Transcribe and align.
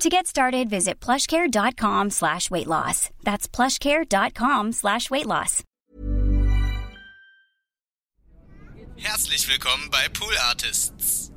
To 0.00 0.08
get 0.08 0.26
started, 0.26 0.68
visit 0.68 1.00
plushcare.com 1.00 2.10
slash 2.10 2.50
weight 2.50 2.66
loss. 2.66 3.10
That's 3.22 3.46
plushcare.com 3.48 4.72
slash 4.72 5.10
weight 5.10 5.26
loss. 5.26 5.62
Herzlich 8.96 9.48
willkommen 9.48 9.90
bei 9.90 10.08
Pool 10.12 10.34
Artists. 10.48 11.30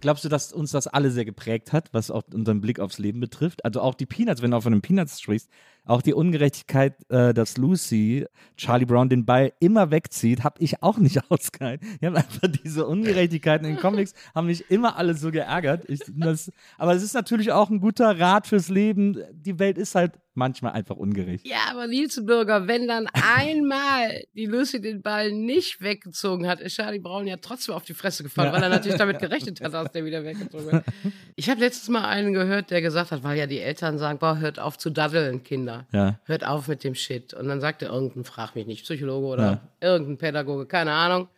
Glaubst 0.00 0.22
du, 0.24 0.28
dass 0.28 0.52
uns 0.52 0.70
das 0.70 0.86
alle 0.86 1.10
sehr 1.10 1.24
geprägt 1.24 1.72
hat, 1.72 1.94
was 1.94 2.10
auch 2.10 2.24
unseren 2.32 2.60
Blick 2.60 2.78
aufs 2.78 2.98
Leben 2.98 3.20
betrifft? 3.20 3.64
Also 3.64 3.80
auch 3.80 3.94
die 3.94 4.04
Peanuts, 4.04 4.42
wenn 4.42 4.50
du 4.50 4.58
auch 4.58 4.62
von 4.62 4.72
den 4.72 4.82
Peanuts 4.82 5.18
sprichst, 5.20 5.48
auch 5.84 6.02
die 6.02 6.14
Ungerechtigkeit, 6.14 6.94
äh, 7.10 7.34
dass 7.34 7.56
Lucy 7.56 8.26
Charlie 8.56 8.86
Brown 8.86 9.08
den 9.08 9.24
Ball 9.24 9.52
immer 9.60 9.90
wegzieht, 9.90 10.44
habe 10.44 10.60
ich 10.60 10.82
auch 10.82 10.98
nicht 10.98 11.20
ausgehalten. 11.30 11.86
Ich 12.00 12.06
habe 12.06 12.16
einfach 12.16 12.48
diese 12.64 12.86
Ungerechtigkeiten 12.86 13.66
in 13.66 13.76
Comics, 13.76 14.14
haben 14.34 14.46
mich 14.46 14.70
immer 14.70 14.96
alle 14.96 15.14
so 15.14 15.30
geärgert. 15.30 15.88
Ich, 15.88 16.00
das, 16.08 16.50
aber 16.78 16.94
es 16.94 17.02
ist 17.02 17.14
natürlich 17.14 17.52
auch 17.52 17.70
ein 17.70 17.80
guter 17.80 18.18
Rat 18.18 18.46
fürs 18.46 18.68
Leben. 18.68 19.18
Die 19.32 19.58
Welt 19.58 19.78
ist 19.78 19.94
halt 19.94 20.12
manchmal 20.34 20.72
einfach 20.72 20.96
ungerecht. 20.96 21.46
Ja, 21.46 21.70
aber 21.70 21.86
Bürger, 21.86 22.66
wenn 22.66 22.88
dann 22.88 23.06
einmal 23.12 24.24
die 24.34 24.46
Lucy 24.46 24.80
den 24.80 25.02
Ball 25.02 25.32
nicht 25.32 25.80
weggezogen 25.80 26.46
hat, 26.46 26.60
ist 26.60 26.74
Charlie 26.74 26.98
Brown 26.98 27.26
ja 27.26 27.36
trotzdem 27.36 27.74
auf 27.74 27.84
die 27.84 27.94
Fresse 27.94 28.22
gefallen, 28.22 28.48
ja. 28.48 28.54
weil 28.54 28.62
er 28.62 28.68
natürlich 28.68 28.98
damit 28.98 29.18
gerechnet 29.20 29.60
hat, 29.60 29.72
dass 29.72 29.92
der 29.92 30.04
wieder 30.04 30.24
weggezogen 30.24 30.70
wird. 30.70 30.84
Ich 31.36 31.50
habe 31.50 31.60
letztes 31.60 31.88
Mal 31.88 32.04
einen 32.04 32.32
gehört, 32.32 32.70
der 32.70 32.82
gesagt 32.82 33.10
hat, 33.10 33.22
weil 33.22 33.38
ja 33.38 33.46
die 33.46 33.60
Eltern 33.60 33.98
sagen, 33.98 34.18
boah, 34.18 34.38
hört 34.38 34.58
auf 34.58 34.78
zu 34.78 34.90
daddeln, 34.90 35.42
Kinder. 35.42 35.86
Ja. 35.92 36.18
Hört 36.24 36.46
auf 36.46 36.68
mit 36.68 36.84
dem 36.84 36.94
Shit. 36.94 37.34
Und 37.34 37.48
dann 37.48 37.60
sagte 37.60 37.86
irgendein, 37.86 38.24
frag 38.24 38.54
mich 38.54 38.66
nicht, 38.66 38.84
Psychologe 38.84 39.26
oder 39.26 39.44
ja. 39.44 39.60
irgendein 39.88 40.18
Pädagoge, 40.18 40.66
keine 40.66 40.92
Ahnung, 40.92 41.28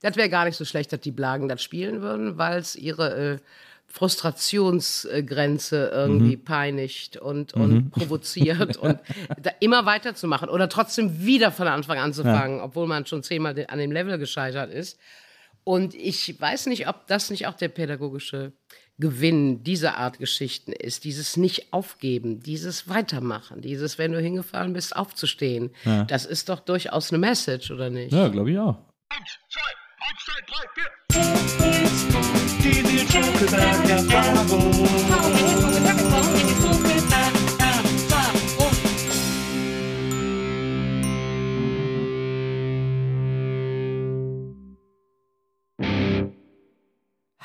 das 0.00 0.16
wäre 0.16 0.28
gar 0.28 0.44
nicht 0.44 0.56
so 0.56 0.64
schlecht, 0.64 0.92
dass 0.92 1.00
die 1.00 1.10
Blagen 1.10 1.48
das 1.48 1.62
spielen 1.62 2.02
würden, 2.02 2.36
weil 2.38 2.58
es 2.58 2.76
ihre 2.76 3.34
äh, 3.34 3.38
Frustrationsgrenze 3.96 5.90
irgendwie 5.92 6.36
mhm. 6.36 6.44
peinigt 6.44 7.16
und, 7.16 7.54
und 7.54 7.70
mhm. 7.72 7.90
provoziert 7.90 8.76
und 8.78 8.98
da 9.40 9.50
immer 9.60 9.86
weiterzumachen 9.86 10.50
oder 10.50 10.68
trotzdem 10.68 11.24
wieder 11.24 11.50
von 11.50 11.66
Anfang 11.66 11.98
an 11.98 12.06
anzufangen, 12.06 12.58
ja. 12.58 12.64
obwohl 12.64 12.86
man 12.86 13.06
schon 13.06 13.22
zehnmal 13.22 13.54
an 13.68 13.78
dem 13.78 13.92
Level 13.92 14.18
gescheitert 14.18 14.70
ist. 14.72 14.98
Und 15.64 15.94
ich 15.94 16.38
weiß 16.40 16.66
nicht, 16.66 16.88
ob 16.88 17.06
das 17.06 17.30
nicht 17.30 17.46
auch 17.46 17.54
der 17.54 17.68
pädagogische 17.68 18.52
Gewinn 18.98 19.64
dieser 19.64 19.96
Art 19.96 20.18
Geschichten 20.18 20.72
ist. 20.72 21.04
Dieses 21.04 21.36
Nicht-Aufgeben, 21.36 22.40
dieses 22.40 22.88
Weitermachen, 22.88 23.62
dieses, 23.62 23.98
wenn 23.98 24.12
du 24.12 24.20
hingefallen 24.20 24.74
bist, 24.74 24.94
aufzustehen. 24.94 25.74
Ja. 25.84 26.04
Das 26.04 26.24
ist 26.24 26.48
doch 26.48 26.60
durchaus 26.60 27.10
eine 27.10 27.18
Message, 27.18 27.70
oder 27.70 27.90
nicht? 27.90 28.12
Ja, 28.12 28.28
glaube 28.28 28.52
ich 28.52 28.58
auch. 28.58 28.78
Eins, 29.08 29.38
zwei, 29.50 29.62
eins, 30.06 30.24
zwei, 30.24 30.40
drei, 30.46 30.64
vier. 32.14 32.35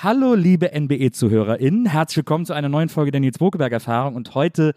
Hallo, 0.04 0.34
liebe 0.34 0.72
NBE-ZuhörerInnen. 0.74 1.86
Herzlich 1.86 2.18
willkommen 2.18 2.48
zu 2.48 2.54
einer 2.54 2.70
neuen 2.70 2.90
Folge 2.90 3.12
der 3.12 3.22
Nils 3.22 3.38
Bokeberg 3.38 3.72
Erfahrung. 3.72 4.16
Und 4.16 4.34
heute 4.34 4.74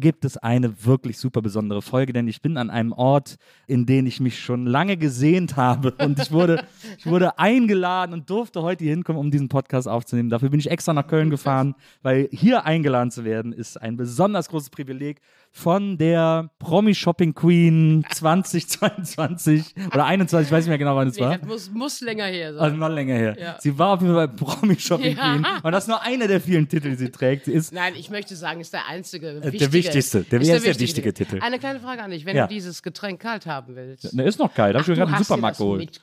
gibt 0.00 0.24
es 0.24 0.36
eine 0.36 0.84
wirklich 0.84 1.18
super 1.18 1.40
besondere 1.40 1.82
Folge, 1.82 2.12
denn 2.12 2.28
ich 2.28 2.42
bin 2.42 2.56
an 2.56 2.70
einem 2.70 2.92
Ort, 2.92 3.36
in 3.66 3.86
den 3.86 4.06
ich 4.06 4.20
mich 4.20 4.40
schon 4.40 4.66
lange 4.66 4.96
gesehnt 4.96 5.56
habe. 5.56 5.92
Und 5.92 6.18
ich 6.18 6.32
wurde, 6.32 6.64
ich 6.98 7.06
wurde 7.06 7.38
eingeladen 7.38 8.12
und 8.12 8.28
durfte 8.28 8.62
heute 8.62 8.84
hier 8.84 8.92
hinkommen, 8.92 9.20
um 9.20 9.30
diesen 9.30 9.48
Podcast 9.48 9.88
aufzunehmen. 9.88 10.30
Dafür 10.30 10.50
bin 10.50 10.60
ich 10.60 10.70
extra 10.70 10.92
nach 10.92 11.06
Köln 11.06 11.30
gefahren, 11.30 11.74
weil 12.02 12.28
hier 12.32 12.64
eingeladen 12.64 13.10
zu 13.10 13.24
werden 13.24 13.52
ist 13.52 13.80
ein 13.80 13.96
besonders 13.96 14.48
großes 14.48 14.70
Privileg 14.70 15.20
von 15.56 15.96
der 15.96 16.50
Promi 16.58 16.96
Shopping 16.96 17.32
Queen 17.32 18.04
2022 18.12 19.74
oder 19.86 20.04
21, 20.04 20.48
ich 20.48 20.52
weiß 20.52 20.64
nicht 20.64 20.68
mehr 20.68 20.78
genau, 20.78 20.96
wann 20.96 21.06
es 21.06 21.14
nee, 21.14 21.22
war. 21.22 21.38
Das 21.38 21.46
muss, 21.46 21.70
muss 21.70 22.00
länger 22.00 22.26
her 22.26 22.52
sein. 22.52 22.60
Also 22.60 22.76
noch 22.76 22.88
länger 22.88 23.14
her. 23.14 23.36
Ja. 23.38 23.56
Sie 23.60 23.78
war 23.78 23.90
auf 23.90 24.02
jeden 24.02 24.14
Fall 24.14 24.26
bei 24.26 24.34
Promi 24.34 24.76
Shopping 24.76 25.16
ja. 25.16 25.32
Queen 25.32 25.46
und 25.62 25.72
das 25.72 25.84
ist 25.84 25.88
nur 25.88 26.02
einer 26.02 26.26
der 26.26 26.40
vielen 26.40 26.68
Titel, 26.68 26.90
die 26.90 26.96
sie 26.96 27.10
trägt. 27.10 27.44
Sie 27.44 27.52
ist 27.52 27.72
Nein, 27.72 27.94
ich 27.96 28.10
möchte 28.10 28.34
sagen, 28.34 28.60
ist 28.60 28.72
der 28.72 28.88
einzige 28.88 29.28
äh, 29.28 29.34
wichtige, 29.36 29.58
der 29.58 29.72
wichtigste, 29.72 30.22
der 30.24 30.40
ist, 30.40 30.50
der, 30.50 30.60
der 30.60 30.80
wichtige 30.80 31.14
Titel. 31.14 31.38
Eine 31.40 31.60
kleine 31.60 31.78
Frage 31.78 32.02
an 32.02 32.10
dich, 32.10 32.26
wenn 32.26 32.36
ja. 32.36 32.48
du 32.48 32.52
dieses 32.52 32.82
Getränk 32.82 33.20
kalt 33.20 33.46
haben 33.46 33.76
willst. 33.76 34.12
Ne, 34.12 34.24
ist 34.24 34.40
noch 34.40 34.52
kalt, 34.52 34.74
habe 34.74 34.82
ich 34.82 34.88
mir 34.88 34.96
gerade 34.96 35.12
im 35.12 35.18
Supermarkt 35.18 35.58
geholt. 35.58 36.00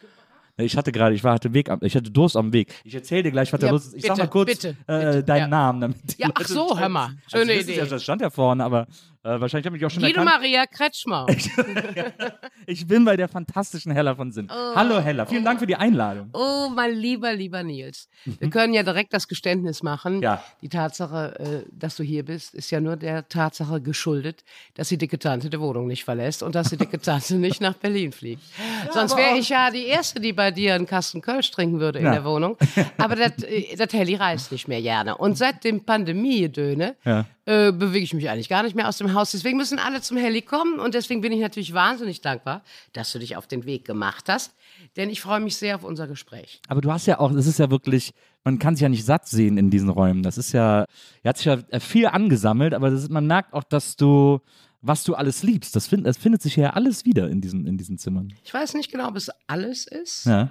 Ich 0.57 0.77
hatte 0.77 0.91
gerade, 0.91 1.15
ich 1.15 1.23
war, 1.23 1.33
hatte 1.33 1.53
Weg, 1.53 1.69
ich 1.81 1.95
hatte 1.95 2.11
Durst 2.11 2.35
am 2.35 2.53
Weg. 2.53 2.73
Ich 2.83 2.93
erzähle 2.93 3.23
dir 3.23 3.31
gleich, 3.31 3.51
was 3.51 3.61
ja, 3.61 3.67
da 3.67 3.73
los 3.73 3.87
ist. 3.87 3.95
Ich 3.95 4.01
bitte, 4.03 4.15
sag 4.15 4.17
mal 4.17 4.29
kurz 4.29 4.51
bitte, 4.51 4.69
äh, 4.87 5.05
bitte, 5.05 5.23
deinen 5.23 5.39
ja. 5.39 5.47
Namen, 5.47 5.81
damit 5.81 5.97
Ja, 6.17 6.29
ach 6.33 6.47
so, 6.47 6.77
hör 6.77 6.89
mal. 6.89 7.05
Also 7.05 7.17
Schöne 7.39 7.53
also, 7.53 7.63
Idee. 7.63 7.77
Ja, 7.79 7.85
das 7.85 8.03
stand 8.03 8.21
ja 8.21 8.29
vorne, 8.29 8.63
aber 8.63 8.87
äh, 9.23 9.39
wahrscheinlich 9.39 9.67
habe 9.67 9.77
ich 9.77 9.85
auch 9.85 9.91
schon 9.91 10.01
Guido 10.01 10.21
erkannt. 10.21 10.41
Maria 10.41 10.65
Kretschmer. 10.65 11.27
ich 12.65 12.87
bin 12.87 13.05
bei 13.05 13.15
der 13.15 13.27
fantastischen 13.27 13.91
Hella 13.91 14.15
von 14.15 14.31
Sinn. 14.31 14.47
Oh, 14.51 14.75
Hallo 14.75 14.99
Hella, 14.99 15.27
vielen 15.27 15.43
oh. 15.43 15.45
Dank 15.45 15.59
für 15.59 15.67
die 15.67 15.75
Einladung. 15.75 16.29
Oh, 16.33 16.69
mein 16.73 16.95
lieber, 16.95 17.31
lieber 17.33 17.61
Nils. 17.61 18.09
Wir 18.25 18.47
mhm. 18.47 18.51
können 18.51 18.73
ja 18.73 18.81
direkt 18.81 19.13
das 19.13 19.27
Geständnis 19.27 19.83
machen. 19.83 20.23
Ja. 20.23 20.43
Die 20.61 20.69
Tatsache, 20.69 21.39
äh, 21.39 21.69
dass 21.71 21.97
du 21.97 22.03
hier 22.03 22.25
bist, 22.25 22.55
ist 22.55 22.71
ja 22.71 22.81
nur 22.81 22.95
der 22.95 23.27
Tatsache 23.27 23.79
geschuldet, 23.79 24.43
dass 24.73 24.89
die 24.89 24.97
dicke 24.97 25.19
Tante 25.19 25.51
die 25.51 25.59
Wohnung 25.59 25.85
nicht 25.85 26.03
verlässt 26.03 26.41
und 26.41 26.55
dass 26.55 26.69
die 26.69 26.77
dicke 26.77 26.99
Tante 26.99 27.35
nicht 27.35 27.61
nach 27.61 27.75
Berlin 27.75 28.11
fliegt. 28.11 28.41
Ja, 28.85 28.93
Sonst 28.93 29.15
wäre 29.15 29.37
ich 29.37 29.49
ja 29.49 29.69
die 29.69 29.85
Erste, 29.85 30.19
die 30.19 30.33
bei 30.33 30.49
dir 30.49 30.73
einen 30.73 30.87
Kasten 30.87 31.21
Kölsch 31.21 31.51
trinken 31.51 31.79
würde 31.79 31.99
in 31.99 32.05
ja. 32.05 32.13
der 32.13 32.25
Wohnung. 32.25 32.57
Aber 32.97 33.15
das 33.15 33.43
äh, 33.43 33.87
Helly 33.91 34.15
reist 34.15 34.51
nicht 34.51 34.67
mehr 34.67 34.81
gerne. 34.81 35.17
Und 35.17 35.37
seit 35.37 35.63
dem 35.63 35.83
Pandemie-Döne 35.83 36.95
ja 37.03 37.25
äh, 37.45 37.71
bewege 37.71 38.03
ich 38.03 38.13
mich 38.13 38.29
eigentlich 38.29 38.49
gar 38.49 38.63
nicht 38.63 38.75
mehr 38.75 38.87
aus 38.87 38.97
dem 38.97 39.13
Haus. 39.13 39.31
Deswegen 39.31 39.57
müssen 39.57 39.79
alle 39.79 40.01
zum 40.01 40.17
Heli 40.17 40.41
kommen 40.41 40.79
und 40.79 40.93
deswegen 40.93 41.21
bin 41.21 41.31
ich 41.31 41.39
natürlich 41.39 41.73
wahnsinnig 41.73 42.21
dankbar, 42.21 42.63
dass 42.93 43.11
du 43.11 43.19
dich 43.19 43.35
auf 43.35 43.47
den 43.47 43.65
Weg 43.65 43.85
gemacht 43.85 44.25
hast, 44.27 44.53
denn 44.95 45.09
ich 45.09 45.21
freue 45.21 45.39
mich 45.39 45.55
sehr 45.57 45.75
auf 45.75 45.83
unser 45.83 46.07
Gespräch. 46.07 46.61
Aber 46.67 46.81
du 46.81 46.91
hast 46.91 47.07
ja 47.07 47.19
auch, 47.19 47.31
es 47.31 47.47
ist 47.47 47.59
ja 47.59 47.71
wirklich, 47.71 48.13
man 48.43 48.59
kann 48.59 48.75
sich 48.75 48.83
ja 48.83 48.89
nicht 48.89 49.05
satt 49.05 49.27
sehen 49.27 49.57
in 49.57 49.69
diesen 49.69 49.89
Räumen. 49.89 50.23
Das 50.23 50.37
ist 50.37 50.51
ja, 50.51 50.85
er 51.23 51.29
hat 51.29 51.37
sich 51.37 51.47
ja 51.47 51.57
viel 51.79 52.07
angesammelt, 52.07 52.73
aber 52.73 52.89
ist, 52.89 53.09
man 53.09 53.25
merkt 53.25 53.53
auch, 53.53 53.63
dass 53.63 53.95
du 53.95 54.39
was 54.81 55.03
du 55.03 55.13
alles 55.15 55.43
liebst. 55.43 55.75
Das, 55.75 55.87
find, 55.87 56.05
das 56.05 56.17
findet 56.17 56.41
sich 56.41 56.55
ja 56.55 56.71
alles 56.71 57.05
wieder 57.05 57.29
in 57.29 57.39
diesen, 57.39 57.67
in 57.67 57.77
diesen 57.77 57.97
Zimmern. 57.97 58.33
Ich 58.43 58.53
weiß 58.53 58.73
nicht 58.73 58.91
genau, 58.91 59.07
ob 59.07 59.15
es 59.15 59.29
alles 59.47 59.85
ist. 59.85 60.25
Ja. 60.25 60.49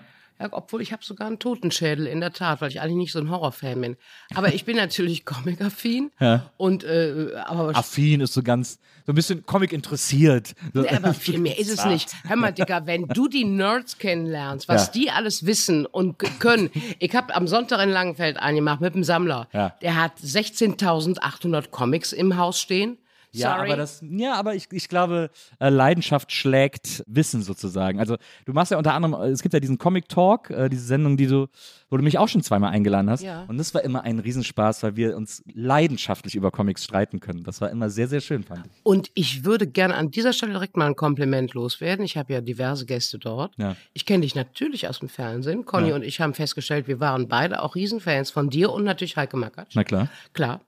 Obwohl 0.50 0.80
ich 0.80 0.92
habe 0.92 1.04
sogar 1.04 1.26
einen 1.26 1.38
Totenschädel, 1.38 2.06
in 2.06 2.20
der 2.20 2.32
Tat, 2.32 2.60
weil 2.60 2.70
ich 2.70 2.80
eigentlich 2.80 2.96
nicht 2.96 3.12
so 3.12 3.18
ein 3.18 3.30
Horrorfan 3.30 3.80
bin. 3.80 3.96
Aber 4.34 4.54
ich 4.54 4.64
bin 4.64 4.76
natürlich 4.76 5.24
Comic-affin. 5.24 6.10
Ja. 6.18 6.50
Und, 6.56 6.84
äh, 6.84 7.32
aber 7.46 7.76
Affin 7.76 8.20
ist 8.20 8.32
so 8.32 8.42
ganz, 8.42 8.78
so 9.06 9.12
ein 9.12 9.14
bisschen 9.14 9.44
Comic 9.44 9.72
interessiert. 9.72 10.54
Ja, 10.74 10.96
aber 10.96 11.14
viel 11.14 11.38
mehr 11.38 11.58
ist 11.58 11.70
es 11.70 11.84
nicht. 11.84 12.10
Hör 12.26 12.36
mal, 12.36 12.52
Dicker, 12.52 12.86
wenn 12.86 13.06
du 13.08 13.28
die 13.28 13.44
Nerds 13.44 13.98
kennenlernst, 13.98 14.68
was 14.68 14.86
ja. 14.86 14.92
die 14.92 15.10
alles 15.10 15.46
wissen 15.46 15.86
und 15.86 16.18
können. 16.40 16.70
Ich 16.98 17.14
habe 17.14 17.34
am 17.34 17.46
Sonntag 17.46 17.82
in 17.82 17.90
Langenfeld 17.90 18.38
einen 18.38 18.56
gemacht 18.56 18.80
mit 18.80 18.94
einem 18.94 19.04
Sammler. 19.04 19.48
Ja. 19.52 19.74
Der 19.82 20.00
hat 20.00 20.18
16.800 20.18 21.68
Comics 21.70 22.12
im 22.12 22.36
Haus 22.36 22.60
stehen. 22.60 22.98
Ja, 23.32 23.56
Sorry. 23.56 23.68
aber 23.68 23.76
das, 23.76 24.02
ja, 24.08 24.34
aber 24.34 24.54
ich, 24.54 24.66
ich 24.72 24.88
glaube, 24.88 25.30
äh, 25.60 25.68
Leidenschaft 25.68 26.32
schlägt 26.32 27.04
Wissen 27.06 27.42
sozusagen. 27.42 28.00
Also 28.00 28.16
du 28.44 28.52
machst 28.52 28.72
ja 28.72 28.78
unter 28.78 28.94
anderem, 28.94 29.14
äh, 29.22 29.28
es 29.28 29.42
gibt 29.42 29.52
ja 29.54 29.60
diesen 29.60 29.78
Comic 29.78 30.08
Talk, 30.08 30.50
äh, 30.50 30.68
diese 30.68 30.84
Sendung, 30.84 31.16
die 31.16 31.26
du, 31.26 31.46
wo 31.90 31.96
du 31.96 32.02
mich 32.02 32.18
auch 32.18 32.28
schon 32.28 32.42
zweimal 32.42 32.70
eingeladen 32.72 33.08
hast. 33.10 33.22
Ja. 33.22 33.44
Und 33.48 33.58
das 33.58 33.72
war 33.74 33.82
immer 33.84 34.02
ein 34.02 34.18
Riesenspaß, 34.18 34.82
weil 34.82 34.96
wir 34.96 35.16
uns 35.16 35.42
leidenschaftlich 35.52 36.34
über 36.34 36.50
Comics 36.50 36.84
streiten 36.84 37.20
können. 37.20 37.44
Das 37.44 37.60
war 37.60 37.70
immer 37.70 37.88
sehr, 37.90 38.08
sehr 38.08 38.20
schön, 38.20 38.42
fand 38.42 38.66
ich. 38.66 38.72
Und 38.82 39.10
ich 39.14 39.44
würde 39.44 39.66
gerne 39.66 39.94
an 39.94 40.10
dieser 40.10 40.32
Stelle 40.32 40.52
direkt 40.52 40.76
mal 40.76 40.86
ein 40.86 40.96
Kompliment 40.96 41.54
loswerden. 41.54 42.04
Ich 42.04 42.16
habe 42.16 42.32
ja 42.32 42.40
diverse 42.40 42.86
Gäste 42.86 43.18
dort. 43.18 43.54
Ja. 43.58 43.76
Ich 43.92 44.06
kenne 44.06 44.22
dich 44.22 44.34
natürlich 44.34 44.88
aus 44.88 44.98
dem 44.98 45.08
Fernsehen. 45.08 45.64
Conny 45.64 45.90
Ja. 45.90 45.94
und 45.94 46.02
ich 46.02 46.20
haben 46.20 46.34
festgestellt, 46.34 46.88
wir 46.88 47.00
waren 47.00 47.28
beide 47.28 47.62
auch 47.62 47.74
Riesenfans 47.76 48.30
von 48.30 48.50
dir 48.50 48.72
und 48.72 48.84
natürlich 48.84 49.16
Heike 49.16 49.36
Makatsch. 49.36 49.72
Na 49.74 49.84
klar. 49.84 50.08
Klar. 50.32 50.60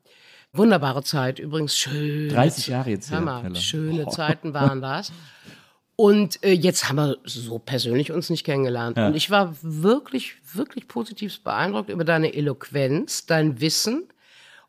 Wunderbare 0.62 1.02
Zeit, 1.02 1.38
übrigens 1.38 1.74
schön. 1.76 2.28
30 2.28 2.66
Jahre 2.66 2.90
jetzt 2.90 3.10
mal, 3.10 3.42
Hella. 3.42 3.54
schöne 3.54 4.06
Zeiten 4.08 4.52
waren 4.52 4.82
das. 4.82 5.10
Und 5.96 6.42
äh, 6.44 6.52
jetzt 6.52 6.88
haben 6.88 6.96
wir 6.96 7.16
so 7.24 7.58
persönlich 7.58 8.12
uns 8.12 8.28
nicht 8.28 8.44
kennengelernt. 8.44 8.98
Ja. 8.98 9.06
Und 9.06 9.14
ich 9.16 9.30
war 9.30 9.56
wirklich, 9.62 10.34
wirklich 10.52 10.88
positiv 10.88 11.42
beeindruckt 11.42 11.88
über 11.88 12.04
deine 12.04 12.34
Eloquenz, 12.34 13.24
dein 13.24 13.62
Wissen 13.62 14.04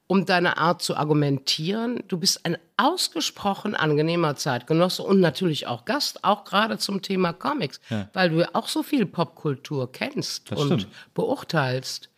und 0.08 0.30
deine 0.30 0.58
Art 0.58 0.82
zu 0.82 0.96
argumentieren. 0.96 2.02
Du 2.08 2.18
bist 2.18 2.46
ein 2.46 2.58
ausgesprochen 2.78 3.76
angenehmer 3.76 4.38
Zeitgenosse 4.38 5.04
und 5.04 5.20
natürlich 5.20 5.68
auch 5.68 5.84
Gast, 5.84 6.24
auch 6.24 6.46
gerade 6.46 6.78
zum 6.78 7.02
Thema 7.02 7.34
Comics, 7.34 7.82
weil 8.14 8.30
du 8.30 8.40
ja 8.40 8.50
auch 8.54 8.70
so 8.70 8.84
viel 8.84 9.06
Popkultur 9.06 9.92
kennst 9.92 10.50
Das 10.50 10.60
und 10.60 10.82
stimmt. 10.82 10.94
beurteilst. 11.14 12.10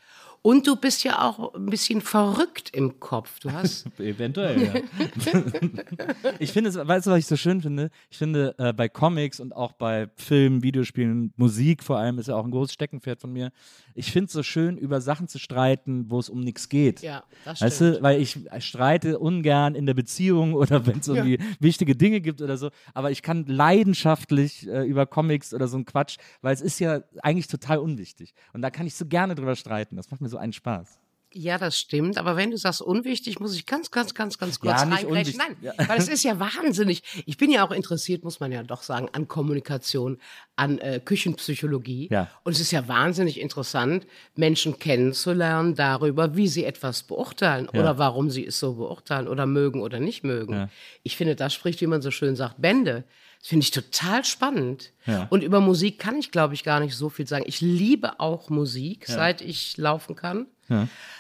Und 0.46 0.68
du 0.68 0.76
bist 0.76 1.04
ja 1.04 1.24
auch 1.28 1.56
ein 1.56 1.66
bisschen 1.66 2.02
verrückt 2.02 2.70
im 2.72 3.00
Kopf. 3.00 3.40
Du 3.40 3.52
hast 3.52 3.88
Eventuell, 4.00 4.62
ja. 4.62 4.74
ich 6.40 6.52
finde, 6.52 6.70
es- 6.70 6.76
weißt 6.76 7.08
du, 7.08 7.12
was 7.12 7.18
ich 7.18 7.26
so 7.26 7.36
schön 7.36 7.62
finde? 7.64 7.90
Ich 8.12 8.18
finde, 8.20 8.54
äh, 8.60 8.72
bei 8.72 8.88
Comics 8.88 9.40
und 9.40 9.56
auch 9.56 9.72
bei 9.74 10.08
Filmen, 10.16 10.62
Videospielen, 10.62 11.34
Musik 11.36 11.82
vor 11.84 11.98
allem 11.98 12.20
ist 12.20 12.28
ja 12.28 12.36
auch 12.36 12.46
ein 12.46 12.52
großes 12.52 12.74
Steckenpferd 12.74 13.22
von 13.22 13.34
mir. 13.34 13.52
Ich 13.96 14.12
finde 14.12 14.28
es 14.28 14.34
so 14.34 14.44
schön, 14.44 14.78
über 14.78 15.02
Sachen 15.02 15.28
zu 15.28 15.40
streiten, 15.40 16.12
wo 16.12 16.20
es 16.20 16.30
um 16.30 16.42
nichts 16.42 16.70
geht. 16.70 17.02
Ja, 17.02 17.24
das 17.44 17.62
Weißt 17.62 17.76
stimmt. 17.78 17.98
du, 17.98 18.02
weil 18.04 18.22
ich 18.22 18.38
streite 18.60 19.18
ungern 19.18 19.74
in 19.74 19.88
der 19.88 19.96
Beziehung 19.96 20.54
oder 20.54 20.86
wenn 20.86 21.00
es 21.00 21.08
irgendwie 21.08 21.40
wichtige 21.60 21.96
Dinge 21.96 22.22
gibt 22.22 22.44
oder 22.44 22.58
so. 22.58 22.70
Aber 22.94 23.10
ich 23.10 23.24
kann 23.24 23.48
leidenschaftlich 23.48 24.68
äh, 24.68 24.86
über 24.86 25.08
Comics 25.08 25.56
oder 25.56 25.68
so 25.68 25.78
ein 25.78 25.86
Quatsch, 25.86 26.18
weil 26.42 26.54
es 26.54 26.62
ist 26.62 26.80
ja 26.80 27.02
eigentlich 27.24 27.48
total 27.48 27.80
unwichtig. 27.80 28.36
Und 28.54 28.62
da 28.62 28.70
kann 28.70 28.86
ich 28.86 28.94
so 28.96 29.08
gerne 29.08 29.34
drüber 29.34 29.56
streiten. 29.56 29.96
Das 29.96 30.12
macht 30.12 30.22
mir 30.22 30.30
so 30.30 30.35
einen 30.38 30.54
Spaß. 30.54 31.00
Ja, 31.38 31.58
das 31.58 31.78
stimmt. 31.78 32.18
Aber 32.18 32.38
wenn 32.38 32.52
du 32.52 32.58
sagst 32.58 32.82
unwichtig, 32.82 33.42
muss 33.42 33.56
ich 33.56 33.66
ganz, 33.66 33.92
ganz, 33.92 34.14
ganz, 34.14 34.38
ganz 34.38 34.58
kurz 34.62 34.72
Ja, 34.84 34.88
reingrätschen. 34.88 35.38
Nein, 35.38 35.58
unwichtig. 35.62 35.90
weil 35.90 35.98
es 35.98 36.08
ist 36.16 36.24
ja 36.24 36.40
wahnsinnig. 36.40 37.04
Ich 37.26 37.36
bin 37.36 37.52
ja 37.52 37.68
auch 37.68 37.72
interessiert, 37.72 38.24
muss 38.24 38.40
man 38.40 38.54
ja 38.54 38.64
doch 38.64 38.84
sagen, 38.84 39.10
an 39.12 39.28
Kommunikation, 39.28 40.18
an 40.56 40.80
äh, 40.80 41.02
Küchenpsychologie. 41.04 42.08
Ja. 42.10 42.30
Und 42.46 42.54
es 42.54 42.62
ist 42.62 42.72
ja 42.72 42.88
wahnsinnig 42.88 43.40
interessant, 43.42 44.08
Menschen 44.36 44.80
kennenzulernen 44.80 45.76
darüber, 45.76 46.38
wie 46.38 46.48
sie 46.48 46.64
etwas 46.64 47.04
beurteilen 47.04 47.68
Ja. 47.74 47.82
oder 47.82 47.98
warum 47.98 48.30
sie 48.30 48.46
es 48.46 48.58
so 48.58 48.76
beurteilen 48.76 49.28
oder 49.28 49.46
mögen 49.46 49.82
oder 49.82 50.00
nicht 50.00 50.24
mögen. 50.24 50.70
Ich 51.04 51.18
finde, 51.18 51.36
das 51.36 51.54
spricht, 51.54 51.82
wie 51.82 51.88
man 51.88 52.02
so 52.02 52.12
schön 52.12 52.38
sagt, 52.38 52.62
Bände. 52.62 53.04
Das 53.46 53.50
finde 53.52 53.64
ich 53.64 53.70
total 53.70 54.26
spannend. 54.26 54.92
Ja. 55.06 55.28
Und 55.30 55.44
über 55.44 55.60
Musik 55.60 56.00
kann 56.00 56.18
ich, 56.18 56.32
glaube 56.32 56.56
ich, 56.56 56.64
gar 56.64 56.80
nicht 56.80 56.96
so 56.96 57.10
viel 57.10 57.28
sagen. 57.28 57.44
Ich 57.46 57.62
liebe 57.62 58.20
auch 58.20 58.50
Musik, 58.50 59.06
seit 59.08 59.42
ich 59.42 59.78
laufen 59.78 60.16
kann. 60.16 60.48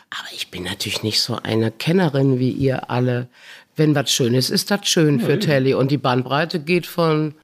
Aber 0.09 0.27
ich 0.33 0.49
bin 0.49 0.63
natürlich 0.63 1.03
nicht 1.03 1.21
so 1.21 1.35
eine 1.35 1.69
Kennerin 1.69 2.39
wie 2.39 2.49
ihr 2.49 2.89
alle. 2.89 3.27
Wenn 3.75 3.93
was 3.93 4.11
schön 4.11 4.33
ist, 4.33 4.49
ist 4.49 4.71
das 4.71 4.87
schön 4.87 5.19
für 5.19 5.37
Telly. 5.37 5.75
Und 5.75 5.91
die 5.91 5.99
Bandbreite 5.99 6.59
geht 6.59 6.87
von, 6.87 7.35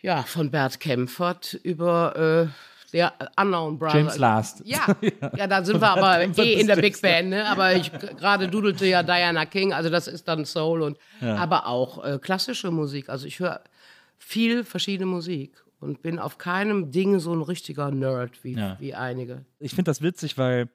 ja, 0.00 0.24
von 0.24 0.50
Bert 0.50 0.80
Kempfert 0.80 1.54
über 1.62 2.48
äh, 2.50 2.71
der 2.92 3.12
Unknown 3.40 3.78
Brother. 3.78 3.98
James 3.98 4.18
Last. 4.18 4.62
Ja, 4.64 4.86
ja, 5.36 5.46
da 5.46 5.64
sind 5.64 5.80
wir 5.80 5.90
aber 5.90 6.22
eh 6.38 6.60
in 6.60 6.66
der 6.66 6.76
Big 6.76 7.00
Band, 7.00 7.30
ne? 7.30 7.46
Aber 7.48 7.74
ich 7.74 7.90
gerade 8.18 8.48
dudelte 8.48 8.86
ja 8.86 9.02
Diana 9.02 9.46
King, 9.46 9.72
also 9.72 9.88
das 9.90 10.08
ist 10.08 10.28
dann 10.28 10.44
Soul 10.44 10.82
und 10.82 10.98
aber 11.20 11.66
auch 11.66 12.04
äh, 12.04 12.18
klassische 12.18 12.70
Musik. 12.70 13.08
Also 13.08 13.26
ich 13.26 13.38
höre 13.40 13.62
viel 14.18 14.64
verschiedene 14.64 15.06
Musik 15.06 15.62
und 15.80 16.02
bin 16.02 16.18
auf 16.18 16.38
keinem 16.38 16.90
Ding 16.90 17.18
so 17.18 17.34
ein 17.34 17.42
richtiger 17.42 17.90
Nerd 17.90 18.44
wie, 18.44 18.54
Ja. 18.54 18.76
wie 18.78 18.94
einige. 18.94 19.44
ich 19.58 19.72
finde 19.74 19.90
das 19.90 20.00
witzig, 20.02 20.38
weil 20.38 20.68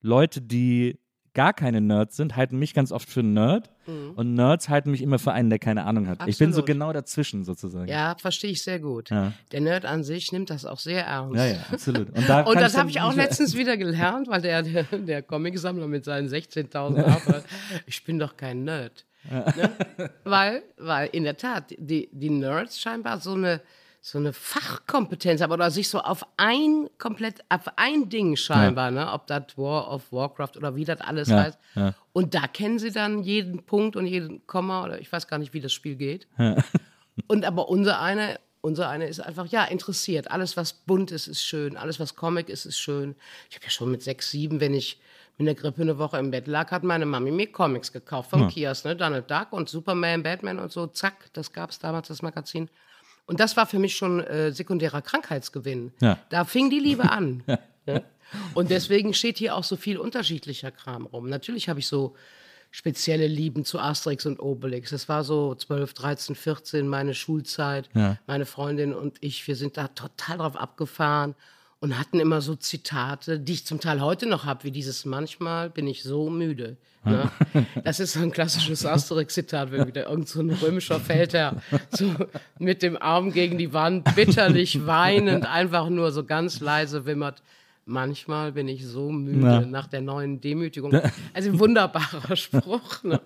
Leute, 0.00 0.40
die 0.40 0.98
gar 1.38 1.52
keine 1.52 1.80
Nerds 1.80 2.16
sind, 2.16 2.34
halten 2.34 2.58
mich 2.58 2.74
ganz 2.74 2.90
oft 2.90 3.08
für 3.08 3.20
einen 3.20 3.32
Nerd 3.32 3.70
und 4.16 4.34
Nerds 4.34 4.68
halten 4.68 4.90
mich 4.90 5.02
immer 5.02 5.20
für 5.20 5.30
einen, 5.30 5.50
der 5.50 5.60
keine 5.60 5.84
Ahnung 5.84 6.08
hat. 6.08 6.18
Ich 6.26 6.36
bin 6.36 6.52
so 6.52 6.58
Mhm. 6.58 6.62
Absolut. 6.62 6.66
genau 6.66 6.92
dazwischen 6.92 7.44
sozusagen. 7.44 7.86
Ja, 7.88 8.16
verstehe 8.18 8.50
ich 8.50 8.64
sehr 8.64 8.80
gut. 8.80 9.10
Ja. 9.10 9.32
Der 9.52 9.60
Nerd 9.60 9.84
an 9.84 10.02
sich 10.02 10.32
nimmt 10.32 10.50
das 10.50 10.64
auch 10.64 10.80
sehr 10.80 11.06
ernst. 11.06 11.36
ja, 11.36 11.46
ja, 11.46 11.58
absolut. 11.70 12.10
Und, 12.10 12.28
da 12.28 12.40
Und 12.44 12.60
das 12.60 12.76
habe 12.76 12.90
ich 12.90 13.00
auch 13.00 13.14
letztens 13.14 13.56
wieder 13.56 13.76
gelernt, 13.76 14.26
weil 14.26 14.42
der, 14.42 14.64
der, 14.64 14.82
der 14.82 15.22
Comicsammler 15.22 15.86
mit 15.86 16.04
seinen 16.04 16.26
16.000 16.28 17.04
Arbeiten, 17.04 17.44
ich 17.86 18.02
bin 18.02 18.18
doch 18.18 18.36
kein 18.36 18.64
Nerd. 18.64 19.06
Ne? 19.30 19.70
Weil, 20.24 20.62
weil 20.76 21.08
in 21.12 21.22
der 21.22 21.36
Tat, 21.36 21.70
die, 21.78 22.08
die 22.10 22.30
Nerds 22.30 22.80
scheinbar 22.80 23.20
so 23.20 23.34
eine, 23.34 23.60
so 24.10 24.18
eine 24.18 24.32
Fachkompetenz 24.32 25.40
haben 25.40 25.52
oder 25.52 25.70
sich 25.70 25.88
so 25.88 26.00
auf 26.00 26.24
ein 26.36 26.88
komplett, 26.98 27.40
auf 27.48 27.62
ein 27.76 28.08
Ding 28.08 28.36
scheinbar, 28.36 28.90
ne? 28.90 29.12
ob 29.12 29.26
das 29.26 29.56
War 29.56 29.92
of 29.92 30.12
Warcraft 30.12 30.56
oder 30.56 30.74
wie 30.76 30.84
das 30.84 31.00
alles 31.00 31.28
Ja, 31.28 31.36
heißt. 31.42 31.58
ja. 31.74 31.94
Und 32.12 32.34
da 32.34 32.46
kennen 32.46 32.78
sie 32.78 32.90
dann 32.90 33.22
jeden 33.22 33.64
Punkt 33.64 33.96
und 33.96 34.06
jeden 34.06 34.46
Komma 34.46 34.84
oder 34.84 35.00
ich 35.00 35.12
weiß 35.12 35.26
gar 35.28 35.38
nicht, 35.38 35.52
wie 35.52 35.60
das 35.60 35.72
Spiel 35.72 35.96
geht. 35.96 36.26
Und 37.26 37.44
aber 37.44 37.68
unser 37.68 38.00
eine, 38.00 38.38
unser 38.60 38.88
eine 38.88 39.08
ist 39.08 39.18
einfach, 39.18 39.46
ja, 39.46 39.64
interessiert. 39.64 40.30
Alles, 40.30 40.56
was 40.56 40.72
bunt 40.72 41.10
ist, 41.10 41.26
ist 41.26 41.42
schön. 41.42 41.76
Alles, 41.76 41.98
was 41.98 42.14
Comic 42.14 42.48
ist, 42.48 42.64
ist 42.64 42.78
schön. 42.78 43.16
Ich 43.50 43.56
habe 43.56 43.64
ja 43.64 43.70
schon 43.70 43.90
mit 43.90 44.02
sechs, 44.04 44.30
sieben, 44.30 44.60
wenn 44.60 44.72
ich 44.72 45.00
mit 45.36 45.48
der 45.48 45.56
Grippe 45.56 45.82
eine 45.82 45.98
Woche 45.98 46.18
im 46.18 46.30
Bett 46.30 46.46
lag, 46.46 46.70
hat 46.70 46.84
meine 46.84 47.06
Mami 47.06 47.32
mir 47.32 47.50
Comics 47.50 47.92
gekauft 47.92 48.30
vom 48.30 48.48
Kiosk, 48.48 48.84
ne? 48.84 48.94
Donald 48.96 49.28
Duck 49.30 49.52
und 49.52 49.68
Superman, 49.68 50.22
Batman 50.22 50.60
und 50.60 50.70
so. 50.70 50.86
Zack, 50.86 51.32
das 51.32 51.52
gab 51.52 51.70
es 51.70 51.80
damals, 51.80 52.08
das 52.08 52.22
Magazin. 52.22 52.68
Und 53.28 53.40
das 53.40 53.58
war 53.58 53.66
für 53.66 53.78
mich 53.78 53.94
schon 53.94 54.20
äh, 54.20 54.52
sekundärer 54.52 55.02
Krankheitsgewinn. 55.02 55.92
Ja. 56.00 56.18
Da 56.30 56.46
fing 56.46 56.70
die 56.70 56.80
Liebe 56.80 57.10
an. 57.10 57.44
ja. 57.86 58.00
Und 58.54 58.70
deswegen 58.70 59.14
steht 59.14 59.38
hier 59.38 59.54
auch 59.54 59.64
so 59.64 59.76
viel 59.76 59.98
unterschiedlicher 59.98 60.70
Kram 60.70 61.06
rum. 61.06 61.28
Natürlich 61.28 61.68
habe 61.68 61.80
ich 61.80 61.86
so 61.86 62.14
spezielle 62.70 63.26
Lieben 63.26 63.64
zu 63.64 63.78
Asterix 63.78 64.26
und 64.26 64.38
Obelix. 64.38 64.90
Das 64.90 65.08
war 65.08 65.24
so 65.24 65.54
12, 65.54 65.94
13, 65.94 66.36
14, 66.36 66.86
meine 66.88 67.14
Schulzeit. 67.14 67.88
Meine 68.26 68.44
Freundin 68.44 68.92
und 68.92 69.16
ich, 69.22 69.46
wir 69.46 69.56
sind 69.56 69.78
da 69.78 69.88
total 69.88 70.38
drauf 70.38 70.56
abgefahren 70.56 71.34
und 71.80 71.98
hatten 71.98 72.18
immer 72.18 72.40
so 72.40 72.56
Zitate, 72.56 73.38
die 73.38 73.52
ich 73.52 73.66
zum 73.66 73.80
Teil 73.80 74.00
heute 74.00 74.26
noch 74.26 74.44
habe, 74.44 74.64
wie 74.64 74.70
dieses 74.70 75.04
manchmal 75.04 75.70
bin 75.70 75.86
ich 75.86 76.02
so 76.02 76.28
müde. 76.28 76.76
Ne? 77.04 77.30
Das 77.84 78.00
ist 78.00 78.14
so 78.14 78.20
ein 78.20 78.32
klassisches 78.32 78.84
Asterix-Zitat, 78.84 79.70
wenn 79.70 79.86
wieder 79.86 80.08
irgend 80.08 80.28
so 80.28 80.40
ein 80.40 80.50
römischer 80.50 80.98
Feldherr 81.00 81.62
so 81.90 82.14
mit 82.58 82.82
dem 82.82 83.00
Arm 83.00 83.32
gegen 83.32 83.58
die 83.58 83.72
Wand, 83.72 84.14
bitterlich 84.16 84.86
weinend, 84.86 85.46
einfach 85.46 85.88
nur 85.88 86.10
so 86.10 86.24
ganz 86.24 86.60
leise 86.60 87.06
wimmert. 87.06 87.42
Manchmal 87.88 88.52
bin 88.52 88.68
ich 88.68 88.86
so 88.86 89.10
müde 89.10 89.38
Na. 89.40 89.60
nach 89.62 89.86
der 89.86 90.02
neuen 90.02 90.40
Demütigung. 90.42 90.92
Also 91.32 91.50
ein 91.50 91.58
wunderbarer 91.58 92.36
Spruch. 92.36 93.02
Ne? 93.02 93.18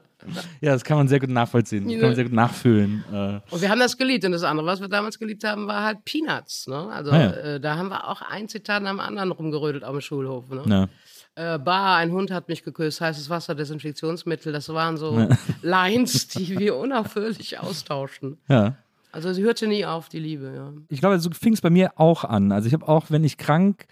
Ja, 0.60 0.72
das 0.72 0.84
kann 0.84 0.96
man 0.98 1.08
sehr 1.08 1.18
gut 1.18 1.30
nachvollziehen. 1.30 1.84
Das 1.88 1.92
kann 1.94 2.02
man 2.10 2.14
sehr 2.14 2.24
gut 2.24 2.32
nachfühlen. 2.32 3.04
Äh, 3.12 3.40
Und 3.52 3.60
wir 3.60 3.68
haben 3.68 3.80
das 3.80 3.98
geliebt. 3.98 4.24
Und 4.24 4.30
das 4.30 4.44
andere, 4.44 4.64
was 4.66 4.80
wir 4.80 4.86
damals 4.88 5.18
geliebt 5.18 5.42
haben, 5.42 5.66
war 5.66 5.82
halt 5.84 6.04
Peanuts. 6.04 6.68
Ne? 6.68 6.76
Also 6.76 7.10
Ah, 7.10 7.18
ja. 7.20 7.30
äh, 7.32 7.60
da 7.60 7.76
haben 7.76 7.88
wir 7.88 8.08
auch 8.08 8.22
ein 8.22 8.48
Zitat 8.48 8.84
nach 8.84 8.90
dem 8.90 9.00
anderen 9.00 9.32
rumgerödelt 9.32 9.82
auf 9.82 9.90
dem 9.92 10.00
Schulhof. 10.00 10.48
Ne? 10.48 10.62
na. 10.64 10.88
Äh, 11.34 11.58
bah, 11.58 11.96
ein 11.96 12.12
Hund 12.12 12.30
hat 12.30 12.48
mich 12.48 12.62
geküsst, 12.62 13.00
heißes 13.00 13.30
Wasser, 13.30 13.54
Desinfektionsmittel. 13.56 14.52
Das 14.52 14.68
waren 14.68 14.96
so 14.96 15.26
Lines, 15.62 16.28
die 16.28 16.56
wir 16.58 16.76
unaufhörlich 16.76 17.58
austauschten. 17.58 18.38
Ja. 18.48 18.76
Also 19.10 19.32
sie 19.32 19.42
hörte 19.42 19.66
nie 19.66 19.84
auf, 19.84 20.08
die 20.08 20.20
Liebe. 20.20 20.52
Ja. 20.54 20.72
Ich 20.88 21.00
glaube, 21.00 21.18
so 21.18 21.30
fing 21.30 21.52
es 21.54 21.60
bei 21.60 21.68
mir 21.70 21.92
auch 21.96 22.22
an. 22.24 22.52
Also 22.52 22.68
ich 22.68 22.74
habe 22.74 22.86
auch, 22.86 23.06
wenn 23.10 23.24
ich 23.24 23.38
krank 23.38 23.86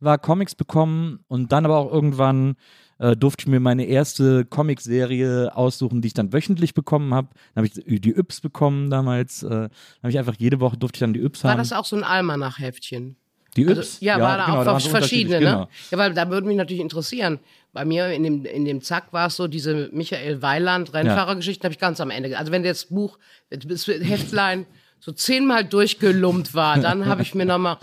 war, 0.00 0.18
Comics 0.18 0.54
bekommen 0.54 1.20
und 1.28 1.52
dann 1.52 1.64
aber 1.64 1.76
auch 1.78 1.92
irgendwann 1.92 2.56
äh, 2.98 3.16
durfte 3.16 3.42
ich 3.42 3.46
mir 3.48 3.60
meine 3.60 3.84
erste 3.84 4.44
Comicserie 4.44 5.54
aussuchen, 5.54 6.00
die 6.00 6.08
ich 6.08 6.14
dann 6.14 6.32
wöchentlich 6.32 6.74
bekommen 6.74 7.14
habe. 7.14 7.28
Dann 7.54 7.64
habe 7.64 7.82
ich 7.84 8.00
die 8.00 8.16
Yps 8.16 8.40
bekommen 8.40 8.90
damals. 8.90 9.42
Äh, 9.42 9.48
dann 9.48 9.70
habe 10.02 10.10
ich 10.10 10.18
einfach 10.18 10.36
jede 10.38 10.60
Woche 10.60 10.76
durfte 10.76 10.96
ich 10.96 11.00
dann 11.00 11.12
die 11.12 11.22
Yps 11.22 11.44
War 11.44 11.52
haben. 11.52 11.58
das 11.58 11.72
auch 11.72 11.84
so 11.84 11.96
ein 11.96 12.04
Almanach-Heftchen? 12.04 13.16
die 13.56 13.62
Yps? 13.62 13.78
Also, 13.78 14.04
ja, 14.04 14.20
war 14.20 14.36
da 14.36 14.46
genau, 14.46 14.70
auch 14.70 14.80
verschiedene, 14.80 15.40
ne? 15.40 15.68
Ja, 15.90 15.98
weil 15.98 16.14
da 16.14 16.28
würde 16.30 16.46
mich 16.46 16.56
natürlich 16.56 16.82
interessieren. 16.82 17.40
Bei 17.72 17.84
mir 17.84 18.10
in 18.10 18.22
dem, 18.22 18.44
in 18.44 18.64
dem 18.64 18.80
Zack 18.80 19.12
war 19.12 19.28
es 19.28 19.36
so, 19.36 19.48
diese 19.48 19.90
Michael 19.92 20.42
Weiland 20.42 20.94
Rennfahrergeschichten 20.94 21.64
habe 21.64 21.72
ich 21.72 21.78
ganz 21.78 22.00
am 22.00 22.10
Ende. 22.10 22.36
Also 22.38 22.52
wenn 22.52 22.62
das 22.62 22.86
Buch, 22.86 23.18
das 23.50 23.86
Heftlein 23.86 24.66
so 25.00 25.12
zehnmal 25.12 25.64
durchgelumpt 25.64 26.54
war, 26.54 26.78
dann 26.78 27.06
habe 27.06 27.22
ich 27.22 27.34
mir 27.34 27.46
nochmal 27.46 27.78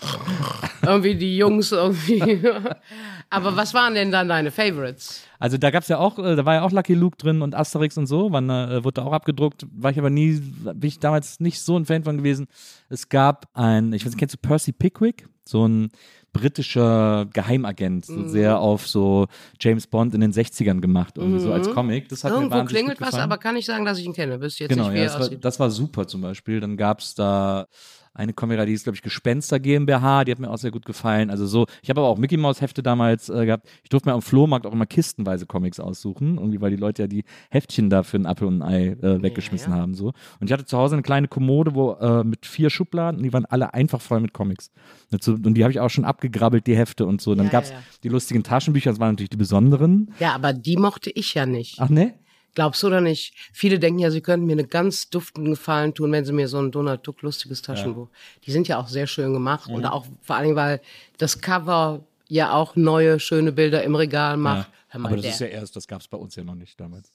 irgendwie 0.82 1.16
die 1.16 1.38
Jungs 1.38 1.72
irgendwie. 1.72 2.22
Aber 3.30 3.56
was 3.56 3.74
waren 3.74 3.96
denn 3.96 4.12
dann 4.12 4.28
deine 4.28 4.52
Favorites? 4.52 5.24
Also 5.40 5.58
da 5.58 5.72
gab's 5.72 5.88
ja 5.88 5.98
auch, 5.98 6.20
äh, 6.20 6.36
da 6.36 6.46
war 6.46 6.56
ja 6.56 6.62
auch 6.64 6.72
Lucky 6.72 6.94
Luke 6.94 7.18
drin 7.18 7.42
und 7.42 7.56
Asterix 7.56 7.98
und 7.98 8.06
so, 8.06 8.32
wann, 8.32 8.50
äh, 8.50 8.84
wurde 8.84 9.02
da 9.02 9.04
auch 9.04 9.14
abgedruckt, 9.14 9.66
war 9.74 9.92
ich 9.92 9.98
aber 9.98 10.10
nie, 10.10 10.40
bin 10.40 10.88
ich 10.88 11.00
damals 11.00 11.40
nicht 11.40 11.62
so 11.62 11.78
ein 11.78 11.86
Fan 11.86 12.04
von 12.04 12.18
gewesen. 12.18 12.48
Es 12.90 13.10
gab 13.10 13.48
ein, 13.54 13.94
ich 13.94 14.06
weiß 14.06 14.12
nicht, 14.12 14.20
kennst 14.20 14.36
du 14.36 14.40
Percy 14.40 14.72
Pickwick? 14.72 15.28
So 15.46 15.68
ein 15.68 15.90
britischer 16.34 17.28
Geheimagent, 17.32 18.06
so 18.06 18.28
sehr 18.28 18.60
auf 18.60 18.88
so 18.88 19.28
James 19.60 19.88
Bond 19.88 20.14
in 20.16 20.22
den 20.22 20.34
60ern 20.34 20.82
gemacht, 20.82 21.18
irgendwie 21.18 21.40
so 21.40 21.54
als 21.54 21.70
Comic. 21.72 22.10
Das 22.10 22.24
hat 22.24 22.32
mir 22.32 22.38
Irgendwo 22.38 22.56
wahnsinnig 22.58 22.86
klingelt 22.86 23.02
was, 23.02 23.14
aber 23.14 23.38
kann 23.38 23.56
ich 23.56 23.66
sagen, 23.66 23.86
dass 23.86 24.00
ich 24.00 24.06
ihn 24.06 24.14
kenne. 24.14 24.42
Wisst 24.42 24.60
jetzt 24.60 24.70
Genau, 24.70 24.86
nicht, 24.90 24.96
wie 24.96 24.98
ja, 24.98 25.06
das 25.06 25.20
war, 25.20 25.30
das 25.30 25.60
war 25.60 25.70
super 25.70 26.08
zum 26.08 26.22
Beispiel. 26.22 26.60
Dann 26.60 26.76
gab's 26.76 27.16
da 27.16 27.68
eine 28.14 28.34
Comic, 28.34 28.64
die 28.66 28.74
ist, 28.74 28.84
glaube 28.84 28.96
ich, 28.96 29.02
Gespenster 29.02 29.60
GmbH, 29.60 30.24
die 30.24 30.32
hat 30.32 30.40
mir 30.40 30.50
auch 30.50 30.58
sehr 30.58 30.72
gut 30.72 30.86
gefallen. 30.86 31.30
Also 31.30 31.48
so, 31.48 31.66
ich 31.82 31.90
habe 31.90 32.02
aber 32.02 32.10
auch 32.10 32.18
Mickey 32.18 32.38
Mouse 32.38 32.62
Hefte 32.62 32.84
damals 32.84 33.30
äh, 33.30 33.46
gehabt. 33.46 33.68
Ich 33.84 33.90
durfte 33.90 34.10
mir 34.10 34.14
am 34.14 34.22
Flohmarkt 34.22 34.66
auch 34.66 34.74
immer 34.74 34.86
kistenweise 34.86 35.46
Comics 35.46 35.80
aussuchen, 35.80 36.38
irgendwie, 36.38 36.62
weil 36.62 36.70
die 36.70 36.78
Leute 36.78 37.04
ja 37.04 37.08
die 37.08 37.24
Heftchen 37.50 37.90
da 37.90 38.04
für 38.04 38.18
ein 38.18 38.26
Apfel 38.26 38.48
und 38.48 38.62
ein 38.62 38.74
Ei 38.74 38.88
äh, 38.90 39.22
weggeschmissen 39.22 39.74
haben. 39.74 39.96
so. 39.96 40.08
Und 40.40 40.48
ich 40.48 40.52
hatte 40.52 40.66
zu 40.66 40.78
Hause 40.78 40.96
eine 40.96 41.02
kleine 41.02 41.28
Kommode, 41.28 41.74
wo 41.76 41.94
äh, 41.94 42.24
mit 42.24 42.46
vier 42.46 42.70
Schubladen, 42.70 43.24
die 43.24 43.34
waren 43.34 43.46
alle 43.46 43.74
einfach 43.74 44.02
voll 44.02 44.20
mit 44.20 44.34
Comics. 44.34 44.70
Und, 45.12 45.58
die 45.58 45.64
habe 45.64 45.72
ich 45.72 45.80
auch 45.80 45.90
schon 45.90 46.06
abgegrabbelt, 46.06 46.68
die 46.68 46.76
Hefte 46.76 47.06
und 47.06 47.22
so. 47.22 47.36
Dann 47.36 47.48
Ja, 47.48 47.52
gab's 47.52 47.70
ja, 47.70 47.76
ja. 47.76 47.82
die 48.04 48.10
lustigen 48.10 48.44
Taschenbücher, 48.44 48.92
das 48.92 49.00
waren 49.00 49.12
natürlich 49.12 49.30
die 49.30 49.38
besonderen. 49.38 50.12
Ja, 50.20 50.34
aber 50.34 50.54
die 50.54 50.78
mochte 50.78 51.12
ich 51.14 51.34
ja 51.34 51.46
nicht. 51.46 51.80
Ach 51.80 51.90
ne? 51.90 52.14
Glaubst 52.56 52.84
du 52.84 52.88
oder 52.88 53.02
nicht? 53.02 53.34
Viele 53.52 53.80
denken 53.80 54.00
ja, 54.00 54.12
sie 54.12 54.22
könnten 54.22 54.46
mir 54.46 54.54
eine 54.54 54.66
ganz 54.68 55.10
duftenden 55.10 55.54
Gefallen 55.54 55.94
tun, 55.94 56.12
wenn 56.12 56.24
sie 56.26 56.34
mir 56.34 56.48
so 56.48 56.60
ein 56.60 56.72
Donald 56.72 57.06
Duck 57.06 57.22
lustiges 57.24 57.62
Taschenbuch. 57.62 58.10
Die 58.46 58.52
sind 58.52 58.68
ja 58.68 58.78
auch 58.80 58.88
sehr 58.88 59.08
schön 59.08 59.34
gemacht 59.34 59.70
und 59.70 59.86
auch 59.86 60.06
vor 60.22 60.36
allen 60.36 60.46
Dingen, 60.46 60.56
weil 60.56 60.80
das 61.18 61.42
Cover 61.42 62.04
ja 62.28 62.54
auch 62.54 62.76
neue 62.76 63.20
schöne 63.20 63.52
Bilder 63.52 63.84
im 63.84 63.96
Regal 63.96 64.38
macht. 64.38 64.70
Hör 64.90 65.00
mal, 65.00 65.08
Aber 65.08 65.16
das 65.18 65.24
der- 65.24 65.32
ist 65.34 65.40
ja 65.40 65.48
erst, 65.48 65.76
das 65.76 65.88
gab 65.88 66.02
es 66.02 66.08
bei 66.08 66.18
uns 66.18 66.36
ja 66.36 66.44
noch 66.44 66.56
nicht 66.56 66.80
damals. 66.80 67.12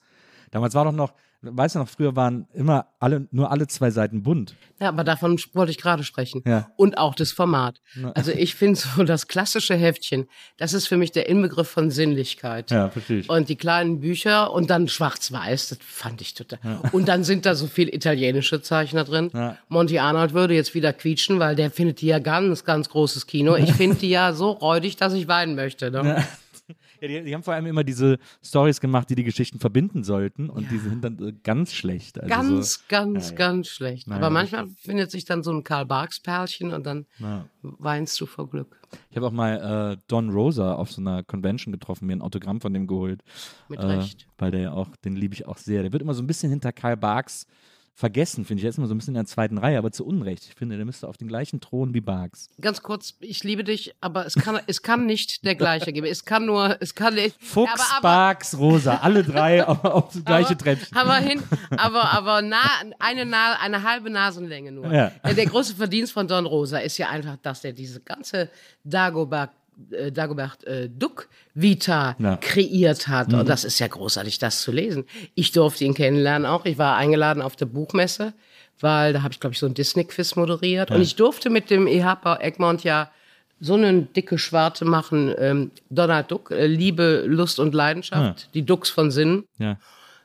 Damals 0.51 0.75
war 0.75 0.85
doch 0.85 0.93
noch, 0.93 1.13
weißt 1.43 1.77
du 1.77 1.79
noch, 1.81 1.89
früher 1.89 2.17
waren 2.17 2.49
immer 2.53 2.87
alle, 2.99 3.29
nur 3.31 3.51
alle 3.51 3.67
zwei 3.69 3.91
Seiten 3.91 4.23
bunt. 4.23 4.55
Ja, 4.81 4.89
aber 4.89 5.05
davon 5.05 5.39
wollte 5.53 5.71
ich 5.71 5.79
gerade 5.79 6.03
sprechen. 6.03 6.43
Ja. 6.47 6.71
Und 6.77 6.99
auch 6.99 7.15
das 7.15 7.33
Format. 7.33 7.81
Also 8.15 8.33
ich 8.33 8.55
finde 8.55 8.79
so 8.97 9.05
das 9.05 9.29
klassische 9.29 9.75
Heftchen, 9.75 10.27
das 10.57 10.73
ist 10.73 10.89
für 10.89 10.97
mich 10.97 11.13
der 11.13 11.29
Inbegriff 11.29 11.69
von 11.69 11.91
Sinnlichkeit. 11.91 12.71
Ja, 12.71 12.91
verstehe 12.91 13.21
ich. 13.21 13.31
Und 13.31 13.49
die 13.49 13.57
kleinen 13.57 14.01
Bücher 14.01 14.53
und 14.53 14.71
dann 14.71 14.89
schwarz-weiß, 14.89 15.69
das 15.69 15.79
fand 15.81 16.21
ich 16.21 16.35
total. 16.35 16.59
Und 16.93 17.09
dann 17.09 17.25
sind 17.25 17.47
da 17.47 17.55
so 17.55 17.67
viel 17.67 17.93
italienische 17.95 18.61
Zeichner 18.61 19.05
drin. 19.05 19.31
Ja. 19.33 19.57
Monty 19.69 19.99
Arnold 19.99 20.35
würde 20.35 20.55
jetzt 20.55 20.75
wieder 20.75 20.93
quietschen, 20.93 21.39
weil 21.39 21.55
der 21.55 21.71
findet 21.71 22.01
die 22.01 22.07
ja 22.07 22.19
ganz, 22.19 22.65
ganz 22.65 22.89
großes 22.89 23.27
Kino. 23.27 23.55
Ich 23.57 23.73
finde 23.73 23.97
die 23.97 24.11
ja 24.11 24.33
so 24.33 24.51
räudig, 24.51 24.97
dass 24.97 25.13
ich 25.13 25.29
weinen 25.29 25.55
möchte. 25.55 25.91
Ne? 25.91 26.03
Ja, 26.05 26.25
die, 27.07 27.23
die 27.25 27.35
haben 27.35 27.43
vor 27.43 27.55
allem 27.55 27.67
immer 27.67 27.85
diese 27.85 28.19
Stories 28.43 28.81
gemacht, 28.81 29.09
die 29.11 29.15
die 29.15 29.25
Geschichten 29.25 29.59
verbinden 29.61 30.03
sollten 30.05 30.51
und 30.51 30.71
die 30.71 30.79
sind 30.79 31.05
dann 31.05 31.19
äh, 31.23 31.33
ganz 31.45 31.73
schlecht. 31.73 32.19
Also 32.21 32.29
Ganz, 32.29 32.75
so, 32.75 32.81
ganz, 32.89 33.25
Ja, 33.27 33.31
ja. 33.31 33.37
ganz 33.37 33.69
schlecht. 33.69 34.11
Aber 34.11 34.31
manchmal 34.31 34.67
findet 34.69 35.11
sich 35.11 35.25
dann 35.25 35.43
so 35.43 35.53
ein 35.53 35.63
Karl 35.65 35.87
Barks 35.87 36.21
Perlchen 36.21 36.73
und 36.73 36.85
dann 36.87 37.07
Ja. 37.19 37.45
weinst 37.63 38.21
du 38.21 38.27
vor 38.27 38.49
Glück. 38.51 38.81
Ich 39.11 39.17
habe 39.17 39.27
auch 39.27 39.33
mal 39.33 39.93
äh, 39.99 40.03
Don 40.09 40.31
Rosa 40.31 40.75
auf 40.75 40.91
so 40.91 41.01
einer 41.01 41.23
Convention 41.23 41.73
getroffen, 41.73 42.07
mir 42.07 42.15
ein 42.15 42.23
Autogramm 42.23 42.61
von 42.61 42.73
dem 42.73 42.87
geholt. 42.87 43.23
Mit 43.69 43.81
äh, 43.81 43.85
Recht. 43.87 44.27
Weil 44.39 44.51
der 44.51 44.61
ja 44.61 44.73
auch, 44.73 44.89
den 45.05 45.15
liebe 45.15 45.35
ich 45.35 45.47
auch 45.47 45.59
sehr. 45.59 45.83
Der 45.83 45.93
wird 45.93 46.03
immer 46.03 46.15
so 46.15 46.23
ein 46.23 46.27
bisschen 46.27 46.51
hinter 46.51 46.73
Karl 46.73 46.97
Barks 46.97 47.47
vergessen, 47.99 48.45
finde 48.45 48.61
ich. 48.61 48.65
Er 48.65 48.71
ist 48.71 48.79
immer 48.79 48.87
so 48.87 48.95
ein 48.95 48.99
bisschen 48.99 49.17
in 49.17 49.23
der 49.23 49.27
zweiten 49.27 49.59
Reihe, 49.59 49.77
aber 49.77 49.91
zu 49.91 50.07
Unrecht. 50.07 50.45
Ich 50.45 50.55
finde, 50.55 50.77
der 50.77 50.87
müsste 50.87 51.09
auf 51.09 51.17
den 51.17 51.27
gleichen 51.27 51.61
Thron 51.61 51.95
wie 51.95 52.01
Barks. 52.01 52.49
Ganz 52.61 52.81
kurz, 52.81 53.15
ich 53.19 53.43
liebe 53.43 53.65
dich, 53.65 53.93
aber 54.01 54.25
es 54.25 54.37
kann, 54.37 54.61
es 54.69 54.83
kann 54.83 55.05
nicht 55.05 55.45
der 55.45 55.57
gleiche 55.57 55.93
geben. 55.93 56.07
Es 56.07 56.25
kann 56.25 56.47
nur, 56.47 56.77
es 56.81 56.95
kann 56.95 57.15
nicht. 57.15 57.35
Fuchs, 57.43 57.73
aber, 57.73 57.83
aber, 57.97 58.03
Barks, 58.03 58.57
Rosa, 58.57 58.99
alle 58.99 59.25
drei 59.25 59.65
auf, 59.67 59.85
auf 59.85 60.13
das 60.13 60.25
gleiche 60.25 60.51
aber, 60.51 60.59
Treppchen. 60.59 60.97
Aber 60.97 61.17
hin, 61.17 61.43
aber, 61.77 62.13
aber 62.13 62.41
na, 62.41 62.63
eine, 63.01 63.27
na, 63.27 63.59
eine 63.61 63.83
halbe 63.83 64.11
Nasenlänge 64.11 64.71
nur. 64.71 64.93
Ja. 64.93 65.11
Der 65.25 65.47
große 65.47 65.75
Verdienst 65.75 66.13
von 66.13 66.29
Don 66.29 66.47
Rosa 66.47 66.79
ist 66.79 66.99
ja 66.99 67.09
einfach, 67.09 67.37
dass 67.43 67.65
er 67.65 67.73
diese 67.73 67.99
ganze 67.99 68.49
Dagobert, 68.85 69.51
äh, 69.91 70.11
Dagobert 70.13 70.65
äh, 70.65 70.89
Duck 70.89 71.29
Vita 71.55 72.17
Ja. 72.19 72.33
Mhm. 72.33 72.41
kreiert 72.41 73.09
hat. 73.09 73.33
Und 73.33 73.49
das 73.49 73.65
ist 73.65 73.79
ja 73.79 73.87
großartig, 73.87 74.39
das 74.39 74.63
zu 74.63 74.73
lesen. 74.73 75.05
Ich 75.35 75.53
durfte 75.53 75.85
ihn 75.85 75.95
kennenlernen 75.95 76.47
auch. 76.47 76.65
Ich 76.65 76.79
war 76.79 76.97
eingeladen 76.97 77.43
auf 77.43 77.57
der 77.57 77.67
Buchmesse, 77.67 78.33
weil 78.81 79.13
da 79.13 79.23
habe 79.23 79.33
ich, 79.33 79.41
glaube 79.41 79.55
ich, 79.55 79.59
so 79.59 79.67
ein 79.67 79.75
Disney-Quiz 79.75 80.37
moderiert. 80.37 80.91
Und 80.91 81.01
ich 81.01 81.17
durfte 81.17 81.51
mit 81.51 81.71
dem 81.71 81.87
EHPA 81.87 82.39
Egmont 82.41 82.85
ja 82.85 83.11
so 83.61 83.75
eine 83.75 84.03
dicke 84.03 84.39
Schwarte 84.39 84.85
machen, 84.85 85.35
ähm, 85.37 85.71
Donald 85.91 86.31
Duck, 86.31 86.53
äh, 86.53 86.67
Liebe, 86.67 87.25
Lust 87.27 87.59
und 87.59 87.75
Leidenschaft, 87.75 88.51
die 88.55 88.63
Ducks 88.65 88.89
von 88.89 89.11
Sinnen 89.11 89.45
Ja. 89.59 89.79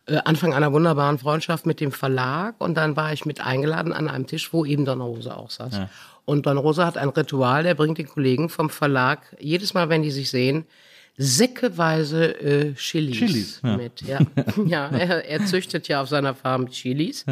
äh, 0.06 0.18
Anfang 0.26 0.54
einer 0.54 0.72
wunderbaren 0.72 1.18
Freundschaft 1.18 1.66
mit 1.66 1.80
dem 1.80 1.92
Verlag 1.92 2.54
und 2.60 2.76
dann 2.76 2.96
war 2.96 3.12
ich 3.12 3.26
mit 3.26 3.44
eingeladen 3.44 3.92
an 3.92 4.08
einem 4.08 4.28
Tisch, 4.28 4.54
wo 4.54 4.66
eben 4.66 4.86
Don 4.86 5.02
Rosa 5.02 5.34
auch 5.34 5.50
saß. 5.50 5.80
Und 6.26 6.46
Don 6.46 6.58
Rosa 6.58 6.86
hat 6.86 6.98
ein 6.98 7.10
Ritual, 7.10 7.64
der 7.64 7.76
bringt 7.76 7.98
den 7.98 8.08
Kollegen 8.08 8.50
vom 8.50 8.70
Verlag 8.70 9.36
jedes 9.40 9.74
Mal, 9.74 9.90
wenn 9.90 10.04
die 10.04 10.12
sich 10.12 10.30
sehen, 10.30 10.66
säckeweise 11.18 12.40
äh, 12.42 12.74
Chilis, 12.76 13.18
Chilis, 13.18 13.62
ja. 13.64 13.78
mit. 13.78 14.02
Ja, 14.02 14.20
ja 14.66 14.88
er, 14.88 15.26
er 15.26 15.46
züchtet 15.46 15.88
ja 15.88 16.02
auf 16.02 16.10
seiner 16.10 16.34
Farm 16.34 16.70
Chilis. 16.70 17.26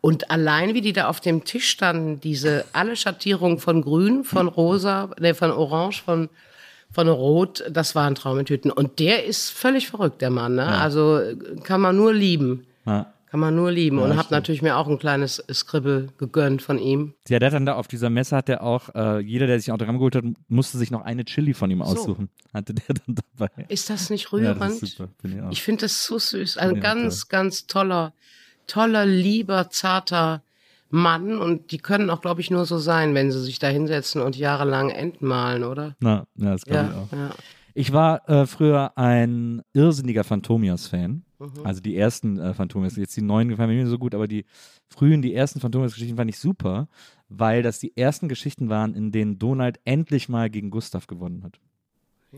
Und 0.00 0.30
allein 0.30 0.74
wie 0.74 0.80
die 0.80 0.92
da 0.92 1.08
auf 1.08 1.20
dem 1.20 1.44
Tisch 1.44 1.68
standen, 1.68 2.20
diese 2.20 2.64
alle 2.72 2.94
Schattierungen 2.94 3.58
von 3.58 3.82
Grün, 3.82 4.24
von 4.24 4.46
Rosa, 4.46 5.10
ne, 5.18 5.34
von 5.34 5.50
Orange, 5.50 6.02
von 6.02 6.28
von 6.90 7.08
Rot, 7.08 7.64
das 7.70 7.94
war 7.94 8.06
ein 8.06 8.14
Traum 8.14 8.38
in 8.38 8.46
Tüten. 8.46 8.70
Und 8.70 8.98
der 8.98 9.24
ist 9.24 9.50
völlig 9.50 9.88
verrückt, 9.88 10.22
der 10.22 10.30
Mann. 10.30 10.54
Ne? 10.54 10.66
Also 10.66 11.18
äh, 11.18 11.36
kann 11.62 11.80
man 11.80 11.96
nur 11.96 12.14
lieben. 12.14 12.66
Ja. 12.86 13.12
Kann 13.30 13.40
man 13.40 13.54
nur 13.54 13.70
lieben. 13.70 13.98
und 13.98 14.08
das 14.08 14.16
habe 14.18 14.28
natürlich 14.30 14.62
mir 14.62 14.76
auch 14.76 14.88
ein 14.88 14.98
kleines 14.98 15.44
Scribble 15.52 16.08
gegönnt 16.16 16.62
von 16.62 16.78
ihm. 16.78 17.12
Ja, 17.28 17.38
der 17.38 17.48
hat 17.48 17.54
dann 17.54 17.66
da 17.66 17.74
auf 17.74 17.86
dieser 17.86 18.08
Messe 18.08 18.34
hat 18.36 18.48
der 18.48 18.62
auch, 18.62 18.94
äh, 18.94 19.18
jeder, 19.20 19.46
der 19.46 19.58
sich 19.60 19.68
ein 19.68 19.74
Autogramm 19.74 19.98
geholt 19.98 20.16
hat, 20.16 20.24
musste 20.48 20.78
sich 20.78 20.90
noch 20.90 21.02
eine 21.02 21.24
Chili 21.26 21.52
von 21.52 21.70
ihm 21.70 21.82
aussuchen. 21.82 22.30
Hatte 22.54 22.72
der 22.72 22.94
dann 22.94 23.16
dabei. 23.36 23.66
Ist 23.68 23.90
das 23.90 24.08
nicht 24.08 24.24
Ja, 24.26 24.30
rührend? 24.32 24.60
das 24.62 24.82
ist 24.82 24.96
super. 24.96 25.10
Ich 25.24 25.40
auch. 25.42 25.50
Ich 25.52 25.62
finde 25.62 25.82
das 25.82 26.04
so 26.04 26.18
süß. 26.18 26.56
Ein 26.56 26.76
Ja, 26.76 26.80
ganz, 26.80 27.28
ganz 27.28 27.66
toller, 27.66 28.14
toller, 28.66 29.04
lieber, 29.04 29.68
zarter 29.68 30.42
Mann. 30.88 31.36
Und 31.36 31.70
die 31.70 31.78
können 31.78 32.08
auch, 32.08 32.22
glaube 32.22 32.40
ich, 32.40 32.50
nur 32.50 32.64
so 32.64 32.78
sein, 32.78 33.14
wenn 33.14 33.30
sie 33.30 33.42
sich 33.42 33.58
da 33.58 33.68
hinsetzen 33.68 34.22
und 34.22 34.36
jahrelang 34.36 34.88
Enten 34.88 35.26
malen, 35.26 35.64
oder? 35.64 35.96
Na, 36.00 36.24
ja, 36.36 36.52
das 36.52 36.64
glaube 36.64 36.84
ich 36.88 36.90
Ja, 36.94 37.02
auch. 37.02 37.12
ja. 37.12 37.30
Ich 37.74 37.92
war 37.92 38.28
äh, 38.28 38.46
früher 38.46 38.96
ein 38.96 39.60
irrsinniger 39.74 40.24
Phantomias-Fan. 40.24 41.24
Mhm. 41.38 41.64
Also 41.64 41.80
die 41.80 41.96
ersten 41.96 42.38
äh, 42.38 42.52
Phantomias. 42.54 42.96
Jetzt 42.96 43.16
die 43.16 43.22
neuen 43.22 43.48
gefallen 43.48 43.70
mir 43.70 43.76
nicht 43.82 43.90
so 43.90 43.98
gut, 43.98 44.14
aber 44.14 44.26
die 44.28 44.44
frühen, 44.88 45.22
die 45.22 45.34
ersten 45.34 45.60
Phantomias-Geschichten 45.60 46.16
fand 46.16 46.30
ich 46.30 46.38
super, 46.38 46.88
weil 47.28 47.62
das 47.62 47.78
die 47.78 47.96
ersten 47.96 48.28
Geschichten 48.28 48.68
waren, 48.68 48.94
in 48.94 49.12
denen 49.12 49.38
Donald 49.38 49.78
endlich 49.84 50.28
mal 50.28 50.50
gegen 50.50 50.70
Gustav 50.70 51.06
gewonnen 51.06 51.42
hat. 51.44 51.58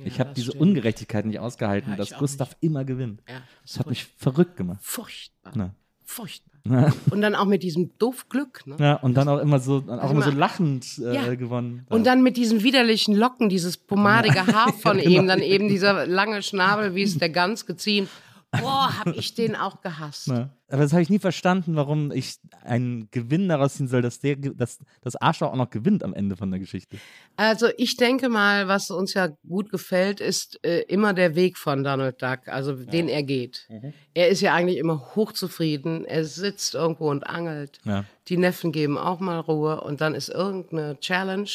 ich 0.04 0.20
habe 0.20 0.32
diese 0.34 0.50
stimmt. 0.50 0.62
Ungerechtigkeit 0.62 1.24
nicht 1.26 1.38
ausgehalten, 1.38 1.92
Ja, 1.92 1.96
dass 1.96 2.12
Gustav 2.16 2.56
immer 2.60 2.84
gewinnt. 2.84 3.22
Ja, 3.28 3.42
Das 3.62 3.78
hat 3.78 3.88
mich 3.88 4.04
verrückt 4.16 4.56
gemacht. 4.56 4.80
furchtbar. 4.82 5.52
Na. 5.54 5.74
Furchtbar. 6.04 6.50
Ja. 6.68 6.92
Und 7.10 7.22
dann 7.22 7.34
auch 7.34 7.46
mit 7.46 7.62
diesem 7.62 7.96
Doofglück. 7.98 8.66
Ne? 8.66 8.76
Ja, 8.78 8.96
und 8.96 9.14
dann 9.14 9.28
auch 9.28 9.38
immer 9.38 9.60
so, 9.60 9.82
auch 9.88 10.10
immer 10.10 10.22
so 10.22 10.30
lachend 10.30 10.98
äh, 10.98 11.14
Ja. 11.14 11.34
gewonnen. 11.34 11.86
Und 11.88 12.04
dann 12.06 12.22
mit 12.22 12.36
diesen 12.36 12.62
widerlichen 12.62 13.14
Locken, 13.16 13.48
dieses 13.48 13.78
pomadige 13.78 14.46
Haar 14.46 14.72
von 14.74 14.98
Genau. 14.98 15.20
ihm, 15.22 15.26
dann 15.26 15.40
eben 15.40 15.68
dieser 15.68 16.06
lange 16.06 16.42
Schnabel, 16.42 16.94
wie 16.94 17.02
es 17.02 17.16
der 17.16 17.30
Gans 17.30 17.64
geziemt. 17.64 18.10
Boah, 18.52 18.98
hab 18.98 19.06
ich 19.16 19.34
den 19.34 19.54
auch 19.54 19.80
gehasst. 19.80 20.26
Ja. 20.26 20.50
Aber 20.68 20.82
das 20.82 20.92
habe 20.92 21.02
ich 21.02 21.10
nie 21.10 21.20
verstanden, 21.20 21.76
warum 21.76 22.10
ich 22.10 22.36
einen 22.64 23.08
Gewinn 23.10 23.48
daraus 23.48 23.74
ziehen 23.74 23.86
soll, 23.86 24.02
dass 24.02 24.18
der, 24.18 24.36
dass 24.36 24.78
das 25.02 25.14
Arschloch 25.16 25.52
auch 25.52 25.56
noch 25.56 25.70
gewinnt 25.70 26.02
am 26.02 26.14
Ende 26.14 26.36
von 26.36 26.50
der 26.50 26.58
Geschichte. 26.58 26.98
Also 27.36 27.68
ich 27.76 27.96
denke 27.96 28.28
mal, 28.28 28.66
was 28.66 28.90
uns 28.90 29.14
ja 29.14 29.28
gut 29.48 29.70
gefällt, 29.70 30.20
ist 30.20 30.58
äh, 30.64 30.80
immer 30.82 31.14
der 31.14 31.36
Weg 31.36 31.58
von 31.58 31.84
Donald 31.84 32.20
Duck, 32.22 32.48
also 32.48 32.74
den 32.74 33.08
er 33.08 33.22
geht. 33.22 33.66
Mhm. 33.68 33.92
Er 34.14 34.28
ist 34.28 34.40
ja 34.40 34.54
eigentlich 34.54 34.78
immer 34.78 35.14
hochzufrieden. 35.14 36.04
Er 36.04 36.24
sitzt 36.24 36.74
irgendwo 36.74 37.08
und 37.08 37.24
angelt. 37.24 37.78
Ja. 37.84 38.04
Die 38.28 38.36
Neffen 38.36 38.72
geben 38.72 38.98
auch 38.98 39.20
mal 39.20 39.38
Ruhe 39.38 39.80
und 39.80 40.00
dann 40.00 40.14
ist 40.14 40.28
irgendeine 40.28 40.98
Challenge. 40.98 41.50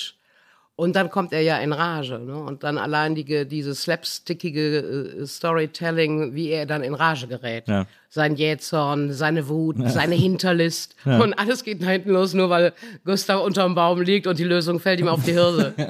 Und 0.77 0.97
dann 0.97 1.09
kommt 1.09 1.31
er 1.31 1.39
ja 1.39 1.57
in 1.59 1.71
Rage. 1.71 2.19
Ne? 2.19 2.35
Und 2.35 2.63
dann 2.63 2.77
allein 2.77 3.15
die, 3.15 3.47
diese 3.47 3.73
slapstickige 3.73 5.19
äh, 5.21 5.25
Storytelling, 5.25 6.35
wie 6.35 6.49
er 6.49 6.65
dann 6.65 6.83
in 6.83 6.93
Rage 6.93 7.27
gerät. 7.27 7.69
Ja. 7.69 7.85
Sein 8.09 8.35
Jähzorn, 8.35 9.13
seine 9.13 9.47
Wut, 9.47 9.77
seine 9.89 10.15
Hinterlist. 10.15 10.95
Und 11.05 11.33
alles 11.33 11.63
geht 11.63 11.81
nach 11.81 11.89
hinten 11.89 12.11
los, 12.11 12.33
nur 12.33 12.49
weil 12.49 12.73
Gustav 13.03 13.43
unterm 13.43 13.75
Baum 13.75 14.01
liegt 14.01 14.25
und 14.25 14.39
die 14.39 14.45
Lösung 14.45 14.79
fällt 14.79 15.01
ihm 15.01 15.09
auf 15.09 15.23
die 15.23 15.33
Hirse. 15.33 15.73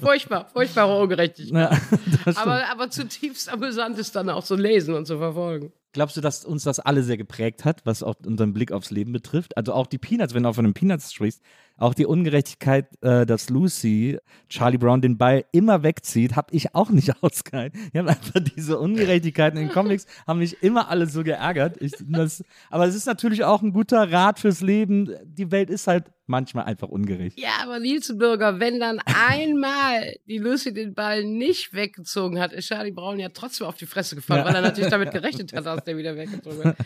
Furchtbar, 0.00 0.48
furchtbare 0.52 0.98
Ungerechtigkeit. 1.00 1.70
Ja. 1.70 2.32
Aber, 2.36 2.70
aber 2.70 2.90
zutiefst 2.90 3.50
amüsant 3.50 3.98
ist 3.98 4.16
dann 4.16 4.28
auch 4.28 4.44
zu 4.44 4.54
lesen 4.54 4.94
und 4.94 5.06
zu 5.06 5.18
verfolgen. 5.18 5.72
Glaubst 5.92 6.16
du, 6.16 6.20
dass 6.20 6.44
uns 6.44 6.64
das 6.64 6.80
alle 6.80 7.02
sehr 7.02 7.16
geprägt 7.16 7.64
hat, 7.64 7.84
was 7.84 8.02
auch 8.02 8.14
unseren 8.24 8.52
Blick 8.52 8.72
aufs 8.72 8.90
Leben 8.90 9.12
betrifft? 9.12 9.56
Also 9.56 9.72
auch 9.72 9.86
die 9.86 9.98
Peanuts, 9.98 10.34
wenn 10.34 10.42
du 10.42 10.48
auch 10.50 10.54
von 10.54 10.64
den 10.64 10.74
Peanuts 10.74 11.12
sprichst, 11.12 11.42
auch 11.78 11.94
die 11.94 12.06
Ungerechtigkeit, 12.06 12.86
äh, 13.02 13.24
dass 13.24 13.48
Lucy 13.50 14.18
Charlie 14.48 14.78
Brown 14.78 15.00
den 15.00 15.16
Ball 15.16 15.44
immer 15.52 15.82
wegzieht, 15.82 16.36
habe 16.36 16.54
ich 16.54 16.74
auch 16.74 16.90
nicht 16.90 17.12
ausgehalten. 17.22 17.80
Ich 17.92 17.98
habe 17.98 18.10
einfach 18.10 18.40
diese 18.56 18.78
Ungerechtigkeiten 18.78 19.58
in 19.58 19.68
den 19.68 19.72
Comics, 19.72 20.06
haben 20.26 20.40
mich 20.40 20.62
immer 20.62 20.88
alle 20.90 21.06
so 21.06 21.22
geärgert. 21.22 21.80
Ich, 21.80 21.92
das, 22.00 22.44
aber 22.70 22.86
es 22.86 22.94
ist 22.94 23.06
natürlich 23.06 23.44
auch 23.44 23.62
ein 23.62 23.72
guter 23.72 24.10
Rat 24.12 24.38
fürs 24.38 24.60
Leben. 24.60 25.10
Die 25.24 25.50
Welt 25.50 25.70
ist 25.70 25.86
halt 25.86 26.04
manchmal 26.28 26.64
einfach 26.66 26.88
ungerecht. 26.88 27.38
Ja, 27.40 27.50
aber 27.62 27.78
Bürger, 28.14 28.60
wenn 28.60 28.78
dann 28.78 29.00
einmal 29.06 30.14
die 30.26 30.38
Lucy 30.38 30.72
den 30.72 30.94
Ball 30.94 31.24
nicht 31.24 31.72
weggezogen 31.72 32.38
hat, 32.38 32.52
ist 32.52 32.68
Charlie 32.68 32.92
Brown 32.92 33.18
ja 33.18 33.28
trotzdem 33.30 33.66
auf 33.66 33.76
die 33.76 33.86
Fresse 33.86 34.14
gefallen, 34.14 34.40
Ja. 34.40 34.46
weil 34.46 34.54
er 34.54 34.62
natürlich 34.62 34.90
damit 34.90 35.10
gerechnet 35.10 35.52
hat, 35.52 35.66
dass 35.66 35.84
der 35.84 35.96
wieder 35.96 36.16
weggezogen 36.16 36.62
wird. 36.62 36.76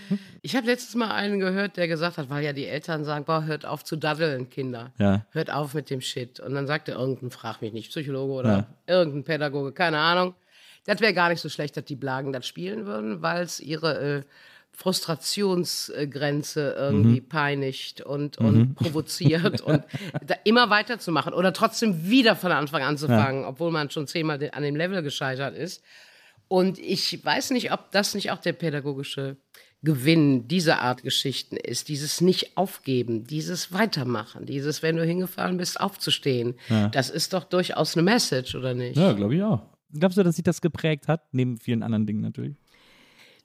Ich 0.43 0.57
habe 0.57 0.67
letztes 0.67 0.95
Mal 0.95 1.11
einen 1.11 1.41
gehört, 1.41 1.77
der 1.77 1.89
gesagt 1.89 2.19
hat, 2.19 2.31
weil 2.31 2.45
ja 2.45 2.53
die 2.53 2.67
Eltern 2.67 3.05
sagen, 3.05 3.25
boah, 3.25 3.45
hört 3.45 3.67
auf 3.67 3.85
zu 3.85 3.97
daddeln, 3.97 4.49
Kinder. 4.49 4.82
Ja. 4.99 5.27
Hört 5.31 5.51
auf 5.51 5.75
mit 5.75 5.91
dem 5.91 6.01
Shit. 6.01 6.41
Und 6.41 6.55
dann 6.55 6.67
sagte 6.67 6.93
irgendein, 6.93 7.31
frag 7.31 7.63
mich 7.63 7.73
nicht, 7.73 7.91
Psychologe 7.91 8.33
oder 8.33 8.51
Ja. 8.51 8.67
irgendein 8.87 9.25
Pädagoge, 9.25 9.73
keine 9.73 9.99
Ahnung. 9.99 10.35
Das 10.85 11.01
wäre 11.01 11.15
gar 11.15 11.29
nicht 11.29 11.41
so 11.41 11.49
schlecht, 11.49 11.77
dass 11.77 11.85
die 11.85 11.97
Blagen 11.97 12.33
das 12.33 12.47
spielen 12.47 12.87
würden, 12.87 13.23
weil 13.23 13.43
es 13.43 13.61
ihre 13.61 14.19
äh, 14.19 14.23
Frustrationsgrenze 14.75 16.75
irgendwie 16.79 17.21
Mhm. 17.21 17.29
peinigt 17.29 18.01
und, 18.01 18.39
und 18.39 18.75
provoziert 18.75 19.61
und 19.67 19.85
da 20.25 20.35
immer 20.45 20.71
weiterzumachen 20.71 21.35
oder 21.35 21.53
trotzdem 21.53 22.09
wieder 22.09 22.37
von 22.37 22.53
Anfang 22.53 22.83
an 22.83 22.97
zu 22.99 23.07
fangen, 23.07 23.45
obwohl 23.45 23.71
man 23.71 23.91
schon 23.91 24.07
zehnmal 24.07 24.39
an 24.53 24.63
dem 24.63 24.77
Level 24.77 25.03
gescheitert 25.03 25.57
ist. 25.57 25.83
Und 26.49 26.79
ich 26.79 27.25
weiß 27.25 27.51
nicht, 27.51 27.73
ob 27.73 27.91
das 27.93 28.15
nicht 28.15 28.31
auch 28.31 28.39
der 28.39 28.53
pädagogische 28.53 29.37
Gewinn 29.83 30.47
dieser 30.47 30.81
Art 30.81 31.03
Geschichten 31.03 31.57
ist. 31.57 31.89
Dieses 31.89 32.21
Nicht-Aufgeben, 32.21 33.25
dieses 33.25 33.73
Weitermachen, 33.73 34.47
dieses, 34.47 34.83
wenn 34.83 34.97
du 34.97 35.05
hingefallen 35.05 35.57
bist, 35.57 35.81
aufzustehen. 35.81 36.55
Das 36.93 37.11
ist 37.11 37.33
doch 37.33 37.45
durchaus 37.45 37.97
eine 37.97 38.05
Message, 38.05 38.55
oder 38.55 38.75
nicht? 38.75 38.97
Ja, 38.97 39.13
glaube 39.13 39.35
ich 39.35 39.43
auch. 39.43 39.63
Glaubst 39.93 40.17
du, 40.17 40.23
dass 40.23 40.37
sich 40.37 40.45
das 40.45 40.61
geprägt 40.61 41.09
hat? 41.09 41.23
Neben 41.33 41.59
vielen 41.59 41.83
anderen 41.83 42.07
Dingen 42.07 42.21
natürlich. 42.21 42.55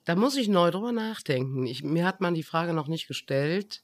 Da 0.04 0.14
muss 0.14 0.36
ich 0.36 0.48
neu 0.48 0.70
drüber 0.70 0.92
nachdenken. 0.92 1.66
Ich, 1.66 1.82
mir 1.82 2.06
hat 2.06 2.20
man 2.20 2.34
die 2.34 2.42
Frage 2.42 2.72
noch 2.72 2.88
nicht 2.88 3.08
gestellt. 3.08 3.82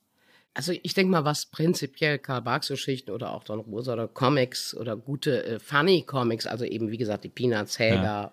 Also 0.55 0.73
ich 0.83 0.95
denke 0.95 1.11
mal, 1.11 1.25
was 1.25 1.47
prinzipiell 1.47 2.19
Karl 2.19 2.41
Barks-Geschichten 2.41 3.11
oder 3.11 3.33
auch 3.33 3.43
Don 3.43 3.61
Rosa 3.61 3.93
oder 3.93 4.07
Comics 4.09 4.75
oder 4.75 4.97
gute 4.97 5.45
äh, 5.45 5.59
Funny-Comics, 5.59 6.47
also 6.47 6.65
eben 6.65 6.91
wie 6.91 6.97
gesagt 6.97 7.25
die 7.25 7.29
Peanuts, 7.29 7.79
Helga, 7.79 8.27
äh, 8.27 8.31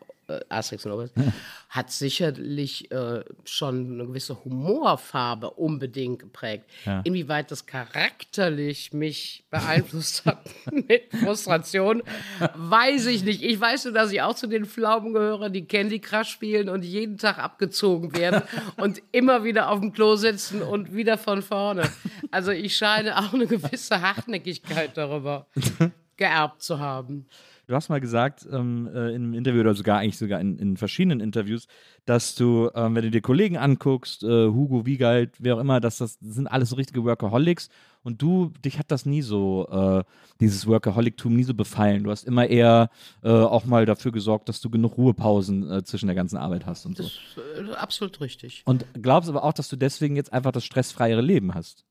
Asterix 0.50 0.86
und 0.86 0.94
Obelix, 0.94 1.14
hat 1.70 1.92
sicherlich 1.92 2.92
äh, 2.92 3.24
schon 3.46 3.94
eine 3.94 4.08
gewisse 4.08 4.44
Humorfarbe 4.44 5.52
unbedingt 5.52 6.20
geprägt. 6.20 6.66
Ja. 6.86 7.02
Inwieweit 7.04 7.52
das 7.52 7.66
charakterlich 7.66 8.94
mich 8.94 9.46
beeinflusst 9.50 10.26
hat 10.26 10.50
mit 10.72 11.04
Frustration, 11.24 12.04
weiß 12.56 13.06
ich 13.08 13.24
nicht. 13.24 13.44
Ich 13.44 13.60
weiß 13.60 13.86
nur, 13.86 13.94
dass 13.94 14.12
ich 14.12 14.22
auch 14.22 14.36
zu 14.36 14.48
den 14.48 14.66
Pflaumen 14.66 15.14
gehöre, 15.14 15.50
die 15.50 15.66
Candy 15.66 16.00
Crush 16.00 16.30
spielen 16.30 16.70
und 16.70 16.84
jeden 16.84 17.18
Tag 17.18 17.38
abgezogen 17.40 18.16
werden 18.16 18.42
und 18.78 19.02
immer 19.12 19.44
wieder 19.44 19.70
auf 19.70 19.80
dem 19.80 19.94
Klo 19.94 20.16
sitzen 20.16 20.62
und 20.62 20.94
wieder 20.96 21.18
von 21.18 21.42
vorne. 21.42 21.90
Also 22.32 22.52
ich 22.52 22.76
scheine 22.76 23.18
auch 23.18 23.34
eine 23.34 23.48
gewisse 23.48 24.02
Hartnäckigkeit 24.02 24.92
darüber 24.96 25.48
geerbt 26.18 26.62
zu 26.62 26.80
haben. 26.80 27.26
Du 27.72 27.78
hast 27.78 27.88
mal 27.88 28.02
gesagt 28.02 28.46
ähm, 28.52 28.90
äh, 28.94 29.16
in 29.16 29.24
einem 29.24 29.34
Interview 29.34 29.62
oder 29.62 29.74
sogar 29.74 30.00
eigentlich 30.00 30.18
sogar 30.18 30.42
in, 30.42 30.60
in 30.60 30.76
verschiedenen 30.76 31.22
Interviews, 31.22 31.68
dass 32.04 32.36
du, 32.36 32.70
ähm, 32.76 32.96
wenn 32.96 33.04
du 33.04 33.12
dir 33.12 33.22
Kollegen 33.22 33.56
anguckst, 33.56 34.24
äh, 34.24 34.48
Hugo 34.48 34.86
Wiegald, 34.86 35.38
wer 35.40 35.56
auch 35.56 35.60
immer, 35.62 35.80
dass 35.80 36.00
das, 36.00 36.20
das 36.20 36.36
sind 36.36 36.48
alles 36.48 36.72
so 36.72 36.76
richtige 36.76 37.06
Workaholics 37.06 37.70
und 38.04 38.22
du, 38.22 38.52
dich 38.66 38.78
hat 38.78 38.92
das 38.92 39.06
nie 39.06 39.22
so, 39.22 39.70
äh, 39.72 40.04
dieses 40.42 40.68
Workaholictum 40.68 41.34
nie 41.34 41.46
so 41.46 41.54
befallen. 41.54 42.04
Du 42.04 42.12
hast 42.12 42.26
immer 42.26 42.46
eher 42.46 42.90
äh, 43.24 43.30
auch 43.30 43.64
mal 43.64 43.86
dafür 43.86 44.12
gesorgt, 44.12 44.50
dass 44.50 44.60
du 44.60 44.70
genug 44.70 44.98
Ruhepausen 44.98 45.72
äh, 45.72 45.84
zwischen 45.86 46.08
der 46.08 46.16
ganzen 46.16 46.36
Arbeit 46.36 46.66
hast 46.66 46.86
und 46.86 46.98
so. 46.98 47.06
Äh, 47.06 47.72
Absolut 47.76 48.20
richtig. 48.20 48.64
Und 48.66 48.86
glaubst 49.02 49.30
aber 49.30 49.46
auch, 49.46 49.54
dass 49.54 49.70
du 49.70 49.78
deswegen 49.78 50.18
jetzt 50.18 50.34
einfach 50.34 50.52
das 50.52 50.66
stressfreiere 50.66 51.22
Leben 51.22 51.56
hast? 51.56 51.86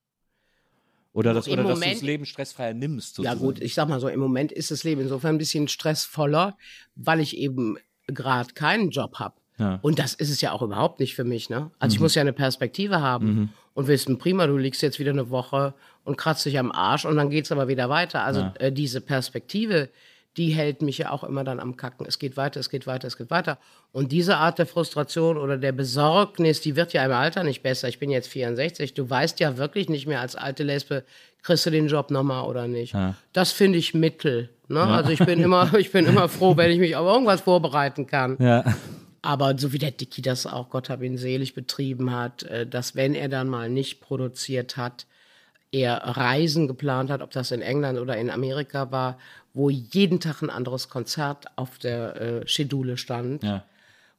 Oder, 1.13 1.35
das, 1.35 1.49
oder 1.49 1.57
dass 1.65 1.67
du 1.67 1.75
Moment- 1.75 1.95
das 1.97 2.03
Leben 2.03 2.25
stressfreier 2.27 2.73
nimmst? 2.75 3.19
Ja 3.19 3.33
Sozusagen. 3.33 3.41
gut, 3.41 3.61
ich 3.61 3.75
sag 3.75 3.89
mal 3.89 3.99
so, 4.01 4.09
im 4.09 4.21
Moment 4.21 4.53
ist 4.53 4.71
das 4.71 4.85
Leben 4.85 5.01
insofern 5.01 5.35
ein 5.35 5.39
bisschen 5.39 5.67
stressvoller, 5.69 6.57
weil 6.95 7.21
ich 7.21 7.37
eben 7.37 7.79
gerade 8.07 8.53
keinen 8.55 8.91
Job 8.91 9.19
habe. 9.19 9.35
Ja. 9.59 9.73
Mhm. 9.73 9.79
Und 9.83 9.99
das 9.99 10.15
ist 10.15 10.31
es 10.31 10.41
ja 10.41 10.53
auch 10.53 10.63
überhaupt 10.63 11.01
nicht 11.01 11.15
für 11.15 11.25
mich. 11.25 11.51
Ne? 11.51 11.71
Also 11.79 11.95
ich 11.95 12.01
muss 12.01 12.15
ja 12.15 12.23
eine 12.23 12.33
Perspektive 12.33 13.01
haben 13.01 13.53
und 13.75 13.87
wissen, 13.89 14.19
prima, 14.19 14.47
du 14.47 14.57
liegst 14.57 14.83
jetzt 14.83 14.99
wieder 14.99 15.11
eine 15.11 15.31
Woche 15.31 15.75
und 16.05 16.17
kratzt 16.17 16.47
dich 16.47 16.59
am 16.59 16.71
Arsch 16.73 17.05
und 17.05 17.17
dann 17.17 17.29
geht's 17.31 17.53
aber 17.53 17.69
wieder 17.69 17.89
weiter. 17.89 18.23
Also 18.25 18.41
Ja. 18.41 18.55
äh, 18.59 18.73
diese 18.73 19.01
Perspektive, 19.01 19.91
die 20.37 20.51
hält 20.51 20.81
mich 20.81 20.99
ja 20.99 21.11
auch 21.11 21.25
immer 21.25 21.43
dann 21.43 21.59
am 21.59 21.77
Kacken. 21.77 22.07
Es 22.07 22.19
geht 22.19 22.37
weiter, 22.37 22.61
es 22.61 22.71
geht 22.71 22.87
weiter, 22.87 23.09
es 23.09 23.17
geht 23.17 23.31
weiter. 23.31 23.59
Und 23.93 24.13
diese 24.13 24.37
Art 24.37 24.59
der 24.59 24.67
Frustration 24.67 25.37
oder 25.37 25.59
der 25.59 25.73
Besorgnis, 25.73 26.61
die 26.61 26.77
wird 26.77 26.93
ja 26.93 27.05
im 27.05 27.13
Alter 27.13 27.43
nicht 27.43 27.63
besser. 27.63 27.89
Ich 27.89 27.99
bin 27.99 28.11
jetzt 28.11 28.29
64. 28.29 28.95
Du 28.95 29.11
weißt 29.11 29.41
ja 29.41 29.57
wirklich 29.57 29.89
nicht 29.89 30.07
mehr 30.07 30.21
als 30.21 30.37
alte 30.37 30.63
Lesbe, 30.63 31.05
kriegst 31.43 31.67
du 31.67 31.71
den 31.71 31.89
Job 31.89 32.11
nochmal 32.11 32.45
oder 32.45 32.69
nicht. 32.69 32.95
Das 33.33 33.51
finde 33.51 33.79
ich 33.79 33.93
mittel. 33.93 34.51
Ne? 34.69 34.81
Also 34.81 35.11
ich 35.11 35.19
bin, 35.19 35.41
immer, 35.41 35.75
ich 35.79 35.91
bin 35.91 36.07
immer 36.07 36.29
froh, 36.29 36.57
wenn 36.57 36.71
ich 36.71 36.79
mich 36.79 36.95
auf 36.95 37.07
irgendwas 37.07 37.41
vorbereiten 37.41 38.07
kann. 38.07 38.37
Ja. 38.39 38.65
Aber 39.23 39.59
so 39.59 39.73
wie 39.73 39.79
der 39.79 39.91
Dicky 39.91 40.23
das 40.23 40.47
auch, 40.47 40.71
Gott 40.71 40.89
hab 40.89 41.03
ihn 41.03 41.19
selig 41.19 41.55
betrieben 41.55 42.13
hat, 42.13 42.45
äh, 42.45 42.67
dass 42.67 42.95
wenn 42.95 43.15
er 43.15 43.29
dann 43.29 43.49
mal 43.49 43.69
nicht 43.69 44.01
produziert 44.01 44.77
hat, 44.77 45.07
er 45.73 45.97
Reisen 45.99 46.67
geplant 46.69 47.11
hat, 47.11 47.23
ob 47.23 47.31
das 47.31 47.51
in 47.53 47.63
England 47.63 47.99
oder 47.99 48.17
in 48.17 48.31
Amerika 48.31 48.91
war, 48.91 49.19
wo 49.55 49.71
jeden 49.71 50.21
Tag 50.21 50.43
ein 50.43 50.51
anderes 50.51 50.89
Konzert 50.89 51.47
auf 51.57 51.79
der 51.79 52.21
äh, 52.21 52.47
Schedule 52.49 52.97
stand 52.97 53.43
Ja. 53.43 53.65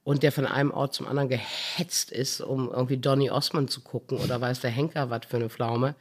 und 0.03 0.23
der 0.23 0.31
von 0.31 0.45
einem 0.45 0.71
Ort 0.71 0.93
zum 0.93 1.07
anderen 1.07 1.29
gehetzt 1.29 2.11
ist, 2.11 2.41
um 2.41 2.69
irgendwie 2.71 2.97
Donny 2.97 3.29
Osmond 3.31 3.69
zu 3.69 3.81
gucken 3.81 4.17
oder 4.19 4.39
weiß 4.39 4.61
der 4.61 4.71
Henker 4.71 5.09
was 5.09 5.25
für 5.27 5.37
eine 5.37 5.49
Pflaume. 5.49 5.95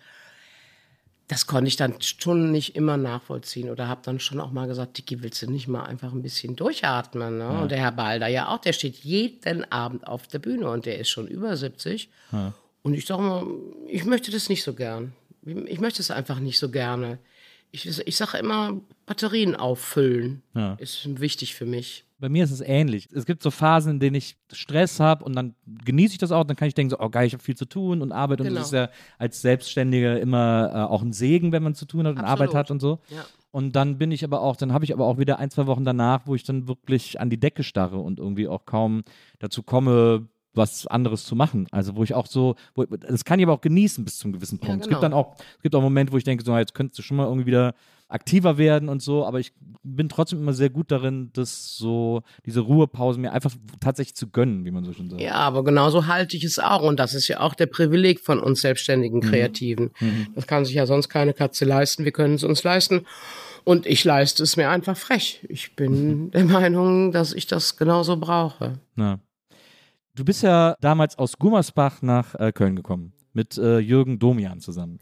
Das 1.29 1.47
konnte 1.47 1.69
ich 1.69 1.77
dann 1.77 1.95
schon 2.01 2.51
nicht 2.51 2.75
immer 2.75 2.97
nachvollziehen 2.97 3.71
oder 3.71 3.87
habe 3.87 4.01
dann 4.05 4.19
schon 4.19 4.41
auch 4.41 4.51
mal 4.51 4.67
gesagt, 4.67 4.99
Dicky, 4.99 5.23
willst 5.23 5.41
du 5.43 5.49
nicht 5.49 5.69
mal 5.69 5.85
einfach 5.85 6.13
ein 6.13 6.23
bisschen 6.23 6.57
durchatmen? 6.57 7.39
Ne? 7.39 7.49
Und 7.49 7.71
der 7.71 7.79
Herr 7.79 7.93
Balder 7.93 8.27
ja 8.27 8.49
auch, 8.49 8.59
der 8.59 8.73
steht 8.73 8.97
jeden 9.05 9.71
Abend 9.71 10.05
auf 10.09 10.27
der 10.27 10.41
Bühne 10.41 10.69
und 10.69 10.87
der 10.87 10.99
ist 10.99 11.09
schon 11.09 11.29
über 11.29 11.57
70. 11.57 12.09
Und 12.83 12.95
ich 12.95 13.07
sage 13.07 13.23
mal, 13.23 13.47
ich 13.87 14.05
möchte 14.05 14.33
das 14.33 14.49
nicht 14.49 14.65
so 14.65 14.75
gern. 14.75 15.13
Ich 15.45 15.81
möchte 15.81 16.03
es 16.03 16.11
einfach 16.11 16.41
nicht 16.41 16.59
so 16.59 16.71
gerne. 16.71 17.19
Ich, 17.73 17.87
ich 18.07 18.17
sage 18.17 18.39
immer, 18.39 18.81
Batterien 19.07 19.55
auffüllen 19.57 20.43
Ja. 20.55 20.75
ist 20.75 21.21
wichtig 21.21 21.55
für 21.55 21.67
mich. 21.67 22.05
Bei 22.19 22.29
mir 22.29 22.45
ist 22.45 22.51
es 22.51 22.61
ähnlich. 22.61 23.09
Es 23.15 23.25
gibt 23.25 23.43
so 23.43 23.51
Phasen, 23.51 23.93
in 23.93 24.01
denen 24.01 24.17
ich 24.17 24.37
Stress 24.53 25.01
habe 25.01 25.25
und 25.25 25.35
dann 25.35 25.55
genieße 25.85 26.13
ich 26.13 26.19
das 26.19 26.33
auch. 26.33 26.45
Dann 26.45 26.57
kann 26.57 26.69
ich 26.69 26.75
denken, 26.75 26.91
so, 26.91 26.99
oh 27.01 27.09
geil, 27.09 27.27
ich 27.27 27.33
habe 27.33 27.43
viel 27.43 27.57
zu 27.57 27.65
tun 27.65 28.03
und 28.03 28.13
Arbeit. 28.13 28.41
Und 28.41 28.49
Genau. 28.49 28.59
das 28.59 28.67
ist 28.69 28.73
ja 28.75 28.91
als 29.17 29.41
Selbstständiger 29.41 30.21
immer 30.21 30.71
äh, 30.75 30.79
auch 30.93 31.01
ein 31.01 31.15
Segen, 31.15 31.53
wenn 31.53 31.63
man 31.63 31.75
zu 31.75 31.87
tun 31.87 32.07
hat 32.07 32.13
und 32.17 32.19
Absolut. 32.19 32.41
Arbeit 32.41 32.55
hat 32.55 32.71
und 32.71 32.81
so. 32.81 32.99
Ja. 33.09 33.25
Und 33.53 33.75
dann 33.75 33.97
bin 33.99 34.13
ich 34.13 34.23
aber 34.23 34.43
auch, 34.43 34.57
dann 34.57 34.73
habe 34.75 34.85
ich 34.85 34.93
aber 34.93 35.07
auch 35.07 35.17
wieder 35.19 35.39
ein, 35.39 35.51
zwei 35.51 35.67
Wochen 35.67 35.85
danach, 35.85 36.27
wo 36.27 36.35
ich 36.35 36.45
dann 36.45 36.69
wirklich 36.69 37.19
an 37.21 37.31
die 37.31 37.41
Decke 37.41 37.63
starre 37.65 37.99
und 37.99 38.19
irgendwie 38.19 38.49
auch 38.49 38.67
kaum 38.67 39.03
dazu 39.39 39.63
komme, 39.63 40.29
was 40.55 40.87
anderes 40.87 41.25
zu 41.25 41.37
machen. 41.37 41.67
Also 41.71 41.97
wo 41.97 42.03
ich 42.03 42.15
auch 42.15 42.27
so, 42.27 42.57
wo, 42.75 42.85
das 42.85 43.25
kann 43.25 43.39
ich 43.39 43.47
aber 43.47 43.55
auch 43.55 43.61
genießen 43.61 44.05
bis 44.05 44.19
zum 44.19 44.33
gewissen 44.33 44.59
Punkt. 44.59 44.83
Es 44.83 44.89
gibt 44.89 45.01
genau. 45.01 45.01
dann 45.01 45.13
auch, 45.13 45.37
es 45.57 45.63
gibt 45.63 45.75
auch 45.75 45.83
Momente, 45.83 46.13
wo 46.13 46.17
ich 46.17 46.25
denke, 46.25 46.45
so, 46.45 46.57
jetzt 46.57 46.75
könntest 46.75 46.99
du 46.99 47.03
schon 47.03 47.17
mal 47.17 47.27
irgendwie 47.27 47.47
wieder 47.47 47.75
aktiver 48.09 48.59
werden 48.59 48.89
und 48.89 49.01
so, 49.01 49.25
aber 49.25 49.39
ich 49.39 49.53
bin 49.85 50.09
trotzdem 50.09 50.41
immer 50.41 50.53
sehr 50.53 50.69
gut 50.69 50.91
darin, 50.91 51.31
das 51.33 51.77
so, 51.77 52.23
diese 52.45 52.61
Ruhepause 52.61 53.21
mir 53.21 53.33
einfach 53.33 53.55
tatsächlich 53.79 54.17
zu 54.17 54.29
gönnen, 54.29 54.65
wie 54.65 54.73
man 54.73 54.85
so 54.85 54.93
schön 54.93 55.09
sagt. 55.09 55.23
Ja, 55.23 55.35
aber 55.35 55.63
genauso 55.63 56.07
halte 56.07 56.37
ich 56.37 56.45
es 56.45 56.59
auch. 56.59 56.83
Und 56.83 56.99
das 56.99 57.15
ist 57.15 57.29
ja 57.29 57.41
auch 57.41 57.55
der 57.55 57.67
Privileg 57.67 58.21
von 58.21 58.41
uns 58.41 58.61
selbstständigen 58.61 59.21
Kreativen. 59.21 59.91
Das 60.35 60.47
kann 60.47 60.65
sich 60.65 60.75
ja 60.75 60.87
sonst 60.87 61.09
keine 61.09 61.33
Katze 61.33 61.65
leisten. 61.65 62.05
Wir 62.05 62.13
können 62.13 62.35
es 62.35 62.45
uns 62.45 62.65
leisten. 62.65 63.07
Und 63.65 63.87
ich 63.87 64.05
leiste 64.05 64.43
es 64.43 64.57
mir 64.57 64.71
einfach 64.71 64.97
frech. 64.97 65.45
Ich 65.49 65.77
bin 65.77 66.31
der 66.33 66.45
Meinung, 66.45 67.13
dass 67.13 67.33
ich 67.33 67.47
das 67.47 67.77
genauso 67.77 68.17
brauche. 68.17 68.79
Ja. 68.97 69.21
Du 70.15 70.25
bist 70.25 70.43
ja 70.43 70.77
damals 70.81 71.19
aus 71.19 71.39
Gummersbach 71.39 72.03
nach 72.03 72.35
äh, 72.35 72.53
Köln 72.53 72.77
gekommen, 72.77 73.13
mit 73.33 73.57
äh, 73.59 73.79
Jürgen 73.79 74.19
Domian 74.19 74.61
zusammen. 74.61 74.99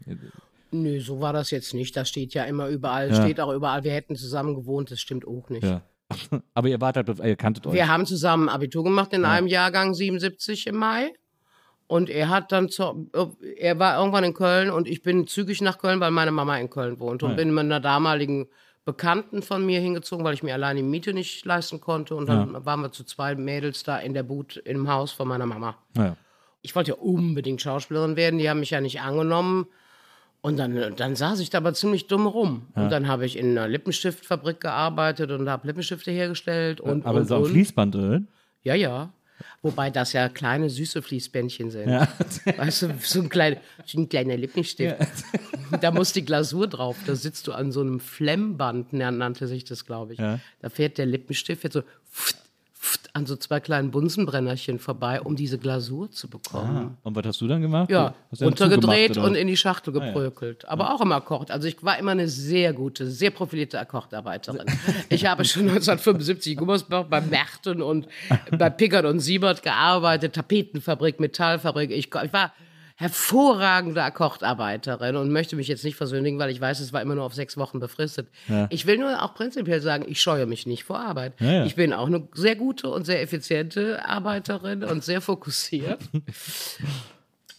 Nö, 0.71 0.99
so 0.99 1.19
war 1.19 1.33
das 1.33 1.51
jetzt 1.51 1.73
nicht. 1.73 1.95
Das 1.97 2.09
steht 2.09 2.33
ja 2.33 2.43
immer 2.43 2.67
überall. 2.67 3.09
Ja. 3.09 3.23
Steht 3.23 3.39
auch 3.39 3.53
überall, 3.53 3.83
wir 3.83 3.91
hätten 3.91 4.15
zusammen 4.15 4.55
gewohnt. 4.55 4.91
Das 4.91 4.99
stimmt 4.99 5.27
auch 5.27 5.49
nicht. 5.49 5.63
Ja. 5.63 5.81
Aber 6.53 6.67
ihr 6.67 6.79
wart 6.81 6.97
halt, 6.97 7.07
ihr 7.19 7.35
kanntet 7.35 7.65
euch. 7.67 7.73
Wir 7.73 7.87
haben 7.87 8.05
zusammen 8.05 8.49
Abitur 8.49 8.83
gemacht 8.83 9.13
in 9.13 9.25
einem 9.25 9.47
Jahrgang 9.47 9.93
77 9.93 10.67
im 10.67 10.77
Mai. 10.77 11.11
Und 11.87 12.11
er 12.11 12.29
hat 12.29 12.51
dann 12.51 12.69
zur, 12.69 13.07
er 13.57 13.79
war 13.79 13.97
irgendwann 13.97 14.23
in 14.23 14.35
Köln 14.35 14.69
und 14.69 14.87
ich 14.87 15.01
bin 15.01 15.25
zügig 15.25 15.59
nach 15.61 15.79
Köln, 15.79 15.99
weil 15.99 16.11
meine 16.11 16.29
Mama 16.29 16.55
in 16.59 16.69
Köln 16.69 16.99
wohnt 16.99 17.23
und 17.23 17.31
ja. 17.31 17.35
bin 17.35 17.51
mit 17.51 17.63
einer 17.63 17.79
damaligen 17.79 18.47
Bekannten 18.89 19.43
von 19.43 19.63
mir 19.63 19.79
hingezogen, 19.79 20.25
weil 20.25 20.33
ich 20.33 20.41
mir 20.41 20.55
alleine 20.55 20.79
die 20.79 20.85
Miete 20.87 21.13
nicht 21.13 21.45
leisten 21.45 21.79
konnte. 21.79 22.15
Und 22.15 22.27
dann 22.27 22.65
waren 22.65 22.81
wir 22.81 22.91
zu 22.91 23.03
zwei 23.03 23.35
Mädels 23.35 23.83
da 23.83 23.99
in 23.99 24.15
der 24.15 24.23
Boot 24.23 24.57
im 24.65 24.89
Haus 24.89 25.11
von 25.11 25.27
meiner 25.27 25.45
Mama. 25.45 25.75
Ja. 25.95 26.17
Ich 26.63 26.75
wollte 26.75 26.91
ja 26.91 26.97
unbedingt 26.97 27.61
Schauspielerin 27.61 28.15
werden, 28.15 28.39
die 28.39 28.49
haben 28.49 28.61
mich 28.61 28.71
ja 28.71 28.81
nicht 28.81 28.99
angenommen. 28.99 29.67
Und 30.41 30.57
dann, 30.57 30.95
dann 30.95 31.15
saß 31.15 31.39
ich 31.41 31.51
da 31.51 31.59
aber 31.59 31.75
ziemlich 31.75 32.07
dumm 32.07 32.25
rum. 32.25 32.67
Und 32.73 32.89
dann 32.91 33.07
habe 33.07 33.27
ich 33.27 33.37
in 33.37 33.51
einer 33.51 33.67
Lippenstiftfabrik 33.67 34.59
gearbeitet 34.59 35.29
und 35.29 35.47
habe 35.47 35.67
Lippenstifte 35.67 36.09
hergestellt. 36.09 36.81
Und, 36.81 37.05
Aber 37.05 37.19
und, 37.19 37.27
so 37.27 37.37
und. 37.37 37.49
Fließband, 37.49 37.95
oder? 37.95 38.21
Ja, 38.63 38.73
ja. 38.73 39.11
Wobei 39.61 39.89
das 39.89 40.13
ja 40.13 40.29
kleine, 40.29 40.69
süße 40.69 41.01
Fließbändchen 41.01 41.69
sind. 41.69 41.89
Ja. 41.89 42.07
Weißt 42.57 42.83
du, 42.83 42.93
so 43.01 43.19
ein, 43.19 43.27
klein, 43.29 43.57
so 43.85 43.99
ein 43.99 44.07
kleiner 44.09 44.37
Lippenstift. 44.37 44.95
Da 45.81 45.91
muss 45.91 46.13
die 46.13 46.25
Glasur 46.25 46.65
drauf. 46.67 46.97
Da 47.05 47.13
sitzt 47.15 47.45
du 47.45 47.51
an 47.51 47.71
so 47.71 47.81
einem 47.81 47.99
Flemband, 47.99 48.91
na- 48.91 49.11
nannte 49.11 49.45
sich 49.47 49.65
das, 49.65 49.85
glaube 49.85 50.13
ich. 50.13 50.19
Ja. 50.19 50.39
Da 50.61 50.69
fährt 50.69 50.97
der 50.97 51.05
Lippenstift 51.05 51.63
jetzt 51.63 51.73
so 51.73 51.83
an 53.13 53.25
so 53.25 53.35
zwei 53.35 53.59
kleinen 53.59 53.91
Bunsenbrennerchen 53.91 54.79
vorbei, 54.79 55.21
um 55.21 55.35
diese 55.35 55.57
Glasur 55.57 56.11
zu 56.11 56.29
bekommen. 56.29 56.97
Und 57.03 57.15
was 57.15 57.25
hast 57.25 57.41
du 57.41 57.47
dann 57.47 57.61
gemacht? 57.61 57.89
Ja, 57.89 58.13
runtergedreht 58.39 59.17
und 59.17 59.35
in 59.35 59.47
die 59.47 59.57
Schachtel 59.57 59.93
ja. 59.95 60.05
geprökelt. 60.05 60.67
Aber 60.67 60.93
auch 60.93 61.01
im 61.01 61.11
Akkord. 61.11 61.51
Also 61.51 61.67
ich 61.67 61.83
war 61.83 61.97
immer 61.99 62.11
eine 62.11 62.27
sehr 62.29 62.71
gute, 62.73 63.07
sehr 63.07 63.31
profilierte 63.31 63.79
Akkordarbeiterin. 63.79 64.65
ich 65.09 65.25
habe 65.25 65.43
schon 65.43 65.63
1975 65.63 66.53
in 66.53 66.59
Gummersbach 66.59 67.05
bei 67.05 67.19
Merten 67.21 67.81
und 67.81 68.07
bei 68.51 68.69
Pickard 68.69 69.05
und 69.05 69.19
Siebert 69.19 69.61
gearbeitet, 69.61 70.33
Tapetenfabrik, 70.33 71.19
Metallfabrik. 71.19 71.91
Ich, 71.91 72.07
ich 72.07 72.33
war 72.33 72.53
hervorragende 72.99 74.03
Akkordarbeiterin 74.03 75.15
und 75.15 75.31
möchte 75.31 75.55
mich 75.55 75.69
jetzt 75.69 75.85
nicht 75.85 75.95
versündigen, 75.95 76.37
weil 76.37 76.49
ich 76.49 76.59
weiß, 76.59 76.81
es 76.81 76.91
war 76.91 77.01
immer 77.01 77.15
nur 77.15 77.23
auf 77.23 77.33
sechs 77.33 77.55
Wochen 77.55 77.79
befristet. 77.79 78.27
Ich 78.69 78.85
will 78.85 78.97
nur 78.97 79.23
auch 79.23 79.33
prinzipiell 79.33 79.79
sagen, 79.79 80.03
ich 80.05 80.21
scheue 80.21 80.45
mich 80.45 80.67
nicht 80.67 80.83
vor 80.83 80.99
Arbeit. 80.99 81.31
Ja, 81.39 81.51
ja. 81.51 81.65
Ich 81.65 81.75
bin 81.75 81.93
auch 81.93 82.07
eine 82.07 82.27
sehr 82.33 82.57
gute 82.57 82.89
und 82.89 83.05
sehr 83.05 83.21
effiziente 83.21 84.05
Arbeiterin 84.05 84.83
und 84.83 85.03
sehr 85.03 85.21
fokussiert. 85.21 85.99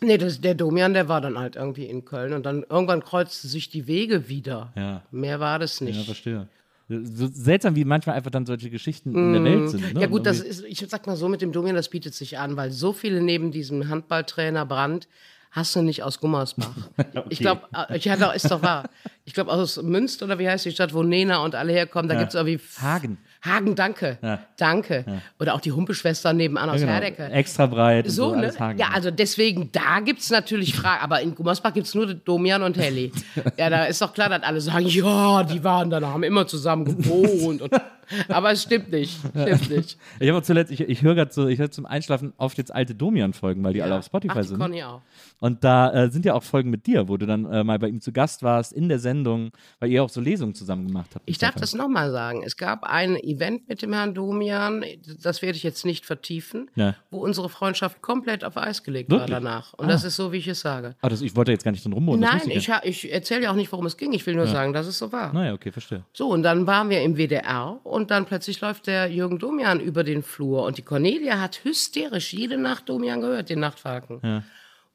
Nee, 0.03 0.17
das, 0.17 0.41
der 0.41 0.55
Domian, 0.55 0.95
der 0.95 1.09
war 1.09 1.21
dann 1.21 1.39
halt 1.39 1.57
irgendwie 1.57 1.85
in 1.85 2.07
Köln 2.07 2.33
und 2.33 2.47
dann 2.47 2.65
irgendwann 2.71 3.05
kreuzten 3.05 3.51
sich 3.51 3.69
die 3.69 3.87
Wege 3.87 4.31
wieder. 4.31 4.73
Ja. 4.75 5.03
Mehr 5.11 5.41
war 5.41 5.59
das 5.59 5.79
Ja, 5.81 5.87
nicht. 5.89 6.07
verstehe. 6.07 6.49
So 6.91 7.29
seltsam, 7.29 7.77
wie 7.77 7.85
manchmal 7.85 8.17
einfach 8.17 8.33
dann 8.33 8.47
solche 8.47 8.69
Geschichten 8.69 9.15
in 9.15 9.33
der 9.33 9.45
Welt 9.45 9.71
sind. 9.71 9.81
Ne? 9.81 9.95
Mm. 9.95 10.03
ja 10.03 10.07
gut, 10.09 10.27
das 10.27 10.41
ist, 10.41 10.65
ich 10.65 10.85
sag 10.89 11.07
mal 11.07 11.15
so, 11.15 11.29
mit 11.29 11.41
dem 11.41 11.53
Domian, 11.53 11.77
das 11.77 11.89
bietet 11.89 12.15
sich 12.15 12.39
an, 12.39 12.57
weil 12.57 12.73
so 12.73 12.93
viele 12.93 13.23
neben 13.23 13.53
diesem 13.53 13.89
Handballtrainer 13.89 14.67
Brandt 14.67 15.07
hast 15.53 15.77
du 15.77 15.83
nicht 15.83 16.03
aus 16.03 16.21
Gummersbach. 16.21 16.75
Ich 17.29 17.39
glaube, 17.39 17.63
ja, 17.99 18.17
doch, 18.17 18.35
ist 18.35 18.51
doch 18.51 18.63
wahr. 18.63 18.91
Ich 19.25 19.35
glaube, 19.35 19.53
aus 19.53 19.81
Münster 19.81 20.27
oder 20.27 20.39
wie 20.39 20.49
heißt 20.49 20.65
die 20.65 20.73
Stadt, 20.73 20.93
wo 20.93 21.03
Nena 21.03 21.45
und 21.45 21.55
alle 21.55 21.73
herkommen, 21.73 22.09
da 22.09 22.19
gibt's 22.19 22.35
irgendwie. 22.35 22.61
Hagen. 22.81 23.19
Hagen, 23.43 23.75
danke. 23.75 24.19
Ja. 24.23 24.41
Danke. 24.57 25.05
Oder 25.39 25.55
auch 25.55 25.61
die 25.61 25.73
Humpelschwestern 25.73 26.37
nebenan 26.37 26.69
aus 26.69 26.81
genau. 26.81 26.93
Herdecke. 26.93 27.25
Extra 27.25 27.67
breit. 27.67 28.11
So, 28.11 28.31
so 28.31 28.35
ne? 28.35 28.53
Ja, 28.77 28.89
also 28.93 29.11
deswegen, 29.11 29.73
da 29.73 30.01
gibt 30.01 30.21
es 30.21 30.31
natürlich 30.31 30.75
Fragen. 30.75 31.03
Aber 31.03 31.23
in 31.23 31.35
Gummersbach 31.35 31.73
gibt 31.73 31.87
es 31.87 31.95
nur 31.95 32.13
Domian 32.13 32.63
und 32.63 32.77
Helly. 32.77 33.13
Ja, 33.57 33.69
da 33.69 33.85
ist 33.85 34.01
doch 34.01 34.13
klar, 34.13 34.29
dass 34.29 34.43
alle 34.43 34.61
sagen, 34.61 34.87
ja, 34.87 35.43
die 35.43 35.63
waren 35.65 35.91
da, 35.91 36.01
haben 36.01 36.23
immer 36.23 36.47
zusammen 36.47 36.85
gewohnt. 36.85 37.63
Und, 37.63 37.73
aber 38.29 38.53
es 38.53 38.63
stimmt 38.63 38.91
nicht. 38.91 39.19
Stimmt 39.31 39.71
nicht. 39.71 39.99
Ich 40.19 40.29
habe 40.29 40.43
zuletzt, 40.43 40.71
ich, 40.73 40.81
ich 40.81 41.03
höre 41.03 41.15
gerade 41.15 41.33
so, 41.33 41.47
ich 41.49 41.59
höre 41.59 41.71
zum 41.71 41.87
Einschlafen 41.87 42.33
oft 42.37 42.59
jetzt 42.59 42.75
alte 42.75 42.95
Domian-Folgen, 42.95 43.63
weil 43.65 43.73
die 43.73 43.83
alle 43.83 43.99
auf 43.99 44.05
Spotify 44.05 44.33
Ach, 44.37 44.41
die 44.43 44.49
sind. 44.49 44.59
Conny 44.59 44.83
auch. 44.83 45.01
Und 45.39 45.65
da 45.65 45.93
äh, 45.93 46.11
sind 46.11 46.25
ja 46.25 46.35
auch 46.35 46.43
Folgen 46.43 46.71
mit 46.71 46.87
dir, 46.87 47.09
wo 47.09 47.17
du 47.17 47.27
dann 47.27 47.45
äh, 47.51 47.65
mal 47.65 47.79
bei 47.79 47.89
ihm 47.89 48.01
zu 48.01 48.13
Gast 48.13 48.43
warst 48.43 48.73
in 48.73 48.89
der 48.89 48.99
Sendung, 48.99 49.51
weil 49.79 49.91
ihr 49.91 50.03
auch 50.05 50.09
so 50.09 50.21
Lesungen 50.21 50.55
zusammen 50.55 50.87
gemacht 50.87 51.11
habt. 51.15 51.29
Ich 51.29 51.39
darf 51.39 51.55
das 51.55 51.75
nochmal 51.75 52.11
sagen. 52.11 52.43
Es 52.45 52.57
gab 52.57 52.85
ein 52.85 53.17
Event 53.17 53.69
mit 53.69 53.83
dem 53.83 53.93
Herrn 53.93 54.15
Domian, 54.15 54.85
das 55.23 55.43
werde 55.43 55.57
ich 55.57 55.63
jetzt 55.63 55.85
nicht 55.85 56.05
vertiefen, 56.05 56.71
Ja. 56.75 56.95
wo 57.11 57.19
unsere 57.19 57.49
Freundschaft 57.49 58.03
komplett 58.03 58.45
auf 58.45 58.57
Eis 58.57 58.83
gelegt 58.83 59.11
war 59.11 59.21
Wirklich? 59.21 59.37
danach. 59.37 59.73
Und 59.75 59.89
das 59.89 60.05
ist 60.05 60.17
so, 60.17 60.33
wie 60.33 60.39
ich 60.39 60.49
es 60.49 60.61
sage. 60.61 60.95
Ah, 61.01 61.09
das, 61.09 61.23
ich 61.23 61.35
wollte 61.37 61.53
jetzt 61.53 61.65
gar 61.65 61.71
nicht 61.73 61.85
drin 61.85 61.93
rumholen. 61.93 62.21
Nein, 62.21 62.43
ich, 62.47 62.67
ja. 62.67 62.81
ich 62.85 63.11
erzähle 63.13 63.43
ja 63.45 63.51
auch 63.51 63.57
nicht, 63.57 63.73
worum 63.73 63.87
es 63.87 63.97
ging. 63.97 64.13
Ich 64.13 64.27
will 64.27 64.35
nur 64.35 64.47
sagen, 64.47 64.73
dass 64.73 64.87
es 64.87 64.99
so 64.99 65.11
war. 65.13 65.33
Naja, 65.33 65.53
okay, 65.55 65.73
verstehe. 65.73 66.05
So, 66.13 66.29
und 66.29 66.43
dann 66.43 66.67
waren 66.67 66.91
wir 66.91 67.03
im 67.03 67.17
WDR 67.17 67.79
und 67.85 68.00
dann 68.09 68.25
plötzlich 68.25 68.61
läuft 68.61 68.87
der 68.87 69.09
Jürgen 69.09 69.39
Domian 69.41 69.81
über 69.81 70.05
den 70.05 70.23
Flur 70.23 70.63
und 70.63 70.79
die 70.79 70.83
Cornelia 70.83 71.41
hat 71.41 71.65
hysterisch 71.65 72.33
jede 72.33 72.57
Nacht 72.57 72.89
Domian 72.89 73.21
gehört, 73.21 73.51
den 73.51 73.59
Nachtfalken. 73.61 74.45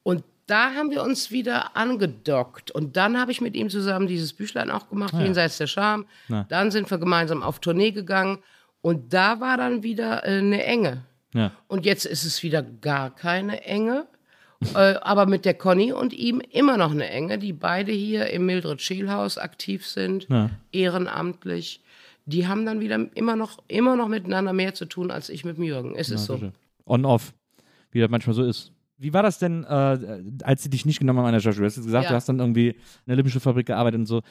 Und 0.02 0.24
da 0.46 0.74
haben 0.74 0.90
wir 0.90 1.02
uns 1.02 1.30
wieder 1.30 1.76
angedockt 1.76 2.70
und 2.70 2.96
dann 2.96 3.20
habe 3.20 3.32
ich 3.32 3.40
mit 3.40 3.54
ihm 3.56 3.68
zusammen 3.68 4.06
dieses 4.06 4.32
Büchlein 4.32 4.70
auch 4.70 4.88
gemacht, 4.88 5.12
Jenseits 5.14 5.58
der 5.58 5.66
Scham. 5.66 6.06
Dann 6.48 6.70
sind 6.70 6.90
wir 6.90 6.98
gemeinsam 6.98 7.42
auf 7.42 7.58
Tournee 7.58 7.90
gegangen 7.90 8.38
und 8.80 9.12
da 9.12 9.40
war 9.40 9.56
dann 9.56 9.82
wieder 9.82 10.24
äh, 10.24 10.38
eine 10.38 10.62
Enge. 10.64 11.02
Ja. 11.34 11.50
Und 11.66 11.84
jetzt 11.84 12.06
ist 12.06 12.24
es 12.24 12.42
wieder 12.44 12.62
gar 12.62 13.14
keine 13.14 13.64
Enge. 13.64 14.06
äh, 14.74 14.94
aber 15.02 15.26
mit 15.26 15.44
der 15.44 15.54
Conny 15.54 15.92
und 15.92 16.12
ihm 16.12 16.40
immer 16.40 16.76
noch 16.76 16.92
eine 16.92 17.10
Enge, 17.10 17.38
die 17.38 17.52
beide 17.52 17.92
hier 17.92 18.30
im 18.30 18.46
Mildred 18.46 18.80
Scheel-Haus 18.80 19.36
aktiv 19.38 19.86
sind, 19.86 20.28
ehrenamtlich. 20.72 21.82
Die 22.26 22.46
haben 22.46 22.66
dann 22.66 22.80
wieder 22.80 23.06
immer 23.14 23.36
noch, 23.36 23.58
immer 23.68 23.96
noch 23.96 24.08
miteinander 24.08 24.52
mehr 24.52 24.74
zu 24.74 24.84
tun 24.86 25.10
als 25.10 25.28
ich 25.28 25.44
mit 25.44 25.56
dem 25.56 25.64
Jürgen. 25.64 25.94
Es 25.96 26.10
ist 26.10 26.24
so. 26.26 26.38
On-off, 26.84 27.32
wie 27.92 28.00
das 28.00 28.10
manchmal 28.10 28.34
so 28.34 28.44
ist. 28.44 28.72
Wie 28.98 29.12
war 29.12 29.22
das 29.22 29.38
denn, 29.38 29.62
äh, 29.64 30.22
als 30.42 30.62
sie 30.62 30.70
dich 30.70 30.86
nicht 30.86 30.98
genommen 30.98 31.18
haben 31.18 31.26
an 31.26 31.32
der 31.34 31.40
Schauspiel? 31.40 31.62
Du 31.62 31.66
hast 31.66 31.76
jetzt 31.76 31.84
gesagt, 31.84 32.04
Ja. 32.04 32.10
du 32.10 32.16
hast 32.16 32.28
dann 32.28 32.38
irgendwie 32.40 32.68
in 32.70 32.76
der 33.06 33.16
Lippenstiftfabrik 33.16 33.66
gearbeitet 33.66 34.00
und 34.00 34.06
so. 34.06 34.22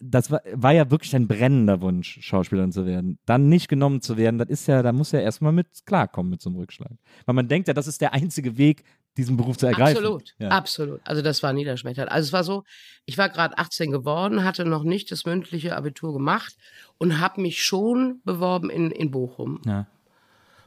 Das 0.00 0.30
war, 0.30 0.40
war 0.52 0.72
ja 0.72 0.90
wirklich 0.90 1.14
ein 1.14 1.28
brennender 1.28 1.80
Wunsch, 1.82 2.18
Schauspielerin 2.22 2.72
zu 2.72 2.86
werden. 2.86 3.18
Dann 3.26 3.48
nicht 3.48 3.68
genommen 3.68 4.00
zu 4.00 4.16
werden, 4.16 4.38
das 4.38 4.48
ist 4.48 4.66
ja, 4.68 4.82
da 4.82 4.92
muss 4.92 5.12
ja 5.12 5.20
erstmal 5.20 5.52
mit 5.52 5.66
klarkommen 5.84 6.30
mit 6.30 6.40
so 6.40 6.48
einem 6.48 6.58
Rückschlag. 6.58 6.92
Weil 7.26 7.34
man 7.34 7.46
denkt 7.48 7.68
ja, 7.68 7.74
das 7.74 7.86
ist 7.86 8.00
der 8.00 8.14
einzige 8.14 8.56
Weg, 8.56 8.84
diesen 9.16 9.36
Beruf 9.36 9.56
zu 9.56 9.66
ergreifen. 9.66 9.98
Absolut, 9.98 10.34
Ja. 10.38 10.48
absolut. 10.48 11.00
Also 11.04 11.22
das 11.22 11.42
war 11.42 11.52
niederschmetternd. 11.52 12.10
Also 12.10 12.26
es 12.28 12.32
war 12.32 12.44
so, 12.44 12.64
ich 13.04 13.18
war 13.18 13.28
gerade 13.28 13.56
18 13.58 13.90
geworden, 13.90 14.44
hatte 14.44 14.64
noch 14.64 14.82
nicht 14.82 15.10
das 15.10 15.24
mündliche 15.24 15.76
Abitur 15.76 16.12
gemacht 16.12 16.56
und 16.98 17.20
habe 17.20 17.40
mich 17.40 17.64
schon 17.64 18.20
beworben 18.24 18.70
in, 18.70 18.90
in 18.90 19.10
Bochum. 19.10 19.60
Ja. 19.66 19.86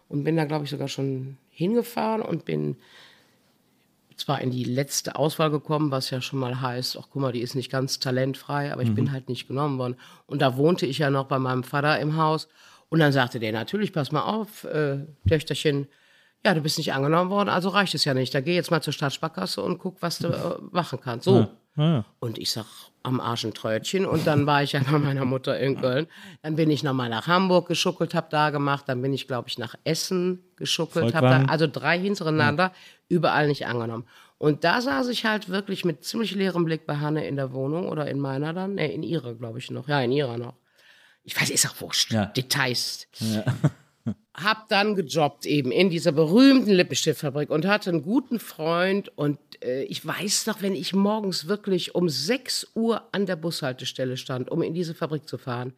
Und 0.07 0.23
bin 0.23 0.35
da, 0.37 0.45
glaube 0.45 0.65
ich, 0.65 0.71
sogar 0.71 0.87
schon 0.87 1.37
hingefahren 1.51 2.21
und 2.21 2.45
bin 2.45 2.77
zwar 4.15 4.41
in 4.41 4.51
die 4.51 4.63
letzte 4.63 5.15
Auswahl 5.15 5.49
gekommen, 5.49 5.91
was 5.91 6.09
ja 6.09 6.21
schon 6.21 6.39
mal 6.39 6.59
heißt, 6.59 6.97
ach 6.99 7.07
guck 7.09 7.21
mal, 7.21 7.31
die 7.31 7.41
ist 7.41 7.55
nicht 7.55 7.71
ganz 7.71 7.99
talentfrei, 7.99 8.73
aber 8.73 8.81
ich 8.81 8.93
bin 8.93 9.11
halt 9.11 9.29
nicht 9.29 9.47
genommen 9.47 9.77
worden. 9.77 9.95
Und 10.25 10.41
da 10.41 10.57
wohnte 10.57 10.85
ich 10.85 10.97
ja 10.97 11.09
noch 11.09 11.25
bei 11.25 11.39
meinem 11.39 11.63
Vater 11.63 11.99
im 11.99 12.17
Haus. 12.17 12.49
Und 12.89 12.99
dann 12.99 13.13
sagte 13.13 13.39
der, 13.39 13.53
natürlich, 13.53 13.93
pass 13.93 14.11
mal 14.11 14.23
auf, 14.23 14.65
äh, 14.65 15.05
Töchterchen, 15.27 15.87
ja, 16.45 16.53
du 16.53 16.61
bist 16.61 16.77
nicht 16.77 16.93
angenommen 16.93 17.29
worden, 17.29 17.49
also 17.49 17.69
reicht 17.69 17.95
es 17.95 18.05
ja 18.05 18.13
nicht. 18.13 18.33
Da 18.33 18.41
geh 18.41 18.55
jetzt 18.55 18.71
mal 18.71 18.81
zur 18.81 18.93
Stadtsparkasse 18.93 19.61
und 19.61 19.77
guck, 19.77 20.01
was 20.01 20.19
du 20.19 20.29
äh, 20.29 20.57
machen 20.71 20.99
kannst. 21.01 21.25
So. 21.25 21.47
Ja. 21.75 22.05
Und 22.19 22.37
ich 22.37 22.51
sag, 22.51 22.65
am 23.03 23.19
Arsch 23.19 23.45
ein 23.45 23.53
Trötchen. 23.53 24.05
Und 24.05 24.27
dann 24.27 24.45
war 24.45 24.63
ich 24.63 24.73
ja 24.73 24.81
bei 24.89 24.97
meiner 24.97 25.25
Mutter 25.25 25.57
in 25.59 25.79
Köln. 25.79 26.07
Dann 26.41 26.55
bin 26.55 26.69
ich 26.69 26.83
nochmal 26.83 27.09
nach 27.09 27.27
Hamburg 27.27 27.67
geschuckelt, 27.67 28.13
hab 28.13 28.29
da 28.29 28.49
gemacht. 28.49 28.85
Dann 28.87 29.01
bin 29.01 29.13
ich, 29.13 29.27
glaube 29.27 29.47
ich, 29.47 29.57
nach 29.57 29.75
Essen 29.83 30.43
geschuckelt. 30.55 31.13
Hab 31.13 31.21
da, 31.21 31.45
also 31.45 31.67
drei 31.67 31.97
hintereinander, 31.99 32.73
überall 33.07 33.47
nicht 33.47 33.65
angenommen. 33.65 34.05
Und 34.37 34.63
da 34.63 34.81
saß 34.81 35.09
ich 35.09 35.25
halt 35.25 35.49
wirklich 35.49 35.83
mit 35.85 36.03
ziemlich 36.03 36.33
leerem 36.33 36.65
Blick 36.65 36.85
bei 36.85 36.97
Hanne 36.97 37.27
in 37.27 37.35
der 37.35 37.51
Wohnung 37.53 37.89
oder 37.89 38.07
in 38.07 38.19
meiner 38.19 38.53
dann. 38.53 38.75
Nee, 38.75 38.93
in 38.93 39.03
ihrer, 39.03 39.33
glaube 39.35 39.59
ich 39.59 39.69
noch. 39.71 39.87
Ja, 39.87 40.01
in 40.01 40.11
ihrer 40.11 40.37
noch. 40.37 40.55
Ich 41.23 41.39
weiß, 41.39 41.49
ist 41.49 41.69
auch 41.69 41.81
wurscht. 41.81 42.11
Ja. 43.19 43.43
Hab 44.33 44.69
dann 44.69 44.95
gejobbt 44.95 45.45
eben 45.45 45.71
in 45.71 45.89
dieser 45.89 46.11
berühmten 46.11 46.71
Lippenstiftfabrik 46.71 47.49
und 47.49 47.65
hatte 47.65 47.89
einen 47.89 48.01
guten 48.01 48.39
Freund 48.39 49.11
und 49.17 49.37
äh, 49.63 49.83
ich 49.83 50.05
weiß 50.05 50.47
noch, 50.47 50.61
wenn 50.61 50.75
ich 50.75 50.93
morgens 50.93 51.47
wirklich 51.47 51.95
um 51.95 52.07
6 52.09 52.71
Uhr 52.75 53.03
an 53.11 53.25
der 53.25 53.35
Bushaltestelle 53.35 54.17
stand, 54.17 54.49
um 54.49 54.61
in 54.61 54.73
diese 54.73 54.93
Fabrik 54.95 55.27
zu 55.27 55.37
fahren, 55.37 55.73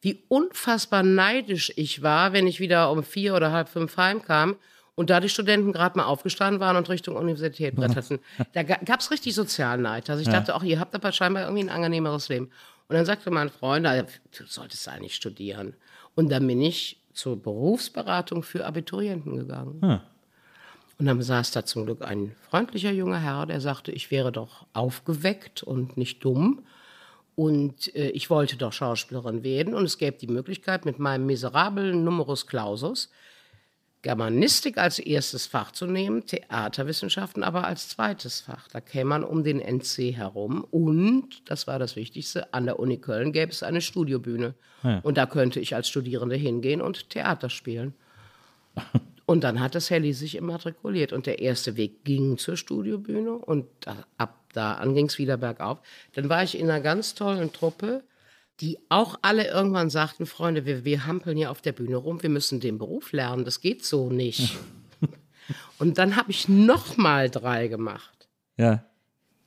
wie 0.00 0.22
unfassbar 0.28 1.02
neidisch 1.02 1.72
ich 1.76 2.02
war, 2.02 2.32
wenn 2.32 2.46
ich 2.46 2.60
wieder 2.60 2.90
um 2.90 3.02
vier 3.02 3.34
oder 3.34 3.52
halb 3.52 3.68
fünf 3.68 3.96
heimkam 3.96 4.56
und 4.94 5.10
da 5.10 5.18
die 5.18 5.28
Studenten 5.28 5.72
gerade 5.72 5.98
mal 5.98 6.04
aufgestanden 6.04 6.60
waren 6.60 6.76
und 6.76 6.88
Richtung 6.88 7.16
Universität 7.16 7.74
bretterten. 7.76 8.20
Da 8.52 8.62
ga, 8.62 8.76
gab's 8.84 9.10
richtig 9.10 9.34
Sozialneid. 9.34 10.08
Also 10.10 10.22
ich 10.22 10.28
dachte 10.28 10.54
auch, 10.54 10.62
ihr 10.62 10.78
habt 10.78 10.94
aber 10.94 11.10
scheinbar 11.10 11.44
irgendwie 11.44 11.64
ein 11.64 11.70
angenehmeres 11.70 12.28
Leben. 12.28 12.50
Und 12.86 12.96
dann 12.96 13.06
sagte 13.06 13.30
mein 13.30 13.48
Freund, 13.48 13.86
"Ah, 13.86 14.02
du 14.02 14.44
solltest 14.46 14.86
eigentlich 14.88 15.14
studieren. 15.14 15.74
Und 16.14 16.30
dann 16.30 16.46
bin 16.46 16.60
ich 16.60 17.00
zur 17.14 17.40
Berufsberatung 17.40 18.42
für 18.42 18.66
Abiturienten 18.66 19.36
gegangen. 19.36 19.78
Und 20.98 21.06
dann 21.06 21.20
saß 21.22 21.50
da 21.52 21.64
zum 21.64 21.86
Glück 21.86 22.02
ein 22.02 22.34
freundlicher 22.48 22.92
junger 22.92 23.18
Herr, 23.18 23.46
der 23.46 23.60
sagte, 23.60 23.90
ich 23.90 24.10
wäre 24.10 24.30
doch 24.30 24.66
aufgeweckt 24.72 25.62
und 25.62 25.96
nicht 25.96 26.24
dumm. 26.24 26.64
Und 27.36 27.94
äh, 27.96 28.10
ich 28.10 28.30
wollte 28.30 28.56
doch 28.56 28.72
Schauspielerin 28.72 29.42
werden. 29.42 29.74
Und 29.74 29.84
es 29.84 29.98
gäbe 29.98 30.18
die 30.18 30.28
Möglichkeit, 30.28 30.84
mit 30.84 31.00
meinem 31.00 31.26
miserablen 31.26 32.04
Numerus 32.04 32.46
Clausus 32.46 33.10
Germanistik 34.04 34.76
als 34.76 34.98
erstes 34.98 35.46
Fach 35.46 35.72
zu 35.72 35.86
nehmen, 35.86 36.26
Theaterwissenschaften 36.26 37.42
aber 37.42 37.64
als 37.64 37.88
zweites 37.88 38.42
Fach. 38.42 38.68
Da 38.68 38.82
käme 38.82 39.08
man 39.08 39.24
um 39.24 39.44
den 39.44 39.60
NC 39.60 40.14
herum 40.14 40.62
und, 40.70 41.40
das 41.46 41.66
war 41.66 41.78
das 41.78 41.96
Wichtigste, 41.96 42.52
an 42.52 42.66
der 42.66 42.78
Uni 42.78 42.98
Köln 42.98 43.32
gäbe 43.32 43.50
es 43.50 43.62
eine 43.62 43.80
Studiobühne. 43.80 44.54
Ja. 44.82 45.00
Und 45.02 45.16
da 45.16 45.24
könnte 45.24 45.58
ich 45.58 45.74
als 45.74 45.88
Studierende 45.88 46.36
hingehen 46.36 46.82
und 46.82 47.08
Theater 47.08 47.48
spielen. 47.48 47.94
Und 49.26 49.42
dann 49.42 49.58
hat 49.58 49.74
das 49.74 49.88
Helly 49.88 50.12
sich 50.12 50.34
immatrikuliert. 50.34 51.14
Und 51.14 51.24
der 51.24 51.38
erste 51.38 51.78
Weg 51.78 52.04
ging 52.04 52.36
zur 52.36 52.58
Studiobühne 52.58 53.32
und 53.32 53.64
ab 54.18 54.38
da 54.52 54.74
an 54.74 54.94
ging 54.94 55.06
es 55.06 55.16
wieder 55.16 55.38
bergauf. 55.38 55.78
Dann 56.12 56.28
war 56.28 56.42
ich 56.42 56.58
in 56.58 56.68
einer 56.68 56.82
ganz 56.82 57.14
tollen 57.14 57.50
Truppe, 57.50 58.04
die 58.60 58.78
auch 58.88 59.18
alle 59.22 59.48
irgendwann 59.48 59.90
sagten, 59.90 60.26
Freunde, 60.26 60.64
wir, 60.64 60.84
wir 60.84 61.06
hampeln 61.06 61.36
hier 61.36 61.50
auf 61.50 61.60
der 61.60 61.72
Bühne 61.72 61.96
rum, 61.96 62.22
wir 62.22 62.30
müssen 62.30 62.60
den 62.60 62.78
Beruf 62.78 63.12
lernen, 63.12 63.44
das 63.44 63.60
geht 63.60 63.84
so 63.84 64.10
nicht. 64.10 64.56
und 65.78 65.98
dann 65.98 66.16
habe 66.16 66.30
ich 66.30 66.48
noch 66.48 66.96
mal 66.96 67.30
drei 67.30 67.68
gemacht. 67.68 68.28
Ja. 68.56 68.84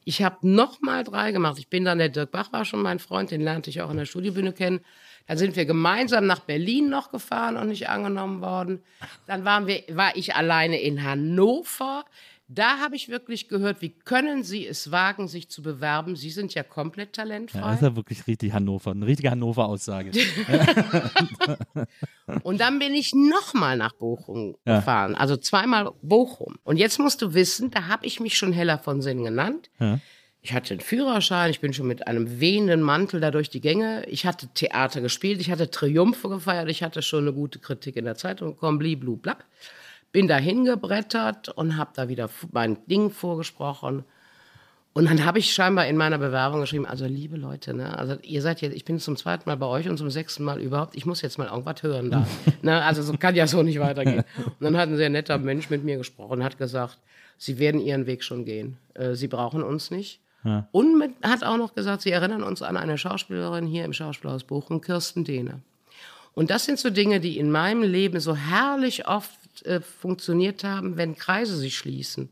Ich 0.04 0.22
habe 0.24 0.38
noch 0.42 0.82
mal 0.82 1.04
drei 1.04 1.34
gemacht. 1.34 1.60
Ich 1.60 1.70
bin 1.70 1.84
dann, 1.84 1.98
der 1.98 2.08
Dirk 2.08 2.32
Bach 2.32 2.54
war 2.54 2.64
schon 2.64 2.82
mein 2.82 3.00
Freund, 3.00 3.30
den 3.32 3.42
lernte 3.42 3.70
ich 3.70 3.82
auch 3.82 3.92
in 3.92 3.98
der 3.98 4.06
Studiobühne 4.06 4.54
kennen. 4.54 4.80
Dann 5.28 5.38
sind 5.38 5.58
wir 5.58 5.66
gemeinsam 5.66 6.26
nach 6.26 6.40
Berlin 6.40 6.90
noch 6.90 7.12
gefahren 7.12 7.58
und 7.58 7.68
nicht 7.68 7.90
angenommen 7.90 8.42
worden. 8.42 8.82
Dann 9.26 9.44
waren 9.44 9.68
wir, 9.68 9.84
war 9.92 10.16
ich 10.16 10.34
alleine 10.36 10.80
in 10.80 11.04
Hannover. 11.04 12.06
Da 12.50 12.80
habe 12.80 12.96
ich 12.96 13.10
wirklich 13.10 13.50
gehört, 13.50 13.82
wie 13.82 13.90
können 13.90 14.42
Sie 14.44 14.66
es 14.66 14.90
wagen, 14.90 15.28
sich 15.28 15.50
zu 15.50 15.62
bewerben? 15.62 16.16
Sie 16.16 16.30
sind 16.30 16.54
ja 16.54 16.64
komplett 16.64 17.18
Ja, 17.18 17.24
talentfrei. 17.24 17.60
das 17.60 17.76
ist 17.76 17.82
ja 17.82 17.96
wirklich 17.98 18.26
richtig 18.26 18.54
Hannover, 18.54 18.92
eine 18.92 19.06
richtige 19.06 19.32
Hannover-Aussage. 19.32 20.12
Und 22.44 22.60
dann 22.60 22.80
bin 22.80 22.94
ich 22.94 23.14
nochmal 23.14 23.78
nach 23.78 23.94
Bochum 23.94 24.56
Ja. 24.66 24.78
gefahren. 24.78 25.16
Also 25.16 25.38
zweimal 25.38 25.92
Bochum. 26.02 26.56
Und 26.64 26.78
jetzt 26.78 27.00
musst 27.00 27.22
du 27.22 27.34
wissen, 27.34 27.72
da 27.72 27.88
habe 27.88 28.06
ich 28.06 28.20
mich 28.20 28.38
schon 28.38 28.54
Heller 28.54 28.78
von 28.80 29.02
Sinn 29.02 29.24
genannt. 29.24 29.70
Ja. 29.80 30.00
Ich 30.42 30.54
hatte 30.54 30.72
einen 30.74 30.80
Führerschein, 30.82 31.50
ich 31.52 31.60
bin 31.60 31.74
schon 31.74 31.88
mit 31.88 32.08
einem 32.08 32.40
wehenden 32.40 32.82
Mantel 32.82 33.20
da 33.20 33.32
durch 33.32 33.50
die 33.50 33.60
Gänge. 33.60 34.06
Ich 34.08 34.26
hatte 34.26 34.48
Theater 34.54 35.02
gespielt, 35.02 35.42
ich 35.42 35.52
hatte 35.52 35.70
Triumphe 35.70 36.30
gefeiert, 36.30 36.70
ich 36.70 36.84
hatte 36.84 37.02
schon 37.02 37.24
eine 37.26 37.34
gute 37.34 37.60
Kritik 37.60 37.98
in 37.98 38.06
der 38.06 38.16
Zeitung 38.16 38.54
bekommen, 38.54 38.78
bliblu 38.80 39.18
blab. 39.18 39.44
Bin 40.18 40.28
da 40.28 40.38
hingebrettert 40.38 41.50
und 41.50 41.78
habe 41.78 41.92
da 41.94 42.10
wieder 42.10 42.28
mein 42.52 42.84
Ding 42.88 43.12
vorgesprochen. 43.12 44.04
Und 44.94 45.08
dann 45.08 45.24
habe 45.24 45.38
ich 45.38 45.54
scheinbar 45.54 45.86
in 45.86 45.96
meiner 45.96 46.18
Bewerbung 46.18 46.62
geschrieben, 46.62 46.88
also 46.88 47.06
liebe 47.06 47.38
Leute, 47.38 47.76
ne, 47.76 47.96
also 47.96 48.16
ihr 48.24 48.42
seid 48.42 48.62
jetzt, 48.62 48.76
ich 48.76 48.84
bin 48.84 48.98
zum 48.98 49.16
zweiten 49.16 49.48
Mal 49.48 49.58
bei 49.58 49.68
euch 49.68 49.88
und 49.88 50.00
zum 50.00 50.10
sechsten 50.10 50.44
Mal 50.44 50.60
überhaupt, 50.60 50.96
ich 50.96 51.06
muss 51.06 51.22
jetzt 51.22 51.38
mal 51.38 51.50
irgendwas 51.50 51.84
hören 51.84 52.10
da. 52.10 52.26
ne, 52.64 52.84
also 52.84 53.04
so 53.04 53.14
kann 53.14 53.36
ja 53.36 53.46
so 53.46 53.62
nicht 53.62 53.80
weitergehen. 53.80 54.24
Und 54.44 54.56
dann 54.62 54.76
hat 54.76 54.90
ein 54.90 54.98
sehr 54.98 55.12
netter 55.12 55.38
Mensch 55.38 55.70
mit 55.70 55.84
mir 55.84 55.98
gesprochen, 55.98 56.44
hat 56.44 56.58
gesagt, 56.58 56.98
sie 57.38 57.60
werden 57.60 57.80
ihren 57.80 58.08
Weg 58.08 58.24
schon 58.24 58.44
gehen. 58.44 58.78
Äh, 58.96 59.14
sie 59.14 59.28
brauchen 59.28 59.62
uns 59.62 59.92
nicht. 59.92 60.20
Und 60.72 60.98
mit, 60.98 61.12
hat 61.22 61.44
auch 61.44 61.58
noch 61.58 61.76
gesagt, 61.76 62.02
sie 62.02 62.12
erinnern 62.12 62.42
uns 62.42 62.64
an 62.64 62.76
eine 62.76 62.98
Schauspielerin 62.98 63.68
hier 63.68 63.86
im 63.86 63.94
Schauspielhaus 63.94 64.46
Bochum, 64.46 64.82
Kirsten 64.82 65.26
Dehne. 65.26 65.62
Und 66.34 66.52
das 66.52 66.66
sind 66.66 66.80
so 66.80 66.90
Dinge, 66.90 67.20
die 67.20 67.38
in 67.38 67.52
meinem 67.52 67.84
Leben 67.84 68.20
so 68.20 68.36
herrlich 68.36 69.08
oft 69.08 69.32
äh, 69.66 69.82
funktioniert 69.82 70.64
haben, 70.64 70.98
wenn 70.98 71.16
Kreise 71.16 71.56
sich 71.56 71.78
schließen. 71.78 72.30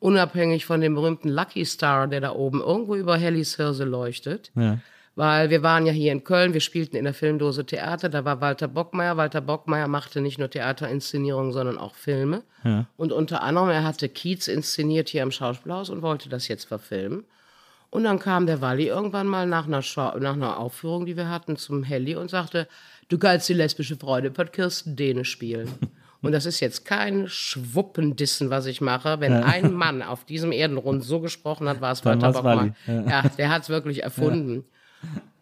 Unabhängig 0.00 0.64
von 0.66 0.80
dem 0.80 0.94
berühmten 0.94 1.28
Lucky 1.28 1.64
Star, 1.64 2.06
der 2.06 2.20
da 2.20 2.32
oben 2.32 2.60
irgendwo 2.60 2.94
über 2.94 3.16
Hellys 3.16 3.56
Hirse 3.56 3.84
leuchtet. 3.84 4.50
Ja. 4.54 4.78
Weil 5.16 5.50
wir 5.50 5.64
waren 5.64 5.84
ja 5.84 5.92
hier 5.92 6.12
in 6.12 6.22
Köln, 6.22 6.54
wir 6.54 6.60
spielten 6.60 6.94
in 6.94 7.02
der 7.02 7.12
Filmdose 7.12 7.66
Theater, 7.66 8.08
da 8.08 8.24
war 8.24 8.40
Walter 8.40 8.68
Bockmeier. 8.68 9.16
Walter 9.16 9.40
Bockmeier 9.40 9.88
machte 9.88 10.20
nicht 10.20 10.38
nur 10.38 10.48
Theaterinszenierungen, 10.48 11.52
sondern 11.52 11.76
auch 11.76 11.96
Filme. 11.96 12.44
Und 12.96 13.10
unter 13.10 13.42
anderem, 13.42 13.70
er 13.70 13.82
hatte 13.82 14.08
Kiez 14.08 14.46
inszeniert 14.46 15.08
hier 15.08 15.24
im 15.24 15.32
Schauspielhaus 15.32 15.90
und 15.90 16.02
wollte 16.02 16.28
das 16.28 16.46
jetzt 16.46 16.66
verfilmen. 16.66 17.24
Und 17.90 18.04
dann 18.04 18.18
kam 18.18 18.46
der 18.46 18.60
Walli 18.60 18.86
irgendwann 18.86 19.26
mal 19.26 19.46
nach 19.46 19.66
einer, 19.66 19.82
Schau 19.82 20.16
nach 20.18 20.34
einer 20.34 20.58
Aufführung, 20.58 21.06
die 21.06 21.16
wir 21.16 21.28
hatten, 21.28 21.56
zum 21.56 21.82
Helly 21.82 22.14
und 22.14 22.30
sagte, 22.30 22.68
du 23.08 23.18
geilst 23.18 23.48
die 23.48 23.54
lesbische 23.54 23.96
Freude, 23.96 24.36
wird 24.36 24.52
Kirsten 24.52 24.94
Dehne 24.94 25.24
spielen. 25.24 25.68
Und 26.20 26.32
das 26.32 26.46
ist 26.46 26.58
jetzt 26.60 26.84
kein 26.84 27.28
Schwuppendissen, 27.28 28.50
was 28.50 28.66
ich 28.66 28.80
mache. 28.80 29.20
Wenn 29.20 29.32
ein 29.34 29.72
Mann 29.72 30.02
auf 30.02 30.24
diesem 30.24 30.50
Erdenrund 30.52 31.04
so 31.04 31.20
gesprochen 31.20 31.68
hat, 31.68 31.80
war 31.80 31.92
es 31.92 32.04
Walter 32.04 32.32
Bockmeier. 32.32 32.74
Walli, 32.86 33.08
Ja. 33.08 33.22
der 33.38 33.50
hat 33.50 33.62
es 33.62 33.68
wirklich 33.68 34.02
erfunden. 34.02 34.64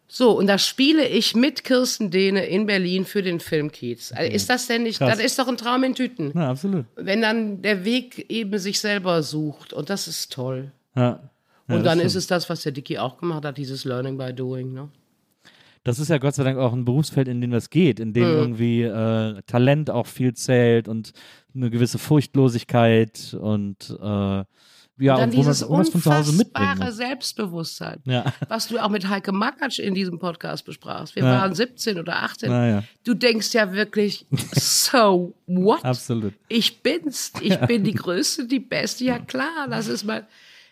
So, 0.09 0.37
und 0.37 0.47
da 0.47 0.57
spiele 0.57 1.05
ich 1.07 1.35
mit 1.35 1.63
Kirsten 1.65 2.11
Dehne 2.11 2.45
in 2.45 2.65
Berlin 2.65 3.03
für 3.05 3.21
den 3.23 3.39
Film 3.41 3.71
Kiez. 3.71 4.13
Also 4.15 4.31
ist 4.31 4.49
das 4.49 4.67
denn 4.67 4.83
nicht, 4.83 4.99
Krass. 4.99 5.17
das 5.17 5.19
ist 5.25 5.37
doch 5.37 5.47
ein 5.49 5.57
Traum 5.57 5.83
in 5.83 5.95
Tüten. 5.95 6.31
ja, 6.33 6.49
absolut. 6.51 6.85
Wenn 6.95 7.21
dann 7.21 7.61
der 7.61 7.83
Weg 7.83 8.29
eben 8.29 8.57
sich 8.59 8.79
selber 8.79 9.21
sucht 9.23 9.73
und 9.73 9.89
das 9.89 10.07
ist 10.07 10.31
toll. 10.31 10.71
Ja. 10.95 11.19
Ja, 11.67 11.75
Und 11.75 11.83
dann 11.83 11.97
stimmt. 11.97 12.05
ist 12.07 12.15
es 12.15 12.27
das, 12.27 12.49
was 12.49 12.61
der 12.61 12.71
Dicky 12.71 12.97
auch 12.97 13.17
gemacht 13.17 13.43
hat, 13.43 13.57
dieses 13.57 13.83
Learning 13.83 14.17
by 14.17 14.31
Doing. 14.33 14.73
Ne? 14.73 14.87
Das 15.87 15.99
ist 15.99 16.09
ja 16.09 16.17
Gott 16.17 16.35
sei 16.35 16.43
Dank 16.43 16.57
auch 16.57 16.73
ein 16.73 16.83
Berufsfeld, 16.83 17.27
in 17.29 17.39
dem 17.39 17.51
das 17.51 17.69
geht, 17.69 17.99
in 18.01 18.09
Mhm. 18.09 18.13
dem 18.13 18.23
irgendwie 18.29 18.81
äh, 18.83 19.41
Talent 19.47 19.89
auch 19.89 20.05
viel 20.07 20.33
zählt 20.33 20.87
und 20.89 21.13
eine 21.55 21.69
gewisse 21.69 21.97
Furchtlosigkeit 21.97 23.35
und 23.39 23.89
äh, 24.01 24.43
ja, 24.99 25.13
und 25.13 25.19
dann 25.21 25.31
wo 25.31 25.37
man, 25.37 25.45
dieses 25.45 25.69
man 25.69 25.81
es 25.81 25.89
von 25.89 26.01
zu 26.01 26.13
Hause 26.13 26.33
mitbringen 26.33 26.71
unfassbare. 26.71 26.91
Selbstbewusstsein, 26.91 27.99
Ja. 28.05 28.25
was 28.49 28.67
du 28.67 28.79
auch 28.79 28.89
mit 28.89 29.07
Heike 29.07 29.31
Makatsch 29.31 29.77
in 29.79 29.93
diesem 29.93 30.17
Podcast 30.19 30.65
besprachst. 30.65 31.15
Wir 31.15 31.23
Ja. 31.23 31.41
waren 31.41 31.53
17 31.53 31.99
oder 31.99 32.23
18. 32.23 32.49
Naja, 32.49 32.83
Du 33.03 33.13
denkst 33.13 33.53
ja 33.53 33.71
wirklich, 33.73 34.25
so 34.55 35.33
what? 35.45 35.83
absolut. 35.85 36.33
Ich 36.47 36.81
bin's. 36.81 37.31
Ich 37.41 37.55
bin 37.61 37.83
die 37.83 37.93
Größte, 37.93 38.45
die 38.47 38.59
Beste. 38.59 39.03
Ja 39.05 39.19
klar, 39.19 39.67
das 39.69 39.87
ist 39.87 40.03
mal, 40.03 40.25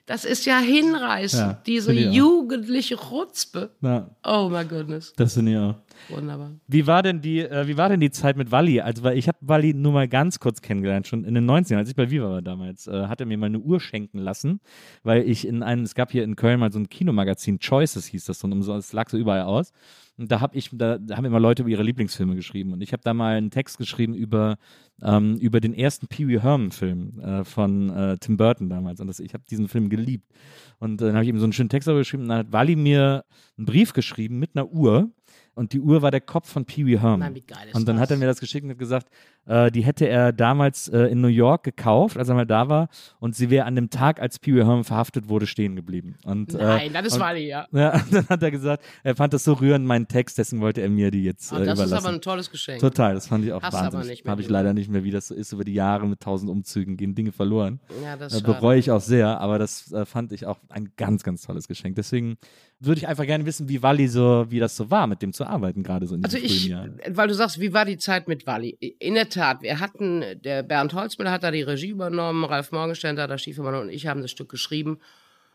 das 0.06 0.26
ist 0.26 0.46
ja 0.46 0.60
hinreißend. 0.60 1.42
Ja, 1.42 1.62
Diese 1.66 1.92
jugendliche 1.94 2.98
Chutzpe. 2.98 3.72
Ja, 3.82 4.10
Oh 4.24 4.50
my 4.50 4.64
goodness. 4.66 5.14
das 5.16 5.34
ich 5.52 5.58
auch. 5.58 5.76
Wunderbar. 6.10 6.52
Wie 6.68 6.88
war 6.88 7.04
denn 7.04 7.22
die, 7.22 7.40
äh, 7.40 7.68
wie 7.68 7.78
war 7.78 7.90
denn 7.90 8.00
die 8.00 8.12
Zeit 8.12 8.38
mit 8.38 8.52
Walli? 8.52 8.82
Also, 8.82 9.04
weil 9.04 9.18
ich 9.18 9.28
habe 9.28 9.38
Walli 9.42 9.74
nur 9.74 9.92
mal 9.92 10.08
ganz 10.08 10.40
kurz 10.40 10.62
kennengelernt, 10.62 11.08
schon 11.08 11.24
in 11.24 11.34
den 11.34 11.50
90ern, 11.50 11.78
als 11.78 11.90
ich 11.90 11.96
bei 11.96 12.10
Viva 12.10 12.30
war 12.30 12.42
damals, 12.42 12.88
äh, 12.88 13.08
hat 13.08 13.20
er 13.20 13.26
mir 13.26 13.38
mal 13.38 13.48
eine 13.48 13.60
Uhr 13.60 13.80
schenken 13.80 14.20
lassen, 14.20 14.60
weil 15.04 15.24
ich 15.24 15.48
in 15.48 15.64
einem, 15.64 15.84
es 15.84 15.96
gab 15.96 16.12
hier 16.12 16.24
in 16.24 16.36
Köln 16.36 16.60
mal 16.60 16.72
so 16.72 16.80
ein 16.80 16.90
Kinomagazin, 16.90 17.60
Choices 17.60 18.06
hieß 18.08 18.26
das 18.26 18.44
und 18.44 18.54
es 18.54 18.94
lag 18.94 19.10
so 19.10 19.18
überall 19.18 19.44
aus. 19.44 19.72
Und 20.18 20.32
da 20.32 20.40
habe 20.40 20.56
ich, 20.56 20.70
da, 20.72 20.98
da 20.98 21.18
haben 21.18 21.26
immer 21.26 21.42
Leute 21.42 21.64
über 21.64 21.70
ihre 21.70 21.84
Lieblingsfilme 21.84 22.36
geschrieben. 22.36 22.72
Und 22.72 22.82
ich 22.82 22.94
habe 22.94 23.04
da 23.04 23.14
mal 23.14 23.36
einen 23.36 23.52
Text 23.52 23.78
geschrieben 23.78 24.14
über, 24.14 24.58
ähm, 25.02 25.36
über 25.38 25.60
den 25.60 25.74
ersten 25.74 26.08
Pee 26.08 26.28
Wee 26.28 26.40
Herman-Film 26.40 27.20
äh, 27.20 27.44
von 27.44 27.90
äh, 27.90 28.18
Tim 28.18 28.38
Burton 28.38 28.70
damals. 28.70 29.02
Und 29.02 29.08
das, 29.08 29.20
ich 29.20 29.34
habe 29.34 29.44
diesen 29.50 29.68
Film 29.68 29.90
geliebt. 29.90 30.32
Und 30.80 31.02
äh, 31.02 31.08
dann 31.08 31.16
habe 31.16 31.26
ich 31.26 31.30
ihm 31.30 31.40
so 31.40 31.44
einen 31.44 31.54
schönen 31.54 31.70
Text 31.70 31.88
darüber 31.88 32.00
geschrieben. 32.00 32.24
Und 32.24 32.30
dann 32.30 32.40
hat 32.40 32.54
Wally 32.54 32.78
mir 32.78 33.26
einen 33.58 33.66
Brief 33.66 33.92
geschrieben 33.92 34.40
mit 34.40 34.52
einer 34.56 34.70
Uhr. 34.72 35.12
Und 35.56 35.72
die 35.74 35.80
Uhr 35.80 36.02
war 36.02 36.12
der 36.12 36.22
Kopf 36.22 36.52
von 36.52 36.66
Pee 36.66 36.86
Wee 36.86 37.00
Herman. 37.00 37.20
Mann, 37.20 37.36
wie 37.36 37.42
geil 37.42 37.70
ist 37.70 37.76
und 37.76 37.88
dann 37.88 37.96
das? 37.96 38.04
hat 38.04 38.12
er 38.12 38.18
mir 38.18 38.26
das 38.28 38.40
geschickt 38.40 38.66
und 38.66 38.72
hat 38.72 38.78
gesagt, 38.78 39.10
äh, 39.46 39.72
die 39.72 39.84
hätte 39.84 40.08
er 40.08 40.34
damals 40.34 40.88
äh, 40.88 41.00
in 41.08 41.22
New 41.22 41.28
York 41.28 41.64
gekauft, 41.64 42.18
als 42.18 42.30
er 42.30 42.36
mal 42.36 42.46
da 42.46 42.70
war. 42.70 42.90
Und 43.20 43.36
sie 43.36 43.50
wäre 43.50 43.66
an 43.66 43.76
dem 43.76 43.90
Tag, 43.90 44.22
als 44.22 44.40
Pee 44.40 44.54
Wee 44.56 44.60
Herman 44.64 44.84
verhaftet 44.84 45.30
wurde, 45.30 45.48
stehen 45.48 45.76
geblieben. 45.76 46.16
Und, 46.26 46.54
Nein, 46.54 46.90
äh, 46.92 46.94
das 46.94 47.08
ist 47.14 47.20
Wally, 47.20 47.48
ja. 47.48 47.68
ja, 47.72 48.02
dann 48.12 48.28
hat 48.30 48.42
er 48.44 48.52
gesagt, 48.52 48.84
er 49.04 49.16
fand 49.16 49.34
das 49.34 49.44
so 49.44 49.54
rührend, 49.54 49.86
meinen 49.86 50.08
Text, 50.08 50.38
deswegen 50.38 50.62
wollte 50.62 50.82
er 50.82 50.90
mir 50.90 51.12
die 51.12 51.24
jetzt 51.24 51.52
äh, 51.52 51.56
Ah, 51.56 51.60
das 51.60 51.80
ist 51.80 51.86
überlassen. 51.86 52.06
aber 52.08 52.16
ein 52.16 52.22
tolles 52.22 52.50
Geschenk. 52.52 52.80
Total, 52.80 53.14
das 53.14 53.28
fand 53.28 53.46
ich 53.46 53.54
auch 53.54 53.62
Hast 53.62 53.74
wahnsinnig. 53.74 54.24
Habe 54.26 54.42
ich 54.42 54.50
leider 54.50 54.74
nicht 54.74 54.90
mehr, 54.90 55.04
wie 55.04 55.12
das 55.12 55.28
so 55.28 55.36
ist. 55.36 55.52
Über 55.54 55.64
die 55.64 55.74
Jahre 55.74 56.08
mit 56.08 56.20
tausend 56.20 56.50
Umzügen 56.52 56.98
gehen 56.98 57.16
Dinge 57.16 57.32
verloren. 57.32 57.80
Ja, 58.04 58.16
das 58.18 58.40
Äh, 58.40 58.44
bereue 58.44 58.80
ich 58.80 58.92
auch 58.92 59.02
sehr, 59.02 59.40
aber 59.40 59.60
das 59.60 59.92
äh, 59.92 60.06
fand 60.06 60.32
ich 60.32 60.46
auch 60.46 60.58
ein 60.70 60.90
ganz, 60.98 61.24
ganz 61.24 61.42
tolles 61.44 61.68
Geschenk. 61.68 61.96
Deswegen 61.96 62.38
würde 62.80 63.00
ich 63.00 63.08
einfach 63.08 63.26
gerne 63.26 63.46
wissen, 63.46 63.70
wie 63.70 63.82
Walli 63.82 64.08
so, 64.08 64.46
wie 64.50 64.60
das 64.60 64.76
so 64.76 64.92
war, 64.92 65.08
mit 65.08 65.22
dem 65.22 65.32
zu 65.34 65.46
arbeiten, 65.46 65.82
gerade 65.84 66.08
so 66.08 66.16
in 66.16 66.24
Also 66.24 66.38
diesen 66.38 66.50
frühen 66.50 66.58
ich, 66.58 66.68
Jahren. 66.68 67.00
weil 67.18 67.28
du 67.28 67.34
sagst, 67.34 67.60
wie 67.60 67.74
war 67.74 67.86
die 67.86 67.98
Zeit 67.98 68.28
mit 68.28 68.46
Walli? 68.48 68.72
In 69.00 69.14
der 69.14 69.30
Tat, 69.36 69.62
wir 69.62 69.80
hatten, 69.80 70.24
der 70.44 70.64
Bernd 70.64 70.94
Holzmüller 70.94 71.32
hat 71.32 71.44
da 71.44 71.52
die 71.52 71.62
Regie 71.62 71.90
übernommen, 71.90 72.44
Ralf 72.46 72.72
Morgenstern, 72.72 73.16
da 73.16 73.28
der 73.28 73.38
Schiefermann 73.38 73.76
und 73.76 73.90
ich 73.90 74.08
haben 74.08 74.22
das 74.22 74.32
Stück 74.32 74.50
geschrieben 74.50 75.00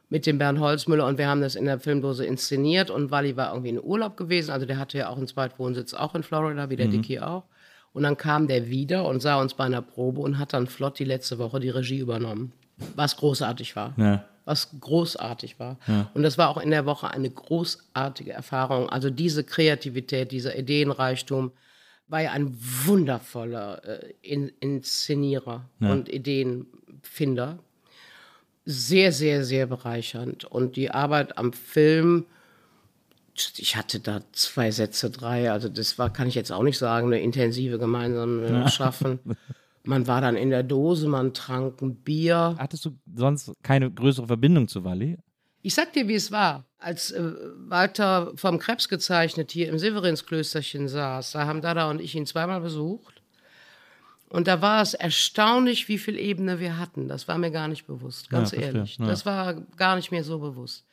mit 0.08 0.26
dem 0.26 0.38
Bernd 0.38 0.58
Holzmüller 0.58 1.06
und 1.06 1.18
wir 1.18 1.28
haben 1.28 1.40
das 1.40 1.54
in 1.54 1.64
der 1.66 1.78
Filmdose 1.80 2.24
inszeniert 2.24 2.90
und 2.90 3.10
Walli 3.10 3.36
war 3.36 3.50
irgendwie 3.52 3.70
in 3.70 3.82
Urlaub 3.82 4.16
gewesen, 4.16 4.50
also 4.50 4.66
der 4.66 4.78
hatte 4.78 4.98
ja 4.98 5.08
auch 5.08 5.16
einen 5.16 5.26
Zweitwohnsitz 5.28 5.94
auch 5.94 6.14
in 6.14 6.22
Florida, 6.22 6.68
wie 6.70 6.76
der 6.76 6.86
Dicky 6.88 7.20
auch. 7.20 7.44
Und 7.92 8.04
dann 8.04 8.16
kam 8.16 8.46
der 8.46 8.68
wieder 8.68 9.04
und 9.04 9.20
sah 9.20 9.40
uns 9.40 9.54
bei 9.54 9.64
einer 9.64 9.82
Probe 9.82 10.20
und 10.20 10.38
hat 10.38 10.52
dann 10.52 10.68
flott 10.68 10.98
die 11.00 11.04
letzte 11.04 11.38
Woche 11.38 11.58
die 11.58 11.70
Regie 11.70 11.98
übernommen, 11.98 12.52
was 12.94 13.16
großartig 13.16 13.74
war 13.76 13.94
Ja. 13.96 14.24
was 14.44 14.68
großartig 14.80 15.58
war. 15.60 15.76
Und 16.14 16.22
das 16.22 16.38
war 16.38 16.48
auch 16.50 16.58
in 16.58 16.70
der 16.70 16.86
Woche 16.86 17.08
eine 17.10 17.30
großartige 17.30 18.32
Erfahrung. 18.32 18.88
Also 18.88 19.10
diese 19.10 19.44
Kreativität, 19.44 20.32
dieser 20.32 20.56
Ideenreichtum 20.58 21.52
war 22.10 22.22
ja 22.22 22.32
ein 22.32 22.56
wundervoller 22.84 23.84
äh, 23.84 24.12
In 24.22 24.50
Inszenierer 24.60 25.64
und 25.80 26.08
Ideenfinder. 26.08 27.58
Sehr, 28.64 29.12
sehr, 29.12 29.44
sehr 29.44 29.66
bereichernd. 29.66 30.44
Und 30.44 30.76
die 30.76 30.90
Arbeit 30.90 31.38
am 31.38 31.52
Film, 31.52 32.26
ich 33.56 33.76
hatte 33.76 34.00
da 34.00 34.20
zwei 34.32 34.70
Sätze, 34.70 35.10
drei, 35.10 35.50
also 35.50 35.68
das 35.68 35.98
war, 35.98 36.12
kann 36.12 36.28
ich 36.28 36.34
jetzt 36.34 36.52
auch 36.52 36.62
nicht 36.62 36.78
sagen, 36.78 37.06
eine 37.06 37.20
intensive 37.20 37.78
gemeinsame 37.78 38.68
Schaffen. 38.70 39.20
Man 39.84 40.06
war 40.06 40.20
dann 40.20 40.36
in 40.36 40.50
der 40.50 40.62
Dose, 40.62 41.08
man 41.08 41.32
trank 41.32 41.80
ein 41.80 41.94
Bier. 41.94 42.56
Hattest 42.58 42.84
du 42.84 42.90
sonst 43.14 43.52
keine 43.62 43.90
größere 43.90 44.26
Verbindung 44.26 44.68
zu 44.68 44.84
Walli? 44.84 45.16
Ich 45.62 45.74
sag 45.74 45.92
dir, 45.92 46.08
wie 46.08 46.14
es 46.14 46.32
war. 46.32 46.64
Als 46.78 47.10
äh, 47.10 47.22
Walter 47.68 48.32
vom 48.36 48.58
Krebs 48.58 48.88
gezeichnet 48.88 49.50
hier 49.50 49.68
im 49.68 49.78
Severinsklösterchen 49.78 50.88
saß, 50.88 51.32
da 51.32 51.46
haben 51.46 51.60
Dada 51.60 51.90
und 51.90 52.00
ich 52.00 52.14
ihn 52.14 52.26
zweimal 52.26 52.60
besucht. 52.60 53.20
Und 54.30 54.46
da 54.46 54.62
war 54.62 54.80
es 54.80 54.94
erstaunlich, 54.94 55.88
wie 55.88 55.98
viel 55.98 56.18
Ebene 56.18 56.60
wir 56.60 56.78
hatten. 56.78 57.08
Das 57.08 57.26
war 57.28 57.36
mir 57.36 57.50
gar 57.50 57.68
nicht 57.68 57.86
bewusst, 57.86 58.30
ganz 58.30 58.52
Ja, 58.52 58.60
ehrlich. 58.60 58.96
ja. 58.98 59.06
Das 59.06 59.26
war 59.26 59.54
gar 59.76 59.96
nicht 59.96 60.12
mehr 60.12 60.24
so 60.24 60.38
bewusst. 60.38 60.86